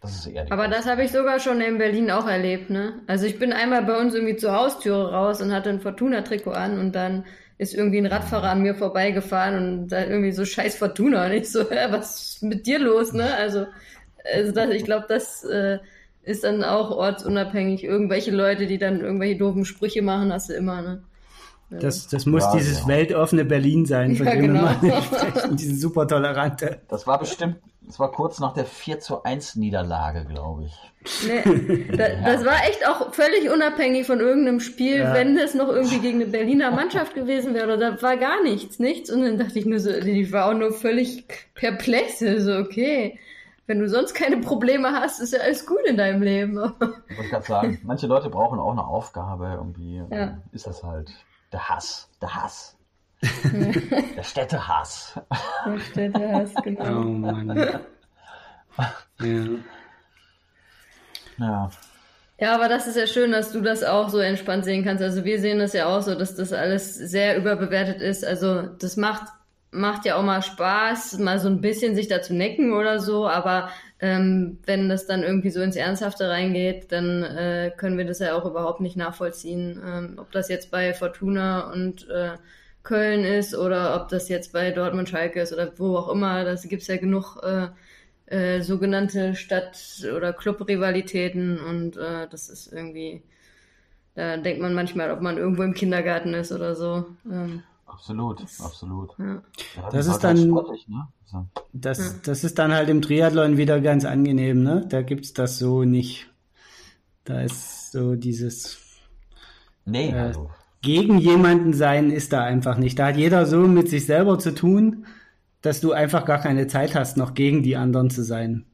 das 0.00 0.16
ist 0.16 0.26
eher 0.26 0.50
Aber 0.50 0.68
das 0.68 0.86
habe 0.86 1.04
ich 1.04 1.12
sogar 1.12 1.40
schon 1.40 1.60
in 1.60 1.78
Berlin 1.78 2.10
auch 2.10 2.26
erlebt, 2.26 2.70
ne? 2.70 3.00
Also 3.06 3.26
ich 3.26 3.38
bin 3.38 3.52
einmal 3.52 3.82
bei 3.82 3.98
uns 3.98 4.14
irgendwie 4.14 4.36
zur 4.36 4.52
Haustüre 4.52 5.12
raus 5.12 5.40
und 5.42 5.52
hatte 5.52 5.70
ein 5.70 5.80
Fortuna-Trikot 5.80 6.52
an 6.52 6.78
und 6.78 6.92
dann 6.92 7.24
ist 7.58 7.74
irgendwie 7.74 7.98
ein 7.98 8.06
Radfahrer 8.06 8.48
an 8.48 8.62
mir 8.62 8.74
vorbeigefahren 8.74 9.56
und 9.56 9.88
da 9.88 10.02
irgendwie 10.04 10.32
so 10.32 10.46
scheiß 10.46 10.76
Fortuna. 10.76 11.26
Und 11.26 11.32
ich 11.32 11.50
so, 11.52 11.60
was 11.90 12.20
ist 12.22 12.42
mit 12.42 12.66
dir 12.66 12.78
los, 12.78 13.12
ne? 13.12 13.34
Also, 13.34 13.66
also 14.34 14.52
das, 14.52 14.70
ich 14.70 14.84
glaube, 14.84 15.04
das 15.08 15.44
äh, 15.44 15.78
ist 16.22 16.44
dann 16.44 16.64
auch 16.64 16.90
ortsunabhängig. 16.90 17.84
Irgendwelche 17.84 18.30
Leute, 18.30 18.66
die 18.66 18.78
dann 18.78 19.02
irgendwelche 19.02 19.36
doofen 19.36 19.66
Sprüche 19.66 20.00
machen, 20.00 20.32
hast 20.32 20.48
du 20.48 20.54
immer, 20.54 20.80
ne? 20.80 21.02
Das, 21.70 22.08
das 22.08 22.26
muss 22.26 22.42
ja, 22.42 22.56
dieses 22.56 22.80
ja. 22.80 22.88
weltoffene 22.88 23.44
Berlin 23.44 23.86
sein, 23.86 24.16
von 24.16 24.26
ja, 24.26 24.32
dem 24.32 24.42
genau. 24.42 24.70
wir 24.80 25.02
sprechen, 25.02 25.56
diese 25.56 25.76
super 25.76 26.06
tolerante. 26.08 26.80
Das 26.88 27.06
war 27.06 27.18
bestimmt, 27.18 27.56
das 27.82 28.00
war 28.00 28.10
kurz 28.10 28.40
nach 28.40 28.54
der 28.54 28.64
4 28.64 28.98
zu 28.98 29.22
1 29.22 29.54
Niederlage, 29.56 30.24
glaube 30.24 30.64
ich. 30.64 31.26
Nee, 31.26 31.86
da, 31.96 32.08
das 32.24 32.44
war 32.44 32.56
echt 32.68 32.86
auch 32.86 33.14
völlig 33.14 33.50
unabhängig 33.50 34.06
von 34.06 34.18
irgendeinem 34.18 34.60
Spiel, 34.60 34.98
ja. 34.98 35.14
wenn 35.14 35.38
es 35.38 35.54
noch 35.54 35.68
irgendwie 35.68 36.00
gegen 36.00 36.20
eine 36.20 36.30
Berliner 36.30 36.72
Mannschaft 36.72 37.14
gewesen 37.14 37.54
wäre, 37.54 37.78
da 37.78 38.02
war 38.02 38.16
gar 38.16 38.42
nichts, 38.42 38.80
nichts. 38.80 39.10
Und 39.10 39.22
dann 39.22 39.38
dachte 39.38 39.58
ich 39.58 39.64
nur 39.64 39.78
so, 39.78 39.92
die 40.00 40.32
war 40.32 40.46
auch 40.46 40.54
nur 40.54 40.72
völlig 40.72 41.24
perplex. 41.54 42.18
So, 42.18 42.56
okay, 42.56 43.18
wenn 43.66 43.78
du 43.78 43.88
sonst 43.88 44.14
keine 44.14 44.38
Probleme 44.38 44.90
hast, 44.90 45.20
ist 45.20 45.32
ja 45.32 45.40
alles 45.40 45.64
gut 45.64 45.84
in 45.86 45.96
deinem 45.96 46.22
Leben. 46.22 46.58
Ich 47.08 47.16
wollte 47.16 47.30
gerade 47.30 47.46
sagen, 47.46 47.80
manche 47.84 48.08
Leute 48.08 48.28
brauchen 48.28 48.58
auch 48.58 48.72
eine 48.72 48.84
Aufgabe 48.84 49.54
irgendwie. 49.56 50.02
Ja. 50.10 50.38
Ist 50.52 50.66
das 50.66 50.82
halt 50.82 51.12
der 51.52 51.68
Hass, 51.68 52.08
der 52.20 52.34
Hass. 52.34 52.76
der 53.42 54.22
Städtehass. 54.22 55.20
Der 55.66 55.78
Städtehass, 55.78 56.54
genau. 56.62 57.00
Oh 57.00 57.04
Mann. 57.04 57.56
ja. 59.20 59.40
Ja. 61.38 61.70
Ja, 62.38 62.54
aber 62.54 62.68
das 62.68 62.86
ist 62.86 62.96
ja 62.96 63.06
schön, 63.06 63.32
dass 63.32 63.52
du 63.52 63.60
das 63.60 63.84
auch 63.84 64.08
so 64.08 64.18
entspannt 64.18 64.64
sehen 64.64 64.82
kannst. 64.82 65.02
Also 65.02 65.26
wir 65.26 65.38
sehen 65.40 65.58
das 65.58 65.74
ja 65.74 65.86
auch 65.86 66.00
so, 66.00 66.14
dass 66.14 66.34
das 66.34 66.54
alles 66.54 66.94
sehr 66.94 67.36
überbewertet 67.36 68.00
ist. 68.00 68.24
Also 68.24 68.62
das 68.62 68.96
macht 68.96 69.24
macht 69.72 70.04
ja 70.04 70.16
auch 70.16 70.22
mal 70.22 70.42
Spaß, 70.42 71.18
mal 71.18 71.38
so 71.38 71.48
ein 71.48 71.60
bisschen 71.60 71.94
sich 71.94 72.08
da 72.08 72.22
zu 72.22 72.34
necken 72.34 72.72
oder 72.72 72.98
so, 72.98 73.28
aber 73.28 73.70
ähm, 74.00 74.58
wenn 74.64 74.88
das 74.88 75.06
dann 75.06 75.22
irgendwie 75.22 75.50
so 75.50 75.60
ins 75.60 75.76
Ernsthafte 75.76 76.28
reingeht, 76.28 76.90
dann 76.90 77.22
äh, 77.22 77.70
können 77.76 77.98
wir 77.98 78.06
das 78.06 78.18
ja 78.20 78.34
auch 78.34 78.46
überhaupt 78.46 78.80
nicht 78.80 78.96
nachvollziehen, 78.96 79.80
ähm, 79.86 80.14
ob 80.16 80.32
das 80.32 80.48
jetzt 80.48 80.70
bei 80.70 80.94
Fortuna 80.94 81.70
und 81.72 82.08
äh, 82.08 82.36
Köln 82.82 83.24
ist 83.24 83.54
oder 83.54 84.00
ob 84.00 84.08
das 84.08 84.28
jetzt 84.30 84.52
bei 84.52 84.70
Dortmund 84.70 85.08
Schalke 85.10 85.40
ist 85.40 85.52
oder 85.52 85.70
wo 85.78 85.96
auch 85.96 86.08
immer. 86.10 86.44
Da 86.44 86.54
gibt 86.54 86.82
es 86.82 86.88
ja 86.88 86.96
genug 86.96 87.36
äh, 87.42 87.68
äh, 88.34 88.62
sogenannte 88.62 89.34
Stadt- 89.34 90.06
oder 90.16 90.32
Club-Rivalitäten 90.32 91.58
und 91.58 91.96
äh, 91.98 92.26
das 92.30 92.48
ist 92.48 92.72
irgendwie, 92.72 93.22
da 94.14 94.38
denkt 94.38 94.62
man 94.62 94.72
manchmal, 94.72 95.10
ob 95.10 95.20
man 95.20 95.36
irgendwo 95.36 95.62
im 95.62 95.74
Kindergarten 95.74 96.32
ist 96.32 96.52
oder 96.52 96.74
so. 96.74 97.06
Ähm, 97.30 97.62
absolut, 97.92 98.42
das, 98.42 98.60
absolut. 98.60 99.10
Ja. 99.18 99.42
Ja, 99.76 99.90
das, 99.90 100.06
ist 100.06 100.18
dann, 100.20 100.36
sportlich, 100.36 100.88
ne? 100.88 101.08
so. 101.26 101.46
das, 101.72 101.98
ja. 101.98 102.20
das 102.24 102.44
ist 102.44 102.58
dann 102.58 102.72
halt 102.72 102.88
im 102.88 103.02
Triathlon 103.02 103.56
wieder 103.56 103.80
ganz 103.80 104.04
angenehm, 104.04 104.62
ne? 104.62 104.86
Da 104.88 105.02
gibt's 105.02 105.32
das 105.32 105.58
so 105.58 105.84
nicht. 105.84 106.28
Da 107.24 107.42
ist 107.42 107.92
so 107.92 108.16
dieses. 108.16 108.78
Nee, 109.84 110.10
äh, 110.10 110.18
also. 110.18 110.50
Gegen 110.82 111.18
jemanden 111.18 111.74
sein 111.74 112.10
ist 112.10 112.32
da 112.32 112.42
einfach 112.42 112.78
nicht. 112.78 112.98
Da 112.98 113.08
hat 113.08 113.16
jeder 113.16 113.44
so 113.44 113.60
mit 113.60 113.90
sich 113.90 114.06
selber 114.06 114.38
zu 114.38 114.54
tun 114.54 115.04
dass 115.62 115.80
du 115.80 115.92
einfach 115.92 116.24
gar 116.24 116.38
keine 116.38 116.66
Zeit 116.66 116.94
hast, 116.94 117.16
noch 117.16 117.34
gegen 117.34 117.62
die 117.62 117.76
anderen 117.76 118.10
zu 118.10 118.22
sein. 118.22 118.64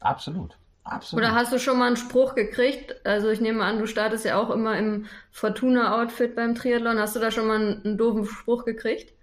Absolut. 0.00 0.56
Absolut. 0.84 1.24
Oder 1.24 1.34
hast 1.34 1.52
du 1.52 1.58
schon 1.58 1.78
mal 1.78 1.86
einen 1.86 1.96
Spruch 1.96 2.34
gekriegt? 2.34 3.06
Also 3.06 3.28
ich 3.28 3.40
nehme 3.40 3.64
an, 3.64 3.78
du 3.78 3.86
startest 3.86 4.24
ja 4.24 4.40
auch 4.40 4.50
immer 4.50 4.76
im 4.76 5.06
Fortuna-Outfit 5.30 6.34
beim 6.34 6.54
Triathlon. 6.54 6.98
Hast 6.98 7.14
du 7.14 7.20
da 7.20 7.30
schon 7.30 7.46
mal 7.46 7.56
einen, 7.56 7.84
einen 7.84 7.98
doofen 7.98 8.26
Spruch 8.26 8.64
gekriegt? 8.64 9.14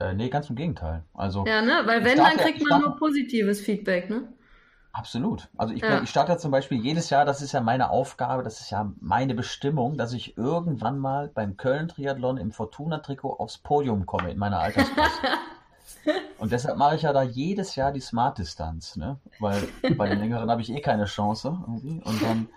Äh, 0.00 0.14
nee, 0.14 0.28
ganz 0.28 0.50
im 0.50 0.56
Gegenteil. 0.56 1.04
Also, 1.14 1.46
ja, 1.46 1.62
ne? 1.62 1.82
Weil 1.86 2.04
wenn, 2.04 2.18
dann 2.18 2.36
kriegt 2.36 2.68
man 2.68 2.82
nur 2.82 2.96
positives 2.96 3.60
Feedback, 3.60 4.10
ne? 4.10 4.28
Absolut. 4.92 5.48
Also 5.56 5.74
ich, 5.74 5.82
ja. 5.82 6.02
ich 6.02 6.10
starte 6.10 6.32
ja 6.32 6.38
zum 6.38 6.52
Beispiel 6.52 6.78
jedes 6.78 7.10
Jahr, 7.10 7.24
das 7.24 7.42
ist 7.42 7.50
ja 7.50 7.60
meine 7.60 7.90
Aufgabe, 7.90 8.44
das 8.44 8.60
ist 8.60 8.70
ja 8.70 8.92
meine 9.00 9.34
Bestimmung, 9.34 9.96
dass 9.96 10.12
ich 10.12 10.38
irgendwann 10.38 10.98
mal 10.98 11.28
beim 11.34 11.56
Köln-Triathlon 11.56 12.36
im 12.36 12.52
Fortuna-Trikot 12.52 13.40
aufs 13.40 13.58
Podium 13.58 14.06
komme 14.06 14.30
in 14.30 14.38
meiner 14.38 14.58
Altersklasse. 14.60 15.18
Und 16.38 16.52
deshalb 16.52 16.76
mache 16.76 16.96
ich 16.96 17.02
ja 17.02 17.12
da 17.12 17.22
jedes 17.22 17.76
Jahr 17.76 17.92
die 17.92 18.00
Smart-Distanz, 18.00 18.96
ne? 18.96 19.18
Weil 19.38 19.68
bei 19.96 20.08
den 20.08 20.18
längeren 20.18 20.50
habe 20.50 20.62
ich 20.62 20.70
eh 20.70 20.80
keine 20.80 21.04
Chance 21.04 21.58
irgendwie. 21.66 22.02
Und 22.04 22.22
dann 22.22 22.48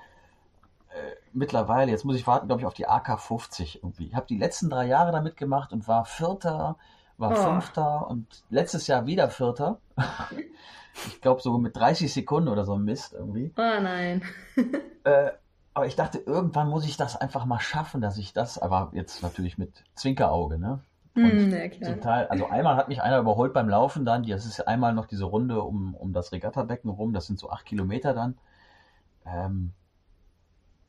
äh, 0.89 1.15
mittlerweile, 1.33 1.91
jetzt 1.91 2.05
muss 2.05 2.15
ich 2.15 2.27
warten, 2.27 2.47
glaube 2.47 2.61
ich, 2.61 2.65
auf 2.65 2.73
die 2.73 2.87
AK-50 2.87 3.77
irgendwie. 3.77 4.07
Ich 4.07 4.15
habe 4.15 4.27
die 4.27 4.37
letzten 4.37 4.69
drei 4.69 4.87
Jahre 4.87 5.11
damit 5.11 5.37
gemacht 5.37 5.71
und 5.71 5.87
war 5.87 6.05
Vierter, 6.05 6.77
war 7.17 7.31
oh. 7.31 7.35
Fünfter 7.35 8.07
und 8.07 8.25
letztes 8.49 8.87
Jahr 8.87 9.05
wieder 9.05 9.29
Vierter 9.29 9.79
ich 11.05 11.21
glaube 11.21 11.41
so 11.41 11.57
mit 11.57 11.75
30 11.75 12.11
Sekunden 12.11 12.49
oder 12.49 12.65
so 12.65 12.73
ein 12.73 12.83
Mist 12.83 13.13
irgendwie. 13.13 13.51
Oh 13.57 13.81
nein. 13.81 14.23
äh, 15.03 15.31
aber 15.73 15.85
ich 15.85 15.95
dachte, 15.95 16.17
irgendwann 16.17 16.69
muss 16.69 16.85
ich 16.85 16.97
das 16.97 17.15
einfach 17.15 17.45
mal 17.45 17.59
schaffen, 17.59 18.01
dass 18.01 18.17
ich 18.17 18.33
das, 18.33 18.57
aber 18.57 18.89
jetzt 18.93 19.21
natürlich 19.21 19.57
mit 19.57 19.83
Zwinkerauge, 19.93 20.57
ne? 20.57 20.79
Und 21.17 21.51
ja, 21.51 21.67
klar. 21.67 21.91
Zum 21.91 22.01
Teil, 22.01 22.27
also 22.27 22.47
einmal 22.47 22.75
hat 22.75 22.89
mich 22.89 23.01
einer 23.01 23.17
überholt 23.17 23.53
beim 23.53 23.67
Laufen 23.67 24.05
dann, 24.05 24.23
das 24.23 24.45
ist 24.45 24.67
einmal 24.67 24.93
noch 24.93 25.07
diese 25.07 25.25
Runde 25.25 25.61
um, 25.61 25.95
um 25.95 26.13
das 26.13 26.31
Regattabecken 26.31 26.89
rum, 26.89 27.13
das 27.13 27.25
sind 27.25 27.39
so 27.39 27.49
acht 27.49 27.65
Kilometer 27.65 28.13
dann. 28.13 28.37
Ähm, 29.25 29.73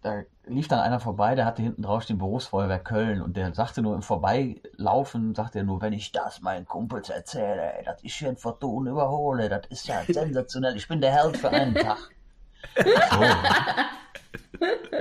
da 0.03 0.23
lief 0.47 0.69
dann 0.69 0.79
einer 0.81 1.01
vorbei, 1.01 1.35
der 1.35 1.45
hatte 1.45 1.63
hinten 1.63 1.83
drauf 1.83 2.05
den 2.05 2.19
Berufsfeuerwehr 2.19 2.79
Köln 2.79 3.21
und 3.21 3.37
der 3.37 3.53
sagte 3.55 3.83
nur 3.83 3.95
im 3.95 4.03
Vorbeilaufen, 4.03 5.35
sagte 5.35 5.59
er 5.59 5.65
nur, 5.65 5.81
wenn 5.81 5.93
ich 5.93 6.13
das 6.13 6.41
meinen 6.41 6.67
Kumpels 6.67 7.09
erzähle, 7.11 7.75
ey, 7.79 7.85
das 7.85 8.03
ist 8.03 8.15
hier 8.15 8.29
ein 8.29 8.37
Fortun 8.37 8.87
überhole, 8.87 9.49
das 9.49 9.63
ist 9.71 9.89
ja 9.89 10.03
sensationell, 10.09 10.77
ich 10.77 10.87
bin 10.87 11.01
der 11.01 11.13
Held 11.13 11.37
für 11.37 11.51
einen 11.51 11.75
Tag. 11.75 11.99
So. 13.11 14.99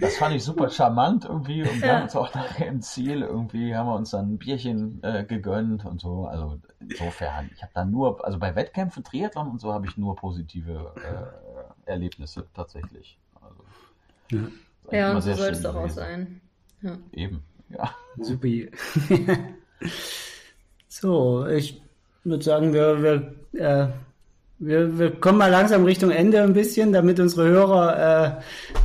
Das 0.00 0.16
fand 0.16 0.34
ich 0.34 0.44
super 0.44 0.70
charmant 0.70 1.24
irgendwie 1.24 1.62
und 1.62 1.82
wir 1.82 1.92
haben 1.92 2.02
uns 2.04 2.16
auch 2.16 2.34
nachher 2.34 2.68
im 2.68 2.80
Ziel 2.80 3.22
irgendwie, 3.22 3.74
haben 3.74 3.86
wir 3.86 3.94
uns 3.94 4.10
dann 4.10 4.34
ein 4.34 4.38
Bierchen 4.38 5.02
äh, 5.02 5.24
gegönnt 5.24 5.84
und 5.84 6.00
so, 6.00 6.26
also 6.26 6.58
insofern, 6.80 7.50
ich 7.54 7.62
habe 7.62 7.72
da 7.74 7.84
nur, 7.84 8.24
also 8.24 8.38
bei 8.38 8.54
Wettkämpfen, 8.54 9.04
Triathlon 9.04 9.48
und 9.48 9.60
so 9.60 9.72
habe 9.72 9.86
ich 9.86 9.96
nur 9.96 10.16
positive 10.16 10.92
äh, 10.96 11.90
Erlebnisse 11.90 12.46
tatsächlich. 12.54 13.18
Ja, 14.30 14.38
ja 14.90 15.12
und 15.14 15.20
so 15.20 15.34
soll 15.34 15.50
es 15.50 15.62
doch 15.62 15.74
auch 15.74 15.90
sein. 15.90 16.40
Ja. 16.80 16.98
Eben, 17.12 17.42
ja. 17.68 17.94
Super. 18.18 18.48
so, 20.88 21.46
ich 21.46 21.82
würde 22.24 22.44
sagen, 22.44 22.72
wir, 22.72 23.02
wir, 23.02 23.34
äh, 23.60 23.88
wir, 24.62 24.96
wir 24.96 25.10
kommen 25.10 25.38
mal 25.38 25.50
langsam 25.50 25.84
Richtung 25.84 26.10
Ende 26.10 26.40
ein 26.40 26.52
bisschen, 26.52 26.92
damit 26.92 27.18
unsere 27.18 27.48
Hörer 27.48 28.38
äh, 28.38 28.42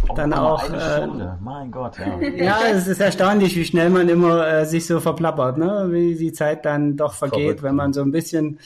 oh, 0.09 0.15
dann 0.15 0.33
auch. 0.33 0.67
Eine 0.67 0.77
äh, 0.77 0.97
Stunde. 1.03 1.37
mein 1.39 1.71
Gott, 1.71 1.99
ja. 1.99 2.19
ja, 2.19 2.59
es 2.71 2.87
ist 2.87 2.99
erstaunlich, 2.99 3.55
wie 3.55 3.63
schnell 3.63 3.91
man 3.91 4.09
immer 4.09 4.47
äh, 4.47 4.65
sich 4.65 4.87
so 4.87 4.99
verplappert, 4.99 5.59
ne? 5.59 5.87
wie 5.91 6.15
die 6.15 6.33
Zeit 6.33 6.65
dann 6.65 6.97
doch 6.97 7.13
vergeht, 7.13 7.41
Verrückt. 7.41 7.63
wenn 7.63 7.75
man 7.75 7.93
so 7.93 8.01
ein 8.01 8.11
bisschen 8.11 8.57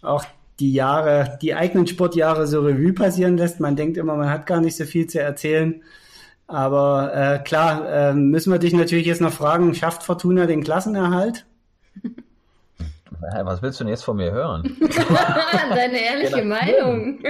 auch 0.00 0.24
die 0.60 0.72
Jahre, 0.72 1.38
die 1.42 1.56
eigenen 1.56 1.88
Sportjahre 1.88 2.46
so 2.46 2.60
Revue 2.60 2.92
passieren 2.92 3.36
lässt. 3.36 3.58
Man 3.58 3.74
denkt 3.74 3.96
immer, 3.96 4.14
man 4.14 4.30
hat 4.30 4.46
gar 4.46 4.60
nicht 4.60 4.76
so 4.76 4.84
viel 4.84 5.08
zu 5.08 5.20
erzählen. 5.20 5.82
Aber 6.46 7.12
äh, 7.14 7.38
klar, 7.42 7.88
äh, 7.90 8.14
müssen 8.14 8.52
wir 8.52 8.60
dich 8.60 8.74
natürlich 8.74 9.06
jetzt 9.06 9.20
noch 9.20 9.32
fragen, 9.32 9.74
schafft 9.74 10.04
Fortuna 10.04 10.46
den 10.46 10.62
Klassenerhalt? 10.62 11.46
Was 13.20 13.62
willst 13.62 13.80
du 13.80 13.84
denn 13.84 13.90
jetzt 13.90 14.04
von 14.04 14.16
mir 14.16 14.32
hören? 14.32 14.76
Deine 15.70 16.00
ehrliche 16.00 16.38
ja, 16.38 16.44
Meinung. 16.44 17.20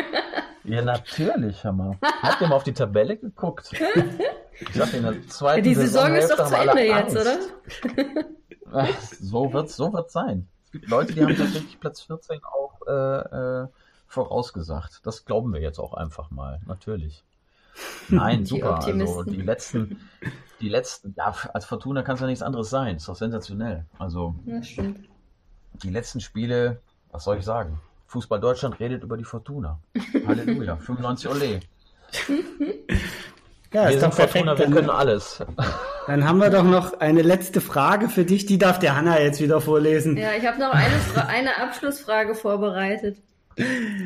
ja, 0.64 0.82
natürlich, 0.82 1.64
Hammer. 1.64 1.96
Habt 2.22 2.40
ihr 2.40 2.48
mal 2.48 2.56
auf 2.56 2.64
die 2.64 2.72
Tabelle 2.72 3.16
geguckt? 3.16 3.70
Ich 4.60 4.74
sag 4.74 4.92
in 4.94 5.02
der 5.02 5.26
zweiten 5.28 5.58
ja, 5.58 5.62
Die 5.62 5.74
Saison, 5.74 6.14
Saison 6.14 6.16
ist 6.16 6.30
doch 6.30 6.46
zu 6.46 6.56
Ende 6.56 6.82
jetzt, 6.82 7.16
oder? 7.16 7.36
Ach, 8.72 9.00
so 9.20 9.52
wird's, 9.52 9.76
so 9.76 9.92
wird's 9.92 10.12
sein. 10.12 10.48
Es 10.66 10.72
gibt 10.72 10.88
Leute, 10.88 11.12
die 11.12 11.22
haben 11.22 11.36
tatsächlich 11.36 11.78
Platz 11.78 12.02
14 12.02 12.40
auch 12.44 12.80
äh, 12.86 13.62
äh, 13.62 13.68
vorausgesagt. 14.06 15.00
Das 15.04 15.24
glauben 15.24 15.52
wir 15.52 15.60
jetzt 15.60 15.78
auch 15.78 15.94
einfach 15.94 16.30
mal, 16.30 16.60
natürlich. 16.66 17.24
Nein, 18.08 18.44
super. 18.44 18.84
Also 18.84 19.24
die 19.24 19.42
letzten, 19.42 20.00
die 20.60 20.68
letzten, 20.68 21.14
ja, 21.16 21.34
als 21.52 21.64
Fortuna 21.64 22.02
kann 22.02 22.14
es 22.14 22.20
ja 22.20 22.26
nichts 22.26 22.42
anderes 22.42 22.70
sein. 22.70 22.96
Ist 22.96 23.08
doch 23.08 23.16
sensationell. 23.16 23.86
Also 23.98 24.34
ja, 24.46 24.62
stimmt. 24.62 25.08
Die 25.82 25.90
letzten 25.90 26.20
Spiele, 26.20 26.80
was 27.10 27.24
soll 27.24 27.38
ich 27.38 27.44
sagen? 27.44 27.80
Fußball 28.06 28.40
Deutschland 28.40 28.78
redet 28.80 29.02
über 29.02 29.16
die 29.16 29.24
Fortuna. 29.24 29.78
Halleluja, 30.26 30.76
95 30.80 31.30
Ole. 31.30 31.60
Ja, 33.72 33.88
wir 33.88 33.98
sind 33.98 34.14
Fortuna, 34.14 34.56
wir 34.56 34.70
können 34.70 34.90
alles. 34.90 35.44
Dann 36.06 36.28
haben 36.28 36.38
wir 36.38 36.50
doch 36.50 36.62
noch 36.62 37.00
eine 37.00 37.22
letzte 37.22 37.60
Frage 37.60 38.08
für 38.08 38.24
dich, 38.24 38.46
die 38.46 38.56
darf 38.56 38.78
der 38.78 38.94
Hanna 38.94 39.20
jetzt 39.20 39.40
wieder 39.40 39.60
vorlesen. 39.60 40.16
Ja, 40.16 40.32
ich 40.38 40.46
habe 40.46 40.60
noch 40.60 40.72
eine, 40.72 41.28
eine 41.28 41.56
Abschlussfrage 41.60 42.36
vorbereitet. 42.36 43.18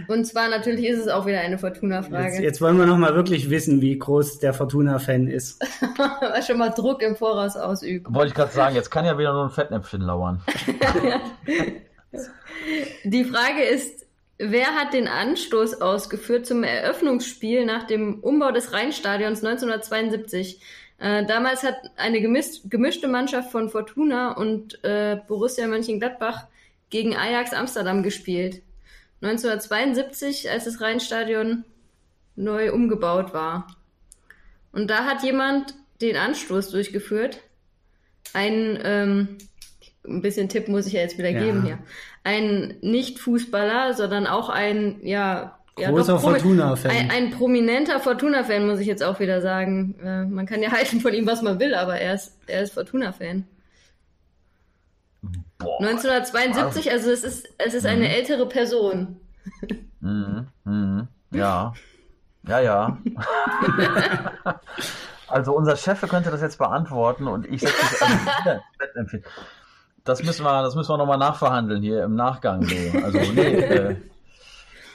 Und 0.08 0.26
zwar 0.26 0.48
natürlich 0.48 0.86
ist 0.86 0.98
es 1.00 1.08
auch 1.08 1.26
wieder 1.26 1.40
eine 1.40 1.58
Fortuna-Frage. 1.58 2.34
Jetzt, 2.34 2.42
jetzt, 2.42 2.60
wollen 2.60 2.78
wir 2.78 2.86
noch 2.86 2.98
mal 2.98 3.14
wirklich 3.14 3.48
wissen, 3.50 3.80
wie 3.80 3.98
groß 3.98 4.38
der 4.40 4.52
Fortuna-Fan 4.52 5.26
ist. 5.26 5.64
Schon 6.46 6.58
mal 6.58 6.70
Druck 6.70 7.02
im 7.02 7.16
Voraus 7.16 7.56
ausüben. 7.56 8.14
Wollte 8.14 8.28
ich 8.28 8.34
gerade 8.34 8.52
sagen, 8.52 8.76
jetzt 8.76 8.90
kann 8.90 9.04
ja 9.04 9.18
wieder 9.18 9.32
nur 9.32 9.44
ein 9.44 9.50
Fettnäpfchen 9.50 10.02
lauern. 10.02 10.42
Die 13.04 13.24
Frage 13.24 13.62
ist, 13.62 14.06
wer 14.38 14.74
hat 14.74 14.92
den 14.94 15.08
Anstoß 15.08 15.80
ausgeführt 15.80 16.46
zum 16.46 16.62
Eröffnungsspiel 16.62 17.64
nach 17.64 17.84
dem 17.84 18.20
Umbau 18.20 18.50
des 18.50 18.72
Rheinstadions 18.72 19.44
1972? 19.44 20.60
Äh, 20.98 21.24
damals 21.26 21.62
hat 21.62 21.76
eine 21.96 22.20
gemischte 22.20 23.08
Mannschaft 23.08 23.50
von 23.50 23.68
Fortuna 23.68 24.32
und 24.32 24.82
äh, 24.84 25.16
Borussia 25.26 25.66
Mönchengladbach 25.66 26.46
gegen 26.90 27.16
Ajax 27.16 27.52
Amsterdam 27.52 28.02
gespielt. 28.02 28.62
1972, 29.20 30.50
als 30.50 30.64
das 30.64 30.80
Rheinstadion 30.80 31.64
neu 32.36 32.72
umgebaut 32.72 33.34
war. 33.34 33.66
Und 34.72 34.88
da 34.88 35.04
hat 35.04 35.22
jemand 35.22 35.74
den 36.00 36.16
Anstoß 36.16 36.70
durchgeführt. 36.70 37.40
Ein, 38.32 38.78
ähm, 38.82 39.38
ein 40.06 40.22
bisschen 40.22 40.48
Tipp 40.48 40.68
muss 40.68 40.86
ich 40.86 40.92
ja 40.92 41.00
jetzt 41.00 41.18
wieder 41.18 41.30
ja. 41.30 41.40
geben 41.40 41.64
hier. 41.64 41.78
Ein 42.22 42.76
Nicht-Fußballer, 42.80 43.94
sondern 43.94 44.26
auch 44.26 44.48
ein, 44.48 45.00
ja, 45.02 45.58
ja 45.78 45.90
Großer 45.90 46.18
Fortuna-Fan. 46.18 46.90
Ein, 46.90 47.10
ein, 47.10 47.30
prominenter 47.30 48.00
Fortuna-Fan, 48.00 48.66
muss 48.66 48.78
ich 48.78 48.86
jetzt 48.86 49.02
auch 49.02 49.18
wieder 49.18 49.40
sagen. 49.40 49.96
Äh, 50.02 50.24
man 50.24 50.46
kann 50.46 50.62
ja 50.62 50.70
halten 50.72 51.00
von 51.00 51.14
ihm, 51.14 51.26
was 51.26 51.42
man 51.42 51.58
will, 51.58 51.74
aber 51.74 51.98
er 51.98 52.14
ist, 52.14 52.36
er 52.46 52.62
ist 52.62 52.74
Fortuna-Fan. 52.74 53.44
Boah, 55.58 55.80
1972, 55.80 56.90
also 56.92 57.10
es 57.10 57.24
ist, 57.24 57.48
es 57.58 57.74
ist 57.74 57.84
eine 57.84 58.04
mhm. 58.04 58.10
ältere 58.10 58.46
Person. 58.46 59.20
Mhm, 60.00 60.46
mhm, 60.64 61.08
ja. 61.32 61.72
Ja, 62.46 62.60
ja. 62.60 62.98
also 65.28 65.54
unser 65.54 65.76
Chef 65.76 66.00
könnte 66.08 66.30
das 66.30 66.40
jetzt 66.40 66.58
beantworten 66.58 67.26
und 67.26 67.46
ich 67.46 67.60
setze 67.60 67.74
mich 67.74 68.02
an 68.02 68.60
Das 70.04 70.22
müssen 70.22 70.44
wir, 70.44 70.62
das 70.62 70.74
müssen 70.76 70.90
wir 70.90 70.96
nochmal 70.96 71.18
nachverhandeln 71.18 71.82
hier 71.82 72.04
im 72.04 72.14
Nachgang. 72.14 72.62
So. 72.62 72.98
Also, 73.04 73.18
nee, 73.32 73.54
äh, 73.54 73.96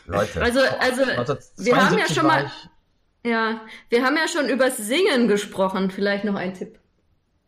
Leute. 0.06 0.42
Also, 0.42 0.62
also 0.80 1.04
wir 1.58 1.76
haben 1.76 1.98
ja 1.98 2.08
schon 2.08 2.26
mal, 2.26 2.50
ja, 3.26 3.62
wir 3.90 4.04
haben 4.04 4.18
ja 4.18 4.28
schon 4.28 4.50
übers 4.50 4.78
Singen 4.78 5.28
gesprochen. 5.28 5.92
Vielleicht 5.92 6.24
noch 6.24 6.36
ein 6.36 6.54
Tipp. 6.54 6.80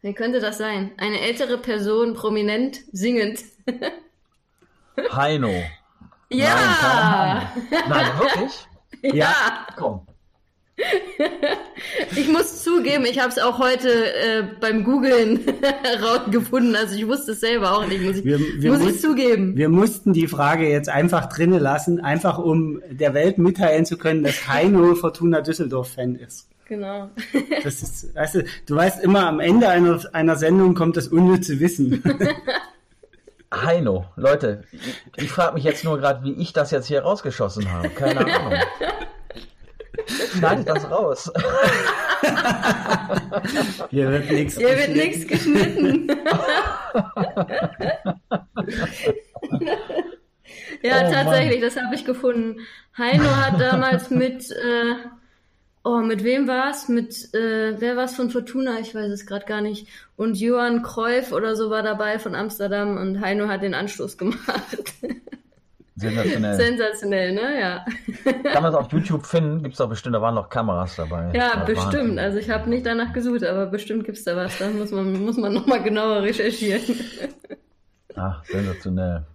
Wer 0.06 0.14
könnte 0.14 0.40
das 0.40 0.60
sein? 0.60 0.92
Eine 0.98 1.20
ältere 1.20 1.58
Person, 1.58 2.14
prominent, 2.14 2.82
singend. 2.92 3.40
Heino. 5.12 5.50
Ja! 6.30 7.52
Nein, 7.72 7.82
Nein, 7.90 8.06
wirklich? 8.20 8.68
Ja! 9.16 9.34
Komm. 9.76 10.06
Ich 12.16 12.28
muss 12.30 12.64
zugeben, 12.64 13.06
ich 13.06 13.18
habe 13.20 13.30
es 13.30 13.40
auch 13.40 13.58
heute 13.58 13.90
äh, 14.14 14.44
beim 14.62 14.84
Googlen 14.84 15.40
rausgefunden. 16.04 16.76
Also 16.76 16.96
ich 16.96 17.08
wusste 17.08 17.32
es 17.32 17.40
selber 17.40 17.76
auch 17.76 17.88
nicht, 17.88 18.04
muss 18.04 18.18
ich, 18.18 18.26
Wir- 18.26 18.38
wir 18.40 18.72
muss 18.74 18.82
ich 18.82 18.86
muss- 18.92 19.02
zugeben. 19.02 19.58
Wir 19.58 19.70
mussten 19.70 20.14
die 20.14 20.28
Frage 20.28 20.70
jetzt 20.70 20.88
einfach 20.90 21.30
drinnen 21.30 21.60
lassen, 21.60 22.00
einfach 22.00 22.38
um 22.38 22.80
der 22.92 23.16
Welt 23.16 23.40
mitteilen 23.40 23.86
zu 23.88 23.98
können, 23.98 24.24
dass 24.24 24.48
Heino 24.48 24.94
Fortuna 24.94 25.42
Düsseldorf-Fan 25.42 26.16
ist. 26.16 26.48
Genau. 26.68 27.10
Das 27.64 27.84
ist, 27.84 28.16
weißt 28.16 28.36
du, 28.36 28.44
du 28.66 28.76
weißt 28.76 29.04
immer, 29.04 29.28
am 29.28 29.40
Ende 29.40 29.70
einer, 29.70 30.00
einer 30.14 30.36
Sendung 30.36 30.74
kommt 30.74 30.98
das 30.98 31.08
unnütze 31.08 31.60
Wissen. 31.60 32.04
Heino, 33.54 34.06
Leute, 34.16 34.64
ich, 34.72 35.02
ich 35.18 35.32
frage 35.32 35.54
mich 35.54 35.64
jetzt 35.64 35.84
nur 35.84 36.00
gerade, 36.00 36.24
wie 36.24 36.34
ich 36.34 36.52
das 36.54 36.72
jetzt 36.72 36.88
hier 36.88 37.04
rausgeschossen 37.04 37.72
habe. 37.72 37.90
Keine 37.90 38.20
Ahnung. 38.26 38.60
Schneidet 40.38 40.68
das 40.68 40.90
raus. 40.90 41.32
Hier 43.90 44.10
wird 44.12 44.30
nichts. 44.32 44.58
Hier 44.58 44.78
wird 44.78 44.96
nichts 44.96 45.28
geschnitten. 45.28 46.10
ja, 50.82 51.08
Oh, 51.08 51.12
tatsächlich, 51.12 51.62
das 51.62 51.78
habe 51.78 51.96
ich 51.96 52.06
gefunden. 52.06 52.60
Heino 52.98 53.24
hat 53.24 53.60
damals 53.60 54.10
mit, 54.10 54.52
äh, 54.52 54.96
oh, 55.86 56.00
mit 56.00 56.24
wem 56.24 56.48
war's? 56.48 56.90
Mit, 56.90 57.34
äh, 57.34 57.80
wer 57.80 57.96
war's 57.96 58.16
von 58.16 58.30
Fortuna? 58.32 58.80
Ich 58.80 58.94
weiß 58.94 59.12
es 59.12 59.26
gerade 59.26 59.46
gar 59.46 59.62
nicht. 59.62 59.88
Und 60.18 60.38
Johann 60.38 60.82
Cruyff 60.82 61.32
oder 61.32 61.56
so 61.56 61.70
war 61.70 61.84
dabei 61.84 62.20
von 62.20 62.36
Amsterdam 62.36 62.98
und 62.98 63.22
Heino 63.22 63.48
hat 63.48 63.62
den 63.62 63.76
Anstoß 63.76 64.18
gemacht. 64.18 64.84
Sensationell. 65.98 66.56
Sensationell, 66.56 67.32
ne? 67.34 67.60
Ja. 67.60 67.86
Kann 68.52 68.64
man 68.64 68.74
es 68.74 68.78
auf 68.78 68.92
YouTube 68.92 69.26
finden? 69.26 69.64
Gibt 69.64 69.74
es 69.74 69.78
doch 69.78 69.88
bestimmt, 69.88 70.16
da 70.16 70.22
waren 70.22 70.36
noch 70.36 70.50
Kameras 70.50 70.98
dabei. 70.98 71.32
Ja, 71.34 71.64
bestimmt. 71.64 71.94
Wahnsinn. 71.94 72.20
Also 72.20 72.40
ich 72.40 72.50
habe 72.50 72.70
nicht 72.70 72.86
danach 72.86 73.14
gesucht, 73.14 73.46
aber 73.46 73.68
bestimmt 73.68 74.04
gibt's 74.04 74.26
da 74.26 74.36
was. 74.36 74.58
Da 74.58 74.70
muss 74.72 74.92
man, 74.92 75.14
muss 75.24 75.38
man 75.38 75.54
nochmal 75.54 75.82
genauer 75.84 76.24
recherchieren. 76.24 76.82
Ach, 78.16 78.44
sensationell. 78.44 79.26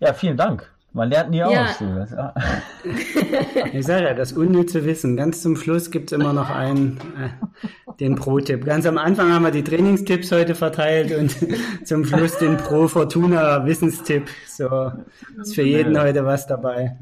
Ja, 0.00 0.12
vielen 0.12 0.36
Dank. 0.36 0.68
Man 0.96 1.10
lernt 1.10 1.28
nie 1.30 1.38
Ja. 1.38 1.66
aus. 1.66 1.76
Ich 3.74 3.84
sage 3.84 4.04
ja, 4.06 4.14
das 4.14 4.32
unnütze 4.32 4.86
Wissen. 4.86 5.14
Ganz 5.16 5.42
zum 5.42 5.54
Schluss 5.56 5.90
gibt's 5.90 6.12
immer 6.12 6.32
noch 6.32 6.48
einen, 6.48 6.98
äh, 7.18 7.92
den 8.00 8.14
Pro-Tipp. 8.16 8.64
Ganz 8.64 8.86
am 8.86 8.96
Anfang 8.96 9.30
haben 9.30 9.44
wir 9.44 9.50
die 9.50 9.62
Trainingstipps 9.62 10.32
heute 10.32 10.54
verteilt 10.54 11.12
und 11.14 11.36
zum 11.86 12.06
Schluss 12.06 12.38
den 12.38 12.56
Pro-Fortuna-Wissenstipp. 12.56 14.24
So, 14.46 14.92
ist 15.42 15.54
für 15.54 15.62
jeden 15.62 16.00
heute 16.00 16.24
was 16.24 16.46
dabei. 16.46 16.96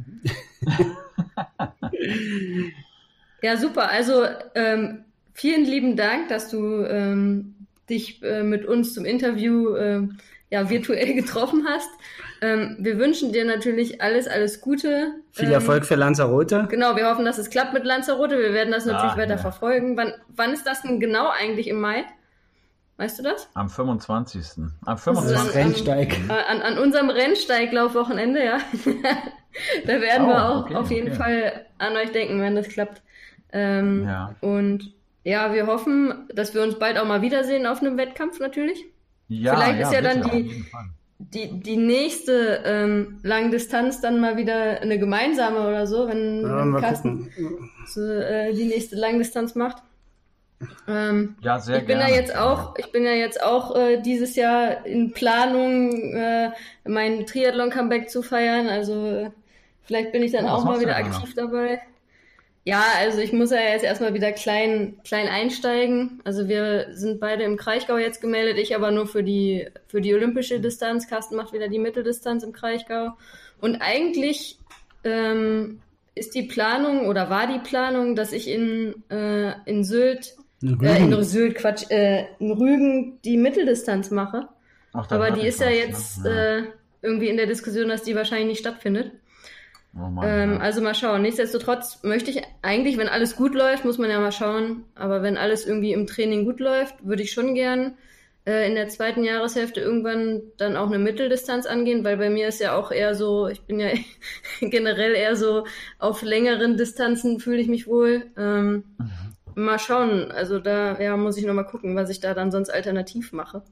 Ja, 3.42 3.56
super. 3.56 3.90
Also 3.90 4.24
ähm, 4.56 5.04
vielen 5.34 5.64
lieben 5.64 5.96
Dank, 5.96 6.28
dass 6.28 6.50
du 6.50 6.82
ähm, 6.84 7.54
dich 7.88 8.20
äh, 8.24 8.42
mit 8.42 8.64
uns 8.64 8.92
zum 8.92 9.04
Interview 9.04 9.76
ähm, 9.76 10.18
ja, 10.50 10.68
virtuell 10.70 11.14
getroffen 11.14 11.64
hast. 11.68 11.90
Ähm, 12.44 12.76
wir 12.80 12.98
wünschen 12.98 13.32
dir 13.32 13.44
natürlich 13.44 14.02
alles, 14.02 14.26
alles 14.28 14.60
Gute. 14.60 15.14
Viel 15.32 15.46
Ähm, 15.46 15.52
Erfolg 15.52 15.84
für 15.86 15.94
Lanzarote. 15.94 16.66
Genau, 16.70 16.96
wir 16.96 17.08
hoffen, 17.08 17.24
dass 17.24 17.38
es 17.38 17.48
klappt 17.50 17.72
mit 17.72 17.84
Lanzarote. 17.84 18.38
Wir 18.38 18.52
werden 18.52 18.72
das 18.72 18.84
natürlich 18.86 19.12
Ah, 19.12 19.16
weiter 19.18 19.34
ja. 19.36 19.38
verfolgen. 19.38 19.96
Wann, 19.96 20.12
wann 20.28 20.52
ist 20.52 20.66
das 20.66 20.82
denn 20.82 21.00
genau 21.00 21.28
eigentlich 21.28 21.68
im 21.68 21.80
Mai? 21.80 22.04
Weißt 22.96 23.18
du 23.18 23.22
das? 23.22 23.48
Am 23.54 23.68
25. 23.68 24.42
Am 24.58 24.72
Das 24.84 24.98
ist 24.98 25.04
25. 25.04 25.46
Das 25.46 25.54
Rennsteig. 25.54 26.16
An, 26.28 26.60
an, 26.60 26.62
an 26.62 26.78
unserem 26.78 27.10
Rennsteiglaufwochenende, 27.10 28.44
ja. 28.44 28.58
da 29.86 30.00
werden 30.00 30.26
Oh, 30.26 30.28
wir 30.28 30.48
auch 30.48 30.64
okay, 30.64 30.74
auf 30.76 30.90
jeden 30.90 31.08
okay. 31.08 31.16
Fall 31.16 31.66
an 31.78 31.96
euch 31.96 32.12
denken, 32.12 32.40
wenn 32.40 32.54
das 32.56 32.68
klappt. 32.68 33.02
Ähm, 33.52 34.04
Ja. 34.06 34.34
Und 34.40 34.92
ja, 35.24 35.52
wir 35.54 35.66
hoffen, 35.66 36.28
dass 36.34 36.54
wir 36.54 36.62
uns 36.62 36.78
bald 36.78 36.98
auch 36.98 37.06
mal 37.06 37.22
wiedersehen 37.22 37.66
auf 37.66 37.80
einem 37.80 37.96
Wettkampf 37.96 38.38
natürlich. 38.40 38.84
Ja, 39.28 39.56
Vielleicht 39.56 39.80
ist 39.80 39.92
ja 39.92 40.02
dann 40.02 40.20
bitte, 40.22 40.36
die- 40.36 40.42
auf 40.42 40.52
jeden 40.52 40.64
Fall. 40.66 40.84
Die, 41.18 41.60
die 41.60 41.76
nächste 41.76 42.62
ähm, 42.64 43.18
Langdistanz 43.22 44.00
dann 44.00 44.20
mal 44.20 44.36
wieder 44.36 44.80
eine 44.80 44.98
gemeinsame 44.98 45.66
oder 45.66 45.86
so, 45.86 46.08
wenn, 46.08 46.42
Ja, 46.42 46.58
wenn 46.58 46.76
Carsten 46.80 47.30
so, 47.86 48.02
äh, 48.02 48.52
die 48.52 48.64
nächste 48.64 48.96
Langdistanz 48.96 49.54
macht. 49.54 49.82
Ähm, 50.88 51.36
Ja, 51.40 51.58
sehr 51.58 51.78
ich 51.78 51.86
bin 51.86 51.98
gerne. 51.98 52.12
ja 52.12 52.16
jetzt 52.16 52.36
auch, 52.36 52.76
ich 52.78 52.90
bin 52.92 53.04
ja 53.04 53.12
jetzt 53.12 53.42
auch 53.42 53.74
äh, 53.76 54.00
dieses 54.00 54.36
Jahr 54.36 54.84
in 54.86 55.12
Planung, 55.12 55.92
äh, 56.14 56.50
mein 56.84 57.26
Triathlon-Comeback 57.26 58.08
zu 58.10 58.22
feiern. 58.22 58.68
Also 58.68 59.06
äh, 59.06 59.30
vielleicht 59.82 60.12
bin 60.12 60.22
ich 60.22 60.32
dann 60.32 60.46
Oh, 60.46 60.48
was 60.48 60.60
auch 60.60 60.64
mal 60.64 60.80
wieder 60.80 60.96
aktiv 60.96 61.34
dabei. 61.34 61.80
Ja, 62.66 62.82
also 62.98 63.18
ich 63.18 63.32
muss 63.32 63.50
ja 63.50 63.60
jetzt 63.60 63.84
erstmal 63.84 64.14
wieder 64.14 64.32
klein, 64.32 64.96
klein 65.04 65.28
einsteigen. 65.28 66.22
Also 66.24 66.48
wir 66.48 66.88
sind 66.92 67.20
beide 67.20 67.44
im 67.44 67.58
Kraichgau 67.58 67.98
jetzt 67.98 68.22
gemeldet, 68.22 68.58
ich 68.58 68.74
aber 68.74 68.90
nur 68.90 69.06
für 69.06 69.22
die, 69.22 69.68
für 69.86 70.00
die 70.00 70.14
olympische 70.14 70.60
Distanz. 70.60 71.06
Carsten 71.06 71.36
macht 71.36 71.52
wieder 71.52 71.68
die 71.68 71.78
Mitteldistanz 71.78 72.42
im 72.42 72.52
Kraichgau. 72.52 73.12
Und 73.60 73.76
eigentlich 73.82 74.58
ähm, 75.04 75.80
ist 76.14 76.34
die 76.34 76.44
Planung 76.44 77.06
oder 77.06 77.28
war 77.28 77.46
die 77.46 77.58
Planung, 77.58 78.16
dass 78.16 78.32
ich 78.32 78.48
in, 78.48 78.94
äh, 79.10 79.52
in 79.66 79.84
Sylt 79.84 80.34
äh, 80.64 81.02
in 81.02 81.22
Sylt, 81.22 81.56
Quatsch, 81.56 81.90
äh, 81.90 82.26
in 82.38 82.52
Rügen 82.52 83.20
die 83.22 83.36
Mitteldistanz 83.36 84.10
mache. 84.10 84.48
Ach, 84.92 85.10
Aber 85.10 85.30
die 85.30 85.46
ist 85.46 85.60
ja 85.60 85.66
was, 85.66 85.74
jetzt 85.74 86.24
ne? 86.24 86.58
äh, 86.58 86.62
irgendwie 87.02 87.28
in 87.28 87.36
der 87.36 87.46
Diskussion, 87.46 87.88
dass 87.88 88.02
die 88.02 88.14
wahrscheinlich 88.14 88.48
nicht 88.48 88.60
stattfindet. 88.60 89.12
Oh 89.96 90.08
Mann, 90.08 90.26
Ähm, 90.28 90.52
ja. 90.54 90.58
also 90.58 90.80
mal 90.80 90.94
schauen. 90.94 91.22
Nichtsdestotrotz 91.22 92.02
möchte 92.02 92.30
ich 92.30 92.42
eigentlich, 92.62 92.96
wenn 92.98 93.08
alles 93.08 93.36
gut 93.36 93.54
läuft, 93.54 93.84
muss 93.84 93.98
man 93.98 94.10
ja 94.10 94.18
mal 94.20 94.32
schauen. 94.32 94.84
Aber 94.94 95.22
wenn 95.22 95.36
alles 95.36 95.66
irgendwie 95.66 95.92
im 95.92 96.06
Training 96.06 96.44
gut 96.44 96.60
läuft, 96.60 97.06
würde 97.06 97.22
ich 97.22 97.32
schon 97.32 97.54
gern 97.54 97.96
äh, 98.46 98.66
in 98.68 98.74
der 98.74 98.88
zweiten 98.88 99.24
Jahreshälfte 99.24 99.80
irgendwann 99.80 100.42
dann 100.56 100.76
auch 100.76 100.88
eine 100.88 100.98
Mitteldistanz 100.98 101.66
angehen, 101.66 102.04
weil 102.04 102.16
bei 102.16 102.30
mir 102.30 102.48
ist 102.48 102.60
ja 102.60 102.76
auch 102.76 102.90
eher 102.90 103.14
so, 103.14 103.46
ich 103.48 103.62
bin 103.62 103.78
ja 103.80 103.88
generell 104.60 105.14
eher 105.14 105.36
so 105.36 105.64
auf 105.98 106.22
längeren 106.22 106.76
Distanzen 106.76 107.38
fühle 107.40 107.60
ich 107.60 107.68
mich 107.68 107.86
wohl. 107.86 108.26
Ähm, 108.36 108.84
Mal 109.56 109.78
schauen. 109.78 110.32
Also 110.32 110.58
da 110.58 111.00
ja, 111.00 111.16
muss 111.16 111.36
ich 111.36 111.44
noch 111.44 111.54
mal 111.54 111.62
gucken, 111.64 111.94
was 111.94 112.10
ich 112.10 112.20
da 112.20 112.34
dann 112.34 112.50
sonst 112.50 112.70
alternativ 112.70 113.32
mache. 113.32 113.62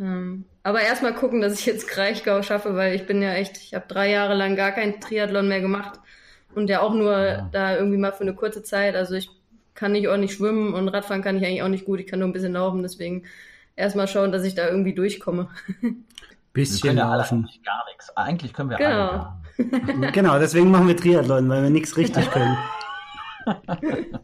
Ähm, 0.00 0.44
aber 0.62 0.80
erstmal 0.82 1.14
gucken, 1.14 1.40
dass 1.40 1.58
ich 1.58 1.66
jetzt 1.66 1.88
Kraichgau 1.88 2.42
schaffe, 2.42 2.74
weil 2.76 2.94
ich 2.94 3.06
bin 3.06 3.20
ja 3.22 3.32
echt, 3.34 3.56
ich 3.58 3.74
habe 3.74 3.86
drei 3.88 4.10
Jahre 4.10 4.34
lang 4.34 4.54
gar 4.56 4.72
kein 4.72 5.00
Triathlon 5.00 5.48
mehr 5.48 5.60
gemacht 5.60 5.98
und 6.54 6.68
ja 6.70 6.80
auch 6.80 6.94
nur 6.94 7.48
da 7.52 7.76
irgendwie 7.76 7.96
mal 7.98 8.12
für 8.12 8.20
eine 8.22 8.34
kurze 8.34 8.62
Zeit. 8.62 8.94
Also 8.94 9.14
ich 9.14 9.30
kann 9.74 9.92
nicht 9.92 10.08
ordentlich 10.08 10.34
schwimmen 10.34 10.74
und 10.74 10.88
Radfahren 10.88 11.22
kann 11.22 11.36
ich 11.36 11.44
eigentlich 11.44 11.62
auch 11.62 11.68
nicht 11.68 11.84
gut. 11.84 12.00
Ich 12.00 12.06
kann 12.06 12.18
nur 12.20 12.28
ein 12.28 12.32
bisschen 12.32 12.52
laufen, 12.52 12.82
deswegen 12.82 13.24
erstmal 13.76 14.08
schauen, 14.08 14.32
dass 14.32 14.44
ich 14.44 14.54
da 14.54 14.68
irgendwie 14.68 14.94
durchkomme. 14.94 15.48
Bisschen 16.52 16.96
ja 16.96 17.14
laufen. 17.14 17.38
eigentlich 17.44 17.62
gar 17.62 17.84
nichts. 17.88 18.16
Eigentlich 18.16 18.52
können 18.52 18.70
wir 18.70 18.78
Genau. 18.78 18.88
alle. 18.88 19.32
Genau, 20.12 20.38
deswegen 20.38 20.70
machen 20.70 20.88
wir 20.88 20.96
Triathlon, 20.96 21.48
weil 21.48 21.62
wir 21.64 21.70
nichts 21.70 21.96
richtig 21.96 22.28
können. 22.30 22.56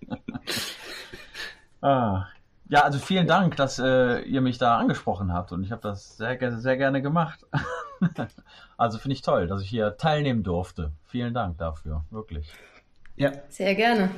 Ah. 1.83 2.27
Ja, 2.69 2.81
also 2.81 2.99
vielen 2.99 3.27
Dank, 3.27 3.57
dass 3.57 3.79
äh, 3.79 4.21
ihr 4.21 4.41
mich 4.41 4.57
da 4.57 4.79
angesprochen 4.79 5.33
habt 5.33 5.53
und 5.53 5.63
ich 5.65 5.71
habe 5.71 5.83
das 5.83 6.17
sehr, 6.17 6.61
sehr 6.61 6.77
gerne 6.79 7.03
gemacht. 7.03 7.45
also 8.79 8.99
finde 8.99 9.15
ich 9.15 9.23
toll, 9.23 9.47
dass 9.47 9.61
ich 9.61 9.69
hier 9.69 9.99
teilnehmen 9.99 10.43
durfte. 10.43 10.93
Vielen 11.07 11.35
Dank 11.35 11.59
dafür, 11.59 12.05
wirklich. 12.11 12.51
Ja, 13.17 13.33
Sehr 13.51 13.75
gerne. 13.75 14.11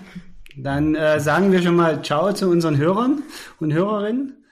dann 0.56 0.94
äh, 0.94 1.18
sagen 1.18 1.50
wir 1.50 1.60
schon 1.60 1.74
mal 1.74 2.02
Ciao 2.02 2.32
zu 2.32 2.48
unseren 2.48 2.76
Hörern 2.76 3.22
und 3.58 3.72
Hörerinnen. 3.72 4.44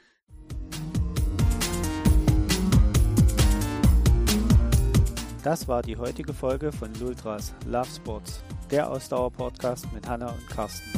Das 5.45 5.69
war 5.69 5.83
die 5.83 5.97
heutige 5.97 6.33
Folge 6.33 6.73
von 6.73 6.93
Lultras 6.99 7.55
Love 7.67 7.89
Sports, 7.95 8.43
der 8.71 8.91
Ausdauer-Podcast 8.91 9.93
mit 9.93 10.09
Hanna 10.09 10.29
und 10.29 10.49
Carsten. 10.49 10.91